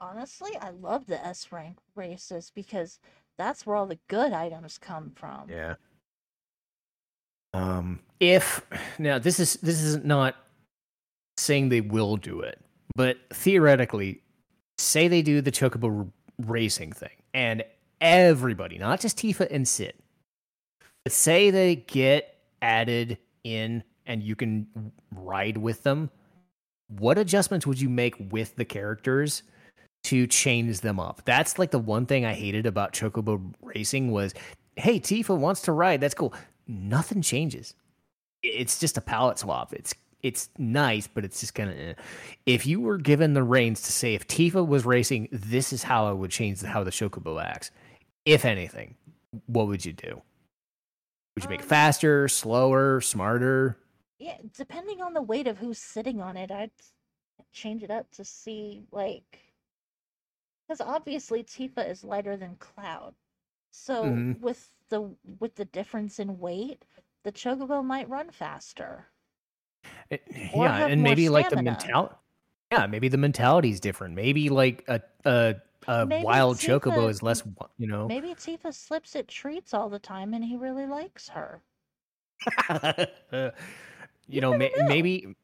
Honestly, 0.00 0.52
I 0.60 0.70
love 0.70 1.06
the 1.06 1.24
S 1.24 1.50
rank 1.50 1.78
races 1.96 2.52
because 2.54 3.00
that's 3.36 3.66
where 3.66 3.74
all 3.76 3.86
the 3.86 3.98
good 4.08 4.32
items 4.32 4.78
come 4.78 5.10
from. 5.16 5.48
Yeah. 5.50 5.74
Um, 7.54 8.00
if 8.20 8.64
now 8.98 9.18
this 9.18 9.40
is 9.40 9.54
this 9.54 9.82
is 9.82 10.04
not 10.04 10.36
saying 11.38 11.68
they 11.68 11.80
will 11.80 12.16
do 12.16 12.40
it, 12.40 12.60
but 12.94 13.18
theoretically, 13.30 14.22
say 14.78 15.08
they 15.08 15.22
do 15.22 15.40
the 15.40 15.52
chocobo 15.52 16.10
racing 16.38 16.92
thing, 16.92 17.10
and 17.34 17.64
everybody, 18.00 18.78
not 18.78 19.00
just 19.00 19.18
Tifa 19.18 19.48
and 19.50 19.66
Sid, 19.66 19.94
but 21.04 21.12
say 21.12 21.50
they 21.50 21.76
get 21.76 22.36
added 22.62 23.18
in 23.44 23.82
and 24.06 24.22
you 24.22 24.34
can 24.34 24.66
ride 25.12 25.58
with 25.58 25.82
them. 25.82 26.10
What 26.88 27.18
adjustments 27.18 27.66
would 27.66 27.80
you 27.80 27.90
make 27.90 28.14
with 28.32 28.56
the 28.56 28.64
characters 28.64 29.42
to 30.04 30.26
change 30.26 30.80
them 30.80 30.98
up? 30.98 31.22
That's 31.24 31.58
like 31.58 31.70
the 31.70 31.78
one 31.78 32.06
thing 32.06 32.24
I 32.24 32.32
hated 32.32 32.66
about 32.66 32.94
Chocobo 32.94 33.52
Racing 33.62 34.10
was 34.10 34.34
hey, 34.76 35.00
Tifa 35.00 35.36
wants 35.36 35.62
to 35.62 35.72
ride. 35.72 36.00
That's 36.00 36.14
cool. 36.14 36.32
Nothing 36.66 37.20
changes. 37.20 37.74
It's 38.42 38.78
just 38.78 38.96
a 38.96 39.00
palette 39.00 39.38
swap. 39.38 39.74
It's 39.74 39.92
it's 40.22 40.48
nice, 40.58 41.06
but 41.06 41.24
it's 41.24 41.40
just 41.40 41.54
kind 41.54 41.70
of. 41.70 41.76
Eh. 41.78 41.94
If 42.46 42.66
you 42.66 42.80
were 42.80 42.98
given 42.98 43.34
the 43.34 43.42
reins 43.42 43.82
to 43.82 43.92
say, 43.92 44.14
if 44.14 44.26
Tifa 44.26 44.66
was 44.66 44.84
racing, 44.84 45.28
this 45.32 45.72
is 45.72 45.82
how 45.82 46.06
I 46.06 46.12
would 46.12 46.30
change 46.30 46.62
how 46.62 46.82
the 46.84 46.90
Chocobo 46.90 47.42
acts. 47.42 47.70
If 48.24 48.44
anything, 48.44 48.96
what 49.46 49.68
would 49.68 49.84
you 49.84 49.92
do? 49.92 50.20
Would 51.34 51.44
you 51.44 51.50
make 51.50 51.60
it 51.60 51.64
Um, 51.64 51.68
faster, 51.68 52.28
slower, 52.28 53.00
smarter? 53.00 53.78
Yeah, 54.18 54.38
depending 54.56 55.00
on 55.00 55.14
the 55.14 55.22
weight 55.22 55.46
of 55.46 55.58
who's 55.58 55.78
sitting 55.78 56.20
on 56.20 56.36
it, 56.36 56.50
I'd 56.50 56.72
change 57.52 57.82
it 57.84 57.90
up 57.90 58.10
to 58.12 58.24
see 58.24 58.82
like 58.90 59.38
because 60.66 60.80
obviously 60.80 61.42
Tifa 61.44 61.88
is 61.88 62.04
lighter 62.04 62.36
than 62.36 62.56
Cloud. 62.56 63.14
So 63.70 64.04
Mhm. 64.04 64.40
with 64.40 64.72
the 64.88 65.14
with 65.38 65.54
the 65.54 65.64
difference 65.64 66.18
in 66.18 66.38
weight, 66.40 66.84
the 67.22 67.32
Chocobo 67.32 67.84
might 67.84 68.08
run 68.08 68.30
faster. 68.30 69.06
Eh, 70.10 70.16
Or 70.54 70.64
yeah, 70.64 70.86
and 70.86 71.02
maybe 71.02 71.28
like 71.28 71.46
the 71.50 71.56
stamina. 71.56 71.70
mentality. 71.72 72.14
Yeah, 72.72 72.86
maybe 72.86 73.08
the 73.08 73.16
mentality 73.18 73.70
is 73.70 73.80
different. 73.80 74.14
Maybe 74.14 74.48
like 74.50 74.84
a 74.88 75.00
a, 75.24 75.54
a 75.86 76.06
Maybe 76.06 76.24
wild 76.24 76.56
Tifa- 76.58 76.80
chocobo 76.80 77.08
is 77.08 77.22
less. 77.22 77.42
You 77.78 77.86
know. 77.86 78.06
Maybe 78.08 78.28
Tifa 78.34 78.74
slips 78.74 79.16
at 79.16 79.28
treats 79.28 79.72
all 79.74 79.88
the 79.88 79.98
time 79.98 80.34
and 80.34 80.44
he 80.44 80.56
really 80.56 80.86
likes 80.86 81.28
her. 81.28 81.62
you 84.28 84.40
know, 84.40 84.52
ma- 84.52 84.68
know. 84.76 84.86
maybe. 84.86 85.34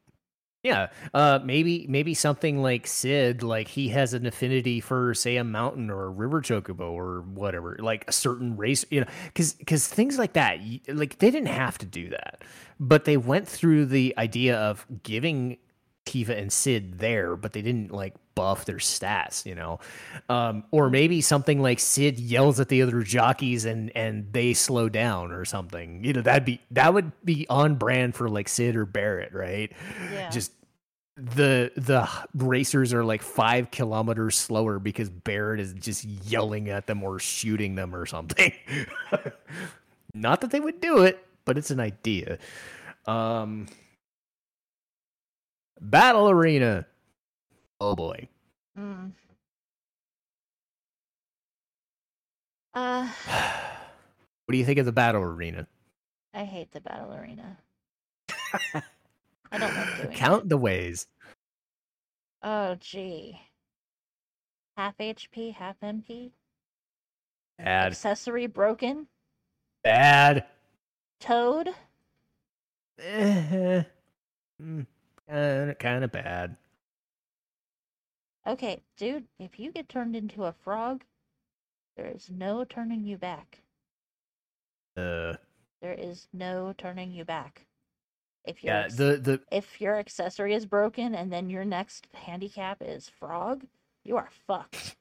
Yeah, 0.65 0.87
uh, 1.13 1.39
maybe 1.43 1.85
maybe 1.87 2.15
something 2.15 2.61
like 2.61 2.87
Sid, 2.87 3.43
like 3.43 3.67
he 3.67 3.89
has 3.89 4.15
an 4.15 4.25
affinity 4.25 4.79
for, 4.81 5.13
say, 5.13 5.37
a 5.37 5.43
mountain 5.43 5.91
or 5.91 6.05
a 6.05 6.09
river 6.09 6.41
chocobo 6.41 6.91
or 6.91 7.21
whatever, 7.21 7.77
like 7.79 8.05
a 8.07 8.11
certain 8.11 8.57
race, 8.57 8.83
you 8.89 9.01
know, 9.01 9.07
because 9.25 9.53
because 9.53 9.87
things 9.87 10.17
like 10.17 10.33
that, 10.33 10.59
like 10.87 11.19
they 11.19 11.29
didn't 11.29 11.49
have 11.49 11.77
to 11.77 11.85
do 11.85 12.09
that, 12.09 12.41
but 12.79 13.05
they 13.05 13.15
went 13.15 13.47
through 13.47 13.85
the 13.85 14.15
idea 14.17 14.57
of 14.57 14.87
giving 15.03 15.57
Tifa 16.05 16.37
and 16.37 16.51
Sid 16.51 16.99
there, 16.99 17.35
but 17.35 17.53
they 17.53 17.61
didn't 17.61 17.91
like 17.91 18.15
buff 18.35 18.65
their 18.65 18.77
stats, 18.77 19.45
you 19.45 19.55
know, 19.55 19.79
um, 20.29 20.63
or 20.71 20.89
maybe 20.89 21.21
something 21.21 21.61
like 21.61 21.79
Sid 21.79 22.19
yells 22.19 22.59
at 22.59 22.69
the 22.69 22.81
other 22.81 23.01
jockeys 23.01 23.65
and 23.65 23.91
and 23.95 24.31
they 24.31 24.53
slow 24.53 24.89
down 24.89 25.31
or 25.31 25.45
something, 25.45 26.03
you 26.03 26.13
know, 26.13 26.21
that'd 26.21 26.45
be 26.45 26.59
that 26.71 26.93
would 26.93 27.11
be 27.23 27.47
on 27.49 27.75
brand 27.75 28.15
for 28.15 28.29
like 28.29 28.47
Sid 28.47 28.75
or 28.75 28.85
Barret, 28.85 29.33
right? 29.33 29.71
Yeah. 30.13 30.29
Just 30.29 30.51
the 31.17 31.71
the 31.77 32.09
racers 32.33 32.93
are 32.93 33.03
like 33.03 33.21
five 33.21 33.71
kilometers 33.71 34.35
slower 34.35 34.79
because 34.79 35.09
Barret 35.09 35.59
is 35.59 35.73
just 35.73 36.03
yelling 36.03 36.69
at 36.69 36.87
them 36.87 37.03
or 37.03 37.19
shooting 37.19 37.75
them 37.75 37.95
or 37.95 38.05
something. 38.05 38.51
Not 40.13 40.41
that 40.41 40.51
they 40.51 40.59
would 40.59 40.81
do 40.81 41.03
it, 41.03 41.25
but 41.45 41.57
it's 41.57 41.71
an 41.71 41.79
idea. 41.79 42.37
Um, 43.05 43.67
Battle 45.79 46.29
Arena. 46.29 46.85
Oh 47.79 47.95
boy. 47.95 48.27
Mm. 48.77 49.11
Uh, 52.73 53.09
What 54.45 54.51
do 54.51 54.59
you 54.59 54.65
think 54.65 54.77
of 54.77 54.85
the 54.85 54.91
Battle 54.91 55.23
Arena? 55.23 55.65
I 56.35 56.43
hate 56.43 56.71
the 56.71 56.81
battle 56.81 57.13
arena. 57.13 57.57
I 59.51 59.57
don't 59.57 59.73
like 59.75 59.97
doing 60.01 60.15
Count 60.15 60.43
it. 60.43 60.49
the 60.49 60.57
ways. 60.57 61.07
Oh, 62.43 62.75
gee. 62.79 63.39
Half 64.77 64.97
HP, 64.97 65.53
half 65.53 65.79
MP. 65.81 66.31
Bad. 67.57 67.87
Accessory 67.87 68.47
broken. 68.47 69.07
Bad. 69.83 70.45
Toad. 71.19 71.69
Eh, 72.99 73.83
mm, 74.61 74.85
kind 75.27 76.03
of 76.03 76.11
bad. 76.11 76.55
Okay, 78.47 78.83
dude, 78.97 79.25
if 79.39 79.59
you 79.59 79.71
get 79.71 79.89
turned 79.89 80.15
into 80.15 80.43
a 80.43 80.53
frog, 80.63 81.03
there 81.97 82.07
is 82.07 82.29
no 82.29 82.63
turning 82.63 83.03
you 83.05 83.17
back. 83.17 83.61
Uh, 84.97 85.33
There 85.81 85.93
is 85.97 86.27
no 86.33 86.73
turning 86.77 87.11
you 87.11 87.25
back. 87.25 87.65
If 88.47 88.63
your 88.63 88.73
yeah. 88.73 88.87
The 88.87 89.17
the 89.17 89.41
if 89.51 89.79
your 89.81 89.97
accessory 89.97 90.53
is 90.53 90.65
broken 90.65 91.15
and 91.15 91.31
then 91.31 91.49
your 91.49 91.65
next 91.65 92.07
handicap 92.13 92.81
is 92.81 93.09
frog, 93.09 93.65
you 94.03 94.17
are 94.17 94.29
fucked. 94.47 94.95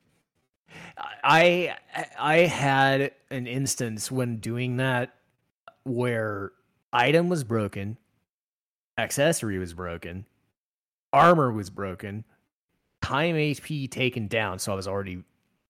I 1.22 1.76
I 2.18 2.36
had 2.38 3.12
an 3.30 3.46
instance 3.46 4.10
when 4.10 4.38
doing 4.38 4.76
that 4.78 5.14
where 5.84 6.52
item 6.92 7.28
was 7.28 7.44
broken, 7.44 7.98
accessory 8.98 9.58
was 9.58 9.74
broken, 9.74 10.26
armor 11.12 11.52
was 11.52 11.70
broken, 11.70 12.24
time 13.02 13.34
HP 13.34 13.90
taken 13.90 14.26
down, 14.26 14.58
so 14.58 14.72
I 14.72 14.74
was 14.74 14.88
already 14.88 15.22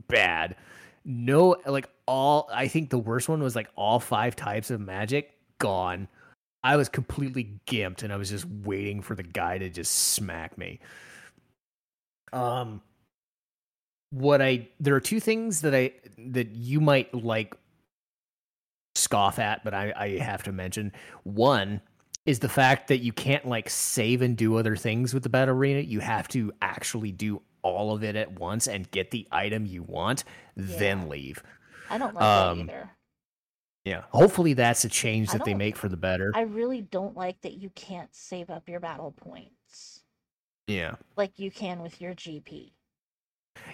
bad. 0.08 0.56
No, 1.04 1.56
like 1.66 1.88
all, 2.06 2.48
I 2.52 2.68
think 2.68 2.90
the 2.90 2.98
worst 2.98 3.28
one 3.28 3.42
was 3.42 3.54
like 3.54 3.68
all 3.76 4.00
five 4.00 4.36
types 4.36 4.70
of 4.70 4.80
magic 4.80 5.36
gone. 5.58 6.08
I 6.64 6.76
was 6.76 6.88
completely 6.88 7.60
gimped 7.66 8.02
and 8.02 8.12
I 8.12 8.16
was 8.16 8.30
just 8.30 8.46
waiting 8.46 9.02
for 9.02 9.14
the 9.14 9.22
guy 9.22 9.58
to 9.58 9.68
just 9.68 9.92
smack 9.94 10.56
me. 10.58 10.80
Um, 12.32 12.80
what 14.10 14.40
I 14.40 14.68
there 14.80 14.94
are 14.94 15.00
two 15.00 15.20
things 15.20 15.60
that 15.60 15.74
I 15.74 15.92
that 16.18 16.50
you 16.50 16.80
might 16.80 17.12
like 17.14 17.54
scoff 18.94 19.38
at, 19.38 19.62
but 19.64 19.74
I, 19.74 19.92
I 19.96 20.18
have 20.18 20.42
to 20.44 20.52
mention. 20.52 20.92
One 21.24 21.80
is 22.26 22.38
the 22.38 22.48
fact 22.48 22.88
that 22.88 22.98
you 22.98 23.12
can't 23.12 23.46
like 23.46 23.68
save 23.68 24.22
and 24.22 24.36
do 24.36 24.56
other 24.56 24.76
things 24.76 25.12
with 25.12 25.22
the 25.22 25.28
battle 25.28 25.54
arena. 25.54 25.80
You 25.80 26.00
have 26.00 26.28
to 26.28 26.52
actually 26.62 27.12
do 27.12 27.42
all 27.62 27.94
of 27.94 28.02
it 28.02 28.16
at 28.16 28.38
once 28.38 28.66
and 28.68 28.90
get 28.90 29.10
the 29.10 29.26
item 29.30 29.66
you 29.66 29.82
want, 29.82 30.24
Yeah. 30.56 30.64
then 30.78 31.08
leave. 31.08 31.42
I 31.90 31.98
don't 31.98 32.14
like 32.14 32.22
Um, 32.24 32.66
that 32.66 32.72
either. 32.72 32.90
Yeah. 33.84 34.04
Hopefully 34.10 34.54
that's 34.54 34.84
a 34.84 34.88
change 34.88 35.28
I 35.30 35.34
that 35.34 35.44
they 35.44 35.52
don't- 35.52 35.58
make 35.58 35.76
for 35.76 35.88
the 35.88 35.96
better. 35.96 36.32
I 36.34 36.42
really 36.42 36.80
don't 36.80 37.16
like 37.16 37.40
that 37.42 37.54
you 37.54 37.70
can't 37.70 38.14
save 38.14 38.50
up 38.50 38.68
your 38.68 38.80
battle 38.80 39.12
points 39.12 40.02
yeah. 40.66 40.94
like 41.16 41.38
you 41.38 41.50
can 41.50 41.82
with 41.82 42.00
your 42.00 42.14
GP. 42.14 42.72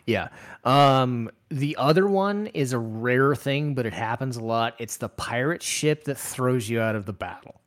Yeah. 0.06 0.28
Um 0.64 1.30
the 1.48 1.76
other 1.76 2.06
one 2.08 2.48
is 2.48 2.72
a 2.72 2.78
rare 2.78 3.34
thing, 3.34 3.74
but 3.74 3.86
it 3.86 3.92
happens 3.92 4.36
a 4.36 4.44
lot. 4.44 4.74
It's 4.78 4.96
the 4.96 5.08
pirate 5.08 5.62
ship 5.62 6.04
that 6.04 6.18
throws 6.18 6.68
you 6.68 6.80
out 6.80 6.96
of 6.96 7.06
the 7.06 7.12
battle. 7.12 7.60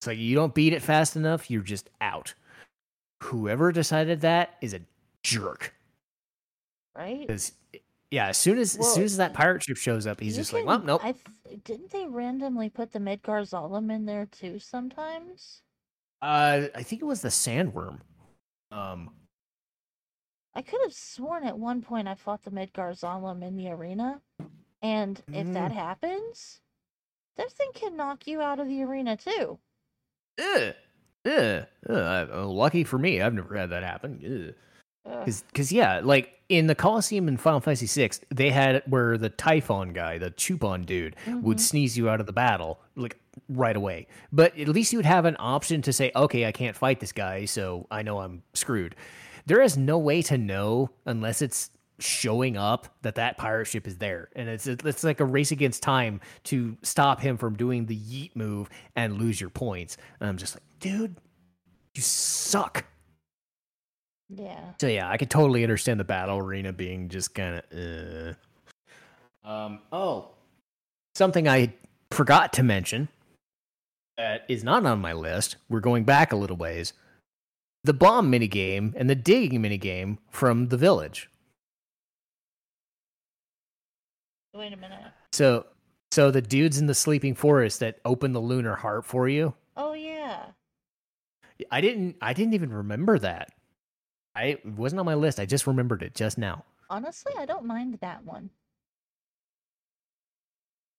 So 0.00 0.10
you 0.12 0.34
don't 0.36 0.54
beat 0.54 0.72
it 0.72 0.82
fast 0.82 1.16
enough, 1.16 1.50
you're 1.50 1.62
just 1.62 1.90
out. 2.00 2.34
Whoever 3.24 3.72
decided 3.72 4.20
that 4.20 4.56
is 4.60 4.74
a 4.74 4.80
jerk. 5.24 5.74
Right? 6.96 7.26
Because 7.26 7.52
yeah, 8.10 8.28
as 8.28 8.36
soon 8.38 8.58
as 8.58 8.76
as 8.76 8.94
soon 8.94 9.04
as 9.04 9.16
that 9.18 9.34
pirate 9.34 9.62
ship 9.62 9.76
shows 9.76 10.06
up, 10.06 10.20
he's 10.20 10.36
just 10.36 10.52
like, 10.52 10.64
well, 10.64 10.78
nope. 10.80 11.00
I 11.04 11.12
th- 11.12 11.62
didn't 11.64 11.90
they 11.90 12.06
randomly 12.06 12.68
put 12.70 12.92
the 12.92 12.98
Midgar 12.98 13.42
Zolom 13.42 13.92
in 13.94 14.06
there 14.06 14.26
too 14.26 14.58
sometimes? 14.58 15.62
Uh 16.22 16.66
I 16.74 16.82
think 16.82 17.02
it 17.02 17.06
was 17.06 17.22
the 17.22 17.28
sandworm. 17.28 18.00
Um 18.72 19.10
I 20.54 20.62
could 20.62 20.80
have 20.82 20.92
sworn 20.94 21.44
at 21.44 21.58
one 21.58 21.82
point 21.82 22.08
I 22.08 22.14
fought 22.14 22.42
the 22.42 22.50
Midgar 22.50 22.98
Zolom 22.98 23.46
in 23.46 23.56
the 23.56 23.70
arena. 23.70 24.20
And 24.82 25.20
if 25.32 25.52
that 25.52 25.70
Mm. 25.72 25.74
happens, 25.74 26.60
that 27.36 27.50
thing 27.52 27.70
can 27.74 27.96
knock 27.96 28.26
you 28.26 28.40
out 28.40 28.58
of 28.60 28.68
the 28.68 28.82
arena 28.82 29.16
too. 29.16 29.58
ugh, 30.40 30.74
ugh, 31.26 31.66
ugh, 31.88 32.30
uh, 32.32 32.46
lucky 32.46 32.84
for 32.84 32.98
me, 32.98 33.20
I've 33.20 33.34
never 33.34 33.56
had 33.56 33.70
that 33.70 33.82
happen. 33.82 34.20
Ugh. 34.24 35.12
Ugh. 35.12 35.24
Cause, 35.24 35.44
cause 35.54 35.72
yeah, 35.72 36.00
like 36.02 36.37
in 36.48 36.66
the 36.66 36.74
Coliseum 36.74 37.28
in 37.28 37.36
Final 37.36 37.60
Fantasy 37.60 37.86
VI, 37.86 38.10
they 38.34 38.50
had 38.50 38.82
where 38.86 39.18
the 39.18 39.28
Typhon 39.28 39.92
guy, 39.92 40.16
the 40.18 40.30
Chupon 40.30 40.86
dude, 40.86 41.14
would 41.26 41.58
Mhm. 41.58 41.60
sneeze 41.60 41.98
you 41.98 42.08
out 42.08 42.20
of 42.20 42.26
the 42.26 42.32
battle 42.32 42.80
like 42.96 43.18
right 43.48 43.76
away. 43.76 44.06
But 44.32 44.58
at 44.58 44.68
least 44.68 44.92
you 44.92 44.98
would 44.98 45.06
have 45.06 45.24
an 45.26 45.36
option 45.38 45.82
to 45.82 45.92
say, 45.92 46.10
okay, 46.16 46.46
I 46.46 46.52
can't 46.52 46.74
fight 46.76 47.00
this 47.00 47.12
guy, 47.12 47.44
so 47.44 47.86
I 47.90 48.02
know 48.02 48.20
I'm 48.20 48.42
screwed. 48.54 48.96
There 49.46 49.60
is 49.60 49.76
no 49.76 49.98
way 49.98 50.22
to 50.22 50.38
know 50.38 50.90
unless 51.06 51.42
it's 51.42 51.70
showing 52.00 52.56
up 52.56 52.96
that 53.02 53.16
that 53.16 53.36
pirate 53.38 53.66
ship 53.66 53.86
is 53.86 53.98
there, 53.98 54.28
and 54.36 54.48
it's 54.48 54.66
it's 54.66 55.02
like 55.04 55.20
a 55.20 55.24
race 55.24 55.50
against 55.50 55.82
time 55.82 56.20
to 56.44 56.76
stop 56.82 57.20
him 57.20 57.36
from 57.36 57.56
doing 57.56 57.86
the 57.86 57.96
yeet 57.98 58.36
move 58.36 58.68
and 58.96 59.18
lose 59.18 59.40
your 59.40 59.50
points. 59.50 59.96
And 60.20 60.28
I'm 60.28 60.36
just 60.36 60.54
like, 60.54 60.62
dude, 60.80 61.16
you 61.94 62.02
suck. 62.02 62.84
Yeah. 64.28 64.72
So 64.80 64.86
yeah, 64.86 65.08
I 65.08 65.16
could 65.16 65.30
totally 65.30 65.62
understand 65.62 65.98
the 65.98 66.04
battle 66.04 66.38
arena 66.38 66.72
being 66.72 67.08
just 67.08 67.34
kind 67.34 67.62
of. 67.70 68.34
Uh. 69.44 69.48
Um. 69.48 69.80
Oh, 69.90 70.30
something 71.14 71.48
I 71.48 71.72
forgot 72.10 72.52
to 72.54 72.62
mention 72.62 73.08
that 74.18 74.44
is 74.48 74.64
not 74.64 74.84
on 74.84 75.00
my 75.00 75.12
list. 75.12 75.56
We're 75.68 75.80
going 75.80 76.04
back 76.04 76.32
a 76.32 76.36
little 76.36 76.56
ways. 76.56 76.92
The 77.84 77.94
bomb 77.94 78.30
minigame 78.30 78.92
and 78.96 79.08
the 79.08 79.14
digging 79.14 79.62
minigame 79.62 80.18
from 80.30 80.68
the 80.68 80.76
village. 80.76 81.30
Wait 84.54 84.72
a 84.72 84.76
minute. 84.76 84.98
So, 85.32 85.66
so 86.10 86.30
the 86.30 86.42
dudes 86.42 86.78
in 86.78 86.86
the 86.86 86.94
sleeping 86.94 87.34
forest 87.34 87.80
that 87.80 88.00
open 88.04 88.32
the 88.32 88.40
lunar 88.40 88.74
harp 88.74 89.04
for 89.04 89.28
you. 89.28 89.54
Oh 89.76 89.92
yeah. 89.92 90.46
I 91.70 91.80
didn't. 91.80 92.16
I 92.20 92.32
didn't 92.32 92.54
even 92.54 92.72
remember 92.72 93.18
that. 93.20 93.52
I 94.38 94.44
it 94.44 94.64
wasn't 94.66 95.00
on 95.00 95.06
my 95.06 95.14
list. 95.14 95.40
I 95.40 95.46
just 95.46 95.66
remembered 95.66 96.02
it 96.02 96.14
just 96.14 96.38
now. 96.38 96.64
Honestly, 96.88 97.32
I 97.36 97.44
don't 97.44 97.64
mind 97.64 97.98
that 98.00 98.24
one. 98.24 98.50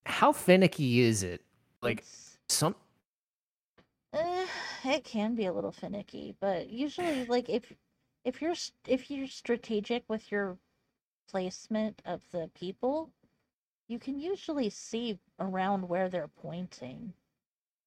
How 0.06 0.32
finicky 0.34 0.99
is 1.02 1.24
it? 1.24 1.41
Like 1.82 1.99
It's- 1.99 2.38
some 2.49 2.76
Eh, 4.11 4.48
it 4.86 5.03
can 5.03 5.36
be 5.36 5.45
a 5.45 5.53
little 5.53 5.72
finicky, 5.72 6.36
but 6.40 6.70
usually, 6.70 7.26
like 7.26 7.48
if 7.48 7.72
if 8.26 8.41
you're 8.41 8.56
if 8.88 9.11
you're 9.11 9.28
strategic 9.28 10.03
with 10.10 10.32
your 10.32 10.57
placement 11.30 12.02
of 12.06 12.24
the 12.32 12.49
people, 12.56 13.11
you 13.88 13.99
can 13.99 14.20
usually 14.20 14.70
see 14.72 15.20
around 15.40 15.88
where 15.88 16.10
they're 16.10 16.28
pointing. 16.41 17.14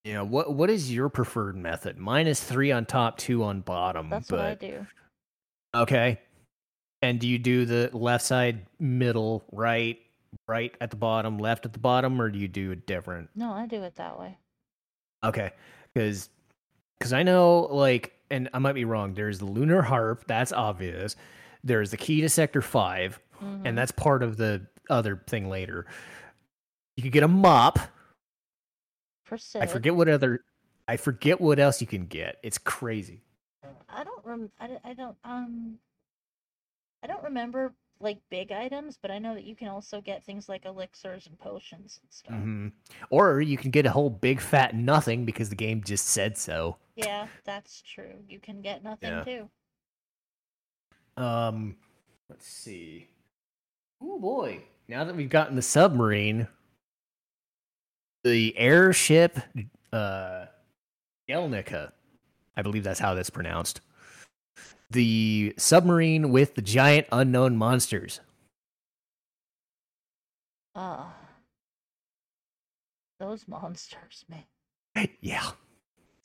Yeah, 0.05 0.21
what 0.21 0.53
what 0.53 0.69
is 0.69 0.93
your 0.93 1.09
preferred 1.09 1.57
method? 1.57 1.97
Mine 1.97 2.27
is 2.27 2.41
three 2.41 2.71
on 2.71 2.85
top, 2.85 3.17
two 3.17 3.43
on 3.43 3.59
bottom. 3.59 4.09
That's 4.09 4.29
but 4.29 4.39
what 4.39 4.45
I 4.45 4.55
do. 4.55 4.87
Okay. 5.75 6.19
And 7.01 7.19
do 7.19 7.27
you 7.27 7.37
do 7.37 7.65
the 7.65 7.89
left 7.93 8.23
side, 8.23 8.65
middle, 8.79 9.43
right, 9.51 9.99
right 10.47 10.73
at 10.79 10.89
the 10.89 10.95
bottom, 10.95 11.37
left 11.37 11.65
at 11.65 11.73
the 11.73 11.79
bottom, 11.79 12.21
or 12.21 12.29
do 12.29 12.39
you 12.39 12.47
do 12.47 12.71
it 12.71 12.87
different? 12.87 13.29
No, 13.35 13.51
I 13.51 13.65
do 13.65 13.83
it 13.83 13.95
that 13.95 14.17
way. 14.19 14.37
Okay, 15.23 15.51
because 15.93 16.29
because 16.97 17.11
I 17.13 17.23
know 17.23 17.61
like, 17.71 18.13
and 18.31 18.49
I 18.53 18.59
might 18.59 18.73
be 18.73 18.85
wrong. 18.85 19.13
There's 19.13 19.39
the 19.39 19.45
lunar 19.45 19.81
harp, 19.81 20.25
that's 20.27 20.53
obvious. 20.53 21.15
There's 21.63 21.91
the 21.91 21.97
key 21.97 22.21
to 22.21 22.29
sector 22.29 22.61
five, 22.61 23.19
Mhm. 23.41 23.61
and 23.65 23.77
that's 23.77 23.91
part 23.91 24.23
of 24.23 24.37
the 24.37 24.65
other 24.89 25.21
thing 25.27 25.49
later. 25.49 25.85
You 26.95 27.03
could 27.03 27.11
get 27.11 27.23
a 27.23 27.27
mop. 27.27 27.79
For 29.25 29.37
I 29.59 29.65
forget 29.65 29.95
what 29.95 30.07
other. 30.07 30.43
I 30.87 30.97
forget 30.97 31.39
what 31.41 31.59
else 31.59 31.81
you 31.81 31.87
can 31.87 32.05
get. 32.05 32.39
It's 32.43 32.57
crazy. 32.57 33.21
I 34.33 34.67
don't 34.67 34.77
rem. 34.79 34.79
I, 34.85 34.89
I 34.89 34.93
don't 34.93 35.17
um. 35.23 35.77
I 37.03 37.07
don't 37.07 37.23
remember 37.23 37.73
like 37.99 38.17
big 38.29 38.51
items, 38.51 38.97
but 39.01 39.11
I 39.11 39.19
know 39.19 39.33
that 39.33 39.43
you 39.43 39.55
can 39.55 39.67
also 39.67 40.01
get 40.01 40.23
things 40.25 40.49
like 40.49 40.65
elixirs 40.65 41.27
and 41.27 41.37
potions 41.39 41.99
and 42.01 42.11
stuff. 42.11 42.35
hmm 42.35 42.67
Or 43.09 43.41
you 43.41 43.57
can 43.57 43.71
get 43.71 43.85
a 43.85 43.91
whole 43.91 44.09
big 44.09 44.41
fat 44.41 44.75
nothing 44.75 45.25
because 45.25 45.49
the 45.49 45.55
game 45.55 45.83
just 45.83 46.07
said 46.07 46.37
so. 46.37 46.77
Yeah, 46.95 47.27
that's 47.45 47.81
true. 47.81 48.23
You 48.27 48.39
can 48.39 48.61
get 48.61 48.83
nothing 48.83 49.09
Yeah. 49.09 49.23
too. 49.23 49.49
Um, 51.17 51.77
let's 52.29 52.47
see. 52.47 53.09
Oh 54.01 54.19
boy! 54.19 54.63
Now 54.87 55.03
that 55.05 55.15
we've 55.15 55.29
gotten 55.29 55.55
the 55.55 55.61
submarine, 55.61 56.47
the 58.23 58.57
airship, 58.57 59.37
uh, 59.93 60.45
Yelnica, 61.29 61.91
I 62.57 62.61
believe 62.61 62.83
that's 62.83 62.99
how 62.99 63.13
that's 63.13 63.29
pronounced. 63.29 63.81
The 64.93 65.55
submarine 65.57 66.29
with 66.31 66.53
the 66.55 66.61
giant 66.61 67.07
unknown 67.11 67.57
monsters. 67.57 68.19
Ah. 70.75 71.13
Those 73.19 73.47
monsters, 73.47 74.23
man. 74.29 75.07
Yeah. 75.19 75.49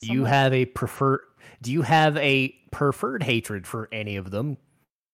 Do 0.01 0.13
you 0.13 0.25
have 0.25 0.53
a 0.53 0.65
prefer? 0.65 1.19
Do 1.61 1.71
you 1.71 1.81
have 1.81 2.15
a 2.17 2.49
preferred 2.71 3.23
hatred 3.23 3.65
for 3.65 3.89
any 3.91 4.15
of 4.15 4.29
them? 4.31 4.57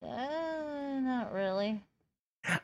Uh, 0.03 0.99
not 0.99 1.31
really. 1.33 1.81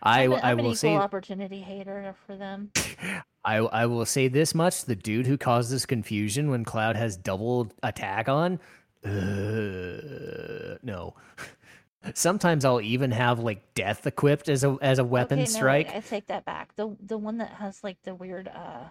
I 0.03 0.23
I'm, 0.23 0.31
a- 0.33 0.35
I 0.35 0.51
I'm 0.51 0.59
an 0.59 0.65
will 0.65 0.71
equal 0.71 0.75
say 0.75 0.95
opportunity 0.95 1.61
hater 1.61 2.13
for 2.27 2.35
them. 2.35 2.71
I 3.45 3.57
I 3.57 3.85
will 3.85 4.05
say 4.05 4.27
this 4.27 4.53
much: 4.53 4.85
the 4.85 4.95
dude 4.95 5.25
who 5.25 5.37
causes 5.37 5.85
confusion 5.85 6.49
when 6.51 6.63
Cloud 6.65 6.95
has 6.97 7.15
double 7.17 7.71
attack 7.81 8.27
on, 8.29 8.59
uh, 9.03 10.77
no. 10.83 11.15
Sometimes 12.15 12.65
I'll 12.65 12.81
even 12.81 13.11
have 13.11 13.39
like 13.39 13.73
death 13.75 14.07
equipped 14.07 14.49
as 14.49 14.63
a 14.63 14.77
as 14.81 14.99
a 14.99 15.03
weapon 15.03 15.39
okay, 15.39 15.45
strike. 15.45 15.87
No, 15.89 15.97
I 15.97 15.99
take 15.99 16.27
that 16.27 16.45
back. 16.45 16.75
The 16.75 16.95
the 16.99 17.17
one 17.17 17.37
that 17.37 17.51
has 17.51 17.83
like 17.83 17.97
the 18.03 18.15
weird 18.15 18.47
uh, 18.47 18.85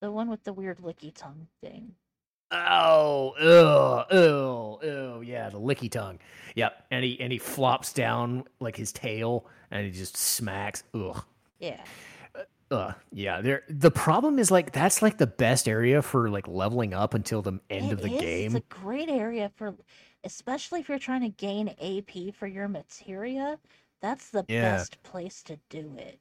the 0.00 0.10
one 0.10 0.30
with 0.30 0.44
the 0.44 0.52
weird 0.52 0.78
licky 0.78 1.12
tongue 1.14 1.48
thing. 1.62 1.94
Oh, 2.50 3.34
ugh, 3.40 4.06
ew, 4.12 4.88
ew, 4.88 5.22
yeah, 5.22 5.50
the 5.50 5.60
licky 5.60 5.90
tongue. 5.90 6.18
Yep, 6.54 6.86
and 6.90 7.04
he 7.04 7.20
and 7.20 7.32
he 7.32 7.38
flops 7.38 7.92
down 7.92 8.44
like 8.60 8.76
his 8.76 8.92
tail, 8.92 9.46
and 9.70 9.84
he 9.84 9.90
just 9.90 10.16
smacks. 10.16 10.84
Ugh. 10.94 11.22
Yeah. 11.58 11.82
Uh, 12.70 12.92
yeah. 13.12 13.40
There. 13.40 13.62
The 13.68 13.90
problem 13.90 14.38
is 14.38 14.50
like 14.50 14.72
that's 14.72 15.02
like 15.02 15.18
the 15.18 15.26
best 15.26 15.68
area 15.68 16.02
for 16.02 16.28
like 16.30 16.48
leveling 16.48 16.94
up 16.94 17.14
until 17.14 17.42
the 17.42 17.60
end 17.70 17.86
It 17.86 17.92
of 17.92 18.02
the 18.02 18.12
is, 18.14 18.20
game. 18.20 18.56
It's 18.56 18.64
a 18.66 18.74
great 18.74 19.08
area 19.08 19.50
for, 19.56 19.74
especially 20.24 20.80
if 20.80 20.88
you're 20.88 20.98
trying 20.98 21.22
to 21.22 21.28
gain 21.28 21.68
AP 21.80 22.34
for 22.34 22.46
your 22.46 22.68
materia. 22.68 23.58
That's 24.02 24.30
the 24.30 24.44
Yeah. 24.48 24.76
best 24.76 25.02
place 25.02 25.42
to 25.44 25.58
do 25.70 25.94
it. 25.98 26.20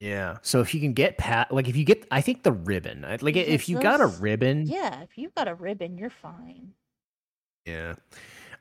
Yeah. 0.00 0.38
So 0.42 0.60
if 0.60 0.74
you 0.74 0.80
can 0.80 0.92
get 0.94 1.16
pat, 1.16 1.52
like 1.52 1.68
if 1.68 1.76
you 1.76 1.84
get, 1.84 2.06
I 2.10 2.20
think 2.20 2.42
the 2.42 2.52
ribbon, 2.52 3.02
like 3.02 3.20
Because 3.20 3.46
if 3.48 3.68
you 3.68 3.78
got 3.80 4.00
a 4.00 4.06
ribbon, 4.06 4.66
Yeah, 4.66 5.00
if 5.02 5.16
you've 5.16 5.34
got 5.34 5.46
a 5.48 5.54
ribbon, 5.54 5.96
you're 5.96 6.10
fine. 6.10 6.74
yeah. 7.64 7.94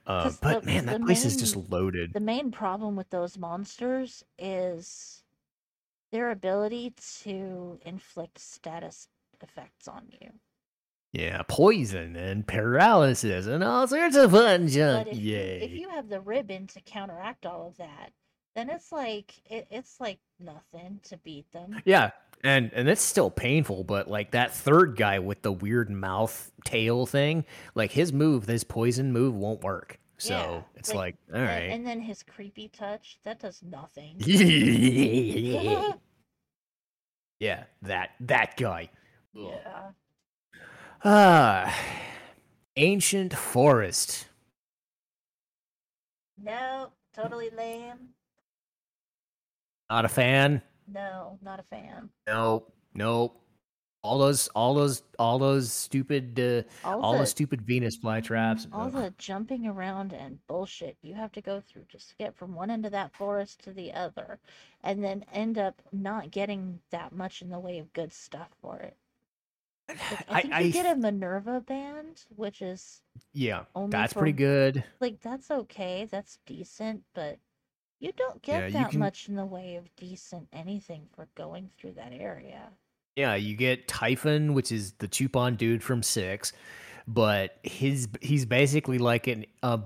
Uh, 0.06 0.32
but 0.42 0.62
the- 0.62 0.66
man, 0.68 0.86
that 0.88 1.02
place 1.02 1.26
is 1.26 1.38
just 1.38 1.56
loaded. 1.56 2.14
The 2.14 2.20
main 2.20 2.52
problem 2.52 2.96
with 2.96 3.10
those 3.10 3.38
monsters 3.38 4.24
is 4.38 5.21
their 6.12 6.32
ability 6.32 6.94
to 7.24 7.80
inflict 7.86 8.40
status 8.40 9.08
effects 9.42 9.88
on 9.88 10.04
you. 10.10 10.30
Yeah, 11.14 11.42
poison 11.48 12.16
and 12.16 12.48
paralysis 12.48 13.46
and 13.46 13.64
all 13.64 13.88
sorts 13.88 14.16
of 14.16 14.32
fun 14.32 14.68
junk. 14.68 15.08
But 15.08 15.14
if, 15.14 15.20
Yay. 15.20 15.60
You, 15.60 15.66
if 15.66 15.72
you 15.72 15.90
have 15.90 16.08
the 16.08 16.22
ribbon 16.22 16.68
to 16.68 16.82
counteract 16.82 17.46
all 17.46 17.68
of 17.68 17.78
that, 17.78 18.12
then 18.56 18.70
it's 18.70 18.92
like 18.92 19.34
it, 19.46 19.68
it's 19.70 20.00
like 20.00 20.20
nothing 20.40 21.00
to 21.04 21.18
beat 21.18 21.52
them. 21.52 21.82
Yeah, 21.86 22.12
and 22.44 22.72
and 22.74 22.88
it's 22.90 23.02
still 23.02 23.30
painful, 23.30 23.84
but 23.84 24.10
like 24.10 24.32
that 24.32 24.54
third 24.54 24.96
guy 24.96 25.20
with 25.20 25.42
the 25.42 25.52
weird 25.52 25.90
mouth 25.90 26.52
tail 26.66 27.06
thing, 27.06 27.46
like 27.76 27.92
his 27.92 28.14
move, 28.14 28.46
his 28.46 28.64
poison 28.64 29.12
move 29.12 29.36
won't 29.36 29.64
work. 29.64 30.00
So 30.22 30.34
Yeah, 30.34 30.62
it's 30.76 30.90
like, 30.94 31.18
like, 31.30 31.34
all 31.34 31.42
And- 31.74 31.88
then 31.88 32.00
his 32.00 32.22
creepy 32.22 32.68
touch 32.68 33.18
that 33.24 33.40
does 33.40 33.64
nothing. 33.64 34.18
yeah, 37.40 37.64
that 37.82 38.12
that 38.20 38.56
guy. 38.56 38.92
Yeah. 39.34 39.92
Ah, 41.04 41.76
ancient 42.76 43.34
forest. 43.34 44.28
No, 46.38 46.92
totally 47.16 47.50
lame. 47.50 48.10
Not 49.90 50.06
a 50.06 50.10
fan. 50.10 50.62
No, 50.88 51.40
not 51.42 51.60
a 51.60 51.64
fan. 51.64 52.12
Nope. 52.28 52.72
Nope. 52.94 53.41
All 54.04 54.18
those, 54.18 54.48
all 54.56 54.74
those, 54.74 55.04
all 55.20 55.38
those 55.38 55.72
stupid, 55.72 56.40
uh, 56.40 56.64
All, 56.88 57.02
all 57.02 57.14
the, 57.14 57.20
the 57.20 57.26
stupid 57.28 57.62
Venus 57.62 58.00
flytraps. 58.00 58.68
all 58.74 58.88
ugh. 58.88 58.94
the 58.94 59.14
jumping 59.20 59.68
around 59.68 60.12
and 60.12 60.40
bullshit 60.48 60.98
you 61.04 61.14
have 61.14 61.32
to 61.34 61.42
go 61.42 61.62
through 61.62 61.86
just 61.88 62.10
to 62.10 62.16
get 62.16 62.36
from 62.36 62.56
one 62.56 62.72
end 62.72 62.86
of 62.86 62.92
that 62.94 63.14
forest 63.16 63.64
to 63.64 63.72
the 63.72 63.94
other, 63.94 64.40
and 64.84 65.04
then 65.04 65.24
end 65.32 65.60
up 65.60 65.82
not 65.92 66.32
getting 66.32 66.80
that 66.90 67.12
much 67.14 67.44
in 67.44 67.50
the 67.50 67.60
way 67.60 67.78
of 67.78 67.94
good 67.94 68.12
stuff 68.12 68.50
for 68.60 68.78
it. 68.80 68.98
Like, 69.90 70.00
I 70.30 70.42
think 70.42 70.54
I, 70.54 70.60
you 70.62 70.72
get 70.72 70.86
a 70.96 71.00
Minerva 71.00 71.60
band, 71.62 72.24
which 72.36 72.62
is 72.62 73.02
yeah, 73.34 73.66
that's 73.90 74.14
for 74.14 74.20
pretty 74.20 74.34
good. 74.38 74.84
like 75.00 75.20
that's 75.22 75.52
okay, 75.52 76.08
that's 76.10 76.40
decent, 76.46 77.04
but 77.14 77.38
you 78.00 78.14
don't 78.14 78.42
get 78.42 78.68
you 78.68 78.72
that 78.80 78.92
can- 78.92 79.00
much 79.00 79.28
in 79.30 79.36
the 79.36 79.46
way 79.46 79.76
of 79.76 79.94
decent 79.96 80.48
anything 80.54 81.04
for 81.16 81.28
going 81.36 81.70
through 81.78 81.92
that 81.94 82.14
area. 82.14 82.70
Yeah, 83.16 83.36
you 83.36 83.56
get 83.56 83.88
Typhon, 83.88 84.54
which 84.54 84.72
is 84.72 84.94
the 84.94 85.08
Chupon 85.08 85.58
dude 85.58 85.84
from 85.84 86.02
Six, 86.02 86.54
but 87.08 87.58
his 87.64 88.08
he's 88.22 88.46
basically 88.46 89.00
like 89.00 89.28
an 89.28 89.46
uh, 89.62 89.80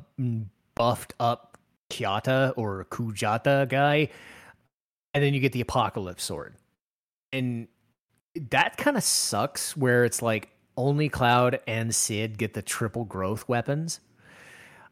buffed 0.76 1.14
up 1.20 1.58
Kyata 1.90 2.54
or 2.56 2.86
Kujata 2.92 3.68
guy, 3.68 4.10
and 5.14 5.24
then 5.24 5.34
you 5.34 5.40
get 5.40 5.54
the 5.54 5.62
Apocalypse 5.62 6.24
Sword, 6.24 6.56
and 7.34 7.68
that 8.52 8.78
kind 8.78 8.96
of 8.96 9.04
sucks. 9.04 9.76
Where 9.76 10.06
it's 10.06 10.22
like 10.22 10.50
only 10.78 11.10
Cloud 11.10 11.60
and 11.68 11.96
Sid 11.96 12.38
get 12.38 12.54
the 12.54 12.62
triple 12.62 13.06
growth 13.06 13.48
weapons. 13.50 14.02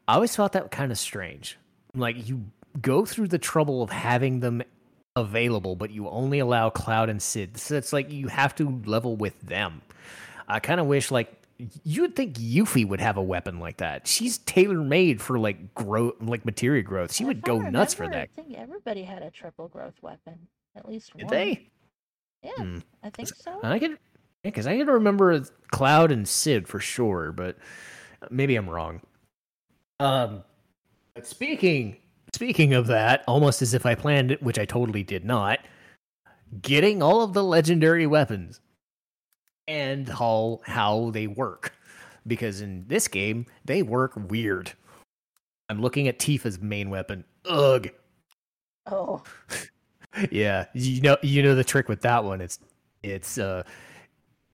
I 0.08 0.16
always 0.16 0.36
thought 0.36 0.54
that 0.54 0.72
kind 0.72 0.92
of 0.92 0.98
strange. 0.98 1.58
Like 1.96 2.28
you 2.28 2.46
go 2.82 3.06
through 3.06 3.28
the 3.28 3.38
trouble 3.38 3.84
of 3.84 3.92
having 3.92 4.40
them 4.40 4.64
available, 5.16 5.76
but 5.76 5.92
you 5.92 6.10
only 6.10 6.40
allow 6.40 6.70
Cloud 6.70 7.10
and 7.10 7.22
Sid. 7.22 7.58
So 7.58 7.76
it's 7.76 7.94
like 7.94 8.12
you 8.12 8.28
have 8.28 8.56
to 8.56 8.82
level 8.86 9.16
with 9.16 9.40
them. 9.42 9.82
I 10.48 10.60
kind 10.60 10.80
of 10.80 10.88
wish 10.88 11.12
like 11.12 11.32
you'd 11.84 12.16
think 12.16 12.36
Yuffie 12.38 12.88
would 12.88 13.00
have 13.00 13.18
a 13.18 13.22
weapon 13.22 13.60
like 13.60 13.78
that. 13.78 14.08
She's 14.08 14.40
tailor 14.40 14.84
made 14.84 15.22
for 15.22 15.38
like 15.40 15.74
growth, 15.76 16.16
like 16.20 16.46
material 16.46 16.84
growth. 16.84 17.14
She 17.14 17.24
If 17.24 17.28
would 17.28 17.42
go 17.42 17.60
nuts 17.60 17.94
for 17.94 18.08
that. 18.08 18.30
I 18.38 18.42
think 18.42 18.58
everybody 18.58 19.04
had 19.04 19.22
a 19.22 19.30
triple 19.30 19.68
growth 19.68 19.96
weapon, 20.02 20.48
at 20.76 20.88
least 20.88 21.16
Did 21.16 21.26
one. 21.26 21.32
they? 21.32 21.68
Yeah, 22.42 22.52
Hmm. 22.58 22.78
I 23.04 23.10
think 23.10 23.30
so. 23.30 23.60
I 23.64 23.80
could, 23.80 23.98
because 24.42 24.68
I 24.68 24.78
can 24.78 24.88
remember 24.88 25.40
Cloud 25.72 26.12
and 26.12 26.28
Sid 26.28 26.68
for 26.68 26.80
sure, 26.80 27.32
but 27.32 27.58
maybe 28.30 28.56
I'm 28.56 28.70
wrong. 28.70 29.00
Um, 30.02 30.44
but 31.14 31.26
speaking 31.26 31.98
speaking 32.34 32.74
of 32.74 32.88
that, 32.88 33.24
almost 33.28 33.62
as 33.62 33.74
if 33.74 33.86
I 33.86 33.96
planned 33.96 34.32
it, 34.32 34.44
which 34.44 34.60
I 34.60 34.66
totally 34.66 35.04
did 35.04 35.26
not, 35.26 35.60
getting 36.62 37.02
all 37.02 37.22
of 37.22 37.34
the 37.34 37.44
legendary 37.44 38.08
weapons 38.08 38.60
and 39.68 40.08
how 40.08 40.60
how 40.66 41.12
they 41.12 41.28
work, 41.28 41.74
because 42.28 42.62
in 42.62 42.86
this 42.88 43.08
game 43.08 43.46
they 43.66 43.82
work 43.82 44.14
weird. 44.16 44.74
I'm 45.70 45.82
looking 45.82 46.08
at 46.08 46.20
Tifa's 46.20 46.60
main 46.62 46.90
weapon. 46.90 47.24
Ugh. 47.46 47.90
Oh, 48.86 49.24
Yeah, 50.32 50.66
you 50.74 51.02
know 51.02 51.18
you 51.24 51.42
know 51.42 51.56
the 51.56 51.64
trick 51.64 51.90
with 51.90 52.02
that 52.02 52.24
one. 52.24 52.42
It's 52.42 52.60
it's 53.02 53.38
uh 53.38 53.64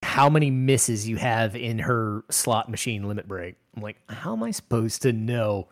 how 0.02 0.30
many 0.30 0.50
misses 0.50 1.08
you 1.08 1.18
have 1.18 1.56
in 1.56 1.80
her 1.80 2.24
slot 2.30 2.70
machine 2.70 3.08
limit 3.08 3.28
break. 3.28 3.56
I'm 3.76 3.84
like, 3.84 3.98
how 4.10 4.34
am 4.34 4.44
I 4.44 4.52
supposed 4.52 5.02
to 5.02 5.12
know? 5.12 5.68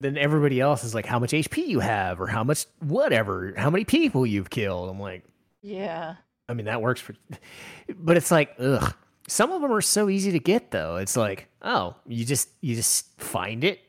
Then 0.00 0.16
everybody 0.16 0.60
else 0.60 0.82
is 0.84 0.94
like, 0.94 1.06
how 1.06 1.18
much 1.18 1.32
HP 1.32 1.66
you 1.66 1.80
have, 1.80 2.20
or 2.20 2.26
how 2.26 2.42
much 2.42 2.66
whatever, 2.80 3.52
how 3.56 3.70
many 3.70 3.84
people 3.84 4.26
you've 4.26 4.50
killed. 4.50 4.88
I'm 4.88 4.98
like, 4.98 5.24
yeah. 5.62 6.16
I 6.48 6.54
mean 6.54 6.66
that 6.66 6.82
works 6.82 7.00
for, 7.00 7.14
but 7.96 8.16
it's 8.16 8.30
like, 8.30 8.54
ugh. 8.58 8.94
Some 9.28 9.52
of 9.52 9.62
them 9.62 9.70
are 9.70 9.80
so 9.80 10.08
easy 10.08 10.32
to 10.32 10.40
get 10.40 10.72
though. 10.72 10.96
It's 10.96 11.16
like, 11.16 11.48
oh, 11.62 11.94
you 12.06 12.24
just 12.24 12.48
you 12.60 12.74
just 12.74 13.20
find 13.20 13.62
it, 13.62 13.80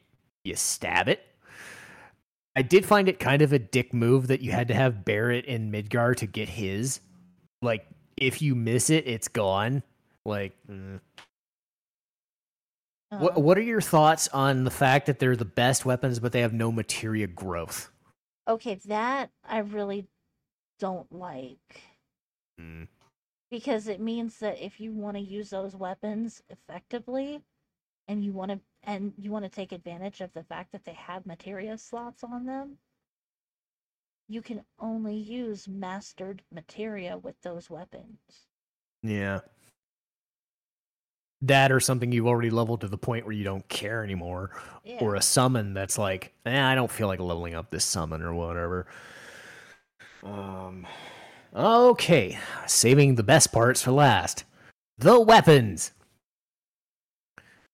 you 0.44 0.56
stab 0.56 1.08
it. 1.08 1.26
I 2.56 2.62
did 2.62 2.86
find 2.86 3.08
it 3.08 3.20
kind 3.20 3.42
of 3.42 3.54
a 3.54 3.60
dick 3.60 3.94
move 3.94 4.28
that 4.28 4.42
you 4.42 4.52
had 4.52 4.68
to 4.68 4.74
have 4.74 5.06
Barret 5.06 5.46
and 5.48 5.74
Midgar 5.74 6.16
to 6.18 6.28
get 6.28 6.50
his. 6.50 7.00
Like, 7.62 7.88
if 8.18 8.42
you 8.42 8.56
miss 8.56 8.90
it, 8.90 9.08
it's 9.08 9.30
gone. 9.30 9.84
Like, 10.26 10.54
mm. 10.70 11.00
What 13.18 13.38
Uh, 13.38 13.42
what 13.42 13.58
are 13.58 13.62
your 13.62 13.82
thoughts 13.82 14.28
on 14.30 14.64
the 14.64 14.72
fact 14.72 15.06
that 15.06 15.20
they're 15.20 15.36
the 15.36 15.46
best 15.46 15.86
weapons, 15.86 16.20
but 16.20 16.32
they 16.32 16.42
have 16.42 16.54
no 16.54 16.72
materia 16.72 17.28
growth? 17.28 17.92
okay, 18.48 18.76
that 18.86 19.32
I 19.44 19.60
really 19.60 20.08
don't 20.80 21.12
like 21.12 21.82
Mm. 22.60 22.88
because 23.52 23.88
it 23.88 24.00
means 24.00 24.40
that 24.40 24.60
if 24.60 24.80
you 24.80 24.92
want 24.94 25.16
to 25.16 25.22
use 25.22 25.52
those 25.52 25.76
weapons 25.76 26.42
effectively, 26.50 27.44
and 28.08 28.24
you 28.26 28.34
want 28.34 28.52
to 28.52 28.62
and 28.84 29.14
you 29.18 29.32
want 29.32 29.46
to 29.46 29.50
take 29.50 29.72
advantage 29.74 30.22
of 30.22 30.34
the 30.34 30.44
fact 30.44 30.72
that 30.74 30.86
they 30.86 30.94
have 30.94 31.26
materia 31.26 31.78
slots 31.78 32.24
on 32.24 32.46
them, 32.46 32.80
you 34.28 34.42
can 34.42 34.66
only 34.80 35.16
use 35.16 35.68
mastered 35.68 36.44
materia 36.52 37.20
with 37.20 37.40
those 37.42 37.70
weapons. 37.70 38.48
Yeah. 39.04 39.42
That 41.44 41.72
or 41.72 41.80
something 41.80 42.12
you've 42.12 42.28
already 42.28 42.52
leveled 42.52 42.82
to 42.82 42.88
the 42.88 42.98
point 42.98 43.26
where 43.26 43.34
you 43.34 43.44
don't 43.44 43.68
care 43.68 44.04
anymore. 44.04 44.52
Yeah. 44.84 45.00
Or 45.02 45.16
a 45.16 45.22
summon 45.22 45.74
that's 45.74 45.98
like, 45.98 46.34
eh, 46.46 46.62
I 46.64 46.76
don't 46.76 46.92
feel 46.92 47.08
like 47.08 47.20
leveling 47.20 47.56
up 47.56 47.72
this 47.72 47.86
summon 47.86 48.22
or 48.22 48.34
whatever. 48.34 48.88
Um 50.24 50.86
Okay. 51.54 52.38
Saving 52.68 53.16
the 53.16 53.24
best 53.24 53.52
parts 53.52 53.82
for 53.82 53.92
last. 53.92 54.46
The 54.98 55.20
weapons. 55.20 55.92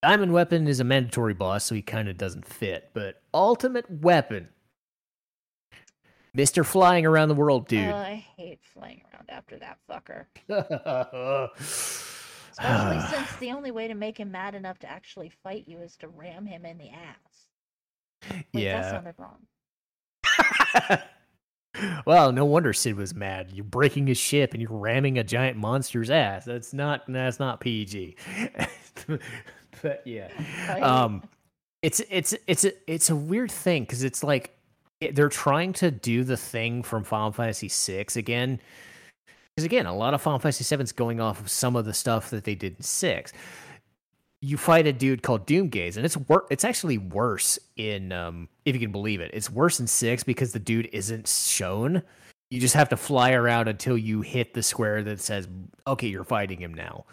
Diamond 0.02 0.31
weapon 0.31 0.68
is 0.68 0.80
a 0.80 0.84
mandatory 0.84 1.34
boss, 1.34 1.65
so 1.65 1.76
he 1.76 1.81
kind 1.81 2.07
of 2.07 2.18
doesn't 2.18 2.45
fit, 2.45 2.91
but 2.94 3.22
ultimate 3.34 3.89
weapon. 3.89 4.49
Mr. 6.35 6.64
Flying 6.64 7.06
around 7.06 7.30
the 7.30 7.35
world, 7.35 7.68
dude. 7.68 7.89
Uh, 7.89 7.95
I 7.95 8.26
hate 8.38 8.60
flying 8.73 9.02
around 9.11 9.30
after 9.30 9.57
that 9.57 9.80
fucker. 9.89 10.27
Especially 12.59 12.99
since 13.15 13.35
the 13.38 13.51
only 13.51 13.71
way 13.71 13.88
to 13.88 13.95
make 13.95 14.19
him 14.19 14.31
mad 14.31 14.55
enough 14.55 14.79
to 14.79 14.89
actually 14.89 15.31
fight 15.43 15.65
you 15.67 15.79
is 15.79 15.95
to 15.97 16.07
ram 16.07 16.45
him 16.45 16.65
in 16.65 16.77
the 16.77 16.89
ass. 16.89 17.47
Wait, 18.53 18.65
that 18.65 18.89
sounded 18.89 19.15
wrong. 19.17 19.38
well, 22.05 22.31
no 22.31 22.45
wonder 22.45 22.73
Sid 22.73 22.95
was 22.95 23.13
mad. 23.13 23.51
You're 23.53 23.65
breaking 23.65 24.07
his 24.07 24.17
ship 24.17 24.53
and 24.53 24.61
you're 24.61 24.71
ramming 24.71 25.17
a 25.17 25.23
giant 25.23 25.57
monster's 25.57 26.09
ass. 26.09 26.45
That's 26.45 26.73
not 26.73 27.03
that's 27.07 27.39
not 27.39 27.59
PG. 27.59 28.15
but 29.81 30.01
yeah. 30.05 30.29
Right? 30.67 30.84
Um 30.84 31.23
it's 31.81 32.01
it's 32.09 32.34
it's 32.47 32.65
a 32.65 32.91
it's 32.91 33.09
a 33.09 33.15
weird 33.15 33.51
thing 33.51 33.85
cuz 33.85 34.03
it's 34.03 34.23
like 34.23 34.53
they're 35.11 35.29
trying 35.29 35.73
to 35.73 35.91
do 35.91 36.23
the 36.23 36.38
thing 36.38 36.81
from 36.81 37.03
Final 37.03 37.31
Fantasy 37.31 37.69
VI 37.69 38.05
again. 38.15 38.59
Because 39.57 39.65
again, 39.65 39.88
a 39.88 39.95
lot 39.95 40.13
of 40.13 40.21
Final 40.21 40.38
Fantasy 40.38 40.75
is 40.75 40.91
going 40.91 41.19
off 41.19 41.41
of 41.41 41.49
some 41.49 41.75
of 41.75 41.85
the 41.85 41.93
stuff 41.93 42.29
that 42.29 42.43
they 42.43 42.53
did 42.53 42.75
in 42.77 42.84
six. 42.84 43.34
You 44.39 44.55
fight 44.55 44.85
a 44.85 44.93
dude 44.93 45.23
called 45.23 45.47
Doomgaze, 45.47 45.97
and 45.97 46.05
it's 46.05 46.15
wor- 46.15 46.45
It's 46.51 46.63
actually 46.63 46.99
worse 46.99 47.57
in, 47.75 48.11
um, 48.11 48.49
if 48.65 48.75
you 48.75 48.79
can 48.79 48.91
believe 48.91 49.19
it, 49.19 49.31
it's 49.34 49.49
worse 49.49 49.79
in 49.79 49.88
six 49.88 50.23
because 50.23 50.51
the 50.51 50.59
dude 50.59 50.88
isn't 50.93 51.27
shown. 51.27 52.03
You 52.51 52.59
just 52.59 52.75
have 52.75 52.89
to 52.89 52.97
fly 52.97 53.31
around 53.31 53.67
until 53.67 53.97
you 53.97 54.21
hit 54.21 54.53
the 54.53 54.61
square 54.61 55.01
that 55.01 55.19
says, 55.19 55.47
"Okay, 55.88 56.07
you're 56.07 56.23
fighting 56.23 56.59
him 56.59 56.75
now." 56.75 57.05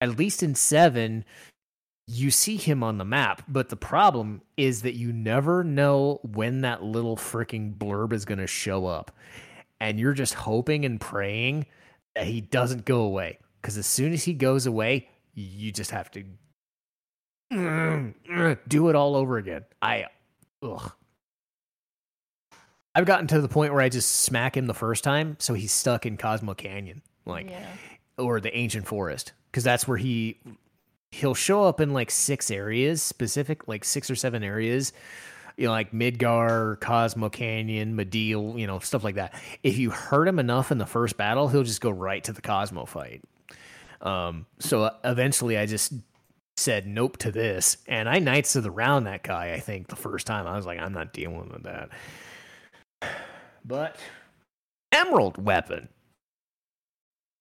At 0.00 0.16
least 0.16 0.42
in 0.42 0.54
seven, 0.54 1.26
you 2.06 2.30
see 2.30 2.56
him 2.56 2.82
on 2.82 2.96
the 2.96 3.04
map, 3.04 3.42
but 3.46 3.68
the 3.68 3.76
problem 3.76 4.40
is 4.56 4.80
that 4.80 4.94
you 4.94 5.12
never 5.12 5.62
know 5.62 6.20
when 6.22 6.62
that 6.62 6.82
little 6.82 7.18
freaking 7.18 7.76
blurb 7.76 8.14
is 8.14 8.24
going 8.24 8.38
to 8.38 8.46
show 8.46 8.86
up. 8.86 9.10
And 9.80 9.98
you're 9.98 10.12
just 10.12 10.34
hoping 10.34 10.84
and 10.84 11.00
praying 11.00 11.66
that 12.14 12.26
he 12.26 12.40
doesn't 12.40 12.84
go 12.84 13.00
away. 13.02 13.38
Because 13.60 13.78
as 13.78 13.86
soon 13.86 14.12
as 14.12 14.24
he 14.24 14.34
goes 14.34 14.66
away, 14.66 15.08
you 15.34 15.72
just 15.72 15.90
have 15.90 16.10
to 16.12 16.24
do 18.68 18.88
it 18.88 18.94
all 18.96 19.16
over 19.16 19.38
again. 19.38 19.64
I, 19.82 20.06
ugh. 20.62 20.92
I've 22.94 23.06
gotten 23.06 23.26
to 23.28 23.40
the 23.40 23.48
point 23.48 23.72
where 23.72 23.82
I 23.82 23.88
just 23.88 24.10
smack 24.12 24.56
him 24.56 24.66
the 24.66 24.74
first 24.74 25.04
time, 25.04 25.36
so 25.38 25.54
he's 25.54 25.72
stuck 25.72 26.06
in 26.06 26.16
Cosmo 26.16 26.54
Canyon, 26.54 27.02
like, 27.24 27.48
Yeah. 27.48 27.66
or 28.18 28.40
the 28.40 28.54
Ancient 28.56 28.86
Forest, 28.86 29.32
because 29.50 29.64
that's 29.64 29.86
where 29.86 29.96
he 29.98 30.38
he'll 31.12 31.34
show 31.34 31.64
up 31.64 31.80
in 31.80 31.92
like 31.92 32.08
six 32.10 32.50
areas, 32.52 33.02
specific 33.02 33.66
like 33.66 33.84
six 33.84 34.10
or 34.10 34.14
seven 34.14 34.42
areas, 34.44 34.92
you 35.60 35.66
know, 35.66 35.72
like 35.72 35.92
Midgar, 35.92 36.80
Cosmo 36.80 37.28
Canyon, 37.28 37.94
Mideel, 37.94 38.58
you 38.58 38.66
know, 38.66 38.78
stuff 38.78 39.04
like 39.04 39.16
that. 39.16 39.34
If 39.62 39.76
you 39.76 39.90
hurt 39.90 40.26
him 40.26 40.38
enough 40.38 40.72
in 40.72 40.78
the 40.78 40.86
first 40.86 41.18
battle, 41.18 41.48
he'll 41.48 41.64
just 41.64 41.82
go 41.82 41.90
right 41.90 42.24
to 42.24 42.32
the 42.32 42.40
Cosmo 42.40 42.86
fight. 42.86 43.22
Um, 44.00 44.46
so 44.58 44.90
eventually, 45.04 45.58
I 45.58 45.66
just 45.66 45.92
said 46.56 46.86
nope 46.86 47.18
to 47.18 47.30
this, 47.30 47.76
and 47.86 48.08
I 48.08 48.18
Knights 48.20 48.56
of 48.56 48.62
the 48.62 48.70
Round 48.70 49.06
that 49.06 49.22
guy. 49.22 49.52
I 49.52 49.60
think 49.60 49.88
the 49.88 49.96
first 49.96 50.26
time 50.26 50.46
I 50.46 50.56
was 50.56 50.64
like, 50.64 50.80
I'm 50.80 50.94
not 50.94 51.12
dealing 51.12 51.50
with 51.50 51.62
that. 51.64 51.90
But 53.62 53.96
Emerald 54.90 55.36
Weapon, 55.44 55.90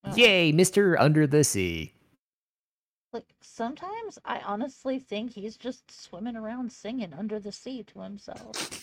Oh. 0.04 0.14
yay, 0.16 0.52
Mister 0.52 1.00
Under 1.00 1.26
the 1.26 1.46
Sea. 1.46 1.94
Like 3.12 3.34
sometimes 3.42 4.20
I 4.24 4.40
honestly 4.40 5.00
think 5.00 5.34
he's 5.34 5.58
just 5.58 5.90
swimming 5.92 6.36
around 6.36 6.72
singing 6.72 7.14
under 7.14 7.40
the 7.40 7.52
sea 7.52 7.84
to 7.84 8.02
himself. 8.02 8.82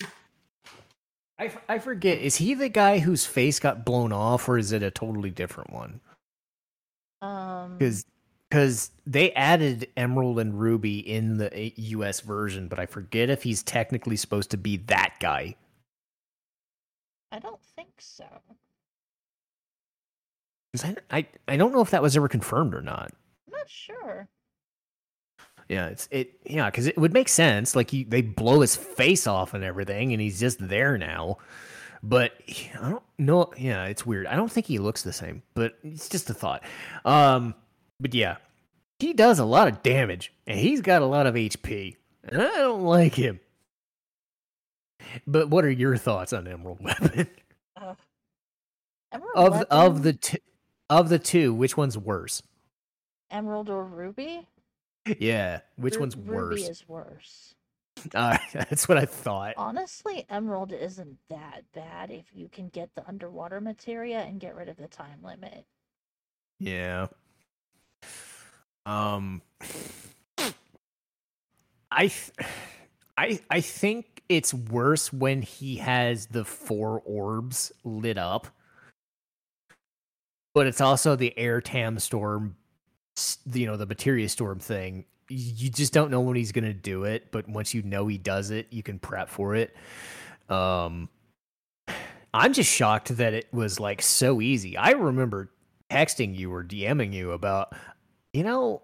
I, 1.39 1.45
f- 1.45 1.63
I 1.69 1.79
forget. 1.79 2.17
Is 2.17 2.37
he 2.37 2.53
the 2.53 2.67
guy 2.69 2.99
whose 2.99 3.25
face 3.25 3.59
got 3.59 3.85
blown 3.85 4.11
off, 4.11 4.49
or 4.49 4.57
is 4.57 4.71
it 4.71 4.83
a 4.83 4.91
totally 4.91 5.29
different 5.29 5.71
one? 5.71 6.01
Um, 7.21 7.77
Because 7.77 8.05
because 8.49 8.91
they 9.05 9.33
added 9.33 9.87
Emerald 9.97 10.39
and 10.39 10.57
Ruby 10.59 10.99
in 10.99 11.37
the 11.37 11.73
U.S. 11.75 12.21
version, 12.21 12.67
but 12.69 12.79
I 12.79 12.85
forget 12.85 13.29
if 13.29 13.43
he's 13.43 13.61
technically 13.61 14.15
supposed 14.15 14.51
to 14.51 14.57
be 14.57 14.77
that 14.87 15.15
guy. 15.19 15.55
I 17.31 17.39
don't 17.39 17.61
think 17.75 17.89
so. 17.99 18.25
I, 20.83 20.95
I 21.11 21.27
I 21.47 21.57
don't 21.57 21.73
know 21.73 21.81
if 21.81 21.91
that 21.91 22.01
was 22.01 22.15
ever 22.17 22.27
confirmed 22.27 22.73
or 22.73 22.81
not. 22.81 23.11
Sure. 23.67 24.27
Yeah, 25.69 25.87
it's 25.87 26.07
it. 26.11 26.39
Yeah, 26.45 26.69
because 26.69 26.87
it 26.87 26.97
would 26.97 27.13
make 27.13 27.27
sense. 27.29 27.75
Like 27.75 27.91
he, 27.91 28.03
they 28.03 28.21
blow 28.21 28.61
his 28.61 28.75
face 28.75 29.27
off 29.27 29.53
and 29.53 29.63
everything, 29.63 30.13
and 30.13 30.21
he's 30.21 30.39
just 30.39 30.65
there 30.65 30.97
now. 30.97 31.37
But 32.03 32.31
he- 32.45 32.71
I 32.79 32.89
don't 32.91 33.03
know. 33.17 33.51
Yeah, 33.57 33.85
it's 33.85 34.05
weird. 34.05 34.27
I 34.27 34.35
don't 34.35 34.51
think 34.51 34.65
he 34.67 34.77
looks 34.77 35.01
the 35.01 35.11
same, 35.11 35.43
but 35.55 35.77
it's 35.83 36.07
just 36.09 36.29
a 36.29 36.33
thought. 36.33 36.63
Um, 37.03 37.53
but 37.99 38.13
yeah, 38.13 38.37
he 38.99 39.13
does 39.13 39.39
a 39.39 39.45
lot 39.45 39.67
of 39.67 39.83
damage, 39.83 40.31
and 40.45 40.57
he's 40.59 40.79
got 40.81 41.01
a 41.01 41.05
lot 41.05 41.27
of 41.27 41.35
HP, 41.35 41.97
and 42.23 42.41
I 42.41 42.47
don't 42.57 42.83
like 42.83 43.15
him. 43.15 43.39
But 45.25 45.49
what 45.49 45.65
are 45.65 45.69
your 45.71 45.97
thoughts 45.97 46.31
on 46.33 46.47
Emerald 46.47 46.79
Weapon? 46.83 47.27
Uh, 47.75 47.95
Emerald 49.11 49.31
of 49.35 49.51
Weapon, 49.53 49.67
of 49.71 50.03
the 50.03 50.13
two, 50.13 50.37
of 50.89 51.09
the 51.09 51.19
two, 51.19 51.53
which 51.53 51.75
one's 51.75 51.97
worse? 51.97 52.41
Emerald 53.31 53.69
or 53.69 53.83
Ruby? 53.83 54.47
Yeah, 55.19 55.61
which 55.77 55.95
Ru- 55.95 56.01
one's 56.01 56.17
worse? 56.17 56.49
Ruby 56.49 56.63
is 56.63 56.87
worse. 56.87 57.53
Uh, 58.13 58.37
that's 58.53 58.87
what 58.87 58.97
I 58.99 59.05
thought. 59.05 59.55
Honestly, 59.57 60.23
Emerald 60.29 60.71
isn't 60.71 61.17
that 61.29 61.63
bad 61.73 62.11
if 62.11 62.25
you 62.31 62.47
can 62.47 62.69
get 62.69 62.91
the 62.95 63.05
underwater 63.07 63.59
materia 63.59 64.19
and 64.19 64.39
get 64.39 64.55
rid 64.55 64.69
of 64.69 64.77
the 64.77 64.87
time 64.87 65.17
limit. 65.23 65.65
Yeah. 66.59 67.07
Um 68.85 69.41
I 71.91 72.07
th- 72.07 72.31
I 73.17 73.39
I 73.49 73.61
think 73.61 74.21
it's 74.29 74.53
worse 74.53 75.11
when 75.11 75.41
he 75.41 75.77
has 75.77 76.27
the 76.27 76.45
four 76.45 77.01
orbs 77.03 77.71
lit 77.83 78.19
up. 78.19 78.47
But 80.53 80.67
it's 80.67 80.81
also 80.81 81.15
the 81.15 81.33
Aire 81.35 81.61
Tam 81.61 81.97
Storm 81.97 82.55
you 83.53 83.65
know, 83.65 83.77
the 83.77 83.85
materia 83.85 84.29
storm 84.29 84.59
thing. 84.59 85.05
You 85.29 85.69
just 85.69 85.91
don't 85.91 86.09
know 86.09 86.21
when 86.21 86.37
he's 86.37 86.51
going 86.53 86.63
to 86.65 86.73
do 86.73 87.03
it, 87.03 87.31
but 87.31 87.49
once 87.49 87.73
you 87.73 87.81
know 87.83 88.07
he 88.07 88.17
does 88.17 88.49
it, 88.49 88.67
you 88.71 88.81
can 88.81 88.99
prep 88.99 89.29
for 89.29 89.55
it. 89.55 89.75
Um 90.49 91.09
I'm 92.33 92.53
just 92.53 92.71
shocked 92.71 93.17
that 93.17 93.33
it 93.33 93.47
was 93.51 93.79
like 93.79 94.01
so 94.01 94.41
easy. 94.41 94.77
I 94.77 94.91
remember 94.91 95.51
texting 95.89 96.37
you 96.37 96.53
or 96.53 96.63
DMing 96.63 97.13
you 97.13 97.31
about, 97.31 97.73
you 98.33 98.43
know, 98.43 98.83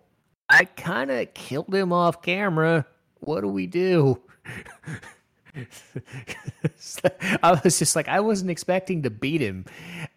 I 0.49 0.65
kind 0.65 1.11
of 1.11 1.33
killed 1.33 1.73
him 1.73 1.93
off 1.93 2.21
camera. 2.21 2.85
What 3.19 3.41
do 3.41 3.47
we 3.47 3.67
do? 3.67 4.21
I 7.43 7.59
was 7.63 7.79
just 7.79 7.95
like, 7.95 8.07
I 8.07 8.19
wasn't 8.19 8.51
expecting 8.51 9.03
to 9.03 9.09
beat 9.09 9.41
him. 9.41 9.65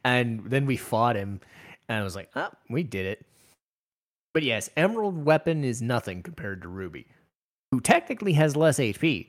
And 0.05 0.43
then 0.47 0.66
we 0.66 0.76
fought 0.76 1.16
him, 1.16 1.40
and 1.88 1.98
I 1.98 2.02
was 2.02 2.16
like, 2.16 2.30
oh, 2.36 2.51
we 2.70 2.82
did 2.82 3.06
it. 3.06 3.26
But 4.36 4.42
yes, 4.42 4.68
Emerald 4.76 5.24
Weapon 5.24 5.64
is 5.64 5.80
nothing 5.80 6.22
compared 6.22 6.60
to 6.60 6.68
Ruby, 6.68 7.06
who 7.70 7.80
technically 7.80 8.34
has 8.34 8.54
less 8.54 8.78
HP. 8.78 9.28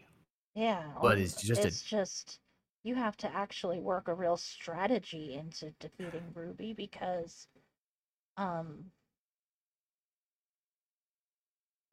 Yeah, 0.54 0.84
But 1.02 1.18
it's 1.18 1.42
just 1.42 1.64
a- 1.64 1.68
it's 1.68 1.82
just 1.82 2.40
you 2.84 2.96
have 2.96 3.16
to 3.18 3.34
actually 3.34 3.80
work 3.80 4.10
a 4.10 4.14
real 4.14 4.36
strategy 4.36 5.36
into 5.36 5.72
defeating 5.80 6.34
Ruby 6.34 6.74
because 6.74 7.48
um 8.36 8.92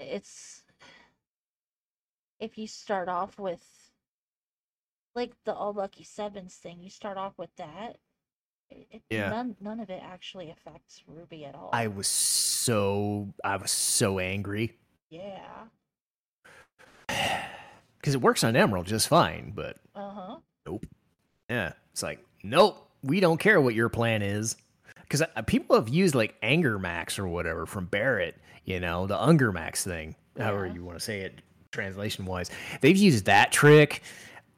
it's 0.00 0.64
if 2.40 2.58
you 2.58 2.66
start 2.66 3.08
off 3.08 3.38
with 3.38 3.92
like 5.14 5.34
the 5.44 5.54
all 5.54 5.72
lucky 5.72 6.02
sevens 6.02 6.56
thing, 6.56 6.80
you 6.82 6.90
start 6.90 7.16
off 7.16 7.38
with 7.38 7.54
that. 7.58 7.98
It, 8.70 8.88
it- 8.90 9.02
Yeah. 9.08 9.28
none 9.30 9.56
none 9.60 9.78
of 9.78 9.88
it 9.88 10.02
actually 10.02 10.50
affects 10.50 11.04
Ruby 11.06 11.44
at 11.44 11.54
all. 11.54 11.70
I 11.72 11.86
was 11.86 12.08
so 12.08 12.53
I 12.68 13.56
was 13.56 13.70
so 13.70 14.18
angry 14.18 14.76
yeah. 15.14 15.38
because 17.98 18.14
it 18.14 18.20
works 18.20 18.42
on 18.42 18.56
Emerald 18.56 18.86
just 18.86 19.08
fine, 19.08 19.52
but 19.54 19.76
Uh 19.94 20.10
huh. 20.10 20.36
Nope. 20.66 20.86
Yeah, 21.48 21.72
it's 21.92 22.02
like, 22.02 22.24
nope, 22.42 22.88
we 23.02 23.20
don't 23.20 23.38
care 23.38 23.60
what 23.60 23.74
your 23.74 23.88
plan 23.88 24.22
is. 24.22 24.56
Because 25.02 25.22
people 25.46 25.76
have 25.76 25.88
used 25.88 26.14
like 26.14 26.34
Anger 26.42 26.78
Max 26.78 27.18
or 27.18 27.28
whatever 27.28 27.66
from 27.66 27.86
Barret, 27.86 28.36
you 28.64 28.80
know, 28.80 29.06
the 29.06 29.20
Unger 29.20 29.52
Max 29.52 29.84
thing, 29.84 30.16
however 30.36 30.66
you 30.66 30.82
want 30.82 30.98
to 30.98 31.04
say 31.04 31.20
it 31.20 31.40
translation 31.70 32.24
wise. 32.24 32.50
They've 32.80 32.96
used 32.96 33.26
that 33.26 33.52
trick. 33.52 34.02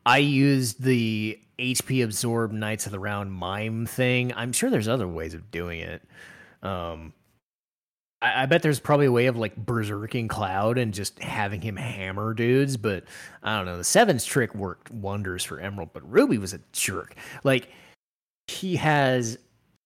I 0.07 0.19
used 0.19 0.83
the 0.83 1.39
HP 1.59 2.05
absorb 2.05 2.53
Knights 2.53 2.87
of 2.87 2.93
the 2.93 3.01
Round 3.01 3.33
mime 3.33 3.87
thing. 3.87 4.33
I'm 4.37 4.53
sure 4.53 4.71
there's 4.71 4.89
other 4.89 5.09
ways 5.09 5.35
of 5.35 5.51
doing 5.51 5.81
it. 5.81 6.03
Um, 6.63 7.13
I, 8.23 8.43
I 8.43 8.47
bet 8.47 8.63
there's 8.63 8.81
probably 8.81 9.07
a 9.07 9.13
way 9.13 9.27
of 9.27 9.37
like 9.37 9.57
berserking 9.57 10.29
Cloud 10.29 10.79
and 10.79 10.93
just 10.93 11.19
having 11.21 11.61
him 11.61 11.77
hammer 11.77 12.35
dudes, 12.35 12.77
but 12.77 13.05
I 13.43 13.57
don't 13.57 13.67
know. 13.67 13.77
The 13.77 13.85
Sevens 13.85 14.25
trick 14.25 14.55
worked 14.55 14.91
wonders 14.91 15.45
for 15.45 15.61
Emerald, 15.61 15.91
but 15.93 16.11
Ruby 16.11 16.39
was 16.39 16.53
a 16.53 16.61
jerk. 16.73 17.15
Like 17.45 17.69
he 18.49 18.77
has 18.77 19.39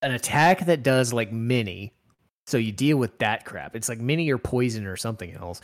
an 0.02 0.12
attack 0.12 0.66
that 0.66 0.82
does 0.82 1.12
like 1.12 1.32
mini, 1.32 1.93
so 2.47 2.59
you 2.59 2.73
deal 2.73 2.97
with 2.97 3.19
that 3.19 3.44
crap. 3.44 3.77
It's 3.77 3.89
like 3.89 4.01
mini 4.01 4.31
or 4.31 4.39
poison 4.39 4.86
or 4.86 4.97
something 4.97 5.32
else. 5.32 5.61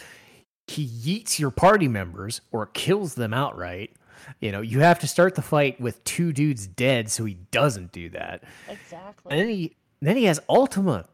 He 0.68 0.86
yeets 0.86 1.38
your 1.38 1.50
party 1.50 1.88
members 1.88 2.40
or 2.50 2.66
kills 2.66 3.14
them 3.14 3.32
outright. 3.32 3.92
You 4.40 4.50
know, 4.50 4.60
you 4.60 4.80
have 4.80 4.98
to 5.00 5.06
start 5.06 5.36
the 5.36 5.42
fight 5.42 5.80
with 5.80 6.02
two 6.02 6.32
dudes 6.32 6.66
dead, 6.66 7.10
so 7.10 7.24
he 7.24 7.34
doesn't 7.52 7.92
do 7.92 8.08
that. 8.10 8.42
Exactly. 8.68 9.30
And 9.30 9.40
then 9.40 9.48
he 9.48 9.76
then 10.00 10.16
he 10.16 10.24
has 10.24 10.40
Ultima. 10.48 11.06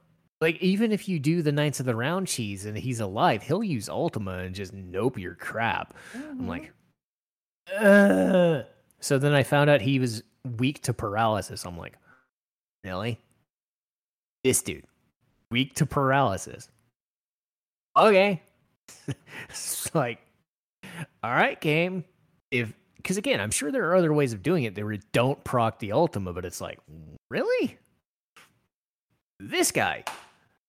Like 0.42 0.60
even 0.60 0.90
if 0.90 1.08
you 1.08 1.20
do 1.20 1.40
the 1.40 1.52
Knights 1.52 1.78
of 1.78 1.86
the 1.86 1.94
Round 1.94 2.26
cheese 2.26 2.66
and 2.66 2.76
he's 2.76 2.98
alive, 2.98 3.44
he'll 3.44 3.62
use 3.62 3.88
Ultima 3.88 4.38
and 4.38 4.52
just 4.54 4.72
nope 4.72 5.16
your 5.16 5.36
crap. 5.36 5.94
I'm 6.14 6.40
Mhm. 6.40 6.48
like, 6.48 6.72
uh, 7.78 8.64
So 8.98 9.18
then 9.18 9.32
I 9.34 9.44
found 9.44 9.70
out 9.70 9.80
he 9.80 10.00
was 10.00 10.24
weak 10.58 10.82
to 10.82 10.92
paralysis. 10.92 11.64
I'm 11.64 11.78
like, 11.78 11.96
really? 12.82 13.20
This 14.42 14.62
dude, 14.62 14.84
weak 15.52 15.74
to 15.76 15.86
paralysis. 15.86 16.68
Okay. 17.96 18.42
it's 19.48 19.94
like, 19.94 20.18
all 21.22 21.30
right, 21.30 21.60
game. 21.60 22.04
If 22.50 22.72
because 22.96 23.16
again, 23.16 23.40
I'm 23.40 23.50
sure 23.52 23.70
there 23.70 23.88
are 23.90 23.94
other 23.96 24.12
ways 24.12 24.32
of 24.32 24.42
doing 24.42 24.64
it. 24.64 24.74
They 24.74 24.82
were 24.82 24.96
don't 25.12 25.42
proc 25.44 25.78
the 25.78 25.92
Ultima, 25.92 26.32
but 26.32 26.44
it's 26.44 26.60
like, 26.60 26.80
really? 27.30 27.78
This 29.40 29.70
guy, 29.72 30.04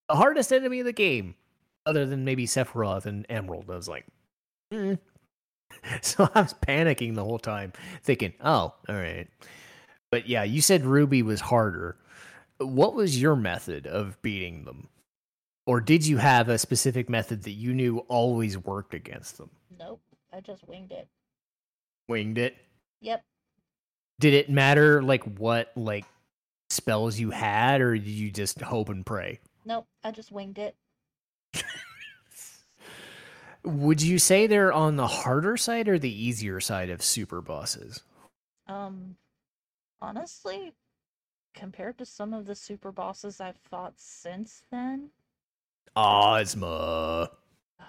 the 0.08 0.16
hardest 0.16 0.52
enemy 0.52 0.80
of 0.80 0.86
the 0.86 0.92
game, 0.92 1.34
other 1.86 2.06
than 2.06 2.24
maybe 2.24 2.46
Sephiroth 2.46 3.06
and 3.06 3.26
Emerald. 3.28 3.70
I 3.70 3.76
was 3.76 3.88
like, 3.88 4.06
mm. 4.72 4.98
so 6.02 6.28
I 6.34 6.42
was 6.42 6.54
panicking 6.54 7.14
the 7.14 7.24
whole 7.24 7.38
time, 7.38 7.72
thinking, 8.02 8.32
oh, 8.40 8.74
all 8.88 8.94
right. 8.94 9.28
But 10.10 10.28
yeah, 10.28 10.44
you 10.44 10.60
said 10.60 10.84
Ruby 10.84 11.22
was 11.22 11.40
harder. 11.40 11.96
What 12.58 12.94
was 12.94 13.20
your 13.20 13.34
method 13.34 13.86
of 13.86 14.20
beating 14.22 14.64
them? 14.64 14.88
Or 15.66 15.80
did 15.80 16.06
you 16.06 16.18
have 16.18 16.48
a 16.48 16.58
specific 16.58 17.08
method 17.08 17.42
that 17.44 17.52
you 17.52 17.72
knew 17.72 17.98
always 18.00 18.58
worked 18.58 18.94
against 18.94 19.38
them? 19.38 19.50
Nope. 19.78 20.00
I 20.32 20.40
just 20.40 20.66
winged 20.68 20.92
it. 20.92 21.08
Winged 22.08 22.38
it? 22.38 22.56
Yep. 23.00 23.24
Did 24.20 24.34
it 24.34 24.50
matter 24.50 25.02
like 25.02 25.24
what 25.38 25.72
like 25.74 26.04
spells 26.70 27.18
you 27.18 27.30
had 27.30 27.80
or 27.80 27.96
did 27.96 28.06
you 28.06 28.30
just 28.30 28.60
hope 28.60 28.88
and 28.88 29.04
pray? 29.06 29.40
Nope. 29.64 29.86
I 30.02 30.10
just 30.10 30.30
winged 30.32 30.58
it. 30.58 30.76
Would 33.64 34.02
you 34.02 34.18
say 34.18 34.46
they're 34.46 34.72
on 34.74 34.96
the 34.96 35.06
harder 35.06 35.56
side 35.56 35.88
or 35.88 35.98
the 35.98 36.12
easier 36.12 36.60
side 36.60 36.90
of 36.90 37.02
super 37.02 37.40
bosses? 37.40 38.02
Um 38.66 39.16
honestly, 40.02 40.72
compared 41.54 41.96
to 41.98 42.04
some 42.04 42.34
of 42.34 42.44
the 42.44 42.54
super 42.54 42.92
bosses 42.92 43.40
I've 43.40 43.56
fought 43.56 43.94
since 43.96 44.62
then, 44.70 45.08
Ozma. 45.96 47.30
I 47.80 47.84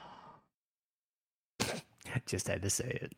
just 2.26 2.48
had 2.48 2.62
to 2.62 2.70
say 2.70 2.98
it. 3.02 3.14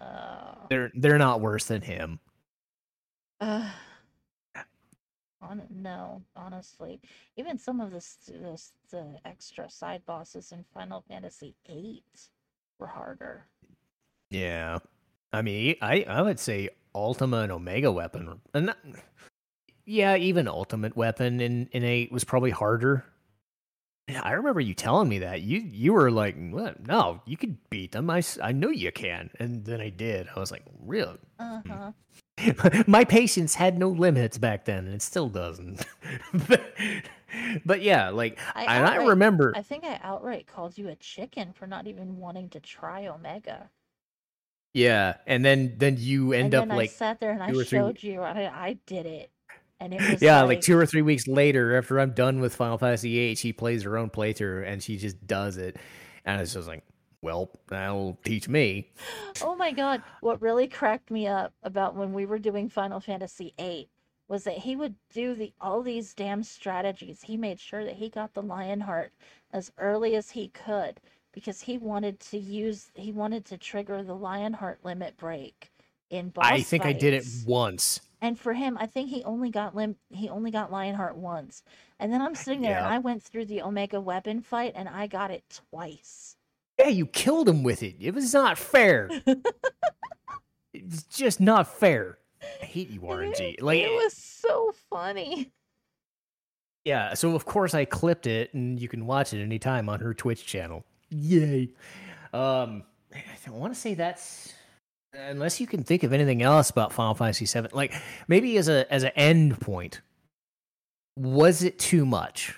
uh, 0.00 0.54
They're 0.70 0.90
they're 0.94 1.18
not 1.18 1.42
worse 1.42 1.66
than 1.66 1.82
him. 1.82 2.20
uh 3.40 3.70
on 5.40 5.62
no, 5.70 6.22
honestly, 6.36 7.00
even 7.36 7.58
some 7.58 7.80
of 7.80 7.90
the 7.90 8.04
the, 8.26 8.60
the 8.90 9.16
extra 9.24 9.70
side 9.70 10.02
bosses 10.06 10.52
in 10.52 10.64
Final 10.74 11.04
Fantasy 11.08 11.54
VIII 11.66 12.02
were 12.78 12.86
harder. 12.86 13.46
Yeah. 14.30 14.78
I 15.32 15.42
mean, 15.42 15.76
I 15.82 16.04
I 16.08 16.22
would 16.22 16.40
say 16.40 16.70
Ultima 16.94 17.38
and 17.38 17.52
Omega 17.52 17.92
Weapon, 17.92 18.40
and 18.54 18.66
not, 18.66 18.78
yeah, 19.84 20.16
even 20.16 20.48
Ultimate 20.48 20.96
Weapon 20.96 21.40
in 21.40 21.68
in 21.72 21.84
eight 21.84 22.10
was 22.10 22.24
probably 22.24 22.50
harder. 22.50 23.04
Yeah, 24.08 24.22
I 24.24 24.32
remember 24.32 24.60
you 24.60 24.72
telling 24.72 25.08
me 25.08 25.18
that 25.18 25.42
you 25.42 25.60
you 25.60 25.92
were 25.92 26.10
like? 26.10 26.36
No, 26.36 27.20
you 27.26 27.36
could 27.36 27.58
beat 27.68 27.92
them. 27.92 28.08
I, 28.08 28.22
I 28.42 28.52
know 28.52 28.70
you 28.70 28.90
can, 28.90 29.30
and 29.38 29.66
then 29.66 29.82
I 29.82 29.90
did. 29.90 30.28
I 30.34 30.40
was 30.40 30.50
like, 30.50 30.64
really? 30.80 31.18
Uh 31.38 31.60
huh. 31.68 31.92
My 32.86 33.04
patience 33.04 33.54
had 33.54 33.78
no 33.78 33.88
limits 33.88 34.38
back 34.38 34.64
then, 34.64 34.86
and 34.86 34.94
it 34.94 35.02
still 35.02 35.28
doesn't. 35.28 35.84
but, 36.48 36.74
but 37.64 37.82
yeah, 37.82 38.10
like, 38.10 38.38
I 38.54 38.76
and 38.76 38.86
I 38.86 38.96
remember. 39.06 39.52
I 39.56 39.62
think 39.62 39.84
I 39.84 39.98
outright 40.02 40.46
called 40.46 40.78
you 40.78 40.88
a 40.88 40.96
chicken 40.96 41.52
for 41.52 41.66
not 41.66 41.86
even 41.86 42.18
wanting 42.18 42.48
to 42.50 42.60
try 42.60 43.06
Omega. 43.06 43.70
Yeah, 44.74 45.14
and 45.26 45.44
then 45.44 45.74
then 45.78 45.96
you 45.98 46.32
end 46.32 46.54
and 46.54 46.70
up 46.70 46.76
like 46.76 46.90
I 46.90 46.92
sat 46.92 47.20
there 47.20 47.32
and 47.32 47.42
I 47.42 47.50
or 47.50 47.54
three 47.54 47.64
showed 47.64 48.02
you 48.02 48.20
I, 48.20 48.50
I 48.52 48.78
did 48.86 49.06
it, 49.06 49.30
and 49.80 49.94
it 49.94 50.10
was 50.10 50.22
yeah, 50.22 50.40
like, 50.42 50.58
like, 50.58 50.60
two 50.60 50.76
or 50.76 50.86
three 50.86 51.02
weeks 51.02 51.26
later, 51.26 51.76
after 51.76 51.98
I'm 51.98 52.12
done 52.12 52.40
with 52.40 52.54
Final 52.54 52.78
Fantasy 52.78 53.14
VIII, 53.14 53.34
she 53.36 53.52
plays 53.52 53.82
her 53.84 53.96
own 53.96 54.10
playthrough 54.10 54.66
and 54.66 54.82
she 54.82 54.96
just 54.96 55.26
does 55.26 55.56
it, 55.56 55.76
and 56.24 56.40
it's 56.40 56.54
just 56.54 56.68
like, 56.68 56.84
well, 57.22 57.50
that'll 57.68 58.18
teach 58.24 58.48
me. 58.48 58.90
Oh 59.42 59.56
my 59.56 59.72
god! 59.72 60.02
What 60.20 60.40
really 60.40 60.68
cracked 60.68 61.10
me 61.10 61.26
up 61.26 61.52
about 61.62 61.94
when 61.94 62.12
we 62.12 62.26
were 62.26 62.38
doing 62.38 62.68
Final 62.68 63.00
Fantasy 63.00 63.54
VIII 63.58 63.88
was 64.28 64.44
that 64.44 64.58
he 64.58 64.76
would 64.76 64.94
do 65.12 65.34
the 65.34 65.52
all 65.60 65.82
these 65.82 66.14
damn 66.14 66.42
strategies. 66.42 67.22
He 67.22 67.36
made 67.36 67.58
sure 67.58 67.84
that 67.84 67.96
he 67.96 68.08
got 68.08 68.34
the 68.34 68.42
Lionheart 68.42 69.12
as 69.52 69.72
early 69.78 70.14
as 70.16 70.30
he 70.30 70.48
could 70.48 71.00
because 71.32 71.62
he 71.62 71.78
wanted 71.78 72.20
to 72.20 72.38
use 72.38 72.90
he 72.94 73.12
wanted 73.12 73.44
to 73.46 73.58
trigger 73.58 74.02
the 74.02 74.14
Lionheart 74.14 74.84
limit 74.84 75.16
break 75.16 75.72
in 76.10 76.30
boss 76.30 76.46
I 76.46 76.60
think 76.60 76.84
I 76.84 76.92
did 76.92 77.14
it 77.14 77.26
once. 77.46 78.00
And 78.20 78.38
for 78.38 78.52
him, 78.52 78.76
I 78.78 78.86
think 78.86 79.10
he 79.10 79.22
only 79.24 79.50
got 79.50 79.76
lim- 79.76 79.96
he 80.10 80.28
only 80.28 80.50
got 80.50 80.72
Lionheart 80.72 81.16
once. 81.16 81.62
And 81.98 82.12
then 82.12 82.20
I'm 82.20 82.34
sitting 82.34 82.62
there 82.62 82.78
and 82.78 82.86
I 82.86 82.98
went 82.98 83.22
through 83.22 83.46
the 83.46 83.62
Omega 83.62 84.00
weapon 84.00 84.40
fight 84.40 84.72
and 84.74 84.88
I 84.88 85.06
got 85.06 85.30
it 85.30 85.60
twice. 85.70 86.36
Yeah, 86.78 86.88
you 86.88 87.06
killed 87.06 87.48
him 87.48 87.62
with 87.62 87.82
it. 87.82 87.96
It 88.00 88.14
was 88.14 88.32
not 88.32 88.56
fair. 88.56 89.10
it's 90.72 91.02
just 91.04 91.40
not 91.40 91.66
fair. 91.66 92.18
I 92.62 92.64
hate 92.64 92.90
you, 92.90 93.00
RNG. 93.00 93.60
Like, 93.60 93.80
it 93.80 93.90
was 93.90 94.14
so 94.14 94.72
funny. 94.88 95.50
yeah. 96.84 97.14
So 97.14 97.34
of 97.34 97.44
course 97.44 97.74
I 97.74 97.84
clipped 97.84 98.26
it, 98.26 98.54
and 98.54 98.78
you 98.80 98.88
can 98.88 99.06
watch 99.06 99.32
it 99.34 99.42
anytime 99.42 99.88
on 99.88 100.00
her 100.00 100.14
Twitch 100.14 100.46
channel. 100.46 100.84
Yay! 101.10 101.70
Um, 102.32 102.84
I 103.14 103.50
want 103.50 103.74
to 103.74 103.80
say 103.80 103.94
that's 103.94 104.52
unless 105.14 105.60
you 105.60 105.66
can 105.66 105.82
think 105.82 106.02
of 106.02 106.12
anything 106.12 106.42
else 106.42 106.70
about 106.70 106.92
Final 106.92 107.14
Fantasy 107.14 107.46
VII. 107.46 107.68
Like 107.72 107.94
maybe 108.28 108.56
as 108.58 108.68
a 108.68 108.90
as 108.92 109.02
an 109.02 109.12
end 109.16 109.58
point, 109.60 110.00
was 111.16 111.62
it 111.62 111.78
too 111.78 112.04
much? 112.06 112.54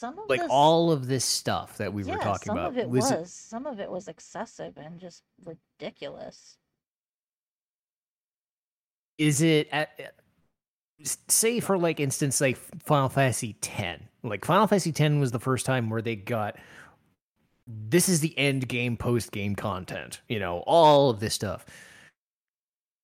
Some 0.00 0.18
of 0.18 0.30
Like 0.30 0.40
this, 0.40 0.48
all 0.50 0.90
of 0.92 1.06
this 1.08 1.26
stuff 1.26 1.76
that 1.76 1.92
we 1.92 2.04
yeah, 2.04 2.14
were 2.14 2.22
talking 2.22 2.46
some 2.46 2.56
about 2.56 2.70
of 2.70 2.78
it 2.78 2.88
was 2.88 3.10
was, 3.10 3.12
it- 3.12 3.28
some 3.28 3.66
of 3.66 3.78
it 3.80 3.90
was 3.90 4.08
excessive 4.08 4.78
and 4.78 4.98
just 4.98 5.22
ridiculous. 5.44 6.56
is 9.18 9.42
it 9.42 9.68
at, 9.70 10.14
say 11.28 11.60
for 11.60 11.76
like 11.76 12.00
instance 12.00 12.40
like 12.40 12.56
final 12.82 13.10
fantasy 13.10 13.54
10 13.60 14.08
like 14.22 14.44
final 14.46 14.66
fantasy 14.66 14.92
10 14.92 15.20
was 15.20 15.32
the 15.32 15.38
first 15.38 15.66
time 15.66 15.90
where 15.90 16.00
they 16.02 16.16
got 16.16 16.56
this 17.66 18.08
is 18.08 18.20
the 18.20 18.36
end 18.38 18.66
game 18.68 18.96
post 18.96 19.32
game 19.32 19.54
content 19.54 20.20
you 20.28 20.38
know 20.38 20.64
all 20.66 21.10
of 21.10 21.20
this 21.20 21.34
stuff 21.34 21.66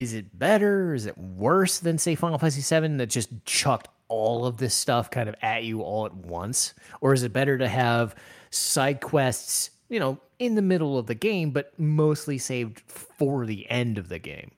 is 0.00 0.14
it 0.14 0.38
better 0.38 0.94
is 0.94 1.04
it 1.06 1.16
worse 1.18 1.78
than 1.80 1.98
say 1.98 2.14
final 2.14 2.38
fantasy 2.38 2.62
7 2.62 2.96
that 2.96 3.06
just 3.08 3.28
chucked 3.44 3.88
all 4.08 4.46
of 4.46 4.58
this 4.58 4.74
stuff 4.74 5.10
kind 5.10 5.28
of 5.28 5.34
at 5.42 5.64
you 5.64 5.82
all 5.82 6.06
at 6.06 6.14
once 6.14 6.74
or 7.00 7.12
is 7.12 7.22
it 7.22 7.32
better 7.32 7.58
to 7.58 7.68
have 7.68 8.14
side 8.50 9.00
quests 9.00 9.70
you 9.88 9.98
know 9.98 10.18
in 10.38 10.54
the 10.54 10.62
middle 10.62 10.98
of 10.98 11.06
the 11.06 11.14
game 11.14 11.50
but 11.50 11.72
mostly 11.78 12.38
saved 12.38 12.80
for 12.86 13.46
the 13.46 13.68
end 13.70 13.98
of 13.98 14.08
the 14.08 14.18
game 14.18 14.50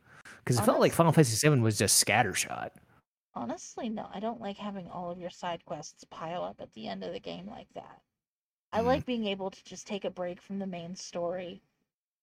because 0.48 0.62
it 0.62 0.64
felt 0.64 0.80
like 0.80 0.94
Final 0.94 1.12
Fantasy 1.12 1.46
VII 1.46 1.60
was 1.60 1.76
just 1.76 2.02
scattershot. 2.02 2.70
Honestly, 3.34 3.90
no, 3.90 4.08
I 4.14 4.18
don't 4.18 4.40
like 4.40 4.56
having 4.56 4.88
all 4.88 5.10
of 5.10 5.18
your 5.18 5.28
side 5.28 5.62
quests 5.66 6.04
pile 6.08 6.42
up 6.42 6.56
at 6.58 6.72
the 6.72 6.88
end 6.88 7.04
of 7.04 7.12
the 7.12 7.20
game 7.20 7.46
like 7.46 7.68
that. 7.74 8.00
I 8.72 8.78
mm-hmm. 8.78 8.86
like 8.86 9.04
being 9.04 9.26
able 9.26 9.50
to 9.50 9.64
just 9.64 9.86
take 9.86 10.06
a 10.06 10.10
break 10.10 10.40
from 10.40 10.58
the 10.58 10.66
main 10.66 10.96
story 10.96 11.60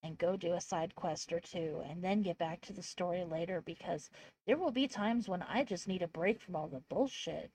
and 0.06 0.16
go 0.18 0.36
do 0.36 0.52
a 0.54 0.60
side 0.60 0.94
quest 0.94 1.32
or 1.32 1.40
two 1.40 1.82
and 1.88 2.02
then 2.02 2.22
get 2.22 2.38
back 2.38 2.60
to 2.62 2.72
the 2.72 2.82
story 2.82 3.24
later 3.24 3.60
because 3.60 4.08
there 4.46 4.56
will 4.56 4.70
be 4.70 4.86
times 4.88 5.28
when 5.28 5.42
I 5.42 5.64
just 5.64 5.88
need 5.88 6.02
a 6.02 6.08
break 6.08 6.40
from 6.40 6.56
all 6.56 6.68
the 6.68 6.80
bullshit. 6.88 7.50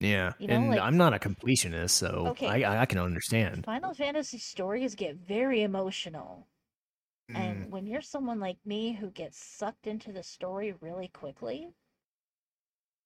Yeah, 0.00 0.32
You 0.38 0.48
know, 0.48 0.54
and 0.56 0.70
like- 0.70 0.80
I'm 0.80 0.96
not 0.96 1.14
a 1.14 1.18
completionist, 1.18 1.90
so 1.90 2.28
Okay. 2.28 2.48
I 2.64 2.82
I 2.82 2.86
can 2.86 2.98
understand. 2.98 3.64
Final 3.64 3.94
Fantasy 3.94 4.38
stories 4.38 4.94
get 4.94 5.16
very 5.16 5.62
emotional. 5.62 6.48
Mm. 7.30 7.36
And 7.36 7.72
when 7.72 7.86
you're 7.86 8.02
someone 8.02 8.38
like 8.40 8.58
me 8.64 8.92
who 8.92 9.10
gets 9.10 9.38
sucked 9.38 9.86
into 9.86 10.12
the 10.12 10.22
story 10.22 10.72
really 10.80 11.08
quickly, 11.08 11.72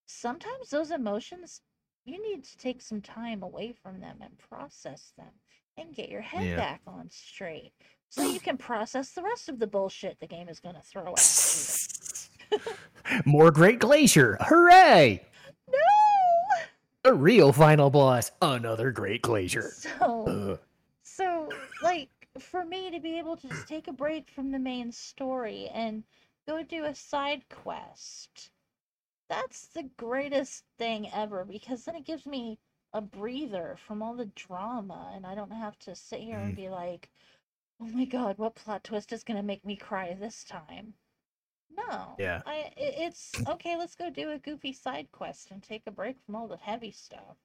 sometimes 0.07 0.71
those 0.71 0.91
emotions, 0.91 1.61
you 2.05 2.21
need 2.23 2.45
to 2.45 2.57
take 2.57 2.83
some 2.83 3.01
time 3.01 3.43
away 3.43 3.73
from 3.73 4.01
them 4.01 4.19
and 4.21 4.37
process 4.39 5.13
them 5.17 5.33
and 5.77 5.95
get 5.95 6.09
your 6.09 6.21
head 6.23 6.45
Yeah. 6.45 6.57
back 6.57 6.83
on 6.87 7.09
straight 7.11 7.73
so 8.11 8.29
you 8.29 8.41
can 8.41 8.59
process 8.59 9.13
the 9.13 9.23
rest 9.23 9.49
of 9.49 9.59
the 9.59 9.67
bullshit 9.67 10.21
the 10.21 10.27
game 10.27 10.49
is 10.49 10.61
going 10.61 10.75
to 10.75 10.83
throw 10.83 11.15
at 11.15 12.51
you. 12.53 12.59
More 13.25 13.51
Great 13.51 13.79
Glacier, 13.79 14.37
hooray! 14.41 15.25
No! 15.69 17.11
A 17.11 17.15
real 17.15 17.53
final 17.53 17.89
boss, 17.89 18.31
another 18.43 18.91
Great 18.91 19.23
Glacier. 19.23 19.73
So, 19.73 20.27
Ugh. 20.27 20.59
so 21.03 21.49
like 21.83 22.11
for 22.39 22.65
me 22.65 22.91
to 22.91 23.01
be 23.01 23.19
able 23.19 23.37
to 23.37 23.49
just 23.49 23.67
take 23.67 23.89
a 23.89 23.93
break 23.93 24.29
from 24.29 24.51
the 24.51 24.59
main 24.59 24.93
story 24.93 25.71
and 25.73 26.05
go 26.47 26.63
do 26.63 26.85
a 26.85 26.95
side 26.95 27.43
quest 27.49 28.51
that's 29.31 29.69
the 29.69 29.89
greatest 29.97 30.65
thing 30.77 31.09
ever 31.15 31.45
because 31.45 31.85
then 31.85 31.95
it 31.95 32.05
gives 32.05 32.27
me 32.27 32.59
a 32.93 33.01
breather 33.01 33.77
from 33.87 34.03
all 34.03 34.15
the 34.15 34.31
drama 34.35 35.13
and 35.15 35.25
i 35.25 35.35
don't 35.35 35.53
have 35.53 35.79
to 35.79 35.95
sit 35.95 36.21
here 36.21 36.39
and 36.39 36.53
mm. 36.53 36.57
be 36.57 36.69
like 36.69 37.09
oh 37.81 37.87
my 37.89 38.05
god 38.05 38.39
what 38.39 38.55
plot 38.55 38.85
twist 38.85 39.13
is 39.13 39.25
going 39.25 39.37
to 39.37 39.43
make 39.43 39.65
me 39.65 39.75
cry 39.77 40.15
this 40.15 40.45
time 40.45 40.95
No. 41.71 42.15
Yeah. 42.19 42.43
I 42.47 42.73
it's 42.77 43.41
okay, 43.49 43.77
let's 43.77 43.95
go 43.97 44.11
do 44.11 44.31
a 44.31 44.39
goofy 44.39 44.73
side 44.73 45.11
quest 45.13 45.51
and 45.51 45.63
take 45.63 45.87
a 45.87 45.91
break 45.91 46.21
from 46.21 46.37
all 46.37 46.49
the 46.49 46.57
heavy 46.59 46.93
stuff. 46.93 47.37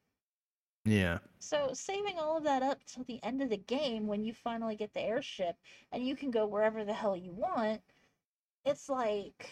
Yeah. 0.86 1.20
So 1.40 1.72
saving 1.74 2.20
all 2.20 2.38
of 2.38 2.44
that 2.44 2.62
up 2.64 2.84
till 2.86 3.03
the 3.03 3.24
end 3.24 3.41
of 3.41 3.49
the 3.49 3.57
game 3.57 4.07
when 4.07 4.24
you 4.24 4.34
finally 4.34 4.76
get 4.76 4.94
the 4.94 5.02
airship 5.02 5.56
and 5.91 6.06
you 6.06 6.16
can 6.16 6.32
go 6.32 6.45
wherever 6.45 6.84
the 6.84 6.94
hell 6.94 7.16
you 7.16 7.32
want, 7.34 7.82
it's 8.66 8.90
like 8.90 9.52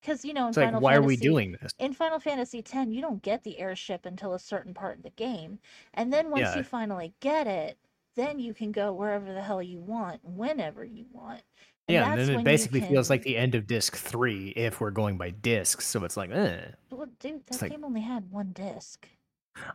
because 0.00 0.24
you 0.24 0.32
know 0.34 0.48
in 0.48 0.54
It's 0.54 0.56
like, 0.56 0.66
Final 0.68 0.80
why 0.80 0.94
are 0.94 1.02
we 1.02 1.16
doing 1.16 1.52
this? 1.60 1.72
in 1.78 1.92
Final 1.92 2.18
Fantasy 2.20 2.58
X, 2.60 2.72
you 2.88 3.00
don't 3.00 3.22
get 3.22 3.42
the 3.44 3.58
airship 3.58 4.06
until 4.06 4.34
a 4.34 4.38
certain 4.38 4.74
part 4.74 4.96
of 4.98 5.02
the 5.02 5.10
game. 5.10 5.58
And 5.92 6.12
then 6.12 6.30
once 6.30 6.54
Yeah. 6.54 6.56
you 6.56 6.64
finally 6.64 7.14
get 7.20 7.46
it, 7.46 7.78
then 8.16 8.38
you 8.38 8.54
can 8.54 8.72
go 8.72 8.92
wherever 8.92 9.32
the 9.32 9.42
hell 9.42 9.62
you 9.62 9.80
want, 9.80 10.20
whenever 10.24 10.84
you 10.84 11.06
want. 11.12 11.42
And 11.88 11.94
Yeah, 11.94 12.10
and 12.12 12.20
then 12.20 12.30
it 12.40 12.44
basically 12.44 12.80
feels 12.80 13.10
like 13.10 13.22
the 13.22 13.36
end 13.36 13.54
of 13.54 13.66
disc 13.66 13.96
three 13.96 14.48
if 14.56 14.80
we're 14.80 14.90
going 14.90 15.18
by 15.18 15.30
discs. 15.30 15.86
So 15.86 16.04
it's 16.04 16.16
like, 16.16 16.30
eh. 16.30 16.60
Well, 16.90 17.08
dude, 17.20 17.44
that 17.46 17.54
it's 17.54 17.62
like- 17.62 17.70
game 17.72 17.84
only 17.84 18.00
had 18.00 18.30
one 18.30 18.52
disc. 18.52 19.06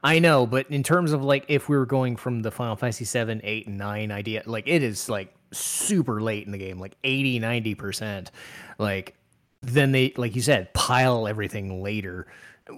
I 0.04 0.20
know, 0.20 0.46
but 0.46 0.70
in 0.70 0.84
terms 0.84 1.14
of 1.14 1.24
like 1.24 1.46
if 1.48 1.70
we 1.70 1.78
were 1.78 1.86
going 1.86 2.18
from 2.18 2.42
the 2.42 2.52
Final 2.52 2.76
Fantasy 2.76 3.06
7, 3.06 3.40
8, 3.44 3.68
and 3.68 3.78
9 3.78 4.12
idea, 4.12 4.44
like 4.46 4.68
it 4.68 4.84
is 4.84 5.08
like 5.08 5.34
super 5.54 6.22
late 6.22 6.46
in 6.46 6.52
the 6.52 6.58
game, 6.58 6.80
like 6.80 6.98
80, 7.04 7.40
90%. 7.40 8.28
Like 8.78 9.16
then 9.62 9.92
they 9.92 10.14
like 10.18 10.36
you 10.36 10.42
said, 10.42 10.74
pile 10.74 11.28
everything 11.28 11.82
later. 11.82 12.28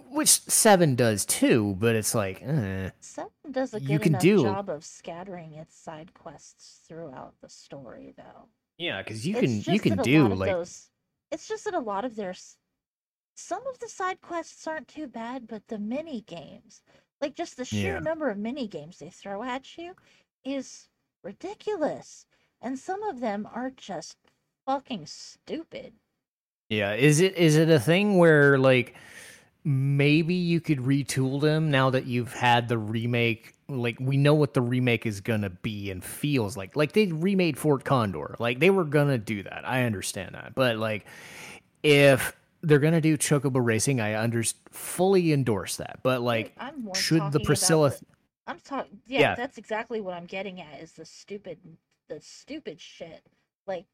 Which 0.10 0.30
seven 0.30 0.96
does 0.96 1.26
too, 1.26 1.76
but 1.80 1.96
it's 1.96 2.16
like, 2.16 2.42
eh. 2.42 2.92
Seven 3.00 3.32
does 3.52 3.74
a 3.74 3.82
You 3.82 3.88
good 3.98 4.02
can 4.02 4.12
enough 4.14 4.22
do- 4.22 4.44
job 4.44 4.70
of 4.70 4.86
scattering 4.86 5.54
its 5.54 5.76
side 5.78 6.14
quests 6.14 6.80
throughout 6.88 7.34
the 7.42 7.50
story, 7.50 8.14
though. 8.16 8.48
yeah, 8.78 9.02
because 9.04 9.28
you 9.28 9.36
It's 9.38 9.66
can 9.66 9.74
you 9.74 9.80
can 9.80 9.98
do 9.98 10.28
like 10.30 10.52
those. 10.52 10.90
It's 11.32 11.48
just 11.48 11.66
that 11.66 11.74
a 11.74 11.80
lot 11.80 12.04
of 12.06 12.16
their, 12.16 12.34
some 13.36 13.66
of 13.68 13.80
the 13.80 13.88
side 13.90 14.22
quests 14.22 14.66
aren't 14.68 14.88
too 14.88 15.08
bad, 15.08 15.48
but 15.48 15.68
the 15.68 15.80
mini 15.80 16.22
games, 16.22 16.82
like 17.22 17.36
just 17.36 17.58
the 17.58 17.66
sheer 17.66 17.96
Yeah. 17.96 18.00
number 18.00 18.30
of 18.30 18.38
mini 18.38 18.68
games 18.68 18.98
they 19.00 19.10
throw 19.10 19.44
at 19.44 19.78
you, 19.78 19.96
is 20.44 20.90
ridiculous, 21.24 22.26
and 22.62 22.78
some 22.78 23.02
of 23.04 23.20
them 23.20 23.48
are 23.54 23.72
just 23.72 24.18
fucking 24.66 25.06
stupid. 25.06 25.94
Yeah, 26.70 26.94
is 26.94 27.20
it 27.20 27.36
is 27.36 27.58
it 27.58 27.70
a 27.70 27.80
thing 27.80 28.18
where 28.18 28.58
like 28.58 28.96
maybe 29.64 30.34
you 30.34 30.60
could 30.60 30.80
retool 30.80 31.40
them 31.42 31.70
now 31.70 31.90
that 31.92 32.06
you've 32.06 32.34
had 32.34 32.68
the 32.68 32.78
remake 32.78 33.54
like 33.70 33.98
we 34.00 34.18
know 34.18 34.34
what 34.34 34.54
the 34.54 34.62
remake 34.62 35.06
is 35.06 35.22
going 35.22 35.42
to 35.42 35.50
be 35.50 35.92
and 35.92 36.04
feels 36.04 36.58
like 36.58 36.76
like 36.76 36.92
they 36.94 37.08
remade 37.08 37.58
Fort 37.58 37.84
Condor. 37.86 38.36
Like 38.40 38.60
they 38.60 38.70
were 38.70 38.84
going 38.84 39.08
to 39.08 39.18
do 39.18 39.44
that. 39.44 39.62
I 39.66 39.84
understand 39.84 40.36
that. 40.36 40.56
But 40.56 40.78
like 40.78 41.06
if 41.84 42.36
they're 42.64 42.80
going 42.80 42.94
to 42.94 43.02
do 43.02 43.18
Chocobo 43.18 43.64
racing, 43.64 44.02
I 44.02 44.22
under 44.22 44.44
fully 44.72 45.32
endorse 45.32 45.78
that. 45.78 46.00
But 46.04 46.22
like 46.22 46.54
I'm 46.58 46.84
more 46.84 46.96
should 46.96 47.32
the 47.32 47.40
Priscilla 47.40 47.92
the- 47.92 48.06
I'm 48.48 48.60
talking. 48.60 49.00
Yeah, 49.08 49.20
Yeah. 49.20 49.36
that's 49.36 49.58
exactly 49.58 50.02
what 50.02 50.16
I'm 50.16 50.26
getting 50.26 50.60
at. 50.60 50.82
Is 50.82 50.92
the 50.94 51.06
stupid, 51.06 51.60
the 52.10 52.20
stupid 52.20 52.82
shit 52.82 53.22
like 53.68 53.86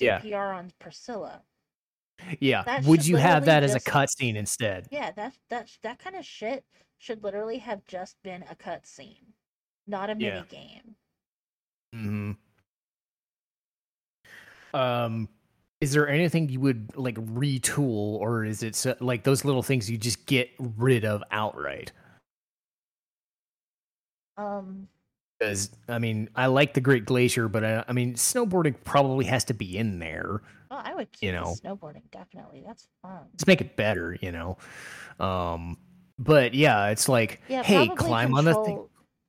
Yeah. 0.00 0.20
CPR 0.20 0.54
on 0.56 0.72
Priscilla. 0.80 1.42
Yeah, 2.40 2.64
that 2.64 2.84
would 2.84 3.06
you 3.06 3.16
have 3.16 3.44
that 3.46 3.62
literally 3.62 3.74
as 3.74 3.86
a 3.86 3.90
cutscene 3.90 4.36
instead? 4.36 4.88
Yeah, 4.90 5.10
that 5.12 5.34
that 5.48 5.70
that 5.82 5.98
kind 5.98 6.16
of 6.16 6.24
shit 6.24 6.64
should 6.98 7.22
literally 7.22 7.58
have 7.58 7.84
just 7.86 8.22
been 8.22 8.42
a 8.50 8.54
cutscene, 8.54 9.32
not 9.86 10.10
a 10.10 10.14
mini 10.14 10.26
Yeah. 10.26 10.44
game. 10.44 10.96
hmm 11.92 12.32
Um, 14.72 15.28
is 15.80 15.92
there 15.92 16.08
anything 16.08 16.48
you 16.48 16.60
would 16.60 16.96
like 16.96 17.16
retool, 17.16 18.18
or 18.18 18.44
is 18.44 18.62
it 18.62 18.74
so, 18.76 18.94
like 19.00 19.24
those 19.24 19.44
little 19.44 19.62
things 19.62 19.90
you 19.90 19.98
just 19.98 20.26
get 20.26 20.50
rid 20.58 21.04
of 21.04 21.22
outright? 21.30 21.92
Um, 24.36 24.88
Because 25.38 25.70
I 25.88 25.98
mean, 25.98 26.28
I 26.36 26.46
like 26.46 26.74
the 26.74 26.80
Great 26.80 27.06
Glacier, 27.06 27.48
but 27.48 27.64
I, 27.64 27.84
I 27.88 27.92
mean, 27.92 28.14
snowboarding 28.14 28.74
probably 28.84 29.24
has 29.26 29.44
to 29.44 29.54
be 29.54 29.76
in 29.78 29.98
there. 29.98 30.42
Well, 30.70 30.80
I 30.84 30.94
would 30.94 31.12
keep 31.12 31.28
You 31.28 31.32
know. 31.32 31.54
snowboarding 31.62 32.10
definitely. 32.10 32.62
That's 32.66 32.86
fun. 33.02 33.26
Let's 33.32 33.46
make 33.46 33.60
it 33.60 33.76
better, 33.76 34.16
you 34.20 34.32
know. 34.32 34.56
Um, 35.18 35.76
but 36.18 36.54
yeah, 36.54 36.88
it's 36.88 37.08
like, 37.08 37.42
Yeah, 37.48 37.62
hey, 37.62 37.88
climb 37.88 38.34
on 38.34 38.44
the 38.44 38.54
thing. 38.54 38.86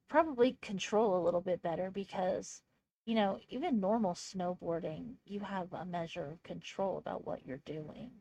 Probably 0.07 0.57
control 0.61 1.21
a 1.21 1.23
little 1.23 1.41
bit 1.41 1.61
better 1.61 1.89
because, 1.89 2.61
you 3.05 3.15
know, 3.15 3.39
even 3.49 3.79
normal 3.79 4.13
snowboarding, 4.13 5.15
you 5.25 5.39
have 5.39 5.71
a 5.73 5.85
measure 5.85 6.25
of 6.31 6.43
control 6.43 6.97
about 6.97 7.25
what 7.25 7.45
you're 7.45 7.61
doing. 7.65 8.11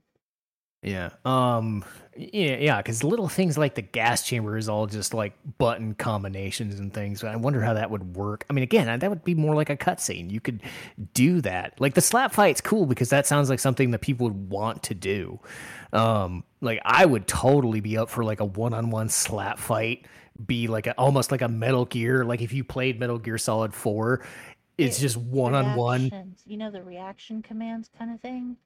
Yeah. 0.82 1.10
Um. 1.24 1.84
Yeah. 2.16 2.56
Yeah. 2.56 2.76
Because 2.78 3.04
little 3.04 3.28
things 3.28 3.58
like 3.58 3.74
the 3.74 3.82
gas 3.82 4.26
chamber 4.26 4.56
is 4.56 4.68
all 4.68 4.86
just 4.86 5.12
like 5.12 5.34
button 5.58 5.94
combinations 5.94 6.80
and 6.80 6.92
things. 6.92 7.22
I 7.22 7.36
wonder 7.36 7.60
how 7.60 7.74
that 7.74 7.90
would 7.90 8.16
work. 8.16 8.44
I 8.48 8.54
mean, 8.54 8.62
again, 8.62 8.98
that 8.98 9.10
would 9.10 9.22
be 9.22 9.34
more 9.34 9.54
like 9.54 9.68
a 9.68 9.76
cutscene. 9.76 10.30
You 10.30 10.40
could 10.40 10.62
do 11.12 11.40
that. 11.42 11.78
Like 11.80 11.94
the 11.94 12.00
slap 12.00 12.32
fight's 12.32 12.60
cool 12.62 12.86
because 12.86 13.10
that 13.10 13.26
sounds 13.26 13.50
like 13.50 13.58
something 13.60 13.90
that 13.90 14.00
people 14.00 14.26
would 14.28 14.50
want 14.50 14.82
to 14.84 14.94
do. 14.94 15.38
Um. 15.92 16.44
Like 16.62 16.80
I 16.84 17.04
would 17.06 17.26
totally 17.26 17.80
be 17.80 17.96
up 17.98 18.08
for 18.10 18.22
like 18.24 18.40
a 18.40 18.44
one-on-one 18.44 19.08
slap 19.10 19.58
fight. 19.58 20.06
Be 20.46 20.66
like 20.68 20.86
a, 20.86 20.92
almost 20.98 21.30
like 21.30 21.42
a 21.42 21.48
Metal 21.48 21.84
Gear. 21.84 22.24
Like 22.24 22.40
if 22.40 22.52
you 22.54 22.64
played 22.64 22.98
Metal 22.98 23.18
Gear 23.18 23.36
Solid 23.36 23.74
Four, 23.74 24.24
it's 24.78 24.98
It- 24.98 25.02
just 25.02 25.16
one-on-one. 25.18 26.34
You 26.46 26.56
know, 26.56 26.70
the 26.70 26.82
reaction 26.82 27.42
commands 27.42 27.90
kind 27.98 28.10
of 28.14 28.20
thing? 28.20 28.56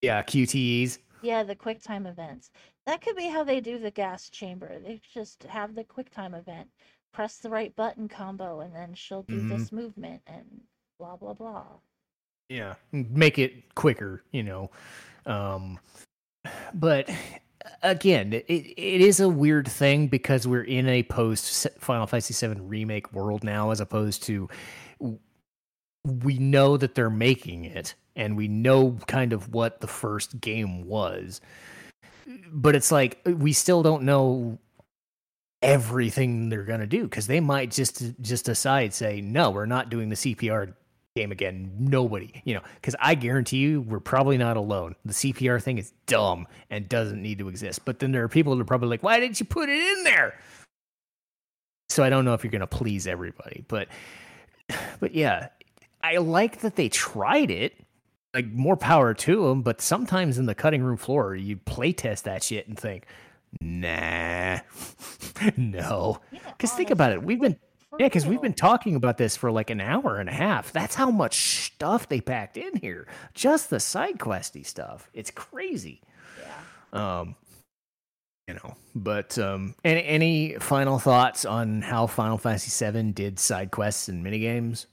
Yeah. 0.00 0.22
QTEs. 0.22 0.98
Yeah, 1.24 1.42
the 1.42 1.56
QuickTime 1.56 2.06
events. 2.06 2.50
That 2.86 3.00
could 3.00 3.16
be 3.16 3.28
how 3.28 3.44
they 3.44 3.60
do 3.60 3.78
the 3.78 3.90
gas 3.90 4.28
chamber. 4.28 4.78
They 4.78 5.00
just 5.12 5.42
have 5.44 5.74
the 5.74 5.84
QuickTime 5.84 6.38
event, 6.38 6.68
press 7.12 7.38
the 7.38 7.50
right 7.50 7.74
button 7.76 8.08
combo, 8.08 8.60
and 8.60 8.74
then 8.74 8.94
she'll 8.94 9.22
do 9.22 9.42
Mhm. 9.42 9.48
this 9.48 9.72
movement 9.72 10.22
and 10.26 10.44
blah 10.98 11.16
blah 11.16 11.34
blah. 11.34 11.64
yeah 12.50 12.74
make 12.92 13.38
it 13.38 13.74
quicker 13.74 14.22
you 14.30 14.42
know 14.42 14.70
um 15.26 15.78
but 16.74 17.08
again 17.82 18.34
it, 18.34 18.44
it 18.48 19.00
is 19.00 19.18
a 19.18 19.28
weird 19.28 19.66
thing 19.66 20.08
because 20.08 20.46
we're 20.46 20.62
in 20.62 20.86
a 20.86 21.02
post 21.04 21.66
final 21.78 22.06
fantasy 22.06 22.34
7 22.34 22.68
remake 22.68 23.10
world 23.14 23.42
now 23.42 23.70
as 23.70 23.80
opposed 23.80 24.22
to 24.24 24.48
we 26.04 26.36
know 26.38 26.76
that 26.76 26.94
they're 26.94 27.08
making 27.10 27.64
it 27.64 27.94
and 28.16 28.36
we 28.36 28.48
know 28.48 28.96
kind 29.06 29.32
of 29.32 29.52
what 29.52 29.80
the 29.80 29.86
first 29.86 30.40
game 30.40 30.86
was. 30.86 31.40
But 32.50 32.74
it's 32.76 32.90
like 32.92 33.20
we 33.24 33.52
still 33.52 33.82
don't 33.82 34.04
know 34.04 34.58
everything 35.62 36.50
they're 36.50 36.64
going 36.64 36.80
to 36.80 36.86
do 36.86 37.04
because 37.04 37.26
they 37.26 37.40
might 37.40 37.70
just 37.70 38.02
just 38.20 38.44
decide 38.44 38.92
say 38.92 39.22
no 39.22 39.50
we're 39.50 39.64
not 39.64 39.88
doing 39.88 40.10
the 40.10 40.14
cpr 40.14 40.74
game 41.16 41.32
again. 41.32 41.72
Nobody 41.78 42.42
you 42.44 42.54
know? 42.54 42.60
Because 42.74 42.94
i 43.00 43.14
guarantee 43.14 43.58
you 43.58 43.80
we're 43.82 44.00
probably 44.00 44.36
not 44.36 44.56
alone. 44.56 44.94
The 45.04 45.14
cpr 45.14 45.62
thing 45.62 45.78
is 45.78 45.92
dumb 46.06 46.46
and 46.70 46.88
doesn't 46.88 47.22
need 47.22 47.38
to 47.38 47.48
exist. 47.48 47.84
But 47.84 47.98
then 47.98 48.12
there 48.12 48.24
are 48.24 48.28
people 48.28 48.54
that 48.54 48.60
are 48.60 48.66
probably 48.66 48.88
like 48.88 49.02
why 49.02 49.20
didn't 49.20 49.40
you 49.40 49.46
put 49.46 49.68
it 49.68 49.80
in 49.80 50.04
there? 50.04 50.38
So 51.88 52.02
i 52.02 52.10
don't 52.10 52.24
know 52.24 52.34
if 52.34 52.44
you're 52.44 52.50
going 52.50 52.60
to 52.60 52.66
please 52.66 53.06
everybody 53.06 53.64
but 53.68 53.88
but 55.00 55.14
yeah 55.14 55.48
i 56.02 56.16
like 56.16 56.60
that 56.60 56.76
they 56.76 56.88
tried 56.88 57.50
it 57.50 57.83
like 58.34 58.46
more 58.46 58.76
power 58.76 59.14
to 59.14 59.48
them 59.48 59.62
but 59.62 59.80
sometimes 59.80 60.38
in 60.38 60.46
the 60.46 60.54
cutting 60.54 60.82
room 60.82 60.96
floor 60.96 61.34
you 61.34 61.56
play 61.56 61.92
test 61.92 62.24
that 62.24 62.42
shit 62.42 62.66
and 62.68 62.78
think 62.78 63.06
nah 63.60 64.58
no 65.56 66.20
Yeah, 66.32 66.40
because 66.56 66.72
think 66.72 66.90
about 66.90 67.12
it 67.12 67.22
we've 67.22 67.40
been 67.40 67.56
yeah, 67.98 68.06
because 68.06 68.26
we've 68.26 68.42
been 68.42 68.54
talking 68.54 68.96
about 68.96 69.18
this 69.18 69.36
for 69.36 69.52
like 69.52 69.70
an 69.70 69.80
hour 69.80 70.18
and 70.18 70.28
a 70.28 70.32
half. 70.32 70.72
That's 70.72 70.96
how 70.96 71.10
much 71.12 71.66
stuff 71.66 72.08
they 72.08 72.20
packed 72.20 72.56
in 72.56 72.76
here. 72.76 73.06
Just 73.34 73.70
the 73.70 73.78
side 73.78 74.18
questy 74.18 74.66
stuff. 74.66 75.08
It's 75.14 75.30
crazy. 75.30 76.02
Yeah. 76.92 77.18
Um, 77.20 77.36
you 78.48 78.54
know, 78.54 78.74
but 78.94 79.38
um, 79.38 79.74
any 79.84 80.04
any 80.04 80.56
final 80.58 80.98
thoughts 80.98 81.44
on 81.44 81.82
how 81.82 82.06
Final 82.06 82.36
Fantasy 82.36 82.90
VII 82.90 83.12
did 83.12 83.38
side 83.38 83.70
quests 83.70 84.08
and 84.08 84.24
minigames, 84.24 84.86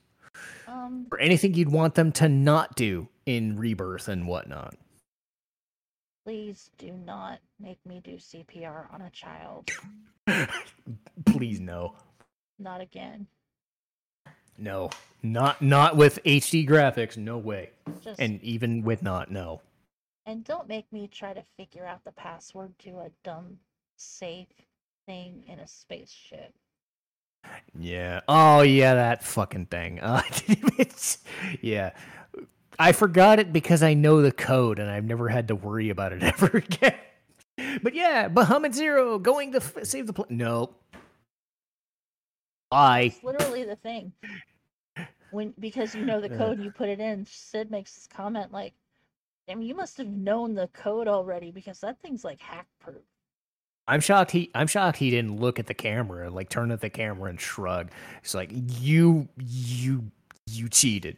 Um, 0.68 1.08
or 1.12 1.20
anything 1.20 1.54
you'd 1.56 1.72
want 1.72 1.96
them 1.96 2.12
to 2.14 2.30
not 2.30 2.76
do 2.76 3.10
in 3.26 3.56
Rebirth 3.58 4.08
and 4.08 4.28
whatnot? 4.28 4.76
please 6.24 6.70
do 6.78 6.92
not 6.92 7.40
make 7.60 7.80
me 7.84 8.00
do 8.04 8.12
CPR 8.16 8.94
on 8.94 9.02
a 9.02 9.10
child. 9.10 9.68
Please, 11.26 11.60
no, 11.60 11.96
Not 12.60 12.80
again. 12.80 13.26
no, 14.56 14.92
not 15.24 15.64
not 15.64 15.98
with 15.98 16.20
HD 16.24 16.68
graphics. 16.68 17.18
No 17.18 17.40
way. 17.40 17.72
Just 18.02 18.20
And 18.22 18.40
even 18.44 18.84
with 18.84 19.02
not, 19.02 19.32
no. 19.32 19.62
and 20.28 20.44
don't 20.44 20.68
make 20.68 20.86
me 20.94 21.08
try 21.12 21.34
to 21.34 21.44
figure 21.58 21.88
out 21.88 22.04
the 22.04 22.12
password 22.12 22.78
to 22.80 23.00
a 23.00 23.10
dumb 23.24 23.58
safe 23.98 24.48
thing 25.08 25.44
in 25.48 25.58
a 25.58 25.68
spaceship. 25.68 26.54
Yeah. 27.78 28.22
Oh, 28.28 28.62
yeah, 28.62 28.94
that 28.94 29.24
fucking 29.24 29.66
thing. 29.66 30.00
Uh, 30.04 30.22
yeah. 31.62 31.92
I 32.80 32.92
forgot 32.92 33.40
it 33.40 33.54
because 33.54 33.84
I 33.84 33.94
know 33.94 34.22
the 34.22 34.32
code 34.32 34.80
and 34.80 34.90
I've 34.90 35.06
never 35.06 35.30
had 35.30 35.48
to 35.50 35.56
worry 35.56 35.90
about 35.90 36.14
it 36.14 36.24
ever 36.24 36.48
again. 36.58 36.96
but 37.84 37.94
yeah, 37.94 38.28
Bahamut 38.30 38.74
Zero 38.74 39.20
going 39.20 39.52
to 39.52 39.58
f- 39.58 39.78
save 39.84 40.08
the 40.08 40.14
planet. 40.14 40.32
Nope. 40.32 40.78
I 42.72 43.14
literally 43.24 43.66
the 43.66 43.76
thing. 43.76 44.14
When 45.32 45.54
because 45.60 45.94
you 45.96 46.06
know 46.06 46.22
the 46.22 46.32
Uh. 46.34 46.38
code, 46.38 46.60
you 46.60 46.72
put 46.72 46.90
it 46.90 47.00
in. 47.00 47.26
Cid 47.26 47.70
makes 47.72 47.94
this 47.96 48.08
comment 48.08 48.52
like, 48.52 48.74
"Damn, 49.48 49.62
you 49.62 49.76
must 49.76 49.98
have 49.98 50.08
known 50.08 50.54
the 50.56 50.68
code 50.70 51.08
already 51.08 51.52
because 51.52 51.80
that 51.82 52.02
thing's 52.02 52.24
like 52.24 52.40
hack 52.40 52.68
proof." 52.80 53.02
I'm 53.88 54.00
shocked 54.00 54.32
he 54.32 54.50
I'm 54.56 54.68
shocked 54.68 54.98
he 54.98 55.10
didn't 55.10 55.40
look 55.40 55.60
at 55.60 55.68
the 55.68 55.74
camera, 55.74 56.30
like 56.30 56.50
turn 56.50 56.72
at 56.72 56.80
the 56.82 56.90
camera 56.90 57.30
and 57.30 57.40
shrug. 57.40 57.92
It's 58.24 58.34
like 58.34 58.52
you 58.80 59.28
you 59.38 60.12
you 60.50 60.70
cheated. 60.70 61.18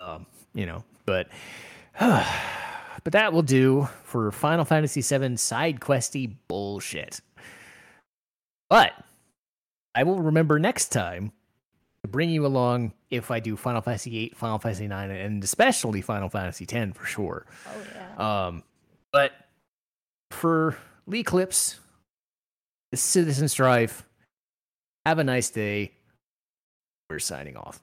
Um, 0.00 0.26
you 0.54 0.66
know, 0.66 0.84
but 1.04 1.28
but 1.98 3.12
that 3.12 3.32
will 3.32 3.42
do 3.42 3.88
for 4.04 4.30
Final 4.30 4.64
Fantasy 4.64 5.00
VII 5.00 5.36
side 5.36 5.80
questy 5.80 6.34
bullshit. 6.48 7.20
But 8.70 8.92
I 9.94 10.02
will 10.04 10.20
remember 10.20 10.58
next 10.58 10.88
time 10.88 11.32
to 12.02 12.08
bring 12.08 12.30
you 12.30 12.46
along 12.46 12.92
if 13.10 13.30
I 13.30 13.40
do 13.40 13.56
Final 13.56 13.80
Fantasy 13.80 14.10
VIII, 14.10 14.32
Final 14.34 14.58
Fantasy 14.58 14.86
IX, 14.86 14.94
and 14.94 15.44
especially 15.44 16.00
Final 16.00 16.28
Fantasy 16.28 16.66
X 16.68 16.96
for 16.96 17.06
sure. 17.06 17.46
Oh 17.66 17.86
yeah. 17.94 18.46
Um, 18.46 18.62
but 19.12 19.32
for 20.30 20.76
LeighClipse, 21.08 21.76
the 22.90 22.96
Citizen 22.96 23.48
Strife, 23.48 24.04
have 25.06 25.18
a 25.18 25.24
nice 25.24 25.50
day. 25.50 25.92
We're 27.08 27.18
signing 27.18 27.56
off. 27.56 27.80